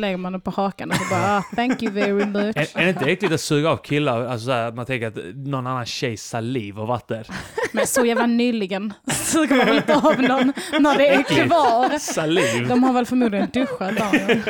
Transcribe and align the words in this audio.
lägger 0.00 0.16
man 0.16 0.32
den 0.32 0.40
på 0.40 0.50
hakan 0.50 0.90
och 0.90 0.96
så 0.96 1.04
bara 1.10 1.38
ah, 1.38 1.42
thank 1.56 1.82
you 1.82 1.92
very 1.92 2.26
much. 2.26 2.56
Är, 2.56 2.80
är 2.80 2.84
det 2.84 2.88
inte 2.88 3.04
äckligt 3.04 3.34
att 3.34 3.40
suga 3.40 3.70
av 3.70 3.76
killar? 3.76 4.26
Alltså 4.26 4.46
så 4.46 4.52
här, 4.52 4.68
att 4.68 4.74
man 4.74 4.86
tänker 4.86 5.06
att 5.06 5.16
någon 5.34 5.66
annan 5.66 5.86
tjejs 5.86 6.28
saliv 6.28 6.74
har 6.74 6.86
varit 6.86 7.08
där. 7.08 7.26
Men 7.72 7.86
så 7.86 8.04
jävla 8.04 8.26
nyligen 8.26 8.92
suger 9.12 9.56
man 9.56 9.76
inte 9.76 9.96
av 9.96 10.22
någon 10.22 10.52
när 10.80 10.98
det 10.98 11.08
är 11.08 11.22
kvar. 11.22 11.98
Saliv? 11.98 12.68
De 12.68 12.82
har 12.82 12.92
väl 12.92 13.06
förmodligen 13.06 13.48
duschat 13.52 13.96
dagen. 13.96 14.42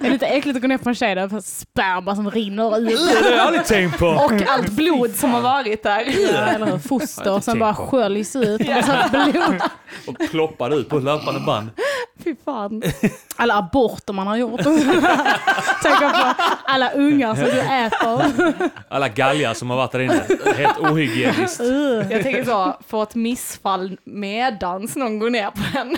Det 0.00 0.06
är 0.06 0.10
lite 0.10 0.26
äckligt 0.26 0.56
att 0.56 0.62
gå 0.62 0.68
ner 0.68 0.78
på 0.78 0.88
en 0.88 0.94
tjej 0.94 1.14
där 1.14 1.28
för 1.28 1.40
sperma 1.40 2.16
som 2.16 2.30
rinner 2.30 2.78
ut. 2.78 2.88
Det 2.88 3.24
har 3.24 3.30
jag 3.30 3.46
aldrig 3.46 3.64
tänkt 3.64 3.98
på. 3.98 4.06
Och 4.06 4.32
allt 4.46 4.70
blod 4.70 5.10
som 5.10 5.30
har 5.30 5.40
varit 5.40 5.82
där. 5.82 6.04
Ja, 6.32 6.38
eller 6.38 6.66
hur? 6.66 6.78
Foster 6.78 7.40
som 7.40 7.58
bara 7.58 7.74
sköljs 7.74 8.36
ut. 8.36 8.60
Och 8.60 9.10
blod. 9.10 9.62
Och 10.06 10.30
ploppar 10.30 10.74
ut 10.74 10.88
på 10.88 10.98
löpande 10.98 11.40
band. 11.40 11.70
Fy 12.24 12.34
fan. 12.44 12.82
Alla 13.36 13.54
aborter 13.54 14.12
man 14.12 14.26
har 14.26 14.36
gjort. 14.36 14.60
Tänker 14.62 16.10
på 16.10 16.34
alla 16.64 16.90
ungar 16.90 17.34
som 17.34 17.44
du 17.44 17.60
äter. 17.60 18.70
Alla 18.88 19.08
galgar 19.08 19.54
som 19.54 19.70
har 19.70 19.76
varit 19.76 19.92
där 19.92 20.00
inne. 20.00 20.22
Helt 20.56 20.78
ohygieniskt. 20.78 21.60
Jag 22.10 22.22
tänker 22.22 22.44
så, 22.44 22.76
få 22.88 23.02
ett 23.02 23.14
missfall 23.14 23.96
medans 24.04 24.96
någon 24.96 25.18
går 25.18 25.30
ner 25.30 25.50
på 25.50 25.78
en. 25.78 25.96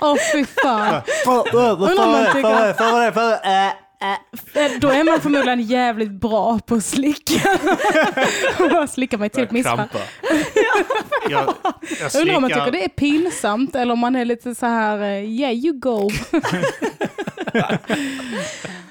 Åh 0.00 0.16
fy 0.32 0.44
fan. 0.62 1.02
Undrar 1.52 2.04
om 2.06 2.12
man 2.12 2.26
tycker- 2.32 2.72
Eh, 4.02 4.70
Då 4.80 4.88
är 4.88 5.04
man 5.04 5.20
förmodligen 5.20 5.60
jävligt 5.62 6.10
bra 6.10 6.58
på 6.58 6.74
att 6.74 6.84
slicka. 6.84 7.58
Bara 8.58 8.86
slicka 8.86 9.18
mig 9.18 9.28
till 9.30 9.42
ett 9.42 9.50
missfall. 9.50 9.88
Jag, 11.30 11.54
jag 12.00 12.14
Undrar 12.20 12.36
om 12.36 12.42
man 12.42 12.50
tycker 12.50 12.70
det 12.72 12.84
är 12.84 12.88
pinsamt 12.88 13.74
eller 13.74 13.92
om 13.92 13.98
man 13.98 14.16
är 14.16 14.24
lite 14.24 14.54
så 14.54 14.66
här, 14.66 14.98
eh, 15.02 15.24
yeah 15.30 15.52
you 15.52 15.72
go. 15.78 16.10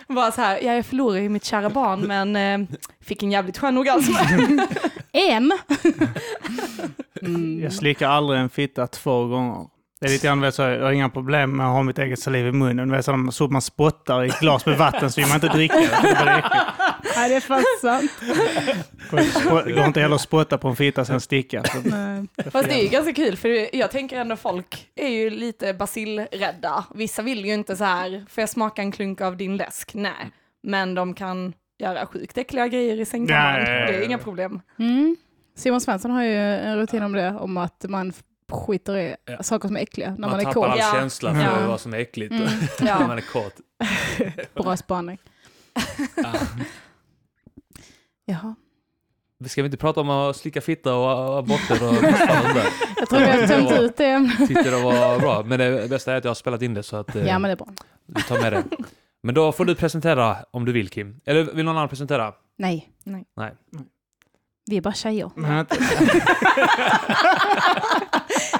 Bara 0.07 0.31
så 0.31 0.41
här, 0.41 0.59
ja, 0.63 0.73
jag 0.73 0.85
förlorade 0.85 1.21
ju 1.21 1.29
mitt 1.29 1.45
kära 1.45 1.69
barn 1.69 2.01
men 2.01 2.35
eh, 2.35 2.67
fick 3.01 3.23
en 3.23 3.31
jävligt 3.31 3.57
skön 3.57 3.77
orgasm. 3.77 4.13
En. 5.13 5.51
Jag 7.61 7.73
slickar 7.73 8.09
aldrig 8.09 8.39
en 8.39 8.49
fitta 8.49 8.87
två 8.87 9.25
gånger. 9.27 9.65
Det 10.01 10.07
är 10.07 10.11
lite 10.11 10.27
grann, 10.27 10.51
så, 10.51 10.61
jag 10.61 10.83
har 10.83 10.91
inga 10.91 11.09
problem 11.09 11.57
med 11.57 11.65
att 11.65 11.73
ha 11.73 11.83
mitt 11.83 11.99
eget 11.99 12.19
saliv 12.19 12.47
i 12.47 12.51
munnen. 12.51 12.89
Du 12.89 12.95
Vet, 12.95 13.05
så, 13.05 13.29
så 13.31 13.47
man 13.47 13.61
spottar 13.61 14.23
i 14.23 14.27
ett 14.27 14.39
glas 14.39 14.65
med 14.65 14.77
vatten 14.77 15.11
så 15.11 15.21
vill 15.21 15.27
man 15.27 15.35
inte 15.35 15.47
dricka 15.47 15.75
det. 15.75 15.99
Det 16.01 16.09
är. 16.09 16.43
Nej 17.15 17.29
det 17.29 17.35
är 17.35 17.39
fan 17.39 17.63
sant. 17.81 18.11
Det 19.65 19.71
går 19.71 19.85
inte 19.85 20.01
heller 20.01 20.15
att 20.15 20.21
spotta 20.21 20.57
på 20.57 20.67
en 20.67 20.75
fitta 20.75 21.05
sen 21.05 21.21
sticka. 21.21 21.63
Så 21.63 21.77
Nej. 21.83 22.27
Fast 22.51 22.69
det 22.69 22.73
är 22.73 22.83
ju 22.83 22.89
ganska 22.89 23.13
kul 23.13 23.37
för 23.37 23.75
jag 23.75 23.91
tänker 23.91 24.19
ändå 24.19 24.35
folk 24.35 24.87
är 24.95 25.07
ju 25.07 25.29
lite 25.29 25.73
basilrädda. 25.73 26.85
Vissa 26.95 27.21
vill 27.21 27.45
ju 27.45 27.53
inte 27.53 27.75
så 27.75 27.83
här, 27.83 28.25
får 28.29 28.41
jag 28.41 28.49
smaka 28.49 28.81
en 28.81 28.91
klunk 28.91 29.21
av 29.21 29.37
din 29.37 29.57
läsk? 29.57 29.93
Nej. 29.93 30.31
Men 30.63 30.95
de 30.95 31.13
kan 31.13 31.53
göra 31.79 32.05
sjukt 32.05 32.37
äckliga 32.37 32.67
grejer 32.67 32.99
i 32.99 33.05
sängkammaren. 33.05 33.65
Det 33.65 33.95
är 33.95 34.01
inga 34.05 34.17
problem. 34.17 34.61
Mm. 34.79 35.15
Simon 35.57 35.81
Svensson 35.81 36.11
har 36.11 36.23
ju 36.23 36.37
en 36.37 36.77
rutin 36.77 37.03
om 37.03 37.13
det, 37.13 37.29
om 37.29 37.57
att 37.57 37.85
man 37.89 38.13
skiter 38.51 38.97
i 38.97 39.15
Ja. 39.25 39.43
saker 39.43 39.67
som 39.67 39.77
är 39.77 39.81
äckliga 39.81 40.09
när 40.09 40.17
man, 40.19 40.29
Man 40.31 40.39
är 40.39 40.43
tappar 40.43 40.53
kåt. 40.53 40.69
all 40.69 40.79
Ja. 40.79 40.91
känsla 40.93 41.33
för 41.33 41.41
Ja. 41.41 41.67
vad 41.67 41.81
som 41.81 41.93
är 41.93 41.97
äckligt 41.97 42.31
Mm. 42.31 42.47
när 42.79 42.87
Ja. 42.87 43.07
man 43.07 43.17
är 43.17 43.21
kåt. 43.33 43.53
Bra 44.63 44.77
spaning. 44.77 45.17
Ja. 46.15 46.33
Jaha. 48.25 48.55
Ska 49.47 49.61
vi 49.61 49.65
inte 49.65 49.77
prata 49.77 50.01
om 50.01 50.09
att 50.09 50.35
slicka 50.35 50.61
fitta 50.61 50.95
och 50.95 51.37
aborter 51.39 51.87
och 51.87 51.93
missfall? 51.93 52.45
Jag 52.97 53.09
tror 53.09 53.19
vi 53.19 53.25
har 53.25 53.47
tömt 53.47 53.71
ut 53.71 53.97
det 53.97 54.05
ämnet. 54.05 54.37
Tyckte 54.37 54.71
det 54.71 54.81
var 54.83 55.19
bra. 55.19 55.43
Men 55.43 55.59
det 55.59 55.89
bästa 55.89 56.13
är 56.13 56.17
att 56.17 56.23
jag 56.23 56.29
har 56.29 56.35
spelat 56.35 56.61
in 56.61 56.73
det 56.73 56.83
så 56.83 56.95
att 56.97 57.15
eh, 57.15 57.27
Ja 57.27 57.39
men 57.39 57.49
det 57.49 57.51
är 57.51 57.55
bra. 57.55 57.67
du 58.05 58.21
tar 58.21 58.39
med 58.41 58.53
det. 58.53 58.63
Men 59.23 59.35
då 59.35 59.51
får 59.51 59.65
du 59.65 59.75
presentera 59.75 60.37
om 60.51 60.65
du 60.65 60.71
vill 60.71 60.89
Kim. 60.89 61.19
Eller 61.25 61.43
vill 61.43 61.65
någon 61.65 61.75
annan 61.77 61.89
presentera? 61.89 62.33
Nej. 62.57 62.89
Nej. 63.03 63.25
Nej. 63.35 63.51
Vi 64.65 64.77
är 64.77 64.81
bara 64.81 64.93
tjejer. 64.93 65.31
Men 65.35 65.59
inte- 65.59 65.75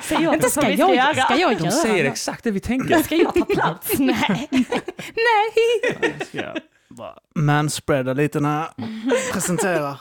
Säg 0.02 0.28
åt 0.28 0.34
Inte 0.34 0.50
ska 0.50 0.62
ska 0.62 0.70
jag, 0.72 0.96
göra. 0.96 1.14
ska 1.14 1.36
jag 1.38 1.52
De 1.58 1.64
göra 1.64 1.72
säger 1.72 2.04
något? 2.04 2.12
exakt 2.12 2.44
det 2.44 2.52
vi 2.52 2.60
tänker. 2.60 3.04
Ska 3.04 3.16
jag 3.16 3.34
ta 3.34 3.46
plats? 3.46 3.92
Nej. 4.00 4.50
Nej. 4.52 6.16
ska 6.28 6.38
jag 6.38 6.58
bara 6.90 7.16
manspreada 7.36 8.14
lite 8.14 8.40
när 8.40 8.60
jag 8.60 8.70
presenterar. 9.34 10.00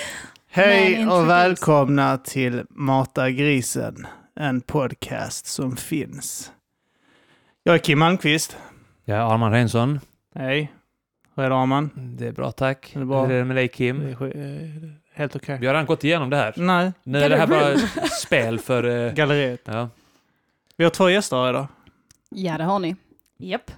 Hej 0.50 1.08
och 1.08 1.28
välkomna 1.28 2.18
till 2.18 2.62
Mata 2.70 3.30
grisen, 3.30 4.06
en 4.40 4.60
podcast 4.60 5.46
som 5.46 5.76
finns. 5.76 6.52
Jag 7.62 7.74
är 7.74 7.78
Kim 7.78 7.98
Malmqvist. 7.98 8.56
Jag 9.04 9.18
är 9.18 9.34
Arman 9.34 9.52
Reinsson. 9.52 10.00
Hej. 10.34 10.72
Hur 11.36 11.44
är 11.44 11.50
det 11.50 11.56
Arman? 11.56 11.90
Det 11.94 12.26
är 12.26 12.32
bra 12.32 12.52
tack. 12.52 12.90
Det 12.94 13.00
är 13.00 13.04
bra. 13.04 13.24
Hur 13.26 13.34
är 13.34 13.38
det 13.38 13.44
med 13.44 13.56
dig 13.56 13.64
Det 13.68 13.72
Kim? 13.74 14.16
Helt 15.14 15.36
okej. 15.36 15.58
Vi 15.60 15.66
har 15.66 15.74
redan 15.74 15.86
gått 15.86 16.04
igenom 16.04 16.30
det 16.30 16.36
här. 16.36 16.54
Nej, 16.56 16.92
Nu 17.02 17.18
är 17.18 17.28
det 17.30 17.36
här 17.36 17.46
bara 17.46 17.78
spel 18.22 18.58
för... 18.58 18.84
eh, 19.06 19.12
galleriet. 19.12 19.60
ja. 19.64 19.88
Vi 20.76 20.84
har 20.84 20.90
två 20.90 21.10
gäster 21.10 21.50
idag. 21.50 21.66
Ja 22.28 22.58
det 22.58 22.64
har 22.64 22.78
ni. 22.78 22.96
Japp. 23.38 23.70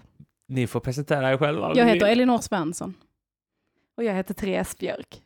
Ni 0.49 0.67
får 0.67 0.81
presentera 0.81 1.33
er 1.33 1.37
själva. 1.37 1.73
Jag 1.75 1.87
heter 1.87 2.07
Elinor 2.07 2.39
Svensson. 2.39 2.95
Och 3.97 4.05
jag 4.05 4.15
heter 4.15 4.35
Therese 4.35 4.79
Björk. 4.79 5.21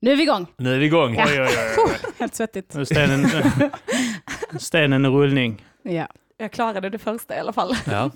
Nu 0.00 0.12
är 0.12 0.16
vi 0.16 0.22
igång. 0.22 0.46
Nu 0.56 0.74
är 0.74 0.78
vi 0.78 0.86
igång. 0.86 1.14
Ja. 1.14 1.24
Oj, 1.28 1.40
oj, 1.40 1.48
oj, 1.48 1.84
oj. 1.86 2.10
Helt 2.18 2.34
svettigt. 2.34 2.74
Nu 2.74 2.80
är 2.80 2.84
stenen, 2.84 3.26
stenen 4.60 5.04
i 5.04 5.08
rullning. 5.08 5.64
Ja. 5.82 6.08
Jag 6.36 6.52
klarade 6.52 6.90
det 6.90 6.98
första 6.98 7.36
i 7.36 7.38
alla 7.38 7.52
fall. 7.52 7.76
Ja. 7.86 8.10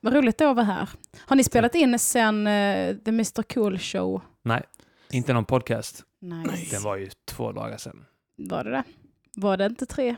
Vad 0.00 0.14
roligt 0.14 0.40
att 0.40 0.56
vara 0.56 0.64
här. 0.66 0.88
Har 1.18 1.36
ni 1.36 1.44
spelat 1.44 1.74
in 1.74 1.98
sen 1.98 2.46
eh, 2.46 2.96
The 2.96 3.08
Mr 3.10 3.42
Cool 3.42 3.78
Show? 3.78 4.22
Nej, 4.42 4.62
inte 5.10 5.32
någon 5.32 5.44
podcast. 5.44 6.02
Nice. 6.28 6.76
Den 6.76 6.82
var 6.82 6.96
ju 6.96 7.10
två 7.24 7.52
dagar 7.52 7.76
sedan. 7.76 8.04
Var 8.36 8.64
det 8.64 8.70
det? 8.70 8.82
Var 9.36 9.56
det 9.56 9.66
inte 9.66 9.86
tre? 9.86 10.16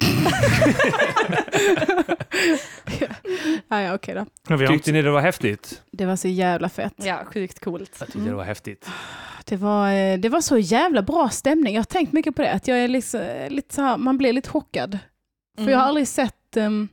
ja, 3.68 3.80
ja, 3.82 3.94
okej 3.94 4.14
då. 4.14 4.26
Men 4.48 4.58
vi 4.58 4.66
har 4.66 4.72
Tyckte 4.72 4.92
ni 4.92 5.02
det 5.02 5.10
var 5.10 5.20
häftigt? 5.20 5.82
Det 5.90 6.06
var 6.06 6.16
så 6.16 6.28
jävla 6.28 6.68
fett. 6.68 6.94
Ja, 6.96 7.24
sjukt 7.24 7.60
coolt. 7.60 7.96
Jag 7.98 8.08
tyckte 8.08 8.28
det 8.28 8.34
var 8.34 8.44
häftigt. 8.44 8.88
Det 9.44 9.56
var, 9.56 9.92
eh, 9.92 10.18
det 10.18 10.28
var 10.28 10.40
så 10.40 10.58
jävla 10.58 11.02
bra 11.02 11.28
stämning. 11.28 11.74
Jag 11.74 11.80
har 11.80 11.84
tänkt 11.84 12.12
mycket 12.12 12.36
på 12.36 12.42
det. 12.42 12.52
Att 12.52 12.68
jag 12.68 12.78
är 12.78 12.88
liksom, 12.88 13.46
lite 13.48 13.74
så 13.74 13.82
här, 13.82 13.96
man 13.96 14.18
blir 14.18 14.32
lite 14.32 14.50
chockad. 14.50 14.98
För 15.56 15.62
Mm. 15.62 15.72
jag 15.72 15.78
har 15.78 15.86
aldrig 15.86 16.08
sett 16.08 16.56
ehm, 16.56 16.88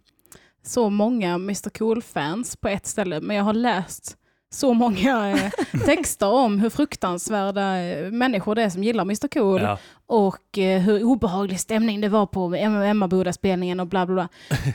så 0.64 0.90
många 0.90 1.34
Mr 1.34 1.70
Cool-fans 1.70 2.56
på 2.58 2.68
ett 2.68 2.86
ställe. 2.88 3.22
Men 3.22 3.36
jag 3.36 3.44
har 3.44 3.54
läst 3.54 4.18
så 4.56 4.74
många 4.74 5.30
eh, 5.30 5.52
texter 5.86 6.28
om 6.34 6.60
hur 6.60 6.70
fruktansvärda 6.70 7.78
eh, 7.80 8.12
människor 8.12 8.56
det 8.56 8.64
är 8.64 8.70
som 8.70 8.84
gillar 8.84 9.02
Mr 9.04 9.28
Cool. 9.28 9.62
Ja. 9.62 9.78
Och 10.08 10.58
eh, 10.58 10.82
hur 10.82 11.04
obehaglig 11.04 11.60
stämning 11.60 12.02
det 12.02 12.10
var 12.10 12.26
på 12.26 12.56
Emma- 12.56 12.86
Emmaboda-spelningen 12.86 13.80
och 13.80 13.88
bla 13.88 14.06
bla 14.06 14.16
bla. 14.16 14.28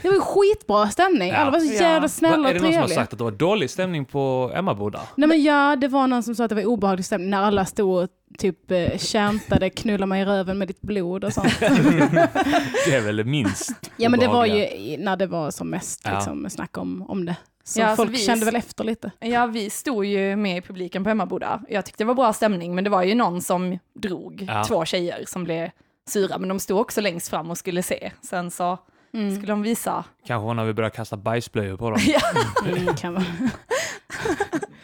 Det 0.03 0.09
var 0.09 0.15
ju 0.15 0.21
skitbra 0.21 0.89
stämning. 0.89 1.29
Ja. 1.29 1.37
Alla 1.37 1.51
var 1.51 1.59
så 1.61 1.73
jävla 1.75 2.09
snälla 2.09 2.49
är 2.51 2.55
och 2.55 2.61
det 2.61 2.61
någon 2.61 2.73
som 2.73 2.81
har 2.81 2.87
trevliga. 2.87 2.97
sagt 3.01 3.13
att 3.13 3.19
det 3.19 3.25
var 3.25 3.31
dålig 3.31 3.71
stämning 3.71 4.05
på 4.05 4.53
Emmaboda? 4.55 5.01
Nej 5.15 5.29
men 5.29 5.43
ja, 5.43 5.77
det 5.77 5.89
var 5.89 6.07
någon 6.07 6.23
som 6.23 6.35
sa 6.35 6.45
att 6.45 6.49
det 6.49 6.55
var 6.55 6.65
obehaglig 6.65 7.05
stämning 7.05 7.31
när 7.31 7.43
alla 7.43 7.65
stod 7.65 8.03
och 8.03 8.09
typ 8.38 8.71
eh, 8.71 9.69
knulla 9.76 10.06
mig 10.06 10.23
i 10.23 10.25
röven 10.25 10.59
med 10.59 10.69
ditt 10.69 10.81
blod 10.81 11.25
och 11.25 11.33
sånt. 11.33 11.61
Det 11.61 12.94
är 12.94 13.00
väl 13.00 13.25
minst 13.25 13.91
ja 13.97 14.09
men 14.09 14.21
det 14.21 14.29
var 14.29 14.47
ju 14.47 14.67
när 14.99 15.17
det 15.17 15.26
var 15.26 15.50
som 15.50 15.71
mest 15.71 16.00
Ja. 16.05 16.15
liksom, 16.15 16.50
snack 16.50 16.79
om, 16.79 17.05
om 17.09 17.25
det. 17.26 17.37
Så 17.70 17.81
Ja, 17.81 17.87
alltså 17.87 18.02
folk 18.05 18.14
vi- 18.17 18.19
kände 18.19 18.44
väl 18.46 18.56
efter 18.56 18.84
lite. 18.84 19.11
Ja, 19.20 19.46
vi 19.46 19.70
stod 19.70 20.05
ju 20.05 20.37
med 20.37 20.56
i 20.56 20.61
publiken 20.61 21.05
på 21.05 21.11
Emmaboda. 21.11 21.61
Jag 21.69 21.84
tyckte 21.87 22.05
det 22.05 22.08
var 22.08 22.14
bra 22.14 22.32
stämning, 22.32 22.75
men 22.75 22.84
det 22.84 22.90
var 22.90 23.02
ju 23.02 23.14
någon 23.14 23.43
som 23.43 23.78
drog. 23.94 24.46
Ja. 24.49 24.64
Två 24.64 24.84
tjejer 24.84 25.25
som 25.26 25.44
blev 25.44 25.70
sura, 26.08 26.38
men 26.38 26.49
de 26.49 26.61
stod 26.61 26.81
också 26.81 27.00
längst 27.00 27.28
fram 27.28 27.50
och 27.50 27.58
skulle 27.58 27.82
se. 27.82 28.12
Sen 28.22 28.50
så 28.50 28.78
Mm. 29.14 29.37
skulle 29.37 29.52
de 29.52 29.62
visa. 29.62 30.05
Kanske 30.26 30.55
när 30.55 30.64
vi 30.64 30.72
börjar 30.72 30.90
kasta 30.90 31.17
bajsblöjor 31.17 31.76
på 31.76 31.90
dem. 31.90 32.00
Mm, 32.67 32.94
kan 32.96 33.14
vara. 33.14 33.25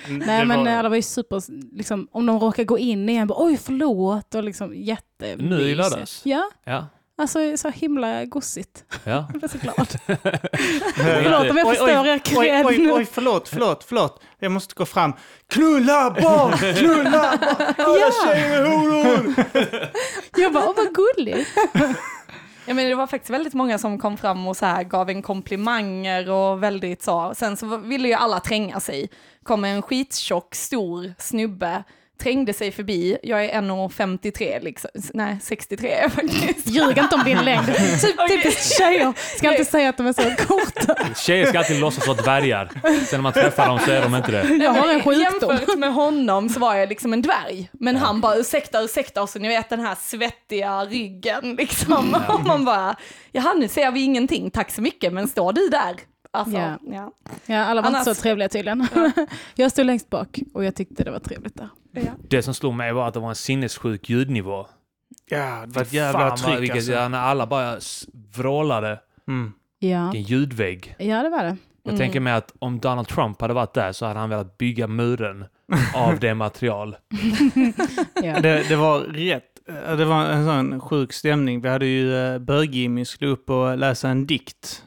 Det 0.08 0.12
Nej 0.26 0.44
men 0.46 0.64
var- 0.64 0.68
alla 0.72 0.88
var 0.88 0.96
ju 0.96 1.02
super, 1.02 1.42
liksom, 1.76 2.08
om 2.12 2.26
de 2.26 2.40
råkar 2.40 2.64
gå 2.64 2.78
in 2.78 3.08
igen, 3.08 3.26
bara, 3.26 3.44
oj 3.44 3.56
förlåt 3.56 4.34
och 4.34 4.44
liksom 4.44 4.74
jätte 4.74 5.36
Nu 5.36 5.60
i 5.60 5.74
lördags? 5.74 6.20
Ja, 6.24 6.50
Ja. 6.64 6.86
Alltså 7.18 7.56
så 7.56 7.68
himla 7.70 8.24
gossigt. 8.24 8.84
ja. 9.04 9.10
Jag 9.32 9.38
blev 9.40 9.48
så 9.48 9.58
glad. 9.58 9.86
Förlåt 10.06 10.20
Förlåt 10.96 11.50
om 11.50 11.56
jag 11.56 11.66
Oj, 11.66 11.76
förstår 11.76 12.06
er 12.06 12.14
oj, 12.14 12.18
cred 12.24 12.66
oj, 12.66 12.78
nu. 12.78 12.92
oj, 12.92 13.06
förlåt, 13.12 13.48
förlåt, 13.48 13.84
förlåt. 13.84 14.22
Jag 14.38 14.52
måste 14.52 14.74
gå 14.74 14.86
fram. 14.86 15.12
Knulla 15.48 16.10
barn, 16.10 16.52
knulla 16.74 17.36
barn. 17.40 17.74
Alla 17.78 17.98
Ja. 17.98 18.10
tjejer 18.24 18.62
är 18.62 18.66
horor. 18.70 19.34
Jag 20.36 20.52
bara, 20.52 20.68
åh 20.68 20.74
vad 20.76 20.94
gulligt. 20.94 21.48
Ja, 22.68 22.74
men 22.74 22.88
det 22.88 22.94
var 22.94 23.06
faktiskt 23.06 23.30
väldigt 23.30 23.54
många 23.54 23.78
som 23.78 23.98
kom 23.98 24.16
fram 24.16 24.46
och 24.48 24.56
så 24.56 24.66
här 24.66 24.82
gav 24.84 25.10
en 25.10 25.22
komplimanger 25.22 26.30
och 26.30 26.62
väldigt 26.62 27.02
så. 27.02 27.32
Sen 27.36 27.56
så 27.56 27.76
ville 27.76 28.08
ju 28.08 28.14
alla 28.14 28.40
tränga 28.40 28.80
sig. 28.80 29.10
kom 29.42 29.64
en 29.64 29.82
skittjock, 29.82 30.54
stor 30.54 31.14
snubbe, 31.18 31.84
trängde 32.18 32.52
sig 32.52 32.70
förbi. 32.72 33.18
Jag 33.22 33.44
är 33.44 33.60
1,53 33.62 34.62
liksom. 34.62 34.90
Nej, 35.14 35.38
63 35.42 35.90
är 35.90 36.02
jag 36.02 36.12
faktiskt. 36.12 36.66
Ljug 36.70 36.98
inte 36.98 37.14
om 37.14 37.24
din 37.24 37.38
längd. 37.38 37.66
Typ, 38.00 38.28
typiskt 38.28 38.78
tjejer. 38.78 39.12
Ska 39.38 39.50
inte 39.50 39.64
säga 39.64 39.88
att 39.88 39.96
de 39.96 40.06
är 40.06 40.12
så 40.12 40.44
korta. 40.46 41.14
Tjejer 41.14 41.46
ska 41.46 41.58
alltid 41.58 41.80
låtsas 41.80 42.06
vara 42.06 42.16
dvärgar. 42.22 42.70
Sen 42.82 43.18
när 43.18 43.18
man 43.22 43.32
träffar 43.32 43.66
dem 43.66 43.78
så 43.78 43.90
är 43.90 44.02
de 44.02 44.14
inte 44.14 44.30
det. 44.32 44.64
Jag 44.64 44.70
har 44.72 44.88
en 44.88 45.02
sjukdom. 45.02 45.22
Jämfört 45.50 45.78
med 45.78 45.94
honom 45.94 46.48
så 46.48 46.60
var 46.60 46.74
jag 46.74 46.88
liksom 46.88 47.12
en 47.12 47.22
dvärg. 47.22 47.70
Men 47.72 47.96
han 47.96 48.20
bara 48.20 48.36
ursäkta, 48.36 48.82
ursäkta 48.82 49.22
och 49.22 49.28
så 49.30 49.38
ni 49.38 49.48
vet 49.48 49.68
den 49.68 49.80
här 49.80 49.94
svettiga 50.00 50.84
ryggen 50.84 51.54
liksom. 51.58 52.16
Och 52.28 52.44
man 52.44 52.64
bara, 52.64 52.96
jaha 53.32 53.54
nu 53.54 53.68
ser 53.68 53.90
vi 53.90 54.00
ingenting, 54.00 54.50
tack 54.50 54.70
så 54.70 54.82
mycket, 54.82 55.12
men 55.12 55.28
står 55.28 55.52
du 55.52 55.68
där? 55.68 55.94
Alltså, 56.30 56.56
Ja. 56.56 56.78
ja. 56.82 57.12
Ja, 57.46 57.64
alla 57.64 57.80
var 57.82 57.88
inte 57.88 57.98
Annars- 58.00 58.16
så 58.16 58.22
trevliga 58.22 58.48
tydligen. 58.48 58.88
Jag 59.54 59.70
stod 59.70 59.86
längst 59.86 60.10
bak 60.10 60.38
och 60.54 60.64
jag 60.64 60.74
tyckte 60.74 61.04
det 61.04 61.10
var 61.10 61.18
trevligt 61.18 61.56
där. 61.56 61.68
Det 62.28 62.43
som 62.43 62.54
slog 62.54 62.75
mig 62.75 62.93
var 62.93 63.08
att 63.08 63.14
det 63.14 63.20
var 63.20 63.28
en 63.28 63.34
sinnessjuk 63.34 64.10
ljudnivå. 64.10 64.66
Ja, 65.31 65.64
det 65.66 65.75
var 65.75 65.82
ett 65.82 65.93
jävla 65.93 66.37
tryck 66.37 66.60
vilket, 66.60 66.76
alltså. 66.76 66.93
ja, 66.93 67.08
När 67.08 67.19
alla 67.19 67.46
bara 67.46 67.76
vrålade. 68.37 69.00
Mm. 69.28 69.52
Ja, 69.78 70.10
Vilken 70.12 70.22
ljudvägg. 70.38 70.94
ja 70.98 71.22
det 71.22 71.28
var 71.28 71.43
det. 71.44 71.56
Jag 71.82 71.93
Mm. 71.93 71.98
tänker 71.98 72.20
mig 72.20 72.32
att 72.32 72.52
om 72.58 72.78
Donald 72.81 73.08
Trump 73.08 73.40
hade 73.40 73.54
varit 73.54 73.75
där 73.75 73.93
så 73.93 74.06
hade 74.06 74.20
han 74.20 74.31
velat 74.31 74.58
bygga 74.58 74.87
muren 74.87 75.44
av 75.94 76.19
det 76.20 76.34
material. 76.34 76.96
Ja. 78.22 78.40
Det, 78.40 78.69
det 78.69 78.76
var 78.76 79.00
rätt. 79.00 79.44
eh, 79.88 79.96
Det 79.96 80.04
var 80.04 80.25
en 80.25 80.44
sån 80.46 80.81
sjuk 80.81 81.12
stämning. 81.12 81.60
Vi 81.60 81.69
hade 81.69 81.87
ju 81.87 82.08
uh, 82.12 82.38
Bög-Jimmy 82.38 83.04
skulle 83.04 83.31
upp 83.31 83.50
och 83.50 83.78
läsa 83.78 84.08
en 84.08 84.26
dikt. 84.26 84.82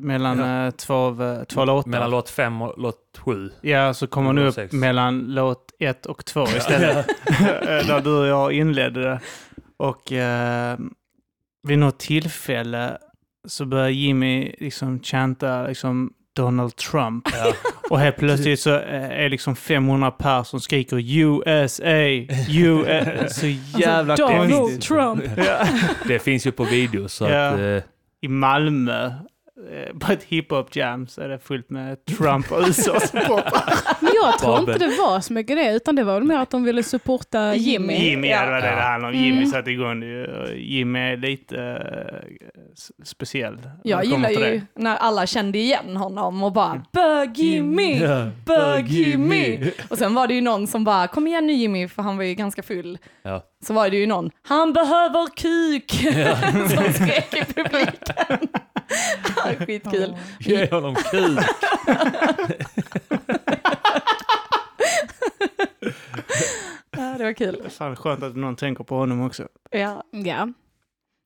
Mellan 0.00 0.38
Ja. 0.38 0.66
eh, 0.66 0.70
två, 0.70 0.94
av, 0.94 1.22
eh, 1.22 1.44
två 1.44 1.64
låtar. 1.64 1.90
Mellan 1.90 2.10
låt 2.10 2.30
fem 2.30 2.62
och 2.62 2.74
låt 2.76 3.18
sju. 3.18 3.50
Ja, 3.60 3.94
så 3.94 4.06
kom 4.06 4.26
han 4.26 4.36
Låt 4.36 4.44
upp 4.48 4.54
sex. 4.54 4.72
mellan 4.72 5.18
låt 5.34 5.64
ett 5.78 6.06
och 6.06 6.24
två 6.24 6.44
istället. 6.56 7.06
Eh, 7.62 7.86
Där 7.86 8.00
du 8.00 8.18
och 8.18 8.26
jag 8.26 8.52
inledde 8.52 9.02
det. 9.02 9.20
Och 9.76 10.12
eh, 10.12 10.78
vid 11.68 11.78
något 11.78 11.98
tillfälle 11.98 12.98
så 13.48 13.64
började 13.66 13.92
Jimmy 13.92 14.54
liksom 14.58 15.00
chanta 15.02 15.66
liksom 15.66 16.12
Donald 16.36 16.76
Trump. 16.76 17.28
Ja. 17.32 17.52
Och 17.90 18.00
helt 18.00 18.16
plötsligt 18.16 18.60
så 18.60 18.70
är 18.70 19.28
liksom 19.28 19.56
500 19.56 20.10
personer 20.10 20.42
som 20.44 20.60
skriker 20.60 20.96
USA, 20.96 21.82
USA. 22.48 23.28
Så 23.28 23.46
jävla 23.78 24.12
Alltså, 24.12 24.26
Donald 24.26 24.52
konstigt. 24.54 24.82
Trump. 24.82 25.22
Ja. 25.36 25.66
Det 26.08 26.18
finns 26.18 26.46
ju 26.46 26.52
på 26.52 26.64
video 26.64 27.08
så 27.08 27.24
Ja. 27.24 27.48
att... 27.48 27.58
Eh, 27.60 27.82
I 28.20 28.28
Malmö, 28.28 29.12
på 30.00 30.12
ett 30.12 30.22
hiphop-jam, 30.24 31.06
så 31.06 31.20
är 31.20 31.28
det 31.28 31.38
fullt 31.38 31.70
med 31.70 32.04
Trump 32.04 32.52
och 32.52 32.58
USA-supportrar. 32.66 33.74
Men 34.00 34.10
jag 34.22 34.38
tror 34.38 34.58
inte 34.58 34.78
det 34.78 34.86
var 34.98 35.20
så 35.20 35.32
mycket 35.32 35.56
det, 35.56 35.72
utan 35.72 35.96
det 35.96 36.04
var 36.04 36.14
väl 36.14 36.24
mer 36.24 36.36
att 36.38 36.50
de 36.50 36.64
ville 36.64 36.82
supporta 36.82 37.54
Jimmy. 37.54 37.94
Jimmy, 38.10 38.28
ja, 38.28 38.44
det 38.44 38.50
var 38.50 38.60
det 38.60 38.66
Ja. 38.68 38.74
det 38.76 38.82
handlade 38.82 39.14
om. 39.16 39.20
Mm. 39.22 39.34
Jimmy 39.34 39.46
satte 39.46 39.70
igång 39.70 40.00
det. 40.00 40.54
Jimmy 40.56 40.98
är 40.98 41.16
lite 41.16 41.56
eh, 41.58 42.72
s- 42.72 42.90
speciell. 43.04 43.58
Jag 43.84 44.04
gillar 44.04 44.30
ju 44.30 44.36
det. 44.36 44.62
när 44.76 44.96
alla 44.96 45.26
kände 45.26 45.58
igen 45.58 45.96
honom 45.96 46.42
och 46.42 46.52
bara 46.52 46.82
bög 46.92 47.38
Jimmy, 47.38 48.00
bög. 48.46 48.88
Jimmy. 48.88 49.70
Och 49.90 49.98
sen 49.98 50.14
var 50.14 50.26
det 50.26 50.34
ju 50.34 50.40
någon 50.40 50.66
som 50.66 50.84
bara 50.84 51.06
kom 51.08 51.26
igen 51.26 51.46
nu 51.46 51.52
Jimmy, 51.52 51.88
för 51.88 52.02
han 52.02 52.16
var 52.16 52.24
ju 52.24 52.34
ganska 52.34 52.62
full. 52.62 52.98
Ja. 53.22 53.42
Så 53.66 53.72
var 53.74 53.90
det 53.90 53.96
ju 53.96 54.06
någon, 54.06 54.30
han 54.42 54.72
behöver 54.72 55.26
kuk, 55.36 55.90
som 56.74 56.92
skrek 56.92 57.34
i 57.34 57.52
publiken. 57.54 58.48
Skitkul. 59.66 60.16
Ge 60.40 60.70
honom 60.70 60.94
kuk. 60.94 61.38
Ja, 66.96 67.14
det 67.18 67.24
var 67.24 67.32
kul. 67.32 67.62
Fan 67.70 67.96
skönt 67.96 68.22
att 68.22 68.36
någon 68.36 68.56
tänker 68.56 68.84
på 68.84 68.96
honom 68.96 69.26
också. 69.26 69.48
Ja. 69.70 70.02
Ja. 70.10 70.48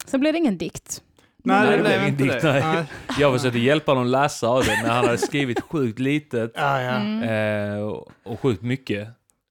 Sen 0.06 0.20
blev 0.20 0.32
det 0.32 0.38
ingen 0.38 0.58
dikt. 0.58 1.02
Nej, 1.44 1.66
det 1.66 1.76
det 1.76 1.82
blev 1.82 2.02
ingen 2.02 2.16
dikt, 2.16 2.42
nej. 2.42 2.62
Nej. 2.62 2.84
Jag 3.18 3.32
försökte 3.36 3.58
hjälpa 3.58 3.90
honom 3.92 4.06
läsa 4.06 4.48
av 4.48 4.64
det 4.64 4.82
när 4.82 4.90
han 4.90 5.04
hade 5.04 5.18
skrivit 5.18 5.60
sjukt 5.60 5.98
litet 5.98 6.52
Ja, 6.54 6.80
ja. 6.82 6.90
Mm. 6.90 7.22
eh, 7.78 7.80
och- 7.82 8.08
och 8.24 8.40
sjukt 8.40 8.62
mycket. 8.62 9.08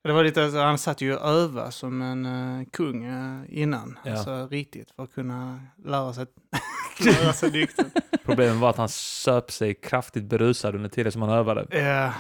Det 0.08 0.14
var 0.14 0.24
lite, 0.24 0.44
alltså, 0.44 0.60
han 0.60 0.78
satt 0.78 1.02
ju 1.02 1.16
och 1.16 1.28
övade 1.30 1.72
som 1.72 2.02
en 2.02 2.26
eh, 2.26 2.66
kung 2.72 3.06
eh, 3.06 3.44
innan. 3.62 4.00
Ja. 4.06 4.12
Alltså 4.12 4.48
riktigt, 4.52 4.92
för 4.92 5.04
att 5.04 5.14
kunna 5.14 5.60
lära 5.86 6.14
sig, 6.14 6.26
lära 7.06 7.34
sig 7.34 7.52
dikten. 7.52 7.92
Problemet 8.26 8.56
var 8.58 8.70
att 8.70 8.78
han 8.78 8.90
söp 8.90 9.52
sig 9.52 9.74
kraftigt 9.74 10.24
berusad 10.24 10.76
under 10.76 10.90
tiden 10.90 11.12
som 11.12 11.22
han 11.22 11.32
övade. 11.32 11.66
Ja. 11.80 12.14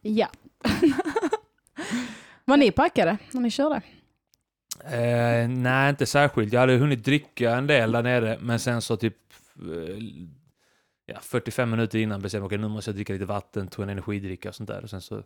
Ja. 0.00 0.28
Var 2.44 2.56
ni 2.56 2.70
packade 2.70 3.18
när 3.32 3.40
ni 3.40 3.50
körde? 3.50 3.82
Eh, 4.84 5.48
nej, 5.48 5.90
inte 5.90 6.06
särskilt. 6.06 6.52
Jag 6.52 6.60
hade 6.60 6.76
hunnit 6.76 7.04
dricka 7.04 7.50
en 7.56 7.66
del 7.66 7.92
där 7.92 8.02
nere, 8.02 8.38
men 8.40 8.58
sen 8.58 8.82
så 8.82 8.96
typ 8.96 9.16
eh, 9.56 9.96
ja, 11.06 11.18
45 11.22 11.70
minuter 11.70 11.98
innan 11.98 12.22
bestämde 12.22 12.42
jag 12.42 12.46
okej, 12.46 12.58
nu 12.58 12.68
måste 12.68 12.90
jag 12.90 12.96
dricka 12.96 13.12
lite 13.12 13.24
vatten, 13.24 13.68
tog 13.68 13.82
en 13.82 13.88
energidricka 13.88 14.48
och 14.48 14.54
sånt 14.54 14.68
där. 14.68 14.82
Och 14.82 14.90
sen 14.90 15.00
så 15.00 15.14
tog 15.14 15.24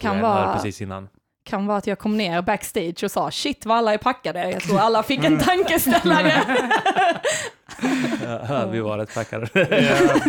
Kan 0.00 0.08
jag 0.10 0.16
en 0.16 0.22
vara- 0.22 0.54
precis 0.54 0.80
innan. 0.80 1.08
Kan 1.50 1.66
vara 1.66 1.78
att 1.78 1.86
jag 1.86 1.98
kom 1.98 2.16
ner 2.16 2.42
backstage 2.42 3.04
och 3.04 3.10
sa 3.10 3.30
shit 3.30 3.66
vad 3.66 3.78
alla 3.78 3.94
är 3.94 3.98
packade. 3.98 4.50
Jag 4.50 4.62
tror 4.62 4.78
alla 4.78 5.02
fick 5.02 5.24
en 5.24 5.38
tankeställare. 5.38 6.32
Ja, 8.48 8.66
vi 8.66 8.80
var 8.80 8.98
rätt 8.98 9.14
packade. 9.14 9.48
ja. 9.54 10.20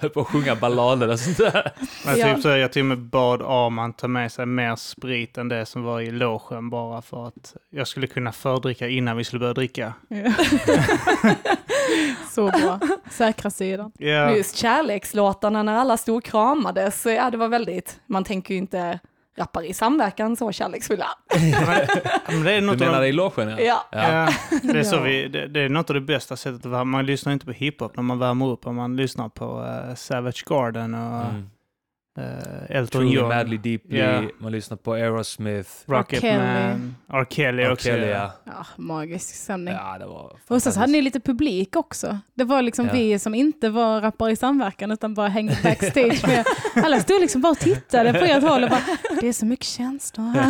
Höll 0.00 0.10
på 0.10 0.20
att 0.20 0.26
sjunga 0.26 0.54
ballader 0.56 1.08
och 1.08 1.20
sånt 1.20 1.36
där. 1.38 1.72
Men 2.06 2.18
Ja. 2.18 2.34
typ 2.34 2.42
så 2.42 2.48
jag 2.48 2.72
till 2.72 2.82
och 2.82 2.86
med 2.86 2.98
bad 2.98 3.42
Arman 3.42 3.92
ta 3.92 4.08
med 4.08 4.32
sig 4.32 4.46
mer 4.46 4.76
sprit 4.76 5.38
än 5.38 5.48
det 5.48 5.66
som 5.66 5.82
var 5.82 6.00
i 6.00 6.10
logen 6.10 6.70
bara 6.70 7.02
för 7.02 7.26
att 7.26 7.54
jag 7.70 7.88
skulle 7.88 8.06
kunna 8.06 8.32
fördricka 8.32 8.88
innan 8.88 9.16
vi 9.16 9.24
skulle 9.24 9.40
börja 9.40 9.54
dricka. 9.54 9.92
Så 12.30 12.46
bra. 12.46 12.80
Säkra 13.10 13.50
sidan. 13.50 13.92
Men 13.98 14.34
Just 14.36 14.56
kärlekslåtarna 14.56 15.62
när 15.62 15.74
alla 15.74 15.96
stod 15.96 16.16
och 16.16 16.24
kramades, 16.24 17.02
så 17.02 17.10
ja 17.10 17.30
det 17.30 17.36
var 17.36 17.48
väldigt, 17.48 18.00
man 18.06 18.24
tänker 18.24 18.54
ju 18.54 18.58
inte 18.58 18.98
rappar 19.36 19.62
i 19.62 19.74
samverkan 19.74 20.36
så 20.36 20.52
kärleksfulla. 20.52 21.06
men 22.28 22.42
det 22.44 22.52
är 22.52 22.60
Du 22.60 22.66
något 22.66 22.72
av 22.74 22.78
menar 22.86 23.00
de- 23.00 23.06
i 23.08 23.12
logen? 23.12 23.48
Ja. 23.48 23.56
Ja. 23.58 23.86
Ja, 23.92 24.28
det, 24.62 24.78
är 24.78 24.82
så 24.82 25.00
vi, 25.00 25.28
det, 25.28 25.46
det 25.48 25.60
är 25.60 25.68
något 25.68 25.90
av 25.90 25.94
det 25.94 26.00
bästa 26.00 26.36
sättet 26.36 26.66
att 26.66 26.72
värma. 26.72 26.84
Man 26.84 27.06
lyssnar 27.06 27.32
inte 27.32 27.46
på 27.46 27.52
hiphop 27.52 27.96
när 27.96 28.02
man 28.02 28.18
värmer 28.18 28.48
upp. 28.48 28.66
och 28.66 28.74
Man 28.74 28.96
lyssnar 28.96 29.28
på 29.28 29.64
eh, 29.88 29.94
Savage 29.94 30.44
Garden 30.48 30.94
och 30.94 31.00
Mm. 31.24 31.50
Eh, 32.18 32.76
Elton 32.76 33.00
Truly, 33.00 33.14
John. 33.14 33.28
Madly, 33.28 33.56
Deeply, 33.56 33.98
Ja. 33.98 34.22
man 34.38 34.52
lyssnar 34.52 34.76
på 34.76 34.92
Aerosmith, 34.92 35.70
Rocketman. 35.86 36.94
R. 37.12 37.26
Kelly 37.30 37.66
också. 37.66 37.88
Kelly, 37.88 38.06
ja. 38.06 38.16
ja. 38.16 38.32
Ja, 38.44 38.66
magisk 38.76 39.34
stämning. 39.34 39.74
Ja, 39.74 39.98
det 39.98 40.06
var 40.06 40.36
Och 40.48 40.62
sen 40.62 40.72
så 40.72 40.80
hade 40.80 40.92
ni 40.92 41.02
lite 41.02 41.20
publik 41.20 41.76
också. 41.76 42.18
Det 42.34 42.44
var 42.44 42.62
liksom 42.62 42.86
Ja. 42.86 42.92
vi 42.92 43.18
som 43.18 43.34
inte 43.34 43.68
var 43.68 44.00
rappare 44.00 44.32
i 44.32 44.36
samverkan 44.36 44.90
utan 44.92 45.14
bara 45.14 45.28
hängde 45.28 45.58
backstage 45.62 46.26
med. 46.26 46.44
Alla 46.84 47.00
stod 47.00 47.20
liksom 47.20 47.40
bara 47.40 47.50
och 47.50 47.58
tittade 47.58 48.12
på 48.12 48.24
ert 48.24 48.42
håll 48.42 48.64
och 48.64 48.70
bara, 48.70 48.82
det 49.20 49.28
är 49.28 49.32
så 49.32 49.46
mycket 49.46 49.66
känslor 49.66 50.24
här. 50.24 50.42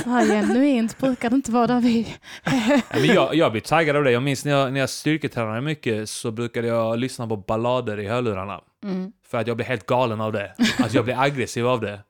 Så 0.02 0.10
här 0.10 0.26
genuint 0.26 0.98
brukar 0.98 1.30
det 1.30 1.36
inte 1.36 1.52
vara 1.52 1.66
där 1.66 1.80
vi... 1.80 2.16
Ja, 2.44 2.80
men 2.94 3.04
jag, 3.06 3.34
jag 3.34 3.52
blir 3.52 3.62
taggad 3.62 3.96
av 3.96 4.04
det. 4.04 4.10
Jag 4.10 4.22
minns 4.22 4.44
när 4.44 4.52
jag, 4.52 4.72
när 4.72 4.80
jag 4.80 4.90
styrketränade 4.90 5.60
mycket 5.60 6.08
så 6.10 6.30
brukade 6.30 6.68
jag 6.68 6.98
lyssna 6.98 7.26
på 7.26 7.36
ballader 7.36 8.00
i 8.00 8.08
hörlurarna. 8.08 8.60
Mm. 8.84 9.12
För 9.30 9.38
att 9.38 9.46
jag 9.46 9.56
blev 9.56 9.66
helt 9.68 9.86
galen 9.86 10.20
av 10.20 10.32
det. 10.32 10.54
Alltså 10.78 10.96
jag 10.96 11.04
blev 11.04 11.18
aggressiv 11.20 11.66
av 11.68 11.80
det. 11.80 12.00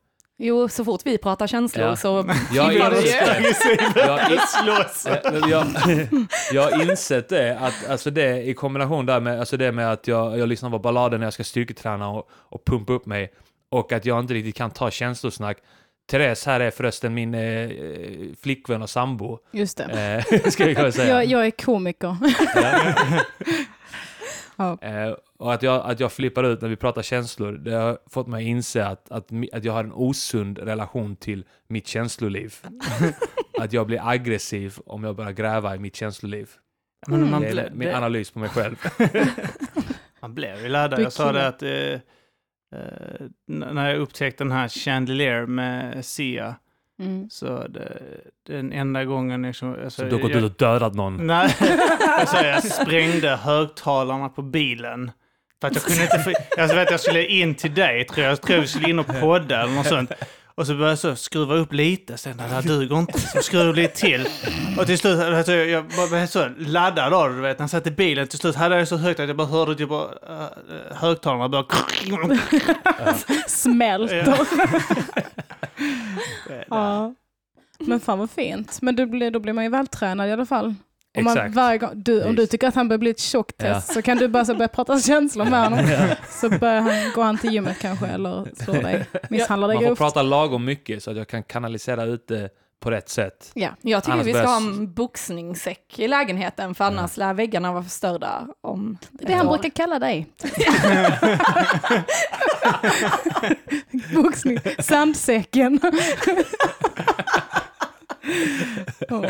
Jo, 0.42 0.68
så 0.68 0.84
fort 0.84 1.00
vi 1.04 1.18
pratar 1.18 1.46
känslor 1.46 1.86
Ja. 1.86 1.96
så 1.96 2.34
Jag 2.52 2.62
har 2.80 2.96
insett 2.96 3.94
det. 3.94 4.00
Jag, 4.00 4.18
har 4.18 4.32
in- 4.32 4.38
Slåss. 4.48 5.06
Jag, 5.50 5.66
jag 6.52 6.62
har 6.62 6.90
insett 6.90 7.28
det, 7.28 7.58
att 7.58 7.88
alltså 7.90 8.10
det 8.10 8.42
i 8.42 8.54
kombination 8.54 9.06
där 9.06 9.20
med, 9.20 9.40
alltså 9.40 9.56
det 9.56 9.72
med 9.72 9.92
att 9.92 10.06
jag, 10.08 10.38
jag 10.38 10.48
lyssnar 10.48 10.70
på 10.70 10.78
ballader 10.78 11.18
när 11.18 11.26
jag 11.26 11.32
ska 11.32 11.44
styrketräna 11.44 12.08
och, 12.08 12.28
och 12.32 12.64
pumpa 12.64 12.92
upp 12.92 13.06
mig 13.06 13.32
och 13.70 13.92
att 13.92 14.04
jag 14.04 14.20
inte 14.20 14.34
riktigt 14.34 14.56
kan 14.56 14.70
ta 14.70 14.90
känslosnack. 14.90 15.58
Therese 16.10 16.46
här 16.46 16.60
är 16.60 16.70
förresten 16.70 17.14
min 17.14 17.34
eh, 17.34 17.70
flickvän 18.42 18.82
och 18.82 18.90
sambo, 18.90 19.38
Just 19.52 19.76
det. 19.76 20.24
eh, 20.42 20.48
ska 20.50 20.74
kunna 20.74 20.92
säga. 20.92 21.08
Jag, 21.14 21.24
jag 21.24 21.46
är 21.46 21.50
komiker. 21.50 22.16
Ja. 22.54 22.94
Eh, 24.60 25.14
och 25.38 25.54
att 25.54 25.62
jag, 25.62 25.90
att 25.90 26.00
jag 26.00 26.12
flippar 26.12 26.44
ut 26.44 26.60
när 26.60 26.68
vi 26.68 26.76
pratar 26.76 27.02
känslor, 27.02 27.52
det 27.52 27.72
har 27.72 27.98
fått 28.10 28.26
mig 28.26 28.44
att 28.44 28.48
inse 28.48 28.86
att, 28.86 29.10
att, 29.10 29.30
att 29.52 29.64
jag 29.64 29.72
har 29.72 29.84
en 29.84 29.92
osund 29.92 30.58
relation 30.58 31.16
till 31.16 31.44
mitt 31.68 31.86
känsloliv. 31.86 32.54
att 33.60 33.72
jag 33.72 33.86
blir 33.86 34.08
aggressiv 34.08 34.78
om 34.86 35.04
jag 35.04 35.16
börjar 35.16 35.32
gräva 35.32 35.76
i 35.76 35.78
mitt 35.78 35.96
känsloliv. 35.96 36.50
Men 37.06 37.30
man, 37.30 37.42
det 37.42 37.48
är 37.48 37.70
min 37.70 37.88
det- 37.88 37.96
analys 37.96 38.30
på 38.30 38.38
mig 38.38 38.48
själv. 38.48 38.76
man 40.20 40.34
blir 40.34 40.62
ju 40.62 40.68
laddad. 40.68 41.00
Jag 41.00 41.12
sa 41.12 41.32
det 41.32 41.46
att 41.46 41.62
eh, 41.62 41.70
eh, 41.72 42.00
när 43.46 43.88
jag 43.90 43.98
upptäckte 43.98 44.44
den 44.44 44.52
här 44.52 44.68
Chandelier 44.68 45.46
med 45.46 46.04
Sia, 46.04 46.54
Mm. 47.00 47.30
så 47.30 47.66
det, 47.69 48.02
den 48.47 48.73
enda 48.73 49.04
gången... 49.04 49.42
Liksom, 49.42 49.76
alltså, 49.85 50.02
Så 50.02 50.09
du 50.09 50.14
har 50.14 50.23
gått 50.23 50.30
ut 50.30 50.45
och 50.45 50.57
dödat 50.59 50.95
någon. 50.95 51.26
Nej, 51.26 51.57
alltså, 52.09 52.37
jag 52.37 52.64
sprängde 52.64 53.28
högtalarna 53.28 54.28
på 54.28 54.42
bilen 54.42 55.11
För 55.61 55.69
att 55.69 55.75
jag 55.75 55.85
kunde 55.85 56.02
inte... 56.02 56.19
Få, 56.19 56.33
jag 56.57 56.69
vet 56.69 56.90
jag 56.90 57.00
skulle 57.00 57.26
in 57.26 57.54
till 57.54 57.75
dig, 57.75 58.04
tror 58.04 58.25
jag. 58.25 58.33
Jag 58.33 58.40
tror 58.40 58.61
vi 58.61 58.66
skulle 58.66 58.90
in 58.90 58.99
och 58.99 59.21
podda 59.21 59.62
eller 59.62 59.75
något 59.75 59.87
sånt. 59.87 60.12
Och 60.54 60.66
så 60.66 60.75
började 60.75 60.90
jag 60.90 60.99
så 60.99 61.16
skruva 61.16 61.54
upp 61.54 61.73
lite, 61.73 62.19
sen 62.19 62.37
det 62.37 62.42
här 62.42 62.62
duger 62.62 62.99
inte. 62.99 63.21
Så 63.21 63.42
skruva 63.42 63.64
upp 63.64 63.76
lite 63.76 63.97
till. 63.97 64.28
Och 64.78 64.87
till 64.87 64.99
slut, 64.99 65.47
du, 65.47 65.64
jag 65.64 65.83
var 65.83 66.19
helt 66.19 66.30
så 66.30 66.49
laddad 66.59 67.14
av 67.14 67.35
du 67.35 67.40
vet. 67.40 67.59
När 67.59 67.62
jag 67.62 67.71
satt 67.71 67.87
i 67.87 67.90
bilen, 67.90 68.28
till 68.28 68.38
slut 68.38 68.57
hade 68.57 68.78
jag 68.78 68.88
så 68.88 68.97
högt 68.97 69.21
att 69.21 69.28
jag 69.28 69.37
bara 69.37 69.47
hörde 69.49 69.75
typ 69.75 69.88
bara, 69.88 70.04
uh, 70.04 70.47
högtalarna 70.90 71.49
börja... 71.49 71.64
Smälter. 73.47 74.37
Ja. 76.70 77.14
Men 77.78 78.00
fan 78.00 78.18
vad 78.18 78.30
fint. 78.30 78.82
Men 78.82 78.96
du 78.96 79.06
blir, 79.06 79.30
då 79.30 79.38
blir 79.38 79.52
man 79.52 79.64
ju 79.64 79.70
vältränad 79.70 80.28
i 80.28 80.32
alla 80.32 80.46
fall. 80.46 80.74
Om, 81.18 81.24
man, 81.24 81.52
varje 81.52 81.78
gång, 81.78 81.90
du, 81.94 82.24
om 82.24 82.36
du 82.36 82.46
tycker 82.46 82.68
att 82.68 82.74
han 82.74 82.88
börjar 82.88 82.98
bli 82.98 83.10
ett 83.10 83.20
tjocktest 83.20 83.92
så 83.92 84.02
kan 84.02 84.16
du 84.16 84.28
bara 84.28 84.44
så 84.44 84.54
börja 84.54 84.68
prata 84.68 85.00
känslor 85.00 85.44
med 85.44 85.64
honom. 85.64 85.90
Så 86.28 86.48
börjar 86.48 86.80
han, 86.80 87.12
går 87.14 87.22
han 87.22 87.38
till 87.38 87.52
gymmet 87.52 87.78
kanske 87.78 88.06
eller 88.06 88.48
slår 88.64 88.74
dig, 88.74 89.06
misshandlar 89.30 89.68
dig 89.68 89.76
Man 89.76 89.84
får 89.84 89.96
prata 89.96 90.22
lagom 90.22 90.64
mycket 90.64 91.02
så 91.02 91.10
att 91.10 91.16
jag 91.16 91.28
kan 91.28 91.42
kanalisera 91.42 92.04
ut 92.04 92.28
det 92.28 92.50
på 92.80 92.90
rätt 92.90 93.08
sätt. 93.08 93.50
Ja. 93.54 93.68
Jag 93.80 94.02
tycker 94.04 94.12
Annars 94.12 94.26
vi 94.26 94.32
ska 94.32 94.42
börjar 94.42 94.52
ha 94.52 94.56
en 94.56 94.92
boxningssäck 94.94 95.99
i 95.99 96.08
lägenheten 96.08 96.75
för 96.75 96.84
annars 96.84 97.16
lär 97.16 97.34
väggarna 97.34 97.72
vara 97.72 97.82
förstörda 97.82 98.46
om 98.60 98.99
Det 99.10 99.32
han 99.32 99.40
ett 99.46 99.52
år. 99.52 99.58
brukar 99.58 99.70
kalla 99.76 99.99
dig. 99.99 100.26
Boxning. 104.14 104.58
Sandsäcken. 104.78 105.80
Åh. 109.10 109.25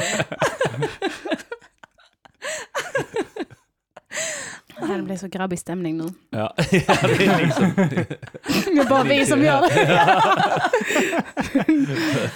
Det 4.88 5.02
blir 5.02 5.16
så 5.16 5.28
grabbig 5.28 5.58
stämning 5.58 5.96
nu. 5.96 6.04
Ja, 6.30 6.54
ja 6.70 6.96
det 7.02 7.26
är 7.26 7.46
liksom... 7.46 7.72
Det 7.76 8.80
är 8.80 8.88
bara 8.88 9.02
vi 9.02 9.26
som 9.26 9.42
gör 9.42 9.60
det. 9.60 10.22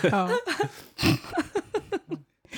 Ja. 0.11 0.31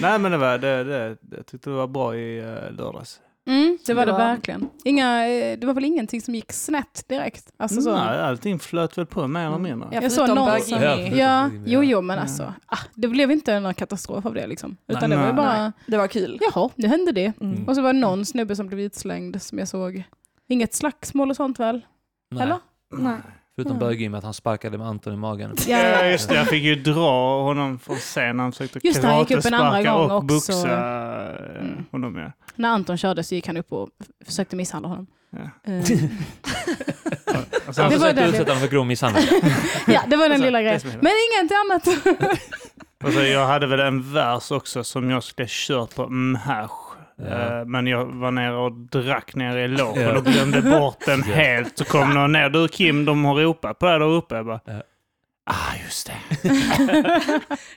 Nej, 0.00 0.18
men 0.18 0.32
det 0.32 0.38
var, 0.38 0.58
det, 0.58 0.84
det, 0.84 1.16
jag 1.36 1.46
tyckte 1.46 1.70
det 1.70 1.76
var 1.76 1.86
bra 1.86 2.16
i 2.16 2.40
uh, 2.40 2.72
lördags. 2.72 3.20
Mm, 3.46 3.78
det 3.86 3.94
var 3.94 4.06
det 4.06 4.12
Ja. 4.12 4.18
verkligen. 4.18 4.68
Inga, 4.84 5.28
eh, 5.28 5.58
det 5.58 5.66
var 5.66 5.74
väl 5.74 5.84
ingenting 5.84 6.20
som 6.20 6.34
gick 6.34 6.52
snett 6.52 7.04
direkt? 7.08 7.50
Alltså 7.56 7.80
så. 7.82 7.92
Nej, 7.96 8.20
allting 8.22 8.58
flöt 8.58 8.98
väl 8.98 9.06
på 9.06 9.26
mer 9.26 9.46
eller 9.46 9.58
mindre. 9.58 9.88
Ja, 9.92 10.02
Jag 10.02 10.12
såg 10.12 10.28
någon 10.28 10.60
som- 10.60 10.82
Ja, 11.12 11.50
jo, 11.66 11.82
jo, 11.84 12.00
men 12.00 12.16
Ja. 12.16 12.22
alltså. 12.22 12.54
Ah, 12.66 12.78
det 12.94 13.08
blev 13.08 13.30
inte 13.30 13.60
någon 13.60 13.74
katastrof 13.74 14.26
av 14.26 14.34
det 14.34 14.46
liksom. 14.46 14.76
Utan 14.88 15.10
Nej, 15.10 15.18
det 15.18 15.24
var 15.24 15.32
nej. 15.32 15.34
bara, 15.34 15.72
Det 15.86 15.96
var 15.96 16.08
kul. 16.08 16.38
jaha, 16.40 16.70
nu 16.74 16.88
hände 16.88 17.12
det. 17.12 17.32
Mm. 17.40 17.64
Och 17.68 17.74
så 17.74 17.82
var 17.82 17.92
det 17.92 17.98
någon 17.98 18.24
snubbe 18.24 18.56
som 18.56 18.66
blev 18.66 18.80
utslängd 18.80 19.42
som 19.42 19.58
jag 19.58 19.68
såg. 19.68 20.04
Inget 20.48 20.74
slagsmål 20.74 21.30
och 21.30 21.36
sånt 21.36 21.60
väl? 21.60 21.86
Nej. 22.30 22.42
Eller? 22.42 22.58
Nej. 22.92 23.16
Förutom 23.56 23.72
Ja. 23.75 23.80
bög 23.80 24.10
med 24.10 24.18
att 24.18 24.25
han 24.25 24.34
sparkade 24.34 24.78
med 24.78 24.86
Anton 24.86 25.14
i 25.14 25.16
magen. 25.16 25.54
Ja, 25.66 25.78
Ja, 25.78 25.88
ja. 25.88 26.06
just 26.06 26.28
det. 26.28 26.34
Jag 26.34 26.46
fick 26.48 26.62
ju 26.64 26.75
dra 26.75 27.42
honom 27.42 27.78
från 27.78 27.96
scenen. 27.96 28.38
Han 28.40 28.52
försökte 28.52 28.80
Just 28.82 29.02
det, 29.02 29.08
han 29.08 29.18
gick 29.18 29.30
upp 29.30 29.44
en 29.44 29.54
andra 29.54 29.82
gång 29.92 30.10
och 30.10 30.16
också. 30.16 30.26
boxa 30.52 30.72
eh, 30.72 31.60
Mm. 31.60 31.84
honom. 31.90 32.16
Ja. 32.16 32.32
När 32.54 32.68
Anton 32.68 32.96
körde 32.96 33.25
så 33.25 33.34
gick 33.34 33.46
han 33.46 33.56
upp 33.56 33.72
och 33.72 33.88
försökte 34.26 34.56
misshandla 34.56 34.88
honom. 34.88 35.06
Ja. 35.30 35.38
Sen 35.86 35.94
Han 37.34 37.75
Det 37.75 37.75
var 37.76 37.90
försökte 37.90 38.22
utsätta 38.25 38.50
honom 38.52 38.60
för 38.60 38.68
grov 38.68 38.86
misshandel. 38.86 39.25
ja, 39.86 40.02
det 40.06 40.16
var 40.16 40.22
den 40.25 40.32
Alltså, 40.32 40.44
lilla 40.46 40.62
grejen. 40.62 40.80
Men 40.84 41.12
ingenting 41.32 41.56
annat. 41.56 41.86
Och 43.04 43.12
så 43.12 43.20
jag 43.22 43.46
hade 43.46 43.66
väl 43.66 43.80
en 43.80 44.12
vers 44.12 44.50
också 44.50 44.84
som 44.84 45.10
jag 45.10 45.22
skulle 45.22 45.48
kört 45.50 45.94
på 45.94 46.08
mhash. 46.08 46.70
Ja. 47.23 47.58
Eh, 47.61 47.64
Men 47.64 47.87
jag 47.87 48.04
var 48.04 48.30
nere 48.30 48.56
och 48.56 48.73
drack 48.73 49.35
nere 49.35 49.64
i 49.64 49.68
logen 49.68 50.02
Ja. 50.02 50.18
och 50.18 50.25
glömde 50.25 50.62
bort 50.62 50.99
den 51.06 51.25
Ja. 51.28 51.35
helt. 51.35 51.78
Så 51.78 51.85
kom 51.85 52.11
någon 52.14 52.32
ner. 52.32 52.49
Du 52.50 52.68
Kim, 52.68 53.04
de 53.04 53.25
har 53.25 53.35
ropat 53.35 53.78
på 53.78 53.87
dig 53.87 53.99
där 53.99 54.06
uppe. 54.06 54.35
Jag 54.37 54.46
bara, 54.46 54.61
Ja. 54.64 54.82
ah 55.44 55.75
just 55.85 56.06
det. 56.06 56.50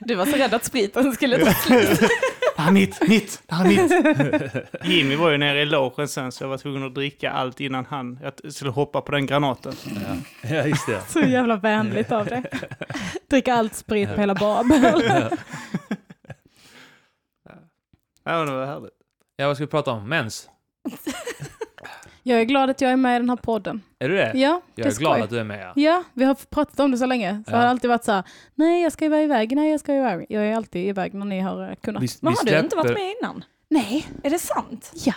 Du 0.00 0.14
var 0.14 0.26
så 0.26 0.36
rädd 0.36 0.54
att 0.54 0.64
spriten 0.64 1.12
skulle 1.12 1.38
ta 1.38 1.50
slut. 1.52 2.00
Det 2.56 2.62
här 2.62 2.68
är 2.68 2.72
mitt, 2.74 3.08
mitt, 3.08 3.42
det 3.46 3.54
här 3.54 3.64
är 3.64 3.68
mitt. 3.68 4.84
Jimmy 4.84 5.16
var 5.16 5.30
ju 5.30 5.38
nere 5.38 5.60
i 5.60 5.66
logen 5.66 6.08
sen 6.08 6.32
så 6.32 6.44
jag 6.44 6.48
var 6.48 6.58
tvungen 6.58 6.84
att 6.86 6.94
dricka 6.94 7.30
allt 7.30 7.60
innan 7.60 7.84
han 7.90 8.18
jag 8.22 8.52
skulle 8.52 8.70
hoppa 8.70 9.00
på 9.00 9.12
den 9.12 9.26
granaten. 9.26 9.72
Ja, 9.84 10.16
ja 10.56 10.66
just 10.66 10.86
det. 10.86 11.00
Så 11.08 11.20
jävla 11.20 11.56
vänligt 11.56 12.12
av 12.12 12.26
dig. 12.26 12.42
Dricka 13.30 13.54
allt 13.54 13.74
sprit 13.74 14.14
på 14.14 14.20
hela 14.20 14.34
Babel. 14.34 15.02
Ja, 18.24 18.44
det 18.44 18.52
var 18.52 18.66
härligt. 18.66 18.90
Ja, 19.40 19.46
vad 19.46 19.56
ska 19.56 19.64
vi 19.64 19.70
prata 19.70 19.90
om? 19.92 20.08
Mens? 20.08 20.48
Jag 22.22 22.40
är 22.40 22.44
glad 22.44 22.70
att 22.70 22.80
jag 22.80 22.90
är 22.92 22.96
med 22.96 23.16
i 23.16 23.18
den 23.18 23.28
här 23.30 23.36
podden. 23.36 23.82
Är 23.98 24.08
du 24.08 24.14
det? 24.16 24.32
Ja, 24.34 24.60
Jag 24.74 24.86
det 24.86 24.90
är 24.94 24.98
glad 24.98 25.12
skoj. 25.14 25.22
att 25.24 25.30
du 25.30 25.38
är 25.38 25.44
med. 25.44 25.60
Ja. 25.66 25.72
Ja, 25.76 26.02
vi 26.14 26.24
har 26.24 26.34
pratat 26.34 26.80
om 26.80 26.90
det 26.90 26.98
så 26.98 27.06
länge. 27.06 27.42
Så 27.46 27.52
Ja. 27.52 27.56
har 27.58 27.66
alltid 27.66 27.90
varit 27.90 28.04
så 28.04 28.12
här, 28.12 28.22
nej 28.54 28.82
jag 28.82 28.92
ska 28.92 29.04
ju 29.04 29.08
vara 29.10 29.22
iväg, 29.22 29.56
nej 29.56 29.70
jag 29.70 29.80
ska 29.80 29.94
iväg. 29.94 30.26
Jag 30.28 30.46
är 30.46 30.56
alltid 30.56 30.88
iväg 30.88 31.14
när 31.14 31.26
ni 31.26 31.40
har 31.40 31.68
eh, 31.70 31.74
kunnat. 31.74 32.02
Vi, 32.02 32.08
Men 32.20 32.32
har 32.32 32.44
du 32.44 32.58
inte 32.58 32.76
varit 32.76 32.94
med 32.98 33.14
innan? 33.20 33.44
Nej, 33.70 34.06
Är 34.22 34.30
det 34.30 34.38
sant? 34.38 34.92
ja, 34.94 35.14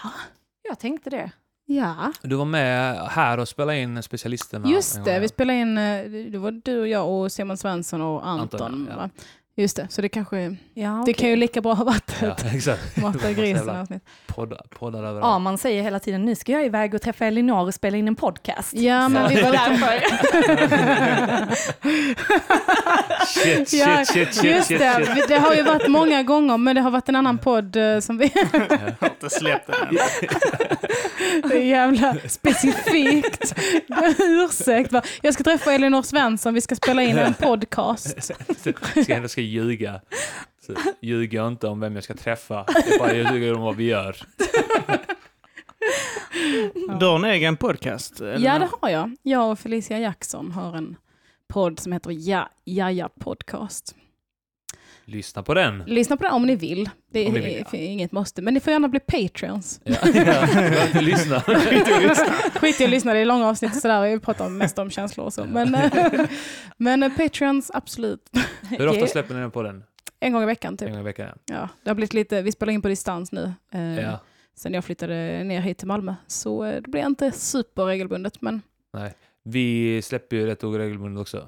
Jag 0.69 0.79
tänkte 0.79 1.09
det. 1.09 1.31
ja. 1.65 2.11
Du 2.21 2.35
var 2.35 2.45
med 2.45 2.97
här 3.09 3.37
och 3.37 3.47
spelade 3.47 3.79
in 3.79 4.03
specialisterna. 4.03 4.65
en 4.67 4.71
Just 4.73 4.95
gång, 4.95 5.05
det, 5.05 5.13
ja. 5.13 5.19
vi 5.19 5.27
spelade 5.27 5.59
in, 5.59 5.77
eh, 5.77 6.03
det 6.31 6.37
var 6.37 6.51
du 6.51 6.79
och 6.79 6.87
jag 6.87 7.09
och 7.09 7.31
Simon 7.31 7.57
Svensson 7.57 8.01
och 8.01 8.27
Anton. 8.27 8.61
Anton, 8.61 8.87
ja. 8.91 8.95
va? 8.97 9.09
Just 9.55 9.75
det, 9.75 9.87
så 9.89 10.01
det 10.01 10.09
kanske, 10.09 10.55
Ja, 10.73 11.03
det 11.05 11.13
kan 11.13 11.29
ju 11.29 11.35
lika 11.35 11.61
bra 11.61 11.73
ha 11.73 11.83
varit 11.83 12.15
Ja, 12.21 12.27
ett 12.31 12.45
exakt. 12.55 12.97
Matta 13.01 13.31
grisen. 13.33 13.99
Poddar, 14.27 14.61
poddar 14.69 14.99
överallt. 14.99 15.23
Ja, 15.23 15.39
man 15.39 15.57
säger 15.57 15.83
hela 15.83 15.99
tiden 15.99 16.25
nu 16.25 16.35
ska 16.35 16.51
jag 16.51 16.65
iväg 16.65 16.93
och 16.93 17.01
träffa 17.01 17.25
Elinor 17.25 17.61
och 17.67 17.73
spela 17.73 17.97
in 17.97 18.07
en 18.07 18.15
podcast. 18.15 18.73
Ja, 18.73 19.09
men 19.09 19.29
vi 19.29 19.41
var 19.41 19.51
därför. 19.51 19.99
Shit, 23.25 23.69
shit, 23.69 23.79
Ja, 23.79 24.05
shit, 24.05 24.33
shit, 24.35 24.43
Just 24.43 24.67
shit, 24.67 24.79
det, 24.79 25.05
shit. 25.15 25.27
det 25.27 25.37
har 25.37 25.55
ju 25.55 25.63
varit 25.63 25.87
många 25.87 26.23
gånger, 26.23 26.57
men 26.57 26.75
det 26.75 26.81
har 26.81 26.91
varit 26.91 27.09
en 27.09 27.15
annan 27.15 27.37
podd 27.37 27.75
eh, 27.75 27.99
som 27.99 28.17
vi... 28.17 28.31
Jag 28.35 28.59
har 28.99 29.09
inte 29.09 29.29
släppt 29.29 29.67
den 29.67 29.87
än. 29.87 29.97
Det 31.43 31.57
är 31.57 31.63
jävla 31.63 32.15
specifikt. 32.27 33.55
Ursäkt. 34.19 34.91
va? 34.91 35.01
Jag 35.21 35.33
ska 35.33 35.43
träffa 35.43 35.73
Elinor 35.73 36.01
Svensson, 36.01 36.53
vi 36.53 36.61
ska 36.61 36.75
spela 36.75 37.03
in 37.03 37.17
en 37.17 37.33
podcast. 37.33 38.23
Ska 38.57 38.73
jag 39.07 39.29
ska 39.29 39.41
ljuga. 39.41 40.01
Så 40.67 40.73
ljuger 41.01 41.37
jag 41.37 41.47
inte 41.47 41.67
om 41.67 41.79
vem 41.79 41.95
jag 41.95 42.03
ska 42.03 42.13
träffa. 42.13 42.65
Jag 42.89 42.99
bara 42.99 43.13
ljuger 43.13 43.53
om 43.53 43.61
vad 43.61 43.75
vi 43.75 43.83
gör. 43.83 44.17
Du 46.99 47.05
har 47.05 47.15
en 47.15 47.23
egen 47.25 47.57
podcast? 47.57 48.21
eller? 48.21 48.39
Ja, 48.39 48.59
det 48.59 48.69
har 48.81 48.89
jag. 48.89 49.15
Jag 49.23 49.51
och 49.51 49.59
Felicia 49.59 49.99
Jackson 49.99 50.51
har 50.51 50.77
en 50.77 50.95
podd 51.47 51.79
som 51.79 51.91
heter 51.91 52.11
Ja, 52.11 52.49
Jaja 52.63 53.09
Podcast. 53.09 53.95
Lyssna 55.05 55.43
på 55.43 55.53
den. 55.53 55.83
Lyssna 55.87 56.17
på 56.17 56.23
den 56.23 56.33
om 56.33 56.45
ni 56.45 56.55
vill. 56.55 56.89
Det 57.11 57.27
Om 57.27 57.35
är 57.35 57.41
vill, 57.41 57.65
ja. 57.71 57.77
inget 57.77 58.11
måste, 58.11 58.41
men 58.41 58.53
ni 58.53 58.59
får 58.59 58.73
gärna 58.73 58.87
bli 58.87 58.99
patreons. 58.99 59.81
Ja, 59.83 59.95
ja. 60.13 60.47
Lyssna. 61.01 61.41
Skit 62.55 62.81
i 62.81 62.83
att 62.83 62.89
lyssna, 62.89 63.13
det 63.13 63.19
är 63.19 63.25
långa 63.25 63.47
avsnitt 63.47 63.75
och 63.75 63.81
sådär. 63.81 64.09
Vi 64.09 64.19
pratar 64.19 64.49
mest 64.49 64.79
om 64.79 64.89
känslor 64.89 65.25
och 65.25 65.33
så. 65.33 65.45
Men, 65.45 65.77
men 66.77 67.03
eh, 67.03 67.11
patreons, 67.17 67.71
absolut. 67.73 68.29
Hur 68.69 68.87
ofta 68.87 69.07
släpper 69.07 69.33
ni 69.33 69.39
den 69.39 69.51
på 69.51 69.63
den? 69.63 69.83
En 70.19 70.33
gång 70.33 70.43
i 70.43 70.45
veckan 70.45 70.77
typ. 70.77 70.87
En 70.87 70.93
gång 70.93 71.01
i 71.01 71.05
veckan? 71.05 71.37
Ja, 71.45 71.69
det 71.83 71.89
har 71.89 71.95
blivit 71.95 72.13
lite, 72.13 72.41
vi 72.41 72.51
spelar 72.51 72.73
in 72.73 72.81
på 72.81 72.87
distans 72.87 73.31
nu. 73.31 73.53
Ja. 73.71 73.79
Eh, 73.79 73.99
ja. 73.99 74.19
Sen 74.55 74.73
jag 74.73 74.85
flyttade 74.85 75.43
ner 75.43 75.61
hit 75.61 75.77
till 75.77 75.87
Malmö. 75.87 76.15
Så 76.27 76.63
eh, 76.63 76.81
det 76.81 76.89
blir 76.91 77.05
inte 77.05 77.31
superregelbundet. 77.31 78.41
Men 78.41 78.61
Nej. 78.93 79.13
Vi 79.43 80.01
släpper 80.01 80.35
ju 80.35 80.45
rätt 80.45 80.63
oregelbundet 80.63 81.21
också. 81.21 81.47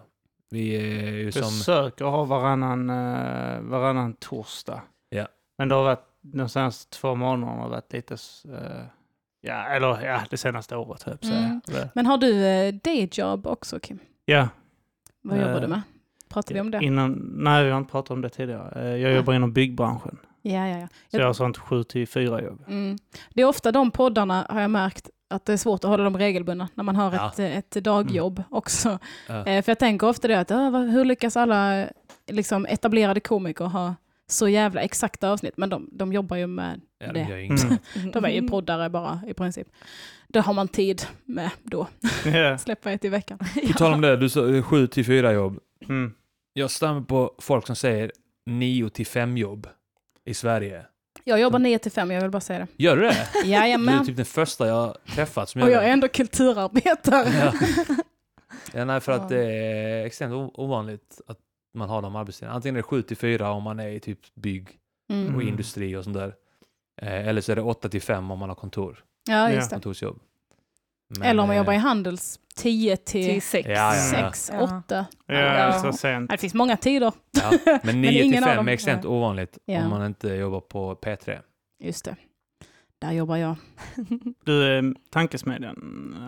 Vi 0.56 0.76
är 0.76 1.12
ju 1.12 1.32
som... 1.32 1.44
Försöker 1.44 2.06
ha 2.06 2.24
varannan, 2.24 2.90
uh, 2.90 3.62
varannan 3.62 4.14
torsdag. 4.14 4.82
Ja. 5.10 5.28
Men 5.58 5.70
det 5.70 5.76
har 5.76 5.84
varit 5.84 6.06
de 6.22 6.50
senaste 6.50 6.98
två 6.98 7.16
månaderna 7.16 7.62
har 7.62 7.70
varit 7.70 7.94
lite... 7.94 8.14
eh, 8.14 8.86
ja, 9.42 9.64
eller 9.68 10.06
ja, 10.06 10.22
det 10.30 10.38
senaste 10.38 10.76
året 10.76 11.04
höll 11.04 11.18
jag 11.22 11.32
Mm. 11.32 11.62
Men 11.94 12.06
har 12.06 12.18
du 12.18 12.46
eh, 12.46 12.74
dayjob 12.74 13.48
också 13.48 13.80
Kim? 13.80 14.00
Ja. 14.26 14.48
Vad 15.22 15.38
jobbar 15.38 15.54
Eh, 15.56 15.62
du 15.62 15.68
med? 15.68 15.82
Pratar 16.30 16.54
vi 16.56 16.62
om 16.62 16.72
det? 16.72 16.80
Innan, 16.84 17.12
nej, 17.38 17.64
vi 17.66 17.72
har 17.72 17.78
inte 17.78 17.92
pratat 17.92 18.12
om 18.12 18.22
det 18.22 18.30
tidigare. 18.30 18.82
Eh, 18.90 18.98
jag 19.02 19.14
jobbar 19.14 19.34
inom 19.34 19.54
byggbranschen. 19.54 20.18
Ja, 20.42 20.68
ja, 20.68 20.78
ja. 20.78 20.88
Så 21.12 21.18
jag 21.18 21.26
har 21.26 21.34
sånt 21.34 21.58
7 21.58 21.84
till 21.84 22.08
4 22.08 22.42
jobb. 22.42 22.64
Mm. 22.68 22.98
Det 23.34 23.42
är 23.42 23.46
ofta 23.46 23.72
de 23.72 23.92
poddarna 23.92 24.46
har 24.50 24.62
jag 24.62 24.72
märkt 24.72 25.10
att 25.30 25.46
det 25.46 25.54
är 25.54 25.58
svårt 25.58 25.84
att 25.84 25.90
hålla 25.90 26.04
dem 26.04 26.18
regelbundna 26.18 26.70
när 26.76 26.84
man 26.84 26.96
har 26.96 27.14
Ja. 27.14 27.32
ett, 27.44 27.76
ett 27.76 27.84
dagjobb 27.84 28.44
också. 28.50 29.00
Ja. 29.28 29.46
Eh, 29.46 29.64
för 29.64 29.70
jag 29.72 29.80
tänker 29.80 30.08
ofta 30.08 30.28
det 30.28 30.40
att 30.40 30.52
"Ah, 30.52 30.70
vad- 30.70 30.90
hur 30.90 31.06
lyckas 31.06 31.38
alla 31.38 31.80
eh, 31.82 31.88
liksom, 32.28 32.66
etablerade 32.66 33.20
komiker 33.20 33.66
ha 33.66 33.96
så 34.28 34.48
jävla 34.48 34.82
exakta 34.82 35.30
avsnitt? 35.32 35.58
Men 35.58 35.70
de, 35.70 35.90
de 35.92 36.14
jobbar 36.14 36.38
ju 36.38 36.48
med 36.48 36.82
Ja, 37.00 37.12
de 37.14 37.24
det. 37.24 37.30
gör 37.30 37.38
inget. 37.38 37.64
Mm. 37.96 38.12
De 38.12 38.26
är 38.26 38.30
ju 38.30 38.48
poddare 38.48 38.90
bara 38.90 39.22
i 39.28 39.34
princip. 39.34 39.68
Det 40.28 40.40
har 40.40 40.54
man 40.54 40.68
tid 40.68 41.02
med 41.26 41.50
då. 41.64 41.88
Ja. 42.26 42.58
Släppa 42.66 42.92
ett 42.92 43.06
i 43.06 43.10
veckan. 43.10 43.38
På 43.68 43.74
tal 43.78 43.94
om 43.94 44.02
det, 44.02 44.18
du 44.18 44.30
sa 44.30 44.62
7 44.62 44.88
till 44.88 45.06
4 45.06 45.34
jobb. 45.34 45.60
Mm. 45.90 46.14
Jag 46.54 46.72
stämmer 46.72 47.02
på 47.02 47.36
folk 47.40 47.68
som 47.68 47.76
säger 47.76 48.12
9 48.46 48.90
till 48.90 49.06
5 49.08 49.38
jobb 49.38 49.68
i 50.26 50.34
Sverige. 50.34 50.86
Jag 51.28 51.40
jobbar 51.40 51.60
9 51.60 51.80
till 51.80 51.92
5, 51.92 52.12
jag 52.12 52.22
vill 52.22 52.32
bara 52.32 52.40
säga 52.40 52.60
det. 52.60 52.68
Gör 52.84 52.96
du 52.96 53.02
det? 53.02 53.28
Du 53.34 53.40
är 53.40 53.46
Jajamän. 53.46 54.06
typ 54.06 54.16
den 54.16 54.26
första 54.26 54.68
jag 54.68 54.98
träffat 55.16 55.50
som 55.50 55.62
Och 55.62 55.68
gör 55.70 55.76
jag 55.76 55.86
är 55.86 55.90
ändå 55.90 56.08
kulturarbetare. 56.08 57.30
Ja. 57.40 57.54
ja, 58.74 58.86
nej, 58.86 59.00
för 59.02 59.12
att 59.12 59.22
Ja. 59.32 59.38
det 59.38 59.46
är 59.46 60.06
extremt 60.06 60.52
ovanligt 60.54 61.22
att 61.28 61.38
man 61.74 61.90
har 61.90 62.02
de 62.02 62.16
arbetstiderna. 62.16 62.56
Antingen 62.56 62.76
är 62.76 62.80
det 62.80 62.84
7 62.84 63.02
till 63.02 63.18
4 63.18 63.52
om 63.52 63.64
man 63.64 63.80
är 63.80 63.88
i 63.88 64.00
typ 64.00 64.20
bygg 64.36 64.70
Mm. 65.10 65.36
och 65.36 65.44
industri 65.44 65.96
och 65.96 66.04
sånt 66.04 66.16
där. 66.18 66.34
Eh, 67.02 67.28
eller 67.28 67.42
så 67.42 67.52
är 67.52 67.56
det 67.56 67.62
8 67.62 67.90
till 67.90 68.02
5 68.02 68.32
om 68.32 68.40
man 68.40 68.50
har 68.50 68.56
kontor, 68.56 69.04
Ja, 69.28 69.52
just 69.52 69.70
det. 69.70 69.76
kontorsjobb. 69.76 70.20
Men, 71.10 71.22
Eller 71.28 71.42
om 71.42 71.48
man 71.48 71.56
eh, 71.56 71.58
jobbar 71.62 71.74
i 71.74 71.78
Handels, 71.78 72.40
10 72.56 72.98
till 72.98 73.26
Till 73.30 73.42
sex. 73.42 73.70
Ja, 73.70 73.74
ja, 73.96 74.20
ja. 74.20 74.32
6, 74.32 74.52
Ja. 74.54 74.64
8. 74.88 75.06
Ja, 75.28 75.80
så 75.82 75.94
sent. 75.94 76.32
Det 76.32 76.38
finns 76.38 76.54
många 76.54 76.78
tider. 76.78 77.12
Ja, 77.42 77.52
men 77.84 78.02
9 78.02 78.10
till 78.10 78.22
ingen 78.22 78.44
av 78.44 78.48
5 78.48 78.56
dem- 78.58 78.68
är 78.68 78.72
extremt 78.72 79.06
ovanligt 79.06 79.58
Ja. 79.66 79.84
om 79.84 79.90
man 79.90 80.06
inte 80.06 80.28
jobbar 80.28 80.60
på 80.62 80.96
P3. 80.96 81.40
Just 81.84 82.06
det. 82.06 82.16
Där 83.00 83.12
jobbar 83.12 83.38
jag. 83.38 83.56
Du 84.46 84.64
är 84.64 84.94
tankesmedjan? 85.12 85.76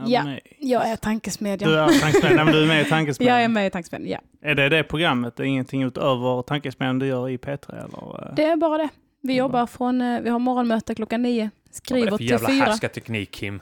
är 0.08 0.12
Ja. 0.12 0.24
med. 0.24 0.40
Jag 0.60 0.88
är 0.88 0.96
tankesmedjan. 0.96 1.70
Du 1.72 1.80
är 1.80 1.88
tankesmedjan, 2.00 2.46
men 2.46 2.54
du 2.56 2.64
är 2.64 2.68
med 2.68 2.82
i 2.82 2.90
tankesmedjan? 2.90 3.36
Jag 3.36 3.44
är 3.44 3.48
med 3.50 3.68
i 3.68 3.70
tankesmedjan, 3.70 4.10
ja. 4.42 4.50
Är 4.50 4.56
det 4.56 4.70
det 4.70 4.84
programmet? 4.84 5.36
Det 5.36 5.44
är 5.44 5.48
ingenting 5.48 5.84
utöver 5.84 6.42
tankesmedjan 6.42 7.00
du 7.00 7.08
gör 7.08 7.30
i 7.30 7.38
P3? 7.38 7.72
Eller? 7.72 8.36
Det 8.36 8.44
är 8.44 8.56
bara 8.56 8.78
det. 8.78 8.90
Vi 9.22 9.36
jobbar 9.38 9.66
från, 9.66 10.02
eh, 10.02 10.22
vi 10.22 10.30
har 10.30 10.40
morgonmöte 10.40 10.96
klockan 10.96 11.22
nio, 11.22 11.42
Vad 11.42 11.50
är 11.70 11.74
skriver 11.76 12.06
det 12.06 12.12
för 12.12 12.18
till 12.18 12.30
jävla 12.30 12.50
härskarteknik 12.50 13.32
Kim? 13.32 13.62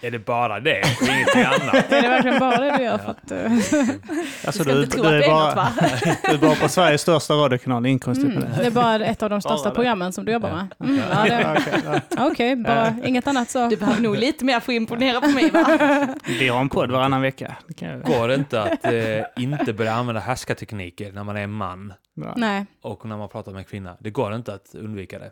Är 0.00 0.10
det 0.10 0.18
bara 0.18 0.60
det 0.60 0.80
och 0.80 1.08
ingenting 1.08 1.42
annat? 1.42 1.74
Är 1.92 2.02
det 2.02 2.08
verkligen 2.08 2.38
bara 2.38 2.60
det 2.60 2.76
du 2.76 2.82
gör? 2.84 2.98
För 2.98 3.10
att, 3.10 3.30
eh, 3.30 3.52
Alltså, 4.46 4.64
Du 4.64 4.70
ska 4.70 4.82
inte 4.82 4.96
tro 4.96 5.04
att 5.04 5.10
är 5.12 5.18
det 5.18 5.24
är 5.24 5.30
bara, 5.30 5.46
något 5.46 5.56
va? 5.56 5.68
du 6.24 6.30
är 6.34 6.38
bara 6.38 6.54
på 6.54 6.68
Sveriges 6.68 7.00
största 7.00 7.34
radiokanal, 7.34 7.86
inkonstigt 7.86 8.36
mm, 8.36 8.48
det 8.58 8.66
är 8.66 8.70
bara 8.70 9.04
ett 9.06 9.22
av 9.22 9.30
de 9.30 9.40
största 9.40 9.56
Bara 9.56 9.68
det. 9.68 9.74
programmen 9.74 10.12
som 10.12 10.24
du 10.24 10.32
jobbar 10.32 10.50
med. 10.50 10.66
Ja. 10.78 10.84
Mm, 10.86 11.00
ja, 11.10 11.24
det, 11.24 11.62
Ja, 11.84 11.96
okej. 12.16 12.26
Okej, 12.30 12.56
bara 12.56 12.94
inget 13.04 13.26
annat 13.26 13.50
så. 13.50 13.68
Du 13.68 13.76
behöver 13.76 14.00
nog 14.02 14.16
lite 14.16 14.44
mer 14.44 14.60
för 14.60 14.72
att 14.72 14.76
imponera 14.76 15.20
på 15.20 15.28
mig 15.28 15.50
va? 15.50 15.78
Vi 16.24 16.48
har 16.48 16.60
en 16.60 16.68
podd 16.68 16.90
varannan 16.90 17.22
vecka. 17.22 17.56
Det 17.68 17.74
kan 17.74 17.88
jag, 17.88 18.02
Går 18.02 18.28
det 18.28 18.34
inte 18.34 18.62
att 18.62 18.84
eh, 18.84 19.42
inte 19.44 19.72
börja 19.72 19.92
använda 19.92 20.20
härskartekniker 20.20 21.12
när 21.12 21.24
man 21.24 21.36
är 21.36 21.46
man. 21.46 21.92
Nej, 22.36 22.66
och 22.82 23.06
när 23.06 23.16
man 23.16 23.28
pratar 23.28 23.52
med 23.52 23.58
en 23.58 23.64
kvinna? 23.64 23.96
Det 24.00 24.10
går 24.10 24.34
inte 24.34 24.54
att 24.54 24.74
undvika 24.74 25.18
det. 25.18 25.30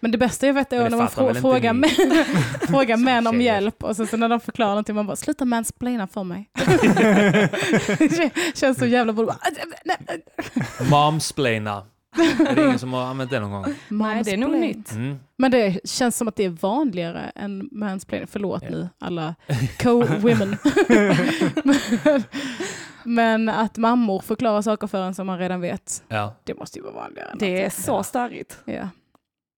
Men 0.00 0.10
det 0.10 0.18
bästa 0.18 0.46
jag 0.46 0.54
vet 0.54 0.72
är 0.72 0.82
det 0.84 0.88
när 0.88 0.96
man 0.96 1.06
frå- 1.08 1.40
frågar, 1.40 1.72
män, 1.72 1.90
frågar 2.68 2.96
män 2.96 3.26
om 3.26 3.40
hjälp 3.40 3.84
och 3.84 3.96
så, 3.96 4.06
så 4.06 4.16
när 4.16 4.28
de 4.28 4.40
förklarar 4.40 4.70
någonting 4.70 4.94
man 4.94 5.06
bara 5.06 5.16
sluta 5.16 5.44
mansplaina 5.44 6.06
för 6.06 6.24
mig. 6.24 6.50
Känns 8.54 8.78
så 8.78 8.86
jävla 8.86 9.12
bra. 9.12 9.36
Momsplaina. 10.90 11.82
Är 12.48 12.54
det 12.54 12.64
ingen 12.64 12.78
som 12.78 12.92
har 12.92 13.02
använt 13.02 13.30
det 13.30 13.40
någon 13.40 13.50
gång? 13.50 13.74
Nej, 13.88 14.22
det 14.24 14.30
är 14.32 14.36
nog 14.36 14.50
nytt. 14.50 14.92
Mm. 14.92 15.18
Men 15.38 15.50
det 15.50 15.80
känns 15.88 16.16
som 16.16 16.28
att 16.28 16.36
det 16.36 16.44
är 16.44 16.48
vanligare 16.48 17.32
än 17.34 17.68
mansplaining. 17.72 18.28
Förlåt 18.32 18.62
Ja. 18.62 18.70
nu 18.70 18.88
alla 18.98 19.34
co-women. 19.78 20.56
men, 21.64 22.22
men 23.04 23.48
att 23.48 23.76
mammor 23.76 24.20
förklarar 24.20 24.62
saker 24.62 24.86
för 24.86 25.02
en 25.02 25.14
som 25.14 25.26
man 25.26 25.38
redan 25.38 25.60
vet, 25.60 26.04
Ja. 26.08 26.34
det 26.44 26.54
måste 26.58 26.78
ju 26.78 26.82
vara 26.82 26.94
vanligare. 26.94 27.30
Det 27.38 27.64
är 27.64 27.70
så 27.70 28.02
störigt. 28.02 28.58
Ja, 28.64 28.88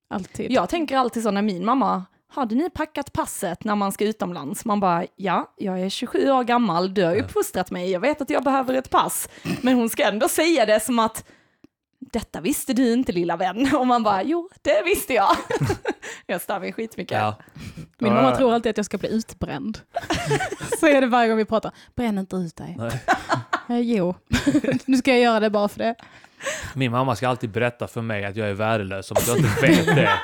alltid. 0.08 0.52
Jag 0.52 0.68
tänker 0.68 0.96
alltid 0.96 1.22
så 1.22 1.30
när 1.30 1.42
min 1.42 1.64
mamma, 1.64 2.04
hade 2.30 2.54
ni 2.54 2.70
packat 2.70 3.12
passet 3.12 3.64
när 3.64 3.74
man 3.74 3.92
ska 3.92 4.04
utomlands? 4.04 4.64
Man 4.64 4.80
bara, 4.80 5.06
ja, 5.16 5.54
jag 5.56 5.80
är 5.80 5.88
27 5.88 6.30
år 6.30 6.44
gammal, 6.44 6.94
du 6.94 7.04
har 7.04 7.16
uppfostrat 7.16 7.70
mig, 7.70 7.90
jag 7.90 8.00
vet 8.00 8.20
att 8.20 8.30
jag 8.30 8.44
behöver 8.44 8.74
ett 8.74 8.90
pass. 8.90 9.28
Men 9.62 9.74
hon 9.74 9.88
ska 9.88 10.08
ändå 10.08 10.28
säga 10.28 10.66
det 10.66 10.80
som 10.80 10.98
att, 10.98 11.24
detta 12.12 12.40
visste 12.40 12.72
du 12.72 12.92
inte 12.92 13.12
lilla 13.12 13.36
vän. 13.36 13.74
Och 13.74 13.86
man 13.86 14.02
bara, 14.02 14.22
jo, 14.22 14.48
det 14.62 14.82
visste 14.84 15.14
jag. 15.14 15.36
jag 16.26 16.40
stör 16.40 16.60
mig 16.60 16.72
skitmycket. 16.72 17.18
ja. 17.18 17.36
Min 17.98 18.14
mamma 18.14 18.36
tror 18.36 18.54
alltid 18.54 18.70
att 18.70 18.76
jag 18.76 18.86
ska 18.86 18.98
bli 18.98 19.08
utbränd. 19.08 19.78
så 20.80 20.86
är 20.86 21.00
det 21.00 21.06
varje 21.06 21.28
gång 21.28 21.38
vi 21.38 21.44
pratar. 21.44 21.72
Bränn 21.94 22.18
inte 22.18 22.36
ut 22.36 22.56
dig. 22.56 22.76
Nej. 22.78 23.00
Eh, 23.68 23.80
jo, 23.80 24.14
nu 24.84 24.96
ska 24.96 25.10
jag 25.10 25.20
göra 25.20 25.40
det 25.40 25.50
bara 25.50 25.68
för 25.68 25.78
det. 25.78 25.94
Min 26.74 26.92
mamma 26.92 27.16
ska 27.16 27.28
alltid 27.28 27.50
berätta 27.50 27.88
för 27.88 28.02
mig 28.02 28.24
att 28.24 28.36
jag 28.36 28.48
är 28.48 28.54
värdelös 28.54 29.10
om 29.10 29.16
jag 29.26 29.36
inte 29.36 29.60
vet 29.66 29.86
det. 29.86 30.10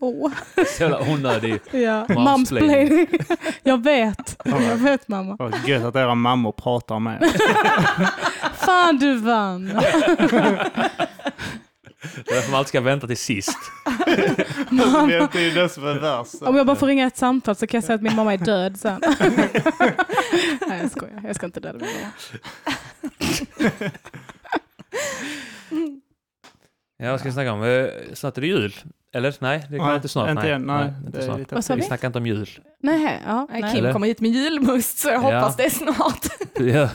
Åh, 0.00 0.30
Så 0.76 0.82
jävla 0.82 1.00
onödig. 1.12 1.60
ja. 1.70 2.06
Mansplaining. 2.08 2.24
Mansplaining. 2.24 3.06
jag 3.62 3.84
vet. 3.84 4.40
Jag 4.44 4.76
vet 4.76 5.08
mamma. 5.08 5.36
Vad 5.38 5.54
gött 5.68 5.84
att 5.84 5.96
era 5.96 6.14
mammor 6.14 6.52
pratar 6.52 6.98
med. 6.98 7.24
Fan 8.54 8.98
du 8.98 9.16
vann. 9.16 9.66
Det 9.66 9.72
är 12.30 12.34
därför 12.34 12.50
man 12.50 12.58
alltid 12.58 12.68
ska 12.68 12.80
vänta 12.80 13.06
till 13.06 13.16
sist. 13.16 13.58
Det 14.06 15.38
är 15.38 15.40
ju 15.40 15.50
det 15.50 15.68
som 15.68 15.86
är 15.86 15.94
värst. 15.98 16.42
Om 16.42 16.56
jag 16.56 16.66
bara 16.66 16.76
får 16.76 16.86
ringa 16.86 17.06
ett 17.06 17.16
samtal 17.16 17.56
så 17.56 17.66
kan 17.66 17.78
jag 17.78 17.84
säga 17.84 17.94
att 17.96 18.02
min 18.02 18.16
mamma 18.16 18.32
är 18.34 18.38
död 18.38 18.78
sen. 18.80 19.00
Nej 20.68 20.80
jag 20.82 20.90
skojar, 20.90 21.22
jag 21.26 21.36
ska 21.36 21.46
inte 21.46 21.60
döda 21.60 21.78
min 21.78 21.88
mamma. 22.00 22.12
Ja, 26.98 27.10
vad 27.10 27.20
ska 27.20 27.28
vi 27.28 27.32
snacka 27.32 27.52
om? 27.52 27.62
Eh, 27.62 27.86
Snart 28.14 28.36
är 28.36 28.40
det 28.40 28.46
jul. 28.46 28.74
Eller? 29.14 29.34
Nej, 29.38 29.66
det 29.70 29.78
Nej, 29.78 29.94
inte 29.94 30.08
snart. 30.08 30.30
inte 30.30 30.42
nej. 30.42 30.52
än, 30.52 30.62
nej. 30.62 30.92
inte 31.06 31.22
snart. 31.22 31.38
lite 31.38 31.54
Vad 31.54 31.64
sa 31.64 31.74
Vi 31.74 31.82
snackar 31.82 32.06
inte 32.06 32.18
om 32.18 32.26
jul. 32.26 32.48
Nej, 32.80 33.20
ja, 33.26 33.46
Nej, 33.50 33.60
nej. 33.60 33.70
Kim 33.72 33.78
Eller? 33.84 33.92
kommer 33.92 34.06
hit 34.06 34.20
med 34.20 34.30
julmust 34.30 34.98
så 34.98 35.08
jag 35.08 35.20
hoppas 35.20 35.54
Ja. 35.58 35.64
det 35.64 35.64
är 35.64 35.70
snart. 35.70 36.26
Ja. 36.74 36.88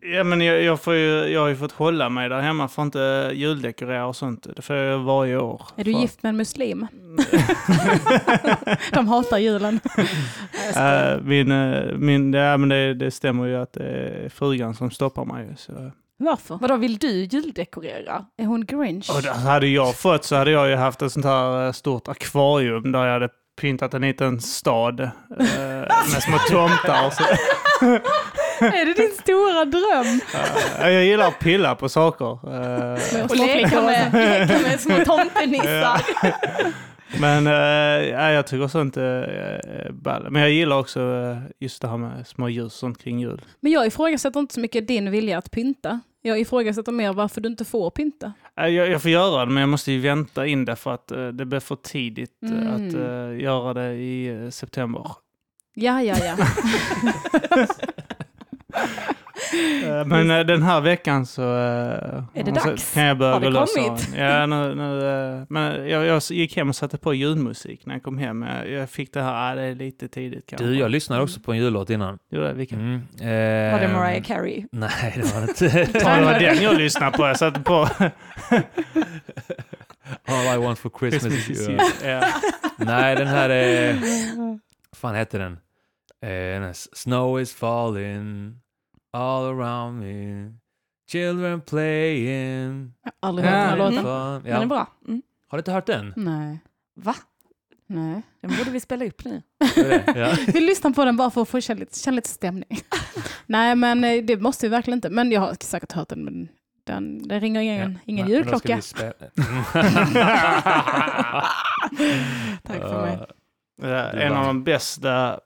Ja, 0.00 0.24
men 0.24 0.40
jag, 0.40 0.62
jag, 0.62 0.80
får 0.80 0.94
ju, 0.94 1.08
jag 1.26 1.40
har 1.40 1.48
ju 1.48 1.56
fått 1.56 1.72
hålla 1.72 2.08
mig 2.08 2.28
där 2.28 2.40
hemma 2.40 2.68
för 2.68 2.82
att 2.82 2.86
inte 2.86 3.30
juldekorera 3.34 4.06
och 4.06 4.16
sånt. 4.16 4.46
Det 4.56 4.62
får 4.62 4.76
jag 4.76 4.98
varje 4.98 5.36
år. 5.38 5.62
Är 5.76 5.84
du 5.84 5.92
för... 5.92 6.00
gift 6.00 6.22
med 6.22 6.30
en 6.30 6.36
muslim? 6.36 6.86
De 8.92 9.08
hatar 9.08 9.38
julen. 9.38 9.80
Nej. 9.96 10.06
Äh, 11.14 11.20
min, 11.22 11.52
eh, 11.52 11.96
min, 11.96 12.32
ja, 12.32 12.56
men 12.56 12.68
det, 12.68 12.94
det 12.94 13.10
stämmer 13.10 13.46
ju 13.46 13.56
att 13.56 13.72
det 13.72 13.84
är 13.84 14.28
frugan 14.28 14.74
som 14.74 14.90
stoppar 14.90 15.24
mig. 15.24 15.54
Så. 15.56 15.72
Varför? 16.24 16.58
Vadå, 16.60 16.76
vill 16.76 16.98
du 16.98 17.08
juldekorera? 17.24 18.24
Är 18.38 18.44
hon 18.44 18.66
grinch? 18.66 19.10
Och 19.10 19.22
det, 19.22 19.32
hade 19.32 19.66
jag 19.66 19.94
fått 19.96 20.24
så 20.24 20.36
hade 20.36 20.50
jag 20.50 20.68
ju 20.68 20.76
haft 20.76 21.02
ett 21.02 21.12
sånt 21.12 21.26
här 21.26 21.66
eh, 21.66 21.72
stort 21.72 22.08
akvarium 22.08 22.92
där 22.92 23.04
jag 23.06 23.12
hade 23.12 23.28
pyntat 23.60 23.94
en 23.94 24.02
liten 24.02 24.40
stad 24.40 25.00
eh, 25.00 25.10
med 26.12 26.22
små 26.22 26.38
tomtar. 26.38 27.12
Är 28.60 28.86
det 28.86 28.94
din 28.94 29.10
stora 29.20 29.64
dröm? 29.64 30.20
Eh, 30.80 30.90
jag 30.90 31.04
gillar 31.04 31.28
att 31.28 31.38
pilla 31.38 31.74
på 31.74 31.88
saker. 31.88 32.38
Med 33.14 33.24
Och 33.24 33.30
små 33.30 33.46
leka 33.46 33.82
med, 33.82 34.12
leka 34.14 34.58
med 34.68 34.80
små 34.80 35.04
tomtenissar. 35.04 36.00
Men 37.20 37.46
ja, 37.46 38.30
jag 38.30 38.46
tycker 38.46 38.68
sånt 38.68 38.96
är 38.96 39.86
uh, 39.86 39.92
ball. 39.92 40.30
Men 40.30 40.42
jag 40.42 40.50
gillar 40.50 40.78
också 40.78 41.00
eh, 41.00 41.38
just 41.60 41.82
det 41.82 41.88
här 41.88 41.96
med 41.96 42.26
små 42.26 42.48
ljus 42.48 42.64
och 42.66 42.72
sånt 42.72 42.98
kring 43.02 43.20
jul. 43.20 43.42
Men 43.60 43.72
jag 43.72 43.86
ifrågasätter 43.86 44.40
inte 44.40 44.54
så 44.54 44.60
mycket 44.60 44.88
din 44.88 45.10
vilja 45.10 45.38
att 45.38 45.50
pynta. 45.50 46.00
Jag 46.22 46.40
ifrågasätter 46.40 46.92
mer 46.92 47.12
varför 47.12 47.40
du 47.40 47.48
inte 47.48 47.64
får 47.64 47.90
pynta. 47.90 48.32
Eh, 48.60 48.66
jag, 48.66 48.88
jag 48.90 49.02
får 49.02 49.10
göra 49.10 49.44
det, 49.44 49.50
men 49.52 49.60
jag 49.60 49.68
måste 49.68 49.92
ju 49.92 50.00
vänta 50.00 50.46
in 50.46 50.64
det 50.64 50.76
för 50.76 50.94
att 50.94 51.10
eh, 51.10 51.28
det 51.28 51.44
blir 51.44 51.60
för 51.60 51.76
tidigt 51.76 52.42
eh, 52.42 52.50
Mm. 52.50 52.74
att 52.74 52.94
eh, 52.94 53.42
göra 53.42 53.74
det 53.74 53.92
i 53.94 54.26
eh, 54.44 54.50
september. 54.50 55.10
Ja, 55.74 56.02
ja, 56.02 56.16
ja. 56.24 56.36
Eh, 59.84 60.04
men 60.06 60.30
eh, 60.30 60.40
den 60.40 60.62
här 60.62 60.80
veckan 60.80 61.26
så, 61.26 61.42
eh, 61.42 61.48
Är 62.34 62.44
det 62.44 62.60
så 62.60 62.68
dags? 62.68 62.94
kan 62.94 63.02
jag 63.02 63.18
börja 63.18 63.32
Har 63.32 63.40
det 63.40 63.52
kommit? 63.52 64.08
Ja, 64.16 64.46
nu, 64.46 64.74
nu, 64.74 65.08
eh, 65.08 65.42
men 65.48 65.88
jag, 65.88 66.06
jag 66.06 66.22
gick 66.30 66.56
hem 66.56 66.68
och 66.68 66.76
satte 66.76 66.98
på 66.98 67.14
julmusik 67.14 67.86
när 67.86 67.94
jag 67.94 68.02
kom 68.02 68.18
hem. 68.18 68.42
Jag, 68.42 68.70
jag 68.70 68.90
fick 68.90 69.12
det 69.12 69.22
här, 69.22 69.52
ah, 69.52 69.54
det 69.54 69.62
är 69.62 69.74
lite 69.74 70.08
tidigt 70.08 70.46
kanske. 70.46 70.66
Du, 70.66 70.78
jag 70.78 70.90
lyssnade 70.90 71.22
också 71.22 71.40
på 71.40 71.52
en 71.52 71.58
jullåt 71.58 71.90
innan. 71.90 72.18
Gjorde 72.30 72.48
det, 72.48 72.54
vilken? 72.54 72.80
Mm. 72.80 73.00
Var 73.72 73.80
det 73.80 73.88
Mariah 73.88 74.22
Carey? 74.22 74.64
Nej, 74.72 75.12
det 75.16 75.34
var 75.34 75.40
det 75.40 75.48
inte. 75.48 75.98
Det 75.98 76.04
var 76.04 76.40
den 76.40 76.62
jag 76.62 76.76
lyssnade 76.78 77.16
på. 77.16 77.26
Jag 77.26 77.38
satte 77.38 77.60
på 77.60 77.88
All 80.26 80.54
I 80.54 80.58
want 80.58 80.78
for 80.78 80.90
Christmas, 80.98 81.32
Christmas 81.32 81.50
is 81.50 81.68
you. 81.68 81.78
Ja. 82.10 82.22
Nej, 82.76 83.16
den 83.16 83.26
här 83.26 83.50
är... 83.50 83.92
Vad 84.90 84.98
fan 84.98 85.14
heter 85.14 85.38
den? 85.38 85.58
Eh, 86.30 86.72
Snow 86.72 87.40
is 87.40 87.54
falling 87.54 88.56
all 89.14 89.44
around 89.44 90.00
me. 90.00 90.52
Children 91.10 91.60
playing. 91.60 92.92
Jag 93.04 93.12
har 93.20 93.28
aldrig 93.28 93.48
hört 93.48 93.54
den 93.54 93.68
här 93.70 93.76
Ja. 93.78 93.90
låten. 93.90 94.04
Fun. 94.04 94.42
Den 94.44 94.56
är 94.56 94.60
Ja. 94.60 94.66
bra. 94.66 94.86
Mm. 95.08 95.22
Har 95.48 95.58
du 95.58 95.60
inte 95.60 95.72
hört 95.72 95.86
den? 95.86 96.12
Nej. 96.16 96.58
Va? 96.96 97.14
Nej. 97.86 98.22
Den 98.40 98.50
borde 98.58 98.70
vi 98.70 98.80
spela 98.80 99.04
upp 99.04 99.24
nu. 99.24 99.42
Ja. 100.14 100.36
Vi 100.46 100.60
lyssnar 100.60 100.90
på 100.90 101.04
den 101.04 101.16
bara 101.16 101.30
för 101.30 101.42
att 101.42 101.48
få 101.48 101.60
känna 101.60 101.80
lite, 101.80 101.98
känna 101.98 102.14
lite 102.14 102.28
stämning. 102.28 102.78
Nej, 103.46 103.74
men 103.76 104.04
eh, 104.04 104.24
det 104.24 104.36
måste 104.40 104.66
vi 104.66 104.70
verkligen 104.70 104.96
inte. 104.98 105.10
Men 105.10 105.32
jag 105.32 105.40
har 105.40 105.56
säkert 105.60 105.92
hört 105.92 106.08
den, 106.08 106.24
men 106.24 106.48
den, 106.84 107.28
den 107.28 107.40
ringer 107.40 107.60
ingen, 107.60 107.98
ingen 108.06 108.26
då 108.26 108.58
ska 108.58 108.68
julklocka. 108.68 108.76
Tack 112.62 112.78
för 112.80 113.02
mig. 113.02 113.18
Eh, 113.82 114.26
en 114.26 114.32
av 114.32 114.46
de 114.46 114.64
bästa, 114.64 115.40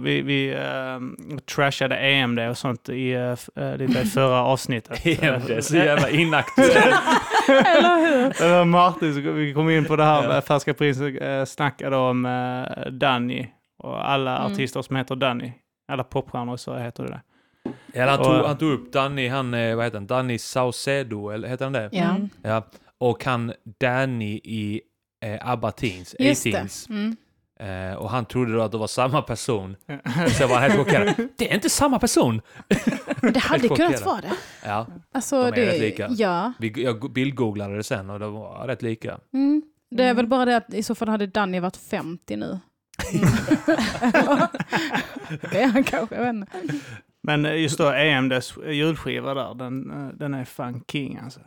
vi, 0.00 0.22
vi 0.22 0.54
uh, 0.54 1.38
trashade 1.54 1.96
EMD 1.96 2.38
och 2.50 2.58
sånt 2.58 2.88
i 2.88 3.14
uh, 3.16 3.76
lite 3.76 4.00
i 4.00 4.04
förra 4.04 4.42
avsnittet. 4.44 5.06
EMD, 5.22 5.64
så 5.64 5.76
jävla 5.76 6.10
inaktuellt. 6.10 6.94
Eller 7.48 8.22
hur? 8.22 8.28
Det 8.48 8.52
var 8.56 8.64
Martin, 8.64 9.14
som- 9.14 9.34
vi 9.34 9.54
kom 9.54 9.70
in 9.70 9.84
på 9.84 9.96
det 9.96 10.04
här 10.04 10.28
med 10.28 10.44
Färska 10.44 10.74
Prinsen 10.74 11.18
uh, 11.18 11.44
snackade 11.44 11.96
om 11.96 12.24
uh, 12.24 12.92
Danny 12.92 13.46
och 13.82 14.10
alla 14.10 14.38
Mm. 14.38 14.52
artister 14.52 14.82
som 14.82 14.96
heter 14.96 15.16
Danny. 15.16 15.52
Alla 15.92 16.04
popstjärnor 16.04 16.56
så 16.56 16.76
heter 16.76 17.04
det. 17.04 17.20
Ja, 17.92 18.06
han, 18.06 18.18
tog, 18.24 18.26
Och- 18.40 18.46
han 18.48 18.58
tog 18.58 18.72
upp 18.72 18.92
Danny, 18.92 19.28
han, 19.28 19.54
eh, 19.54 19.76
vad 19.76 19.84
heter 19.84 19.96
han, 19.98 20.06
Danny 20.06 20.38
Saucedo, 20.38 21.28
eller 21.30 21.48
heter 21.48 21.64
han 21.64 21.72
det? 21.72 21.88
Ja, 21.92 22.04
Mm. 22.10 22.28
Ja. 22.42 22.66
Och 22.98 23.24
han 23.24 23.52
Danny 23.80 24.40
i 24.44 24.80
eh, 25.24 25.48
ABBA 25.50 25.70
Teens, 25.70 26.16
just 26.18 26.44
det. 26.44 26.50
A-Teens. 26.50 26.86
Mm. 26.90 27.16
Eh, 27.60 27.94
och 27.94 28.10
han 28.10 28.24
trodde 28.24 28.52
då 28.52 28.60
att 28.62 28.72
det 28.72 28.78
var 28.78 28.86
samma 28.86 29.22
person. 29.22 29.76
Så 30.38 30.46
var 30.46 30.54
han 30.54 30.62
helt 30.62 30.76
chockerad. 30.76 31.28
Det 31.36 31.50
är 31.50 31.54
inte 31.54 31.70
samma 31.70 31.98
person! 31.98 32.40
Men 33.22 33.32
det 33.32 33.38
hade 33.40 33.68
kunnat 33.68 34.04
vara 34.04 34.20
det. 34.20 34.32
Ja, 34.64 34.86
Alltså, 35.14 35.42
De 35.42 35.48
är 35.48 35.52
det, 35.52 35.66
rätt 35.72 35.80
lika. 35.80 36.08
Ja. 36.10 36.52
vi, 36.58 36.82
jag 36.84 37.12
bildgooglade 37.12 37.76
det 37.76 37.82
sen 37.82 38.10
och 38.10 38.18
det 38.18 38.26
var 38.28 38.66
rätt 38.66 38.82
lika. 38.82 39.18
Mm. 39.34 39.62
Det 39.90 40.02
är 40.02 40.06
Mm. 40.06 40.16
väl 40.16 40.26
bara 40.26 40.44
det 40.44 40.56
att 40.56 40.74
i 40.74 40.82
så 40.82 40.94
fall 40.94 41.08
hade 41.08 41.26
Danny 41.26 41.60
varit 41.60 41.76
50 41.76 42.36
nu. 42.36 42.58
det 45.50 45.62
är 45.62 45.66
han 45.66 45.84
kanske, 45.84 46.14
jag 46.16 46.22
vet 46.22 46.34
inte. 46.34 46.58
Men 47.22 47.46
eh, 47.46 47.56
just 47.62 47.78
då 47.78 47.90
EMDs 47.92 48.54
julskiva 48.66 49.34
där, 49.34 49.54
den, 49.54 49.90
eh, 49.90 50.08
den 50.14 50.34
är 50.34 50.44
fan 50.44 50.84
king 50.92 51.18
alltså. 51.24 51.40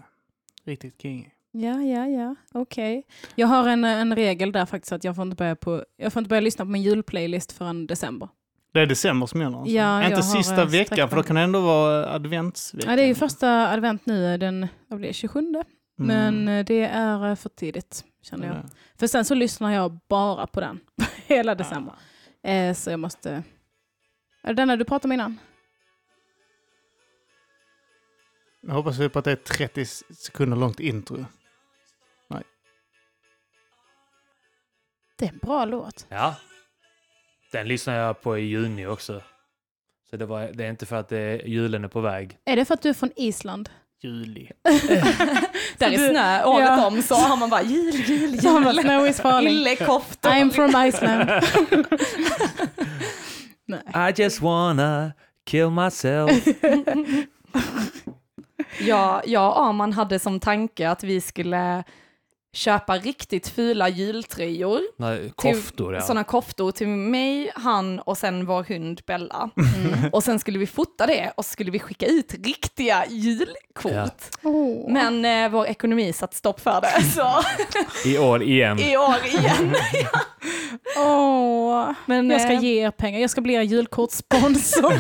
Riktigt 0.66 1.02
king. 1.02 1.30
Ja, 1.56 1.82
ja, 1.82 2.08
ja, 2.08 2.36
okej. 2.54 3.04
Jag 3.36 3.48
har 3.48 3.68
en, 3.70 3.84
en 3.84 4.16
regel 4.16 4.52
där 4.52 4.66
faktiskt 4.66 4.92
att 4.92 5.04
jag 5.04 5.16
får 5.16 5.22
inte 5.24 5.36
börja, 5.36 5.56
på, 5.56 5.86
jag 5.98 6.14
får 6.14 6.20
inte 6.20 6.30
börja 6.30 6.42
lyssna 6.42 6.66
på 6.66 6.72
min 6.72 6.82
julplaylist 6.82 7.52
förrän 7.52 7.88
december. 7.88 8.30
Det 8.74 8.80
är 8.80 8.86
december 8.86 9.28
som 9.28 9.42
gäller? 9.42 9.58
Alltså. 9.58 9.74
Ja, 9.76 10.02
jag 10.02 10.06
Inte 10.06 10.16
har, 10.16 10.22
sista 10.36 10.62
eh, 10.62 10.68
veckan, 10.68 11.10
för 11.10 11.16
då 11.18 11.24
kan 11.24 11.36
det 11.36 11.42
ändå 11.42 11.62
vara 11.62 12.10
adventsveckan. 12.10 12.90
Ja, 12.90 12.96
det 12.96 13.02
är 13.04 13.08
ju 13.08 13.16
första 13.16 13.70
advent 13.70 14.06
nu, 14.06 14.38
den 14.38 14.68
vad 14.88 15.00
blir 15.00 15.08
det, 15.10 15.14
27, 15.14 15.40
Mm. 16.00 16.08
men 16.08 16.48
eh, 16.60 16.66
det 16.66 16.82
är 16.84 17.30
eh, 17.30 17.36
för 17.36 17.50
tidigt 17.50 18.04
känner 18.22 18.48
jag. 18.48 18.56
Ja. 18.56 18.64
För 19.00 19.08
sen 19.08 19.26
så 19.26 19.36
lyssnar 19.36 19.72
jag 19.72 20.00
bara 20.10 20.48
på 20.48 20.60
den 20.62 20.80
hela 21.26 21.56
december. 21.56 21.94
Eh, 22.44 22.74
så 22.74 22.90
jag 22.92 23.00
måste... 23.00 23.44
Är 24.44 24.48
det 24.48 24.54
denna 24.54 24.76
du 24.76 24.86
pratade 24.86 25.08
om 25.08 25.12
innan? 25.12 25.40
Jag 28.68 28.74
hoppas 28.74 29.00
vi 29.00 29.10
på 29.10 29.20
att 29.20 29.26
det 29.26 29.32
är 29.32 29.36
30 29.36 29.86
sekunder 29.86 30.58
långt 30.58 30.80
intro. 30.80 31.26
Det 35.16 35.26
är 35.26 35.30
en 35.30 35.38
bra 35.38 35.66
låt. 35.66 36.06
Ja. 36.10 36.36
Den 37.52 37.68
lyssnar 37.68 37.96
jag 37.96 38.22
på 38.22 38.38
i 38.38 38.42
juni 38.42 38.86
också. 38.86 39.22
Så 40.10 40.18
det, 40.18 40.26
var, 40.26 40.50
det 40.54 40.66
är 40.66 40.70
inte 40.70 40.86
för 40.86 40.96
att 40.96 41.10
det 41.10 41.18
är, 41.18 41.48
julen 41.48 41.84
är 41.84 41.88
på 41.88 42.02
väg. 42.02 42.38
Är 42.46 42.56
det 42.56 42.66
för 42.66 42.74
att 42.74 42.82
du 42.82 42.90
är 42.90 42.94
från 42.94 43.12
Island? 43.16 43.70
Juli. 44.02 44.50
Där 44.64 44.98
Så 45.78 45.86
är 45.86 46.10
snö 46.10 46.44
året 46.46 46.66
ja. 46.68 46.88
om 46.88 47.02
så 47.02 47.16
har 47.16 47.38
man 47.38 47.50
bara 47.50 47.62
jul, 47.62 47.96
jul, 47.96 48.32
jul. 48.32 48.82
Snow 48.82 49.08
is 49.08 49.22
falling. 49.22 49.54
Illekoftor. 49.54 50.30
I'm 50.30 50.52
from 50.52 50.86
Iceland. 50.88 51.30
Nej. 53.66 54.10
I 54.10 54.22
just 54.22 54.42
wanna 54.42 55.12
kill 55.46 55.70
myself. 55.70 56.48
Ja, 58.80 59.22
jag 59.26 59.48
och 59.48 59.66
Arman 59.66 59.94
hade 59.94 60.20
som 60.20 60.40
tanke 60.40 60.90
att 60.90 61.04
vi 61.04 61.22
skulle 61.22 61.84
köpa 62.54 62.98
riktigt 62.98 63.48
fula 63.48 63.90
jultröjor. 63.90 64.82
Nej, 64.98 65.32
koftor 65.36 65.94
ja. 65.94 66.02
Sådana 66.02 66.24
koftor 66.24 66.72
till 66.72 66.88
mig, 66.88 67.52
han 67.56 68.00
och 68.00 68.18
sen 68.18 68.46
vår 68.46 68.64
hund 68.64 69.02
Bella. 69.08 69.50
Mm. 69.58 70.10
Och 70.14 70.24
sen 70.24 70.40
skulle 70.40 70.60
vi 70.60 70.68
fota 70.68 71.06
det 71.06 71.32
och 71.38 71.46
så 71.46 71.52
skulle 71.52 71.72
vi 71.72 71.80
skicka 71.80 72.06
ut 72.06 72.34
riktiga 72.44 73.06
julkort. 73.10 73.92
Ja. 74.42 74.50
Men 74.88 75.26
eh, 75.26 75.52
vår 75.52 75.68
ekonomi 75.68 76.14
satt 76.14 76.34
stopp 76.34 76.60
för 76.60 76.82
det, 76.82 77.04
så 77.16 77.44
I 78.10 78.18
år 78.18 78.44
igen. 78.44 78.80
i 78.80 78.98
år 78.98 79.16
igen. 79.26 79.76
Åh. 80.98 81.92
Men, 82.06 82.30
Jag 82.30 82.42
ska 82.42 82.54
eh, 82.54 82.64
ge 82.64 82.86
er 82.86 82.92
pengar. 82.92 83.20
Jag 83.20 83.30
ska 83.30 83.42
bli 83.42 83.54
er 83.54 83.62
julkortssponsor. 83.62 84.94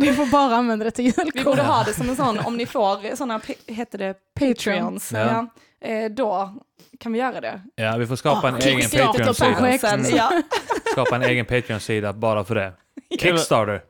Ni 0.00 0.12
får 0.12 0.26
bara 0.26 0.56
använda 0.56 0.84
det 0.84 0.90
till 0.90 1.04
Vi 1.04 1.12
julkort. 1.24 1.44
borde 1.44 1.62
ha 1.62 1.84
det 1.84 1.94
som 1.94 2.08
en 2.08 2.16
sån, 2.16 2.38
om 2.38 2.56
ni 2.56 2.66
får 2.66 3.16
sådana, 3.16 3.40
heter 3.66 3.98
det 3.98 4.14
Patreons, 4.40 5.12
Ja. 5.12 5.18
ja. 5.18 5.46
Eh, 5.86 6.10
då 6.10 6.54
kan 7.00 7.12
vi 7.12 7.18
göra 7.18 7.40
det. 7.40 7.60
Ja, 7.74 7.96
vi 7.96 8.06
får 8.06 8.16
skapa 8.16 8.48
en 8.48 8.56
egen 8.56 8.90
Patreon-sida. 8.90 10.16
ja. 10.16 10.42
Skapa 10.92 11.16
en 11.16 11.22
egen 11.22 11.46
Patreon-sida 11.46 12.12
bara 12.12 12.44
för 12.44 12.54
det. 12.54 12.72
Kickstarter. 13.20 13.82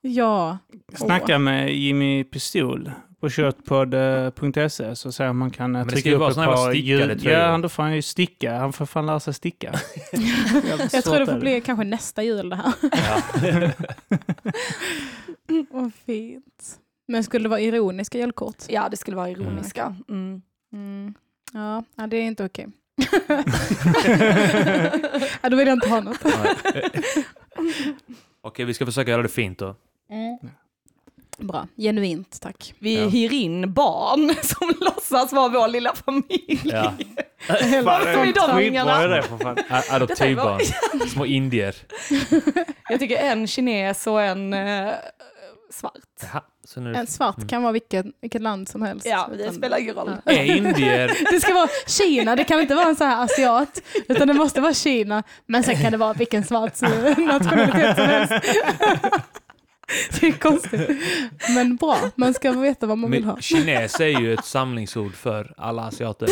Ja. 0.00 0.58
Snacka 0.94 1.38
med 1.38 1.74
Jimmy 1.74 2.24
Pistol 2.24 2.90
på 3.20 3.30
köttpodd.se 3.30 4.96
så 4.96 5.12
säger 5.12 5.32
man 5.32 5.50
kan 5.50 5.72
det 5.72 5.84
trycka 5.84 6.14
upp 6.14 6.30
ett 6.30 6.36
par 6.36 6.64
tröjor. 6.64 7.16
Ja, 7.22 7.58
då 7.58 7.68
får 7.68 7.82
han 7.82 7.94
ju 7.94 8.02
sticka. 8.02 8.58
Han 8.58 8.72
får 8.72 8.86
fan 8.86 9.06
lära 9.06 9.20
sig 9.20 9.34
sticka. 9.34 9.74
Jag 10.92 11.04
tror 11.04 11.18
det 11.18 11.26
får 11.26 11.40
bli 11.40 11.60
kanske 11.60 11.84
nästa 11.84 12.22
jul 12.22 12.48
det 12.48 12.56
här. 12.56 12.72
Ja. 12.82 13.70
Vad 15.70 15.92
fint. 16.06 16.78
Men 17.08 17.24
skulle 17.24 17.44
det 17.44 17.48
vara 17.48 17.60
ironiska 17.60 18.18
julkort? 18.18 18.56
ja, 18.68 18.88
det 18.88 18.96
skulle 18.96 19.16
vara 19.16 19.30
ironiska. 19.30 19.96
Mm. 20.08 20.42
Mm. 20.72 21.14
Ja, 21.54 21.84
ja, 21.96 22.06
det 22.06 22.16
är 22.16 22.22
inte 22.22 22.44
okej. 22.44 22.66
ja, 25.42 25.48
då 25.50 25.56
vill 25.56 25.66
jag 25.66 25.76
inte 25.76 25.88
ha 25.88 26.00
något. 26.00 26.18
Okej, 28.42 28.64
vi 28.64 28.74
ska 28.74 28.86
försöka 28.86 29.10
göra 29.10 29.22
det 29.22 29.28
fint 29.28 29.58
då. 29.58 29.76
Bra, 31.38 31.66
genuint 31.76 32.40
tack. 32.40 32.74
Vi 32.78 32.98
Ja. 33.00 33.06
hyr 33.08 33.32
in 33.32 33.72
barn 33.72 34.34
som 34.42 34.72
låtsas 34.80 35.32
vara 35.32 35.48
vår 35.48 35.68
lilla 35.68 35.94
familj. 35.94 36.60
Ja. 36.64 36.92
Varför 37.84 38.08
är 38.26 38.32
de 38.58 38.66
ungarna? 38.66 39.02
är 39.02 39.08
det 39.08 39.22
för 39.22 39.38
fan. 39.38 39.56
Adoptivbarn. 39.90 40.60
Små 41.08 41.26
indier. 41.26 41.74
Jag 42.88 43.00
tycker 43.00 43.16
en 43.16 43.46
kines 43.46 44.06
och 44.06 44.22
en 44.22 44.52
eh, 44.52 44.92
svart. 45.74 45.92
Jaha, 46.22 46.42
så 46.64 46.80
nu... 46.80 46.94
En 46.94 47.06
svart 47.06 47.48
kan 47.48 47.62
vara 47.62 47.72
vilket, 47.72 48.06
vilket 48.20 48.42
land 48.42 48.68
som 48.68 48.82
helst. 48.82 49.06
Ja, 49.06 49.28
det 49.36 49.42
Utan- 49.42 49.54
spelar 49.54 49.78
ingen 49.78 49.94
roll. 49.94 50.16
Ja. 50.24 50.32
Är 50.32 50.44
indier... 50.56 51.10
Det 51.32 51.40
ska 51.40 51.54
vara 51.54 51.68
Kina, 51.86 52.36
det 52.36 52.44
kan 52.44 52.60
inte 52.60 52.74
vara 52.74 52.86
en 52.88 52.96
så 52.96 53.04
här 53.04 53.24
asiat, 53.24 53.82
utan 54.08 54.28
det 54.28 54.34
måste 54.34 54.60
vara 54.60 54.74
Kina. 54.74 55.22
Men 55.46 55.62
sen 55.62 55.76
kan 55.82 55.92
det 55.92 55.98
vara 55.98 56.12
vilken 56.12 56.44
svart 56.44 56.80
nationalitet 57.18 57.96
som 57.96 58.06
helst. 58.06 58.32
Det 60.20 60.26
är 60.26 60.32
konstigt. 60.32 60.90
Men 61.54 61.76
bra, 61.76 61.98
man 62.14 62.34
ska 62.34 62.52
veta 62.52 62.86
vad 62.86 62.98
man 62.98 63.10
vill 63.10 63.24
ha. 63.24 63.36
Kines 63.40 64.00
är 64.00 64.20
ju 64.20 64.34
ett 64.34 64.44
samlingsord 64.44 65.14
för 65.14 65.54
alla 65.56 65.82
asiater. 65.82 66.28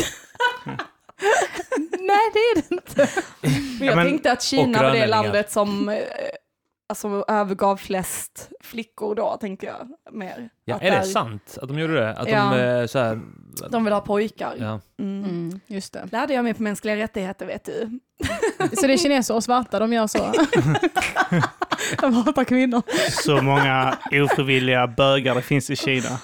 Nej, 2.00 2.30
det 2.32 2.38
är 2.38 2.54
det 2.54 2.74
inte. 2.74 3.08
Men 3.78 3.86
jag 3.88 3.96
men- 3.96 4.06
tänkte 4.06 4.32
att 4.32 4.42
Kina 4.42 4.82
var 4.82 4.90
det 4.90 5.06
landet 5.06 5.52
som 5.52 5.88
eh, 5.88 5.98
alltså, 6.88 7.24
övergav 7.28 7.76
flest 7.76 8.48
flickor 8.72 9.14
då, 9.14 9.36
tänkte 9.40 9.66
jag. 9.66 9.88
Mer. 10.12 10.48
Ja, 10.64 10.74
Att 10.76 10.82
är 10.82 10.90
det 10.90 10.96
där- 10.96 11.02
sant 11.02 11.58
att 11.62 11.68
de 11.68 11.78
gjorde 11.78 11.94
det? 11.94 12.10
Att 12.14 12.28
Ja. 12.28 12.50
de 12.54 12.60
eh, 12.80 12.86
så 12.86 12.98
här... 12.98 13.20
De 13.70 13.84
vill 13.84 13.92
ha 13.92 14.00
pojkar. 14.00 14.54
Ja. 14.58 14.80
Mm. 14.98 15.24
Mm, 15.24 15.60
just 15.66 15.92
det. 15.92 16.08
Lärde 16.12 16.34
jag 16.34 16.44
mig 16.44 16.54
på 16.54 16.62
mänskliga 16.62 16.96
rättigheter, 16.96 17.46
vet 17.46 17.64
du. 17.64 18.00
Så 18.80 18.86
det 18.86 18.92
är 18.92 18.96
kineser 18.98 19.34
och 19.34 19.44
svarta, 19.44 19.78
de 19.78 19.92
gör 19.92 20.06
så. 20.06 20.18
De 22.00 22.14
hatar 22.14 22.44
kvinnor. 22.44 22.82
Så 23.10 23.42
många 23.42 23.98
ofrivilliga 24.12 24.86
bögar 24.86 25.34
det 25.34 25.42
finns 25.42 25.70
i 25.70 25.76
Kina. 25.76 26.18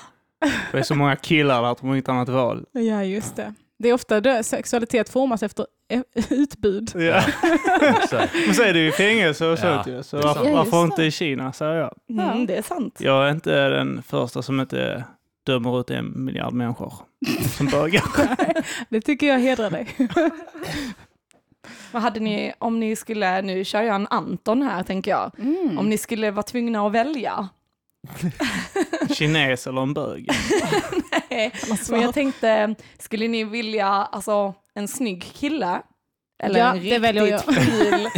Det 0.72 0.78
är 0.78 0.82
så 0.82 0.94
många 0.94 1.16
killar 1.16 1.62
där 1.62 1.70
att 1.72 1.78
de 1.78 1.94
inte 1.94 2.10
har 2.10 2.18
något 2.18 2.28
val. 2.28 2.64
Ja, 2.72 3.02
just 3.04 3.36
det. 3.36 3.54
Det 3.78 3.88
är 3.88 3.92
ofta 3.92 4.20
det, 4.20 4.42
sexualitet 4.44 5.08
formas 5.08 5.42
efter 5.42 5.66
eh, 5.88 6.00
utbud. 6.30 6.90
Ja. 6.94 7.22
Men 8.46 8.54
så 8.54 8.62
är 8.62 8.72
det 8.72 8.78
ju 8.78 8.88
i 8.88 8.92
fängelse 8.92 9.46
och 9.46 9.52
Ja, 9.52 9.56
sånt 9.56 9.86
ju. 9.86 10.02
Så 10.02 10.16
varför. 10.20 10.44
Ja, 10.44 10.56
varför 10.56 10.84
inte 10.84 11.02
i 11.04 11.10
Kina, 11.10 11.52
säger 11.52 11.74
jag. 11.74 11.94
Mm, 12.10 12.26
Ja. 12.40 12.44
Det 12.46 12.56
är 12.56 12.62
sant. 12.62 12.96
Jag 13.00 13.26
är 13.26 13.30
inte 13.30 13.68
den 13.68 14.02
första 14.02 14.42
som 14.42 14.60
inte 14.60 15.04
dömer 15.46 15.80
ut 15.80 15.90
en 15.90 16.24
miljard 16.24 16.52
människor 16.52 16.92
som 17.56 17.66
bögar. 17.66 18.02
Det 18.88 19.00
tycker 19.00 19.26
jag 19.26 19.38
hedrar 19.38 19.70
dig. 19.70 19.88
Vad 21.92 22.02
hade 22.02 22.20
ni, 22.20 22.52
om 22.58 22.80
ni 22.80 22.96
skulle, 22.96 23.42
nu 23.42 23.64
kör 23.64 23.82
jag 23.82 23.94
en 23.96 24.06
Anton 24.10 24.62
här 24.62 24.82
tänker 24.82 25.10
jag, 25.10 25.32
Mm. 25.38 25.78
om 25.78 25.88
ni 25.88 25.98
skulle 25.98 26.30
vara 26.30 26.42
tvungna 26.42 26.86
att 26.86 26.92
välja. 26.92 27.48
Kines 29.14 29.66
eller 29.66 29.82
en 29.82 29.94
bög. 29.94 30.28
Nej, 31.30 31.52
Men 31.90 32.00
jag 32.00 32.14
tänkte, 32.14 32.74
skulle 32.98 33.28
ni 33.28 33.44
vilja 33.44 33.86
alltså, 33.86 34.54
en 34.74 34.88
snygg 34.88 35.22
kille? 35.34 35.82
Eller 36.42 36.60
Ja, 36.60 36.74
en 36.74 36.84
det 36.84 36.98
väljer 36.98 37.24
riktigt 37.24 37.54
ful, 37.64 38.08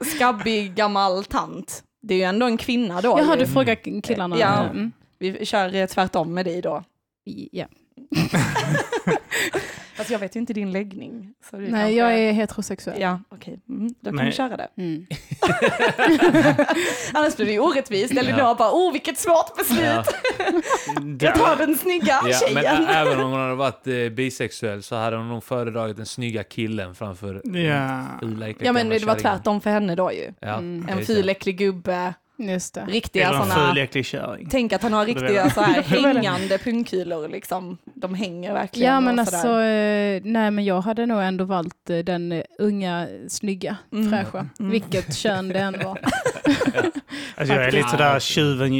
skabbig 0.16 0.74
gammal 0.74 1.24
tant? 1.24 1.82
Det 2.02 2.14
är 2.14 2.18
ju 2.18 2.24
ändå 2.24 2.46
en 2.46 2.56
kvinna 2.56 3.00
då. 3.00 3.18
Jaha, 3.18 3.34
ju. 3.34 3.40
du 3.40 3.46
frågar 3.46 4.02
killarna. 4.02 4.38
Ja. 4.38 4.64
Mm. 4.64 4.92
Vi 5.18 5.46
kör 5.46 5.74
eh, 5.74 5.86
tvärtom 5.86 6.34
med 6.34 6.44
dig 6.44 6.62
då. 6.62 6.84
Ja. 7.52 7.66
Fast 9.96 10.10
jag 10.10 10.18
vet 10.18 10.36
ju 10.36 10.40
inte 10.40 10.52
din 10.52 10.72
läggning. 10.72 11.32
Så 11.50 11.56
det 11.56 11.62
Nej, 11.62 11.70
kanske- 11.70 11.90
jag 11.90 12.18
är 12.18 12.32
heterosexuell. 12.32 13.00
Ja, 13.00 13.20
okej. 13.28 13.58
Mm, 13.68 13.94
då 14.00 14.10
kan 14.10 14.16
Nej. 14.16 14.26
vi 14.26 14.32
köra 14.32 14.56
det. 14.56 14.68
Mm. 14.76 15.06
Annars 17.12 17.36
blir 17.36 17.46
det 17.46 17.52
ju 17.52 17.60
orättvist. 17.60 18.12
Elinor 18.12 18.38
Ja. 18.38 18.54
bara, 18.58 18.70
oh 18.72 18.92
vilket 18.92 19.18
svårt 19.18 19.56
beslut. 19.56 19.80
Ja. 19.84 20.04
Jag 21.20 21.34
tar 21.34 21.56
den 21.56 21.76
snygga 21.78 22.06
Ja, 22.06 22.22
men 22.54 22.62
tjejen. 22.62 22.84
ä- 22.84 22.92
även 22.94 23.20
om 23.20 23.30
hon 23.30 23.40
hade 23.40 23.54
varit 23.54 23.86
eh, 23.86 24.08
bisexuell 24.08 24.82
så 24.82 24.96
hade 24.96 25.16
hon 25.16 25.28
nog 25.28 25.44
föredragit 25.44 25.96
den 25.96 26.06
snygga 26.06 26.44
killen 26.44 26.94
framför 26.94 27.40
Ja. 27.44 28.04
fula, 28.20 28.48
Ja 28.60 28.72
men 28.72 28.88
det 28.88 29.04
var 29.04 29.14
tvärtom 29.14 29.60
för 29.60 29.70
henne 29.70 29.94
då 29.94 30.12
ju. 30.12 30.32
Ja, 30.40 30.54
Mm. 30.54 30.88
En 30.88 30.98
så. 30.98 31.04
ful 31.04 31.28
äcklig 31.28 31.58
gubbe, 31.58 32.14
Just 32.38 32.74
det. 32.74 32.84
riktiga 32.88 33.28
Eller 33.28 33.38
en 33.40 33.46
sådana... 33.46 33.68
ful 33.68 33.78
äcklig 33.82 34.06
kärring. 34.06 34.48
Tänk 34.50 34.72
att 34.72 34.82
han 34.82 34.92
har 34.92 35.06
riktiga 35.06 35.50
så 35.50 35.60
här 35.60 35.82
hängande 36.14 36.58
pungkulor 36.58 37.28
liksom. 37.28 37.78
De 37.94 38.14
hänger 38.14 38.52
verkligen. 38.52 38.92
Ja 38.92 39.00
men 39.00 39.18
alltså, 39.18 39.60
eh, 39.60 40.20
nej 40.24 40.50
men 40.50 40.64
jag 40.64 40.80
hade 40.80 41.06
nog 41.06 41.22
ändå 41.22 41.44
valt 41.44 41.90
eh, 41.90 41.98
den 41.98 42.32
eh, 42.32 42.42
unga, 42.58 43.08
snygga, 43.28 43.76
Mm. 43.92 44.10
fräscha. 44.10 44.46
Mm. 44.60 44.70
Vilket 44.70 45.14
kön 45.16 45.48
det 45.48 45.58
än 45.58 45.72
var. 45.84 45.98
Alltså 47.38 47.54
jag 47.54 47.64
är 47.64 47.72
lite 47.72 47.88
sådär 47.88 48.20
tjuven, 48.20 48.70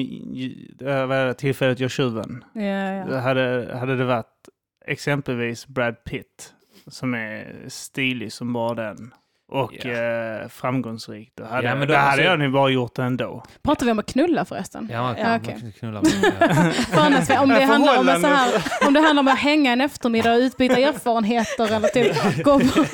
vad 1.08 1.18
är 1.18 1.26
det, 1.26 1.34
tillfället 1.34 1.80
gör 1.80 1.88
tjuven. 1.88 2.44
ja, 2.52 2.62
ja. 2.62 3.18
Hade, 3.18 3.76
hade 3.80 3.96
det 3.96 4.04
varit 4.04 4.48
exempelvis 4.86 5.66
Brad 5.66 6.04
Pitt 6.04 6.52
som 6.86 7.14
är 7.14 7.54
stilig 7.68 8.32
som 8.32 8.52
bara 8.52 8.74
den 8.74 9.14
och 9.48 9.86
eh, 9.86 10.48
framgångsrik, 10.48 11.32
då 11.34 11.44
hade, 11.44 11.68
Ja, 11.68 11.74
men 11.74 11.88
då, 11.88 11.94
då- 11.94 11.98
hade 12.00 12.10
alltså- 12.10 12.22
jag 12.24 12.38
nog 12.38 12.52
bara 12.52 12.70
gjort 12.70 12.94
det 12.96 13.02
ändå. 13.02 13.42
Pratar 13.62 13.86
vi 13.86 13.92
om 13.92 13.98
att 13.98 14.06
knulla 14.12 14.44
förresten? 14.44 14.88
Ja, 14.92 15.02
man 15.02 15.14
Ja, 15.18 15.24
kan 15.24 15.30
man 15.32 15.40
kan 15.40 15.72
knulla 15.72 16.02
med 16.02 16.12
ja. 16.40 16.46
För 16.70 17.00
annars, 17.00 17.30
om, 17.30 17.48
det 17.48 17.60
Ja, 17.60 17.66
handlar 17.66 17.98
om, 17.98 18.06
så 18.22 18.26
här, 18.26 18.62
om 18.86 18.94
det 18.94 19.00
handlar 19.00 19.20
om 19.20 19.28
att 19.28 19.38
hänga 19.38 19.72
en 19.72 19.80
eftermiddag 19.80 20.32
och 20.32 20.38
utbyta 20.38 20.76
erfarenheter 20.80 21.74
eller 21.76 21.88
typ 21.88 22.42
gå 22.44 22.58
på, 22.58 22.84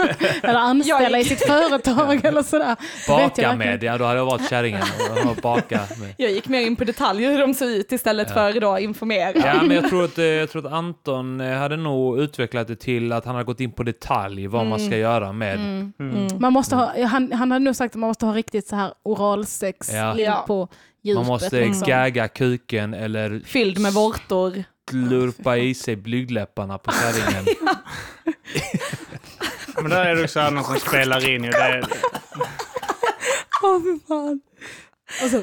eller 0.42 0.58
anställa 0.60 1.18
i 1.18 1.24
sitt 1.24 1.46
företag 1.46 2.24
eller 2.24 2.42
sådär. 2.42 2.76
jag 3.08 3.18
Baka 3.28 3.56
med, 3.56 3.82
ja 3.82 3.98
då 3.98 4.04
hade 4.04 4.18
jag 4.18 4.26
varit 4.26 4.50
kärringen 4.50 4.82
baka 5.42 5.80
med. 6.00 6.14
Jag 6.16 6.30
gick 6.30 6.48
mer 6.48 6.60
in 6.60 6.76
på 6.76 6.84
detaljer 6.84 7.30
hur 7.30 7.38
de 7.38 7.54
ser 7.54 7.66
ut 7.66 7.92
istället 7.92 8.28
Ja. 8.28 8.34
för 8.34 8.60
då 8.60 8.78
informera. 8.78 9.32
Ja, 9.34 9.62
men 9.62 9.70
jag 9.76 9.88
tror, 9.88 10.04
att, 10.04 10.18
eh, 10.18 10.24
jag 10.24 10.50
tror 10.50 10.66
att 10.66 10.72
Anton 10.72 11.40
eh, 11.40 11.58
hade 11.58 11.76
nog 11.76 12.18
utvecklat 12.18 12.68
det 12.68 12.76
till 12.76 13.12
att 13.12 13.24
han 13.24 13.34
hade 13.34 13.44
gått 13.44 13.60
in 13.60 13.72
på 13.72 13.82
detalj 13.82 14.46
vad 14.46 14.66
man 14.66 14.78
Mm. 14.78 14.90
ska 14.90 14.98
göra 14.98 15.32
med. 15.32 15.54
Mm. 15.54 15.92
Mm. 16.00 16.26
Mm. 16.42 16.52
Man 16.52 16.52
måste 16.52 16.76
ha, 16.76 17.04
han, 17.06 17.32
han 17.32 17.50
hade 17.50 17.64
nog 17.64 17.76
sagt 17.76 17.94
att 17.94 18.00
man 18.00 18.08
måste 18.08 18.26
ha 18.26 18.34
riktigt 18.34 18.66
så 18.68 18.76
här 18.76 18.94
oralsex 19.02 19.92
Ja. 19.92 20.18
in 20.18 20.32
på 20.46 20.68
djupet. 21.02 21.16
Man 21.18 21.26
måste 21.26 21.60
liksom. 21.60 21.88
gagga 21.88 22.28
kuken 22.28 22.94
eller 22.94 23.40
Fylld 23.44 23.78
med 23.78 23.92
vårtor. 23.92 24.64
slurpa 24.90 25.56
i 25.56 25.74
sig 25.74 25.96
blygdläpparna 25.96 26.78
på 26.78 26.92
kärringen. 26.92 27.44
Men 29.76 29.90
där 29.90 30.06
är 30.06 30.16
det 30.16 30.24
också 30.24 30.50
någon 30.50 30.64
som 30.64 30.76
spelar 30.76 31.28
in 31.28 31.44
ju. 31.44 31.50
Det 31.50 31.56
är, 31.58 31.84
Åh 33.62 33.80
fy 33.82 34.00
fan. 34.08 34.40
Och 35.24 35.30
så... 35.30 35.42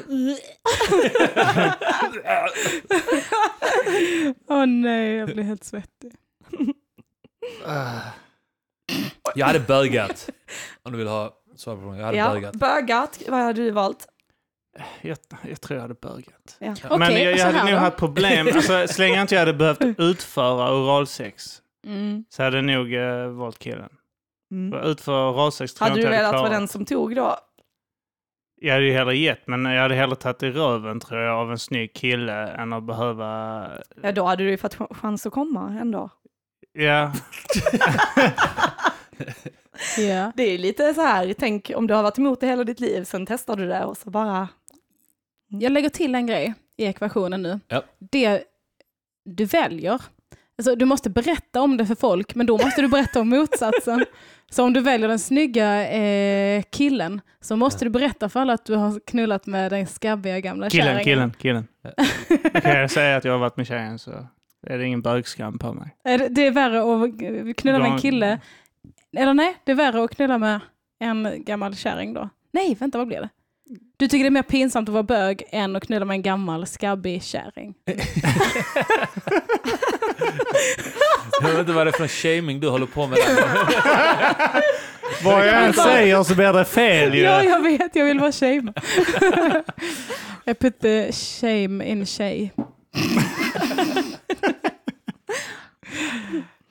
Åh 4.48 4.66
nej, 4.66 5.14
jag 5.14 5.28
blir 5.28 5.44
helt 5.44 5.64
svettig. 5.64 6.12
Jag 9.34 9.46
hade 9.46 9.60
bögat. 9.60 10.30
Om 10.82 10.92
du 10.92 10.98
vill 10.98 11.08
ha 11.08 11.30
svar 11.56 11.74
på 11.74 11.80
frågan. 11.80 11.98
Jag 11.98 12.04
hade 12.06 12.18
Ja, 12.18 12.30
bögat. 12.32 12.54
bögat. 12.54 13.22
Vad 13.28 13.40
hade 13.40 13.62
du 13.64 13.70
valt? 13.70 14.06
jag, 15.02 15.16
jag 15.48 15.60
tror 15.60 15.76
jag 15.76 15.82
hade 15.82 15.94
börjat. 15.94 16.56
Ja. 16.58 16.74
Men 16.98 17.12
jag, 17.22 17.36
jag 17.38 17.46
hade 17.46 17.64
nog 17.64 17.72
då? 17.72 17.76
haft 17.78 17.96
problem, 17.96 18.46
alltså, 18.46 18.86
så 18.88 19.02
länge 19.02 19.20
inte 19.20 19.34
jag 19.34 19.40
hade 19.40 19.54
behövt 19.54 19.80
utföra 19.98 20.74
oralsex 20.74 21.62
Mm. 21.86 22.24
så 22.28 22.42
hade 22.42 22.56
jag 22.56 22.64
nog 22.64 22.92
uh, 22.92 23.26
valt 23.28 23.58
killen. 23.58 23.88
Mm. 24.52 24.72
För 24.72 24.90
Utföra 24.90 25.30
oralsex 25.30 25.74
tror 25.74 25.88
Hade 25.88 26.00
jag 26.00 26.04
du 26.10 26.14
inte 26.14 26.16
jag 26.16 26.20
velat 26.22 26.26
hade 26.34 26.38
vara 26.42 26.48
klarat. 26.48 26.60
den 26.60 26.68
som 26.68 26.84
tog 26.84 27.16
då? 27.16 27.36
Jag 28.60 28.72
hade 28.74 28.84
ju 28.86 28.92
hellre 28.92 29.16
gett, 29.16 29.46
men 29.46 29.64
jag 29.64 29.82
hade 29.82 29.94
hellre 29.94 30.16
tagit 30.16 30.42
i 30.42 30.50
röven 30.50 31.00
tror 31.00 31.20
jag 31.20 31.36
av 31.36 31.50
en 31.50 31.58
snygg 31.58 31.94
kille 31.94 32.48
än 32.48 32.72
att 32.72 32.82
behöva... 32.82 33.68
Ja, 34.02 34.12
då 34.12 34.24
hade 34.24 34.44
du 34.44 34.50
ju 34.50 34.56
fått 34.56 34.76
ch- 34.76 34.94
chans 34.94 35.26
att 35.26 35.32
komma 35.32 35.78
ändå. 35.80 36.10
Ja, 36.72 37.12
Ja. 39.98 40.32
Det 40.36 40.42
är 40.42 40.58
lite 40.58 40.94
så 40.94 41.00
här, 41.00 41.34
tänk 41.38 41.70
om 41.74 41.86
du 41.86 41.94
har 41.94 42.02
varit 42.02 42.18
emot 42.18 42.40
det 42.40 42.46
hela 42.46 42.64
ditt 42.64 42.80
liv, 42.80 43.04
sen 43.04 43.26
testar 43.26 43.56
du 43.56 43.66
det 43.68 43.84
och 43.84 43.96
så 43.96 44.10
bara... 44.10 44.48
Jag 45.48 45.72
lägger 45.72 45.88
till 45.88 46.14
en 46.14 46.26
grej 46.26 46.54
i 46.76 46.84
ekvationen 46.84 47.42
nu. 47.42 47.60
Ja. 47.68 47.82
Det 47.98 48.42
du 49.24 49.44
väljer, 49.44 50.02
alltså 50.58 50.74
du 50.76 50.84
måste 50.84 51.10
berätta 51.10 51.60
om 51.62 51.76
det 51.76 51.86
för 51.86 51.94
folk, 51.94 52.34
men 52.34 52.46
då 52.46 52.58
måste 52.58 52.82
du 52.82 52.88
berätta 52.88 53.20
om 53.20 53.28
motsatsen. 53.28 54.04
Så 54.52 54.64
om 54.64 54.72
du 54.72 54.80
väljer 54.80 55.08
den 55.08 55.18
snygga 55.18 55.90
eh, 55.90 56.62
killen 56.70 57.20
så 57.40 57.56
måste 57.56 57.84
du 57.84 57.90
berätta 57.90 58.28
för 58.28 58.40
alla 58.40 58.52
att 58.52 58.64
du 58.64 58.74
har 58.74 59.00
knullat 59.06 59.46
med 59.46 59.72
den 59.72 59.86
skabbiga 59.86 60.40
gamla 60.40 60.70
killen, 60.70 60.86
kärringen. 60.86 61.04
killen, 61.04 61.32
killen. 61.38 61.66
Då 62.52 62.60
kan 62.60 62.78
jag 62.78 62.90
säga 62.90 63.16
att 63.16 63.24
jag 63.24 63.32
har 63.32 63.38
varit 63.38 63.56
med 63.56 63.66
tjejen 63.66 63.98
så 63.98 64.26
är 64.66 64.78
det 64.78 64.84
ingen 64.84 65.02
bögskam 65.02 65.58
på 65.58 65.72
mig. 65.72 65.96
Är 66.04 66.18
det- 66.18 66.28
Det 66.28 66.46
är 66.46 66.50
värre 66.50 66.80
att 66.80 67.56
knulla 67.56 67.78
med 67.78 67.90
en 67.92 67.98
kille, 67.98 68.38
eller 69.16 69.34
nej, 69.34 69.56
det 69.64 69.72
är 69.72 69.76
värre 69.76 70.04
att 70.04 70.16
knulla 70.16 70.38
med 70.38 70.60
en 71.00 71.44
gammal 71.44 71.76
kärring 71.76 72.14
då. 72.14 72.28
Nej, 72.52 72.76
vänta, 72.80 72.98
vad 72.98 73.06
blir 73.06 73.20
det? 73.20 73.28
Du 73.96 74.08
tycker 74.08 74.24
det 74.24 74.28
är 74.28 74.30
mer 74.30 74.42
pinsamt 74.42 74.88
att 74.88 74.92
vara 74.92 75.02
bög 75.02 75.42
än 75.50 75.76
att 75.76 75.86
knulla 75.86 76.04
med 76.04 76.14
en 76.14 76.22
gammal 76.22 76.66
skabbig 76.66 77.22
kärring. 77.22 77.74
Jag 81.42 81.48
vet 81.50 81.58
inte 81.58 81.72
vad 81.72 81.86
det 81.86 81.90
är 81.90 81.92
för 81.92 82.08
shaming 82.08 82.60
du 82.60 82.68
håller 82.68 82.86
på 82.86 83.06
med. 83.06 83.18
Vad 85.24 85.46
jag 85.46 85.54
än 85.58 85.64
Alltså- 85.64 85.82
säger 85.82 86.22
så 86.22 86.34
blir 86.34 86.52
det 86.52 86.64
fel 86.64 87.14
ju. 87.14 87.20
Ja, 87.20 87.42
jag 87.44 87.62
vet. 87.62 87.96
Jag 87.96 88.04
vill 88.04 88.20
vara 88.20 88.32
shame. 88.32 88.72
I 90.46 90.54
put 90.54 90.80
the 90.80 91.12
shame 91.12 91.84
in 91.84 92.06
tjej. 92.06 92.52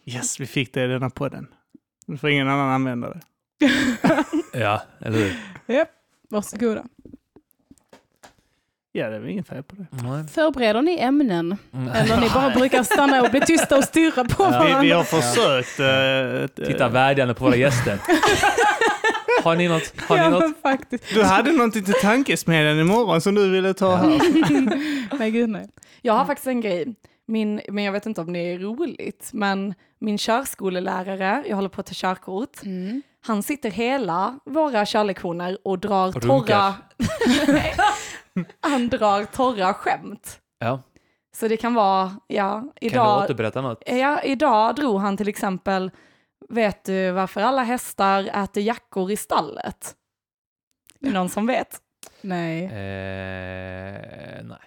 Yes, 0.05 0.39
vi 0.39 0.45
fick 0.45 0.73
det 0.73 0.84
i 0.84 0.88
denna 0.88 1.10
podden. 1.10 1.47
Nu 2.08 2.17
får 2.17 2.29
ingen 2.29 2.47
annan 2.49 2.69
använda 2.69 3.10
det. 3.10 3.21
Ja, 4.60 4.82
eller 4.99 5.17
hur? 5.17 5.36
Varsågoda. 6.29 6.86
Ja, 8.99 9.09
det 9.09 9.15
är 9.15 9.19
väl 9.19 9.29
inget 9.29 9.47
fel 9.47 9.63
på 9.63 9.75
det. 9.75 9.85
Nej. 9.91 10.27
Förbereder 10.27 10.81
ni 10.81 10.99
ämnen? 10.99 11.57
Mm. 11.73 11.88
Eller 11.89 12.17
ni 12.17 12.29
bara 12.29 12.49
brukar 12.49 12.83
stanna 12.83 13.21
och 13.21 13.31
bli 13.31 13.41
tysta 13.41 13.77
och 13.77 13.83
stirra 13.83 14.23
på 14.25 14.43
Ja. 14.43 14.49
Vi, 14.62 14.65
vi 14.67 14.71
varandra? 14.73 14.95
har 14.95 15.03
försökt... 15.03 15.79
eh, 16.59 16.65
Titta 16.67 16.85
eh, 16.85 16.91
vädjande 16.91 17.33
på 17.33 17.45
våra 17.45 17.55
gäster. 17.55 17.99
Har 19.43 19.55
ni 19.55 19.67
något? 19.67 19.93
Har 20.07 20.17
ni 20.17 20.23
Ja, 20.23 20.29
något? 20.29 20.62
faktiskt. 20.62 21.03
du 21.13 21.23
hade 21.23 21.51
någonting 21.51 21.83
till 21.83 21.93
tankesmedjan 21.93 22.79
imorgon 22.79 23.21
som 23.21 23.35
du 23.35 23.49
ville 23.49 23.73
ta 23.73 23.95
här. 23.95 24.19
Nej, 25.19 25.31
gud 25.31 25.49
nej. 25.49 25.69
Jag 26.01 26.13
har 26.13 26.25
faktiskt 26.25 26.47
en 26.47 26.62
grej, 26.62 26.95
min, 27.27 27.62
men 27.69 27.83
jag 27.83 27.91
vet 27.91 28.05
inte 28.05 28.21
om 28.21 28.33
det 28.33 28.39
är 28.39 28.59
roligt, 28.59 29.29
men 29.33 29.73
min 29.99 30.17
körskolelärare, 30.17 31.43
jag 31.47 31.55
håller 31.55 31.69
på 31.69 31.81
att 31.81 31.88
ta 31.88 31.93
körkort, 31.95 32.63
Mm. 32.63 33.01
han 33.25 33.43
sitter 33.43 33.71
hela 33.71 34.39
våra 34.45 34.85
körlektioner 34.85 35.57
och 35.63 35.79
drar 35.79 36.07
Och 36.07 36.21
torra... 36.21 36.73
han 38.62 38.89
drar 38.89 39.23
torra 39.25 39.73
skämt. 39.73 40.39
Ja. 40.60 40.82
Så 41.36 41.47
det 41.47 41.58
kan 41.58 41.73
vara, 41.73 42.15
ja, 42.28 42.52
Kan 42.54 42.71
du 42.82 42.88
idag, 42.88 43.23
återberätta 43.23 43.62
något? 43.62 43.84
ja, 43.86 44.21
idag 44.23 44.75
drog 44.75 44.99
han 45.02 45.17
till 45.17 45.28
exempel, 45.28 45.91
vet 46.49 46.84
du 46.86 47.12
varför 47.12 47.41
alla 47.41 47.63
hästar 47.63 48.30
äter 48.43 48.63
jackor 48.63 49.12
i 49.12 49.17
stallet? 49.17 49.95
Är 51.02 51.06
det 51.08 51.13
någon 51.13 51.30
som 51.30 51.47
vet? 51.47 51.78
Nej. 52.21 52.63
Eh, 52.63 54.43
nej. 54.43 54.58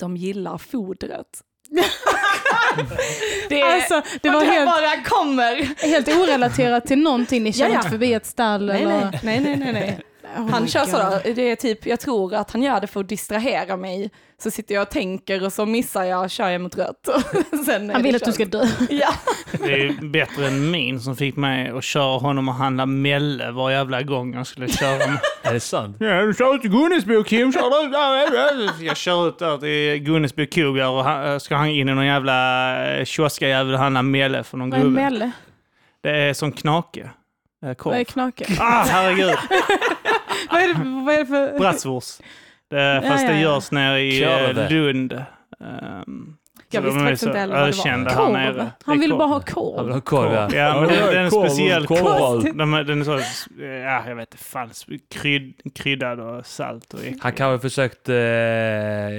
De 0.00 0.16
gillar 0.16 0.58
fodret. 0.58 1.42
det, 3.48 3.62
Alltså, 3.62 4.02
det 4.22 4.30
var 4.30 4.44
helt, 4.44 4.66
bara 4.70 5.02
kommer. 5.04 5.84
helt 5.86 6.08
orelaterat 6.08 6.86
till 6.86 6.98
någonting. 6.98 7.42
Ni 7.42 7.52
kör 7.52 7.64
Ja, 7.64 7.70
ja. 7.70 7.76
inte 7.76 7.88
förbi 7.90 8.14
ett 8.14 8.26
stall 8.26 8.66
Nej, 8.66 8.82
eller... 8.82 9.20
nej, 9.22 9.40
nej, 9.40 9.56
nej, 9.56 9.72
nej. 9.72 10.00
Oh 10.36 10.50
Han 10.50 10.68
kör 10.68 10.84
sådär, 10.84 11.32
det 11.34 11.42
är 11.50 11.56
typ, 11.56 11.86
jag 11.86 12.00
tror 12.00 12.34
att 12.34 12.50
han 12.50 12.62
gör 12.62 12.80
det 12.80 12.86
för 12.86 13.00
att 13.00 13.08
distrahera 13.08 13.76
mig. 13.76 14.10
Så 14.42 14.50
sitter 14.50 14.74
jag 14.74 14.82
och 14.82 14.90
tänker 14.90 15.44
och 15.44 15.52
så 15.52 15.66
missar 15.66 16.04
jag, 16.04 16.30
kör 16.30 16.48
jag 16.48 16.60
mot 16.60 16.78
rött. 16.78 17.08
Han 17.92 18.02
vill 18.02 18.12
det 18.12 18.16
att 18.16 18.24
du 18.24 18.32
ska 18.32 18.44
dö. 18.44 18.64
Ja, 18.90 19.08
Det 19.52 19.72
är 19.72 19.76
ju 19.76 19.92
bättre 20.08 20.46
än 20.46 20.70
min 20.70 21.00
som 21.00 21.16
fick 21.16 21.36
mig 21.36 21.68
att 21.68 21.84
köra 21.84 22.18
honom 22.18 22.48
och 22.48 22.54
handla 22.54 22.86
Melle 22.86 23.50
var 23.50 23.70
jävla 23.70 24.02
gång 24.02 24.34
jag 24.34 24.46
skulle 24.46 24.68
köra. 24.68 25.02
Är 25.42 25.52
det 25.52 25.60
sant? 25.60 25.96
Ja, 26.00 26.22
du 26.22 26.34
kör 26.34 26.54
ut 26.54 26.60
till 26.60 26.70
Gunnesbo 26.70 27.24
Kim, 27.24 27.52
kör 27.52 27.84
ut 27.84 27.92
där. 27.92 28.84
Jag 28.84 28.96
kör 28.96 29.28
ut 29.28 29.38
där 29.38 29.58
till 29.58 30.04
Gunnesbo 30.04 30.46
kog 30.46 30.76
där 30.76 30.88
och 30.88 31.04
han, 31.04 31.40
ska 31.40 31.56
han 31.56 31.68
in 31.68 31.88
i 31.88 31.94
någon 31.94 32.06
jävla 32.06 32.96
eh, 32.96 33.04
kioskajävel 33.04 33.74
och 33.74 33.80
handla 33.80 34.02
Melle 34.02 34.44
för 34.44 34.56
någon 34.56 34.70
Vad 34.70 34.78
är 34.78 34.82
gubbe. 34.84 35.02
Melle? 35.02 35.30
Det 36.02 36.10
är 36.10 36.34
som 36.34 36.52
knake. 36.52 37.10
Vad 37.60 37.94
är 37.98 38.04
knake? 38.04 38.46
Ah, 38.60 38.84
herregud. 38.88 39.36
vad, 40.50 40.60
är 40.62 40.68
det, 40.68 41.04
vad 41.04 41.14
är 41.14 41.18
det 41.18 41.26
för... 41.26 41.58
Bratwurst. 41.58 42.22
Det, 42.70 43.02
fast 43.08 43.22
Ja, 43.22 43.28
ja, 43.28 43.34
det 43.34 43.40
ja. 43.40 43.54
görs 43.54 43.70
nere 43.70 44.00
i 44.00 44.20
Korv. 44.20 44.58
eh, 44.58 44.70
Lund. 44.70 45.12
Ehm, 45.12 46.34
Jag 46.70 46.82
visste 46.82 47.00
faktiskt 47.00 47.22
inte 47.22 47.38
heller 47.38 47.54
vad 47.54 47.62
det 47.64 47.68
ökända 47.68 48.14
var. 48.16 48.26
här 48.26 48.32
nere. 48.32 48.52
Korv. 48.54 48.66
Han 48.84 49.00
ville 49.00 49.10
korv. 49.14 49.18
bara 49.18 49.28
ha 49.28 49.42
Han 49.76 49.84
vill 49.86 49.94
ha 49.94 50.00
korv. 50.00 50.28
korv, 50.28 50.32
ja. 50.34 50.48
Ja, 50.56 50.80
men 50.80 50.88
det, 50.88 50.94
det 50.96 51.18
är 51.18 51.24
en 51.24 51.30
korv, 51.30 51.48
speciell 51.48 51.86
korv. 51.86 51.98
korv. 51.98 52.56
De 52.56 52.74
är, 52.74 52.84
den 52.84 53.00
är 53.00 53.04
så, 53.04 53.20
ja, 53.62 54.02
jag 54.08 54.14
vet 54.16 54.34
inte, 54.34 54.44
fan, 54.44 54.70
krydd, 55.14 55.54
kryddad 55.74 56.20
och 56.20 56.46
salt 56.46 56.94
och 56.94 57.00
äcklig. 57.00 57.18
Han 57.20 57.32
kanske 57.32 57.68
försökt 57.68 58.08
eh, 58.08 58.14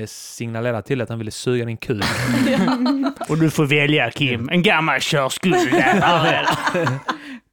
signalera 0.07 0.81
till 0.81 1.01
att 1.01 1.09
han 1.09 1.17
ville 1.17 1.31
suga 1.31 1.65
din 1.65 1.77
kuk. 1.77 2.03
Och 3.29 3.37
du 3.37 3.49
får 3.49 3.65
välja 3.65 4.11
Kim, 4.11 4.49
en 4.49 4.61
gammal 4.61 4.99
körskuld 4.99 5.71
där. 5.71 6.45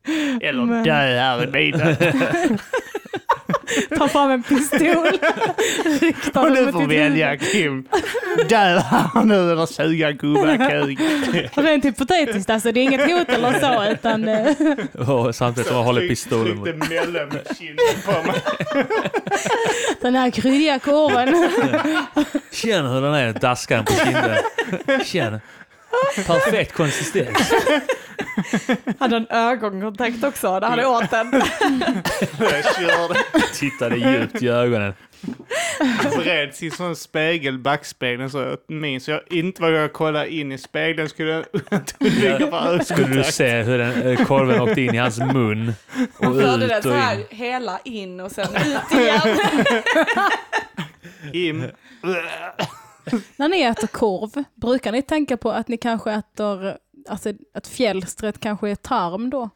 Eller 0.41 0.65
Men- 0.65 0.85
dö 0.85 0.93
här 0.93 1.45
i 1.45 1.47
bilen. 1.47 1.97
Ta 3.99 4.09
fram 4.09 4.31
en 4.31 4.43
pistol. 4.43 5.07
Och 6.35 6.51
mot 6.51 6.73
får 6.73 6.89
välja. 6.89 7.37
Kim. 7.37 7.85
Dö 8.49 8.79
här 8.79 9.25
nu 9.25 9.53
eller 9.53 9.67
suga 9.67 10.13
gubbakuk. 10.13 10.99
Rent 11.55 11.85
hypotetiskt 11.85 12.51
alltså, 12.51 12.73
det 12.73 12.81
är 12.81 12.83
inget 12.83 13.11
hot 13.11 13.29
eller 13.29 13.61
så 13.61 13.93
utan 13.93 14.25
Och 15.09 15.35
samtidigt 15.35 15.69
som 15.69 15.77
han 15.77 15.85
håller 15.85 16.09
pistolen 16.09 16.57
mot... 16.57 16.65
Tryckte 16.65 16.89
mellan 16.89 17.31
kinden 17.59 17.87
på 18.05 18.13
mig. 18.13 18.43
den 20.01 20.15
här 20.15 20.31
kryddiga 20.31 20.79
korven. 20.79 21.51
Känn 22.53 22.87
hur 22.87 23.01
den 23.01 23.15
är, 23.15 23.33
daskar 23.33 23.77
den 23.77 23.85
på 23.85 23.93
kinden. 23.93 24.37
Känn. 25.05 25.41
Perfekt 26.27 26.73
konsistens. 26.73 27.53
Hade 28.99 29.17
en 29.17 29.27
ögonkontakt 29.31 30.25
också, 30.25 30.61
det 30.61 30.67
hade 30.67 30.87
åt 30.87 31.11
den. 31.11 31.33
Jag 32.39 32.65
körde. 32.75 33.21
Tittade 33.55 33.97
djupt 33.97 34.43
i 34.43 34.49
ögonen. 34.49 34.95
vred 36.17 36.55
sin 36.55 36.71
sån 36.71 36.97
spegel, 36.97 37.59
backspegeln, 37.59 38.31
så 38.31 38.39
jag 38.39 38.59
minns 38.69 39.09
jag 39.09 39.21
inte 39.31 39.63
vågade 39.63 39.89
kolla 39.89 40.27
in 40.27 40.53
i 40.53 40.59
spegeln. 40.59 41.09
Skulle 41.09 41.31
jag 41.31 41.45
undvika 42.01 42.39
för 42.51 42.79
Skulle 42.85 43.07
du 43.17 43.25
se 43.25 43.63
hur 43.63 43.79
den, 43.79 44.03
eh, 44.03 44.27
korven 44.27 44.61
åkte 44.61 44.81
in 44.81 44.95
i 44.95 44.99
hans 44.99 45.19
mun 45.19 45.75
och 46.19 46.25
Han 46.25 46.35
förde 46.41 46.67
den 46.67 46.79
ut 46.79 46.83
så 46.83 46.91
och 46.91 46.97
här 46.97 47.17
in. 47.19 47.25
hela 47.31 47.79
in 47.85 48.21
och 48.21 48.33
sen 48.33 48.49
ut 48.57 48.99
igen. 49.01 49.39
Kim. 51.33 51.65
När 53.37 53.49
ni 53.49 53.61
äter 53.63 53.87
korv, 53.87 54.45
brukar 54.55 54.93
ni 54.93 55.03
tänka 55.03 55.37
på 55.37 55.51
att 55.51 55.69
ni 55.69 55.77
kanske 55.77 56.13
äter, 56.13 56.79
alltså 57.09 57.33
att 57.55 57.67
fjällstret 57.67 58.41
kanske 58.41 58.71
är 58.71 58.75
tarm 58.75 59.31
då? 59.31 59.51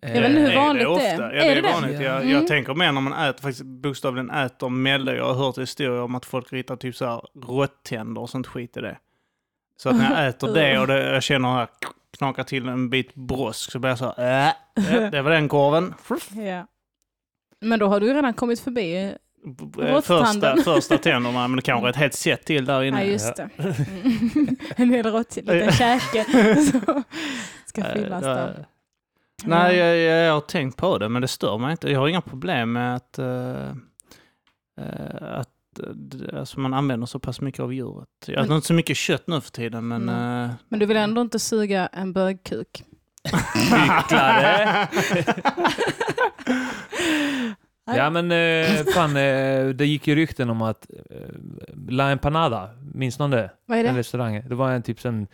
Jag 0.00 0.08
vet 0.08 0.30
inte 0.30 0.40
hur 0.40 0.50
Är 0.50 0.56
vanligt 0.56 0.86
det 0.88 0.94
det 0.94 1.06
är. 1.06 1.12
ofta? 1.14 1.22
Ja, 1.36 1.42
Är 1.42 1.48
det 1.48 1.54
det 1.54 1.58
är 1.58 1.62
det? 1.62 1.72
vanligt. 1.72 2.00
Jag, 2.00 2.16
Mm. 2.16 2.30
jag 2.30 2.46
tänker 2.46 2.74
mer 2.74 2.92
när 2.92 3.00
man 3.00 3.28
äter, 3.28 3.42
faktiskt 3.42 3.62
bokstavligen 3.62 4.30
äter 4.30 4.68
mälle. 4.68 5.14
Jag 5.16 5.24
har 5.34 5.34
hört 5.46 5.58
historier 5.58 6.00
om 6.02 6.14
att 6.14 6.24
folk 6.26 6.52
ritar 6.52 6.76
typ 6.76 6.96
så 6.96 7.06
här 7.06 7.22
råttänder 7.46 8.20
och 8.20 8.30
sånt 8.30 8.46
skit 8.46 8.76
i 8.76 8.80
det. 8.80 8.98
Så 9.76 9.88
att 9.88 9.96
när 9.96 10.10
jag 10.20 10.28
äter 10.28 10.54
det 10.54 10.78
och 10.78 10.86
det, 10.86 11.12
jag 11.12 11.22
känner 11.22 11.62
att 11.62 11.76
jag 11.80 11.90
knakar 12.18 12.44
till 12.44 12.68
en 12.68 12.90
bit 12.90 13.14
brosk 13.14 13.70
så 13.72 13.78
blir 13.78 13.90
jag 13.90 13.98
så 13.98 14.14
här, 14.16 14.46
äh, 14.76 15.10
det 15.10 15.22
var 15.22 15.30
den 15.30 15.48
korven. 15.48 15.94
Ja. 16.46 16.66
Men 17.60 17.78
då 17.78 17.86
har 17.86 18.00
du 18.00 18.14
redan 18.14 18.34
kommit 18.34 18.60
förbi. 18.60 19.14
B- 19.44 20.00
Första, 20.02 20.56
första 20.56 20.98
tänderna, 20.98 21.48
men 21.48 21.56
det 21.56 21.62
kanske 21.62 21.86
är 21.86 21.90
ett 21.90 21.96
helt 21.96 22.14
set 22.14 22.44
till 22.44 22.64
där 22.64 22.74
Ja, 22.74 22.84
inne. 22.84 23.04
just 23.04 23.36
det. 23.36 23.48
Mm. 23.58 23.74
En 24.76 24.90
hel 24.90 25.06
rått, 25.06 25.36
liten 25.36 25.72
käke 25.72 26.24
ska 27.66 27.84
fyllas 27.84 28.22
Äh, 28.24 28.28
där. 28.34 28.66
Nej, 29.44 29.76
jag, 29.76 29.96
jag, 29.98 30.26
jag 30.26 30.32
har 30.32 30.40
tänkt 30.40 30.76
på 30.76 30.98
det, 30.98 31.08
men 31.08 31.22
det 31.22 31.28
stör 31.28 31.58
mig 31.58 31.70
inte. 31.70 31.90
Jag 31.90 32.00
har 32.00 32.08
inga 32.08 32.20
problem 32.20 32.72
med 32.72 32.96
att, 32.96 33.18
eh, 33.18 33.68
eh, 34.80 35.38
att 35.38 35.48
eh, 35.82 36.38
alltså 36.38 36.60
man 36.60 36.74
använder 36.74 37.06
så 37.06 37.18
pass 37.18 37.40
mycket 37.40 37.60
av 37.60 37.74
djuret. 37.74 38.08
Jag 38.26 38.44
äter 38.44 38.54
inte 38.56 38.66
så 38.66 38.74
mycket 38.74 38.96
kött 38.96 39.26
nu 39.26 39.40
för 39.40 39.50
tiden, 39.50 39.88
men... 39.88 40.08
Eh, 40.08 40.50
Men 40.68 40.78
du 40.80 40.86
vill 40.86 40.96
ändå 40.96 41.20
inte 41.22 41.38
suga 41.38 41.86
en 41.86 42.12
bögkuk? 42.12 42.84
Hycklare. 43.54 44.88
Ja 47.86 48.10
men 48.10 48.32
eh, 48.32 48.84
fan, 48.94 49.16
eh, 49.16 49.68
det 49.68 49.86
gick 49.86 50.06
ju 50.06 50.14
rykten 50.14 50.50
om 50.50 50.62
att 50.62 50.90
eh, 51.10 51.16
La 51.88 52.10
Empanada, 52.10 52.70
minns 52.94 53.18
någon 53.18 53.30
det? 53.30 53.50
Vad 53.66 53.78
är 53.78 53.84
det? 53.84 53.92
restaurangen. 53.98 54.48
Det 54.48 54.54
var 54.54 54.70
en 54.70 54.82
typ 54.82 55.00
sån 55.00 55.26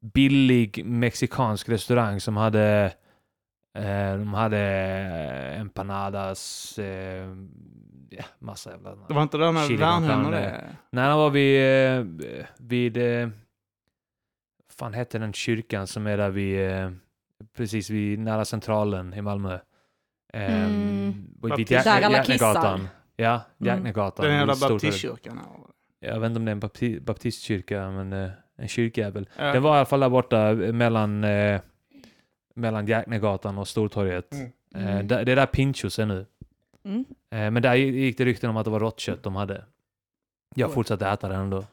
billig 0.00 0.84
mexikansk 0.84 1.68
restaurang 1.68 2.20
som 2.20 2.36
hade 2.36 2.92
eh, 3.74 4.18
de 4.18 4.34
hade 4.34 4.58
empanadas, 5.58 6.78
eh, 6.78 7.28
ja, 8.10 8.24
massa 8.38 8.70
jävla... 8.70 8.94
det 9.08 9.14
var 9.14 9.22
inte 9.22 9.38
det 9.38 9.52
med 9.52 9.66
Chili 9.66 9.76
Värnhem 9.78 10.24
con 10.24 10.26
och 10.26 10.32
carne. 10.32 10.46
det? 10.46 10.76
Nej, 10.90 11.04
han 11.04 11.18
var 11.18 11.30
vid, 11.30 11.60
eh, 11.60 12.46
vid 12.58 12.96
eh, 12.96 13.28
fan 14.72 14.94
heter 14.94 15.18
den 15.18 15.32
kyrkan 15.32 15.86
som 15.86 16.06
är 16.06 16.16
där 16.16 16.30
vid, 16.30 16.70
eh, 16.70 16.90
precis 17.56 17.90
vid 17.90 18.18
nära 18.18 18.44
centralen 18.44 19.14
i 19.14 19.22
Malmö. 19.22 19.58
Eh, 20.34 20.64
Mm. 20.64 21.14
vid 21.42 21.52
alla 21.86 22.24
kissar. 22.24 22.80
Ja, 23.16 23.30
Mm. 23.32 23.42
Jacknegatan. 23.58 24.26
Den 24.26 24.34
jävla 24.34 24.56
baptistkyrkan. 24.56 25.40
Jag 26.00 26.20
vet 26.20 26.28
inte 26.28 26.38
om 26.38 26.44
det 26.44 26.50
är 26.50 26.52
en 26.52 26.60
bapti 26.60 27.00
baptistkyrka, 27.00 27.90
men 27.90 28.12
eh, 28.12 28.30
en 28.56 28.68
kyrkjävel. 28.68 29.28
Ja. 29.38 29.44
Den 29.44 29.62
var 29.62 29.74
i 29.74 29.76
alla 29.76 29.86
fall 29.86 30.00
där 30.00 30.08
borta 30.08 30.48
eh, 30.50 30.56
mellan, 30.72 31.24
eh, 31.24 31.60
mellan 32.54 32.86
Jacknegatan 32.86 33.58
och 33.58 33.68
Stortorget. 33.68 34.32
Mm. 34.32 34.50
Mm. 34.88 35.08
där, 35.08 35.24
det 35.24 35.32
är 35.32 35.36
där 35.36 35.46
Pinchos 35.46 35.98
är 35.98 36.06
nu. 36.06 36.26
Mm. 36.84 37.04
Men 37.54 37.62
där 37.62 37.74
gick 37.74 38.18
det 38.18 38.24
rykten 38.24 38.50
om 38.50 38.56
att 38.56 38.64
det 38.64 38.70
var 38.70 38.80
råttkött 38.80 39.22
de 39.22 39.36
hade. 39.36 39.64
Jag 40.54 40.72
fortsatte 40.72 41.06
äta 41.08 41.28
det 41.28 41.34
ändå. 41.34 41.64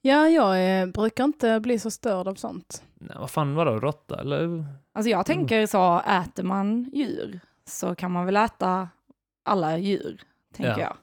Ja, 0.00 0.28
jag 0.28 0.80
eh, 0.80 0.86
brukar 0.86 1.24
inte 1.24 1.60
bli 1.60 1.78
så 1.78 1.90
störd 1.90 2.28
av 2.28 2.34
sånt. 2.34 2.82
Nej, 2.94 3.16
vad 3.20 3.30
fan 3.30 3.54
var 3.54 3.66
det? 3.66 3.72
Råtta? 3.72 4.20
Eller? 4.20 4.64
Alltså 4.92 5.10
jag 5.10 5.26
tänker 5.26 5.66
så, 5.66 6.00
äter 6.00 6.42
man 6.42 6.90
djur 6.94 7.40
så 7.68 7.94
kan 7.94 8.10
man 8.12 8.26
väl 8.26 8.36
äta 8.36 8.88
alla 9.44 9.78
djur, 9.78 10.20
tänker 10.54 10.70
Ja. 10.70 10.80
jag. 10.80 10.96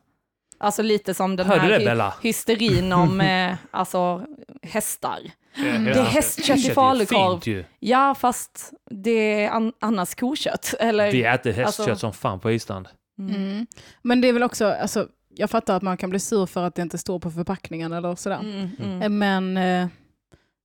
Alltså 0.58 0.82
lite 0.82 1.14
som 1.14 1.36
den 1.36 1.48
Hörde 1.48 1.62
här 1.62 1.70
det 1.70 1.80
hy- 1.80 1.86
Bella? 1.86 2.14
hysterin 2.22 2.94
om 2.94 3.22
eh, 3.32 3.56
alltså, 3.72 4.26
hästar. 4.62 5.20
Mm. 5.56 5.84
Det 5.84 5.92
är 5.92 6.04
hästkött 6.04 6.58
i 6.58 6.70
falukorv. 6.72 7.66
Ja, 7.80 8.16
fast 8.16 8.74
det 8.92 9.44
är 9.44 9.50
an- 9.50 9.74
annars 9.80 10.16
kokött. 10.16 10.74
Eller? 10.80 11.12
Vi 11.12 11.24
äter 11.24 11.52
hästkött 11.52 11.88
alltså- 11.90 11.96
som 11.96 12.14
fan 12.14 12.40
på 12.40 12.52
Island. 12.52 12.88
Mm. 13.20 13.36
Mm. 13.36 13.68
Men 14.02 14.22
det 14.22 14.28
är 14.28 14.34
väl 14.34 14.44
också, 14.44 14.66
alltså, 14.68 15.08
jag 15.30 15.50
fattar 15.50 15.76
att 15.78 15.84
man 15.84 15.98
kan 15.98 16.10
bli 16.10 16.20
sur 16.20 16.46
för 16.46 16.64
att 16.64 16.76
det 16.76 16.82
inte 16.82 16.98
står 16.98 17.20
på 17.20 17.32
förpackningen 17.32 17.94
eller 17.94 18.16
sådär. 18.16 18.40
Mm, 18.40 18.70
mm. 18.80 19.02
Eh, 19.02 19.10
Men 19.10 19.58
eh, 19.58 19.88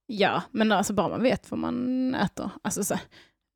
ja, 0.07 0.43
men 0.51 0.73
alltså 0.73 0.93
bara 0.93 1.09
man 1.09 1.23
vet 1.23 1.51
vad 1.51 1.61
man 1.61 2.15
äter. 2.15 2.51
Alltså 2.63 2.85
så 2.85 2.95
här, 2.95 3.03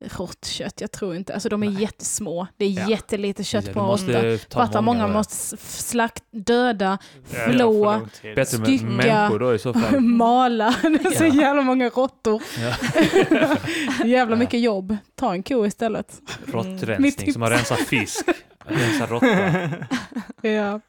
rått 0.03 0.45
kött, 0.45 0.81
jag 0.81 0.91
tror 0.91 1.15
inte, 1.15 1.33
alltså 1.33 1.49
de 1.49 1.63
är 1.63 1.69
Nej. 1.69 1.81
jättesmå. 1.81 2.47
Det 2.57 2.65
är 2.65 2.69
Ja. 2.69 2.89
jättelite 2.89 3.43
kött 3.43 3.65
Du 3.65 3.73
på 3.73 3.79
en 3.79 3.85
råtta. 3.85 4.81
många 4.81 5.07
måste 5.07 5.57
slakt, 5.57 6.23
döda, 6.31 6.97
Ja, 7.33 7.39
Flå. 7.51 7.99
med 8.35 8.47
stycka. 8.47 8.85
människor 8.85 9.39
då 9.39 9.53
i 9.55 9.59
så 9.59 9.73
fall. 9.73 9.99
mala. 9.99 10.75
Det 10.81 10.87
är 11.05 11.11
så 11.11 11.23
Ja. 11.25 11.41
jävla 11.43 11.61
många 11.61 11.89
råttor. 11.89 12.41
Ja. 12.59 12.75
jävla 14.05 14.35
Ja. 14.35 14.39
mycket 14.39 14.59
jobb. 14.61 14.97
Ta 15.15 15.33
en 15.33 15.43
ko 15.43 15.65
istället. 15.65 16.21
Råttrensning, 16.53 17.11
tips. 17.11 17.33
som 17.33 17.43
att 17.43 17.51
rensa 17.51 17.75
fisk. 17.75 18.25
Rensa 18.65 19.05
råtta. 19.05 19.27
Ja. 20.41 20.79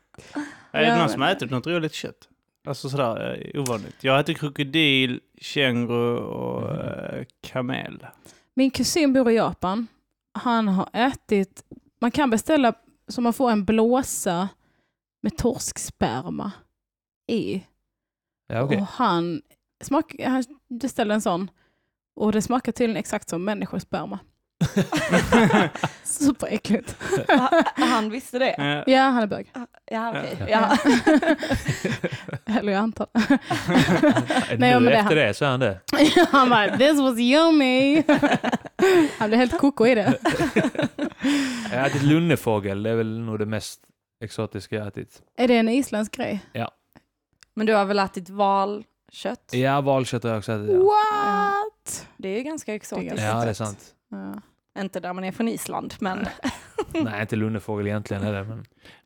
Är 0.72 0.80
det 0.80 0.86
Ja, 0.88 0.98
någon 0.98 1.08
som 1.08 1.20
har 1.22 1.30
ätit 1.30 1.50
något 1.50 1.66
roligt 1.66 1.94
kött? 1.94 2.28
Alltså 2.68 2.88
sådär 2.88 3.40
eh, 3.54 3.60
ovanligt. 3.60 3.96
Jag 4.00 4.20
äter 4.20 4.32
krokodil, 4.34 5.20
känguru 5.40 6.16
och 6.18 6.62
Mhm. 6.62 6.80
eh, 6.80 7.24
kamel. 7.52 8.06
Min 8.54 8.70
kusin 8.70 9.12
bor 9.12 9.30
i 9.30 9.34
Japan. 9.34 9.86
Han 10.38 10.68
har 10.68 10.88
ätit, 10.92 11.64
man 12.00 12.10
kan 12.10 12.30
beställa 12.30 12.74
så 13.08 13.20
man 13.20 13.32
får 13.32 13.50
en 13.50 13.64
blåsa 13.64 14.48
med 15.22 15.36
torsksperma 15.36 16.52
i. 17.26 17.64
Ja, 18.46 18.62
okej. 18.62 18.78
Och 18.78 18.86
han, 18.86 19.42
smak, 19.84 20.14
han 20.24 20.44
beställde 20.68 21.14
en 21.14 21.22
sån 21.22 21.50
och 22.16 22.32
det 22.32 22.42
smakar 22.42 22.72
tydligen 22.72 22.96
exakt 22.96 23.28
som 23.28 23.44
människosperma. 23.44 24.18
Superäckligt. 26.04 26.96
Ha- 27.28 27.62
Han 27.76 28.10
visste 28.10 28.38
det? 28.38 28.82
Ja, 28.86 29.00
han 29.02 29.22
är 29.22 29.26
bög. 29.26 29.52
Ja, 29.90 30.10
okej. 30.10 30.36
Ja. 30.48 30.48
Ja. 30.48 30.76
Eller 32.58 32.72
jag 32.72 32.78
antar. 32.80 33.06
nu 33.14 34.56
Nej, 34.58 34.74
men 34.74 34.84
det- 34.84 34.92
efter 34.96 35.16
det 35.16 35.34
så 35.34 35.44
är 35.44 35.48
han 35.50 35.60
det. 35.60 35.80
han 36.30 36.50
bara, 36.50 36.76
this 36.78 37.00
was 37.00 37.18
yummy. 37.18 38.02
han 39.18 39.28
blev 39.28 39.38
helt 39.40 39.58
koko 39.58 39.86
i 39.86 39.94
det. 39.94 40.18
Jag 41.72 41.80
har 41.80 41.86
ätit 41.86 42.02
lunnefågel, 42.02 42.82
det 42.82 42.90
är 42.90 42.94
väl 42.94 43.20
nog 43.20 43.38
det 43.38 43.46
mest 43.46 43.80
exotiska 44.24 44.76
jag 44.76 44.86
ätit. 44.86 45.22
Är 45.38 45.48
det 45.48 45.56
en 45.56 45.68
isländsk 45.68 46.16
grej? 46.16 46.40
Men 47.56 47.66
du 47.66 47.74
har 47.74 47.84
väl 47.84 47.98
ätit 47.98 48.28
valkött? 48.30 49.50
Ja, 49.52 49.80
valkött 49.80 50.22
har 50.22 50.30
jag 50.30 50.38
också 50.38 50.52
ätit. 50.52 50.70
Ja, 50.70 50.78
What? 50.78 52.06
Det 52.16 52.28
är 52.28 52.36
ju 52.36 52.42
ganska 52.42 52.74
exotiskt. 52.74 53.22
ja 53.22 53.44
det 53.44 53.50
är 53.50 53.54
sant. 53.54 53.93
Ja. 54.14 54.80
Inte 54.82 55.00
där 55.00 55.12
man 55.12 55.24
är 55.24 55.32
från 55.32 55.48
Island, 55.48 55.94
men 56.00 56.26
Nej, 56.92 57.20
inte 57.20 57.36
lunnefågel 57.36 57.86
egentligen 57.86 58.22
är 58.22 58.32
det. 58.32 58.44
Men... 58.44 58.64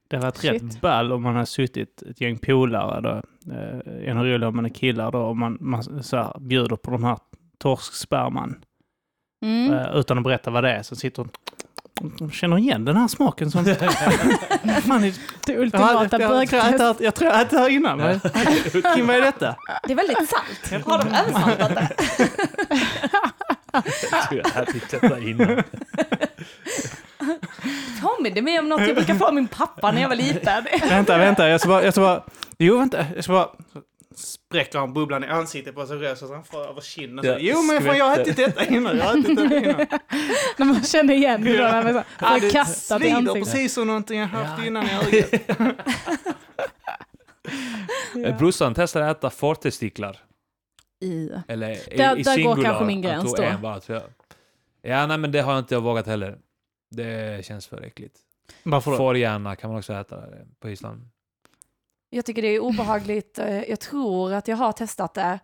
Det 0.08 0.16
har 0.16 0.22
varit 0.22 0.36
Shit. 0.36 0.62
rätt 0.62 0.80
ball 0.80 1.12
om 1.12 1.22
man 1.22 1.36
har 1.36 1.44
suttit 1.44 2.02
ett 2.02 2.20
gäng 2.20 2.38
polare 2.38 3.00
då. 3.00 3.22
Eh, 3.54 4.08
en 4.08 4.24
rolig 4.24 4.48
om 4.48 4.56
man 4.56 4.64
är 4.64 4.70
killar 4.70 5.12
då. 5.12 5.18
Om 5.18 5.38
man, 5.38 5.58
man 5.60 6.02
så 6.02 6.16
här, 6.16 6.38
bjuder 6.40 6.76
på 6.76 6.90
de 6.90 7.04
här 7.04 7.18
torsksperman. 7.58 8.64
Mm. 9.44 9.72
Eh, 9.72 9.96
utan 9.96 10.18
att 10.18 10.24
berätta 10.24 10.50
vad 10.50 10.64
det 10.64 10.70
är. 10.72 10.82
Så 10.82 10.96
sitter 10.96 11.22
hon 11.22 11.30
de 12.18 12.30
känner 12.30 12.58
igen 12.58 12.84
den 12.84 12.96
här 12.96 13.08
smaken 13.08 13.50
som... 13.50 13.64
Fan, 14.84 15.02
det, 15.02 15.14
Det 15.46 15.52
jag, 15.52 15.60
ultimata 15.60 16.18
bögtest. 16.18 17.00
jag 17.00 17.14
tror 17.14 17.30
jag 17.30 17.40
ätit 17.40 17.50
det 17.50 17.58
här 17.58 17.68
innan. 17.68 18.20
Kim, 18.94 19.06
vad 19.06 19.16
är 19.16 19.20
detta? 19.20 19.56
Det 19.86 19.92
är 19.92 19.96
väldigt 19.96 20.28
salt. 20.28 20.84
Har 20.84 20.98
de 20.98 21.08
översaltat 21.08 21.74
det? 21.74 21.88
Jag 24.12 24.28
tror 24.28 24.40
jag 24.44 24.50
hade 24.50 24.72
detta 24.90 25.18
innan. 25.18 25.62
Påminner 28.02 28.42
mig 28.42 28.58
om 28.58 28.68
något 28.68 28.80
jag 28.80 28.94
brukar 28.96 29.14
få 29.14 29.26
av 29.26 29.34
min 29.34 29.48
pappa 29.48 29.92
när 29.92 30.02
jag 30.02 30.08
var 30.08 30.16
liten. 30.16 30.64
Vänta, 30.88 31.18
vänta. 31.18 31.48
Jag 31.48 31.60
ska 31.60 31.68
bara... 31.68 31.84
Jag 31.84 31.94
ska 31.94 32.00
bara 32.00 32.22
jo, 32.58 32.78
vänta. 32.78 33.06
Jag 33.14 33.24
ska 33.24 33.32
bara... 33.32 33.48
Spräcker 34.16 34.78
han 34.78 34.92
bubblan 34.94 35.24
i 35.24 35.26
ansiktet 35.26 35.74
på 35.74 35.86
sig 35.86 36.00
själv 36.00 36.16
så 36.16 36.24
att 36.24 36.30
han 36.30 36.44
får 36.44 36.68
över 36.68 36.80
kinden. 36.80 37.24
Ja, 37.24 37.36
jo, 37.40 37.62
men 37.62 37.82
fan, 37.82 37.96
jag 37.98 38.04
har 38.04 38.18
ätit 38.18 38.36
detta 38.36 38.64
innan. 38.64 38.98
Jag 38.98 39.04
har 39.04 39.18
ätit 39.18 39.36
detta 39.36 39.56
innan. 39.56 39.86
När 40.56 40.64
man 40.66 40.82
känner 40.82 41.14
igen 41.14 41.44
det 41.44 41.56
då. 41.56 41.62
När 41.64 41.82
man 41.82 41.94
så, 41.94 42.02
Ja, 42.20 42.28
får 42.28 42.40
det 42.40 42.50
kastat 42.50 43.02
i 43.02 43.10
ansiktet. 43.10 43.44
precis 43.44 43.74
som 43.74 43.86
någonting 43.86 44.20
jag 44.20 44.26
haft 44.26 44.64
innan 44.66 44.86
i 44.86 44.90
ögat. 44.94 45.40
Eh, 48.24 48.38
Brorsan 48.38 48.74
testade 48.74 49.10
att 49.10 49.18
äta 49.18 49.30
fortestiklar. 49.30 50.16
I. 51.00 51.30
Eller 51.48 51.70
i, 51.94 51.96
Där- 51.96 52.16
i 52.16 52.22
där 52.22 52.42
går 52.44 52.62
kanske 52.62 52.84
min 52.84 53.02
gräns 53.02 53.34
då. 53.34 53.42
en 53.42 53.62
bara. 53.62 53.80
Ja, 54.82 55.06
nej 55.06 55.18
men 55.18 55.32
det 55.32 55.40
har 55.40 55.52
jag 55.52 55.58
inte 55.60 55.78
vågat 55.78 56.06
heller. 56.06 56.38
Det 56.90 57.44
känns 57.44 57.66
för 57.66 57.82
äckligt. 57.82 58.18
Då? 58.64 58.80
Fårhjärna 58.80 59.56
kan 59.56 59.70
man 59.70 59.78
också 59.78 59.92
äta 59.92 60.24
på 60.60 60.70
Island. 60.70 61.08
Jag 62.10 62.24
tycker 62.24 62.42
det 62.42 62.48
är 62.48 62.58
obehagligt. 62.60 63.38
Eh, 63.38 63.62
Jag 63.62 63.80
tror 63.80 64.32
att 64.32 64.48
jag 64.48 64.56
har 64.56 64.72
testat 64.72 65.14
det. 65.14 65.38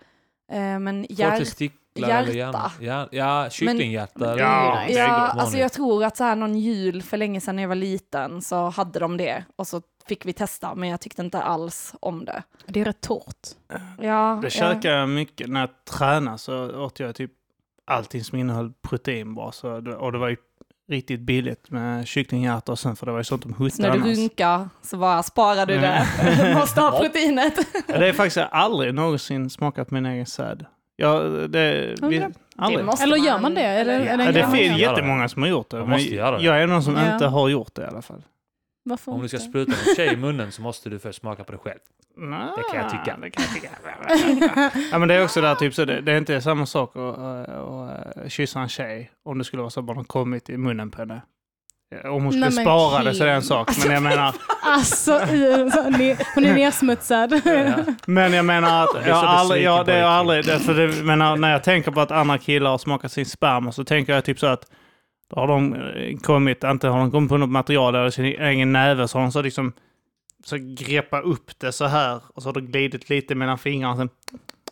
Eh, 0.52 0.78
Men 0.78 1.06
hjär... 1.08 1.30
Fortestiklar 1.30 1.78
eller 1.96 2.08
hjärta. 2.32 2.34
hjärna? 2.34 2.70
Ja, 2.80 3.08
ja 3.44 3.50
kycklinghjärta. 3.50 4.32
eller- 4.32 4.42
Ja, 4.42 4.84
Ja, 4.88 5.06
alltså 5.06 5.56
jag 5.58 5.72
tror 5.72 6.04
att 6.04 6.16
så 6.16 6.24
här 6.24 6.36
någon 6.36 6.58
jul 6.58 7.02
för 7.02 7.16
länge 7.16 7.40
sedan 7.40 7.56
när 7.56 7.62
jag 7.62 7.68
var 7.68 7.74
liten 7.76 8.42
så 8.42 8.68
hade 8.68 8.98
de 8.98 9.16
det 9.16 9.44
och 9.56 9.66
så 9.66 9.82
fick 10.08 10.26
vi 10.26 10.32
testa 10.32 10.74
men 10.74 10.88
jag 10.88 11.00
tyckte 11.00 11.22
inte 11.22 11.42
alls 11.42 11.94
om 12.00 12.24
det. 12.24 12.42
Det 12.66 12.80
är 12.80 12.84
rätt 12.84 13.00
torrt. 13.00 13.48
Ja, 14.00 14.40
Det 14.42 14.50
käkar 14.50 14.90
jag 14.90 15.08
mycket. 15.08 15.48
När 15.50 15.60
jag 15.60 15.70
tränade 15.98 16.38
så 16.38 16.84
åt 16.84 17.00
jag 17.00 17.14
typ 17.14 17.30
allting 17.86 18.24
som 18.24 18.38
innehöll 18.38 18.72
protein 18.88 19.34
bara. 19.34 19.52
Så, 19.52 19.80
det- 19.80 19.96
och 19.96 20.12
det 20.12 20.18
var 20.18 20.28
ju 20.28 20.36
riktigt 20.88 21.20
billigt 21.20 21.70
med 21.70 22.06
kycklinghjärta 22.06 22.72
och 22.72 22.78
sen 22.78 22.96
för 22.96 23.06
det 23.06 23.12
var 23.12 23.18
ju 23.20 23.24
sånt 23.24 23.42
de 23.42 23.52
Så 23.54 23.58
huttade 23.62 23.88
när 23.88 23.96
du 23.96 24.02
annars. 24.02 24.18
runkar 24.18 24.68
så 24.82 24.96
bara 24.96 25.22
sparar 25.22 25.66
du 25.66 25.78
det. 25.80 26.06
Måste 26.54 26.80
ha 26.80 26.98
proteinet. 27.00 27.54
Det 27.86 28.08
är 28.08 28.12
faktiskt 28.12 28.36
jag 28.36 28.48
aldrig 28.52 28.94
någonsin 28.94 29.50
smakat 29.50 29.90
min 29.90 30.06
egen 30.06 30.26
säd. 30.26 30.66
Ja, 30.96 31.18
det... 31.48 31.94
Vi, 32.02 32.06
Okej. 32.18 32.30
aldrig. 32.56 32.84
måste 32.84 33.02
Eller 33.04 33.16
gör 33.16 33.38
man- 33.38 33.54
det? 33.54 33.60
Eller, 33.62 34.00
eller- 34.00 34.28
är 34.28 34.32
det 34.32 34.38
Ja, 34.40 34.46
det 34.52 34.62
gör? 34.62 34.76
jättemånga 34.76 35.28
som 35.28 35.42
har 35.42 35.48
gjort 35.48 35.70
det. 35.70 35.76
Man 35.76 35.88
Men 35.88 35.98
måste 35.98 36.14
göra 36.14 36.38
det. 36.38 36.44
jag 36.44 36.62
är 36.62 36.66
någon 36.66 36.82
som 36.82 36.96
Ja. 36.96 37.12
inte 37.12 37.26
har 37.26 37.48
gjort 37.48 37.74
det 37.74 37.82
i 37.82 37.86
alla 37.86 38.02
fall. 38.02 38.22
Varför 38.84 39.12
Om 39.12 39.22
du 39.22 39.28
ska 39.28 39.36
inte? 39.36 39.48
spruta 39.48 39.72
en 39.72 39.94
tjej 39.96 40.12
i 40.12 40.16
munnen 40.16 40.52
så 40.52 40.62
måste 40.62 40.90
du 40.90 40.98
först 40.98 41.20
smaka 41.20 41.44
på 41.44 41.52
det 41.52 41.58
själv. 41.58 41.78
Nej, 42.16 42.48
Det 42.56 42.62
kan 42.72 42.80
jag 42.82 42.90
tycka. 42.90 43.16
Det 43.22 43.30
kan 43.30 43.44
jag 43.44 43.54
tycka. 43.54 44.70
ja, 44.92 44.98
men 44.98 45.08
det 45.08 45.14
är 45.14 45.24
också 45.24 45.40
där, 45.40 45.54
typ, 45.54 45.74
så 45.74 45.84
det, 45.84 46.00
det 46.00 46.12
är 46.12 46.18
inte 46.18 46.40
samma 46.40 46.66
sak 46.66 46.96
att, 46.96 47.18
att, 47.18 47.48
att 48.16 48.32
kyssa 48.32 48.60
en 48.60 48.68
tjej 48.68 49.10
om 49.22 49.38
det 49.38 49.44
skulle 49.44 49.62
vara 49.62 49.70
så 49.70 49.80
att 49.80 49.86
man 49.86 49.96
har 49.96 50.04
kommit 50.04 50.50
i 50.50 50.56
munnen 50.56 50.90
på 50.90 50.98
henne. 50.98 51.20
Om 52.04 52.22
hon 52.24 52.32
skulle 52.32 52.48
Nej, 52.50 52.64
spara 52.64 53.02
det 53.04 53.14
så 53.14 53.22
är 53.22 53.26
det 53.26 53.32
en 53.32 53.42
sak. 53.42 53.70
Men 53.84 53.94
jag 53.94 54.02
menar, 54.02 54.34
Alltså, 54.62 55.12
i- 55.22 55.70
så, 55.74 55.90
ni, 55.90 56.16
hon 56.34 56.44
är 56.44 56.54
nedsmutsad. 56.54 57.32
Ja. 57.44 57.74
men 58.06 58.32
jag 58.32 58.44
menar 58.44 58.84
att 58.84 58.90
Jag 58.94 59.06
jag 59.08 59.16
aldrig, 59.16 59.48
besviken 59.62 59.72
ja, 59.72 59.78
på 59.78 59.84
det 59.90 59.96
Kim. 60.00 60.04
aldrig, 60.04 60.44
det, 60.44 60.58
för 60.60 60.74
det, 60.74 61.02
menar, 61.04 61.36
när 61.36 61.52
jag 61.52 61.64
tänker 61.64 61.90
på 61.90 62.00
att 62.00 62.10
andra 62.10 62.38
killar 62.38 62.70
har 62.70 62.78
smakat 62.78 63.12
sin 63.12 63.26
sperma 63.26 63.72
så 63.72 63.84
tänker 63.84 64.14
jag 64.14 64.24
typ 64.24 64.38
så 64.38 64.46
att 64.46 64.66
då 65.30 65.40
har 65.40 65.46
de 65.48 65.74
eh, 65.74 66.16
kommit, 66.18 66.64
inte 66.64 66.88
har 66.88 66.98
de 66.98 67.10
kommit 67.10 67.30
på 67.30 67.36
något 67.36 67.50
material 67.50 67.94
eller 67.94 68.10
sin 68.10 68.24
egen 68.24 68.72
näve 68.72 69.08
så 69.08 69.18
har 69.18 69.22
de 69.22 69.32
så 69.32 69.42
liksom 69.42 69.72
så 70.44 70.56
greppa 70.60 71.20
upp 71.20 71.58
det 71.58 71.72
så 71.72 71.84
här 71.86 72.20
och 72.34 72.42
så 72.42 72.48
har 72.48 72.54
det 72.54 72.60
glidit 72.60 73.10
lite 73.10 73.34
mellan 73.34 73.58
fingrarna. 73.58 73.92
och 73.92 73.98
Sen, 73.98 74.08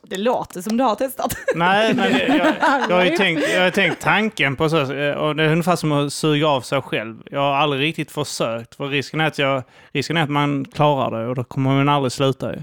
Det 0.06 0.16
låter 0.16 0.60
som 0.60 0.76
du 0.76 0.84
har 0.84 0.94
testat. 0.94 1.36
nej, 1.54 1.94
men 1.94 2.12
jag, 2.12 2.28
jag, 2.28 2.54
jag, 2.88 2.96
har 2.96 3.04
ju 3.04 3.16
tänkt, 3.16 3.42
jag 3.54 3.62
har 3.62 3.70
tänkt 3.70 4.00
tanken 4.00 4.56
på 4.56 4.68
så, 4.68 4.92
eh, 4.92 5.14
och 5.14 5.36
det 5.36 5.42
är 5.44 5.48
ungefär 5.48 5.76
som 5.76 5.92
att 5.92 6.12
suga 6.12 6.48
av 6.48 6.60
sig 6.60 6.82
själv. 6.82 7.22
Jag 7.30 7.40
har 7.40 7.54
aldrig 7.54 7.82
riktigt 7.82 8.10
försökt, 8.10 8.74
för 8.74 8.88
risken 8.88 9.20
är 9.20 9.26
att, 9.26 9.38
jag, 9.38 9.62
risken 9.92 10.16
är 10.16 10.22
att 10.22 10.30
man 10.30 10.64
klarar 10.64 11.22
det 11.22 11.28
och 11.28 11.34
då 11.34 11.44
kommer 11.44 11.70
man 11.70 11.88
aldrig 11.88 12.12
sluta 12.12 12.52
ju. 12.52 12.62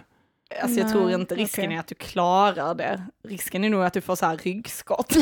Alltså 0.62 0.80
jag 0.80 0.92
tror 0.92 1.12
inte 1.12 1.36
risken 1.36 1.66
okej. 1.66 1.76
är 1.76 1.80
att 1.80 1.88
du 1.88 1.96
klarar 1.96 2.76
det. 2.76 3.04
Risken 3.28 3.64
är 3.64 3.70
nog 3.70 3.84
att 3.84 3.94
du 3.94 4.02
får 4.02 4.16
så 4.16 4.26
här 4.26 4.38
ryggskott. 4.38 5.16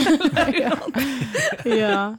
ja. 1.63 2.17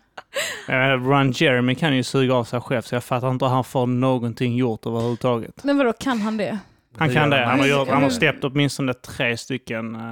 Ron 0.97 1.31
Jeremy 1.33 1.75
kan 1.75 1.97
ju 1.97 2.03
suga 2.03 2.35
av 2.35 2.45
sig 2.45 2.61
själv 2.61 2.83
så 2.83 2.95
jag 2.95 3.05
fattar 3.05 3.31
inte 3.31 3.45
hur 3.45 3.53
han 3.53 3.65
får 3.65 3.87
någonting 3.87 4.57
gjort 4.57 4.87
överhuvudtaget. 4.87 5.65
Men 5.65 5.79
vadå, 5.79 5.93
kan 5.93 6.21
han 6.21 6.37
det? 6.37 6.59
Han 6.99 7.11
kan 7.15 7.31
det. 7.31 7.45
Han 7.45 7.59
har, 7.61 7.67
gjort, 7.67 7.89
han 7.89 8.03
har 8.03 8.11
släppt 8.11 8.45
åtminstone 8.45 8.95
tre 8.95 9.37
stycken 9.37 9.97
uh, 9.97 10.03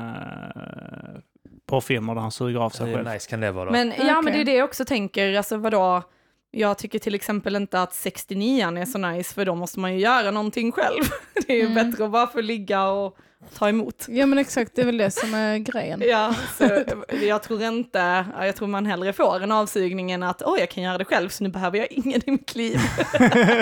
porrfilmer 1.68 2.14
där 2.14 2.20
han 2.22 2.30
suger 2.32 2.61
av 2.61 2.70
sig 2.70 2.87
Hur 2.87 2.95
själv. 2.95 3.09
nice 3.09 3.30
kan 3.30 3.41
det 3.41 3.53
vara? 3.53 3.70
Men 3.70 3.93
ja, 3.99 4.22
men 4.22 4.32
det 4.32 4.41
är 4.41 4.45
det 4.45 4.55
jag 4.55 4.64
också 4.64 4.84
tänker, 4.84 5.37
alltså 5.37 5.57
vadå? 5.57 6.03
Jag 6.51 6.78
tycker 6.78 6.99
till 6.99 7.14
exempel 7.14 7.57
inte 7.57 7.82
att 7.82 7.93
69 7.95 8.78
är 8.78 8.84
så 8.84 8.99
nice, 8.99 9.34
för 9.34 9.45
då 9.45 9.55
måste 9.55 9.80
man 9.80 9.95
ju 9.95 10.01
göra 10.01 10.30
någonting 10.30 10.72
själv. 10.72 11.03
Det 11.47 11.53
är 11.53 11.57
ju 11.57 11.66
Mm. 11.66 11.91
bättre 11.91 12.05
att 12.05 12.11
bara 12.11 12.26
få 12.26 12.41
ligga 12.41 12.84
och 12.89 13.16
ta 13.55 13.69
emot. 13.69 14.07
Ja 14.09 14.27
men 14.27 14.39
exakt, 14.39 14.73
det 14.75 14.83
är 14.83 14.87
väl 14.87 14.97
det 14.97 15.11
som 15.11 15.35
är 15.35 15.59
grejen. 15.59 16.03
Ja, 16.07 16.35
så 16.59 16.85
jag 17.23 17.43
tror 17.43 17.63
inte, 17.63 18.25
ja, 18.39 18.47
jag 18.47 18.57
tror 18.57 18.69
man 18.69 18.87
hellre 18.87 19.13
får 19.13 19.43
en 19.43 19.53
avsugning 19.53 20.11
än 20.13 20.23
att 20.23 20.43
åh, 20.43 20.59
jag 20.59 20.71
kan 20.71 20.83
göra 20.85 20.99
det 20.99 21.05
själv, 21.05 21.29
så 21.29 21.45
nu 21.45 21.51
behöver 21.51 21.79
jag 21.79 21.87
ingen 21.91 22.21
i 22.27 22.31
mitt 22.31 22.55
liv. 22.55 22.81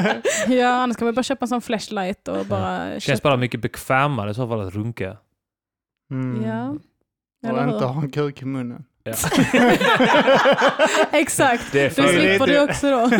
Ja, 0.48 0.68
annars 0.68 0.96
kan 0.96 1.06
man 1.06 1.14
bara 1.14 1.22
köpa 1.22 1.44
en 1.44 1.48
sån 1.48 1.62
flashlight 1.62 2.28
och 2.28 2.46
bara 2.46 2.90
Känns 2.90 3.04
köpa. 3.04 3.20
bara 3.28 3.36
mycket 3.36 3.60
bekvämare 3.60 4.30
i 4.30 4.34
så 4.34 4.48
fall 4.48 4.60
att 4.68 4.74
runka. 4.74 5.16
Mm. 6.10 6.44
Ja. 6.48 6.68
Och 6.70 6.78
Eller 7.48 7.64
inte 7.64 7.74
hur? 7.86 7.94
ha 7.94 8.02
en 8.02 8.10
kuk 8.10 8.42
i 8.42 8.44
munnen. 8.44 8.84
Ja. 9.04 9.12
Exakt, 11.12 11.74
lite- 11.74 11.94
slipper 12.08 12.46
du 12.46 12.60
också 12.60 12.90
då. 12.90 13.10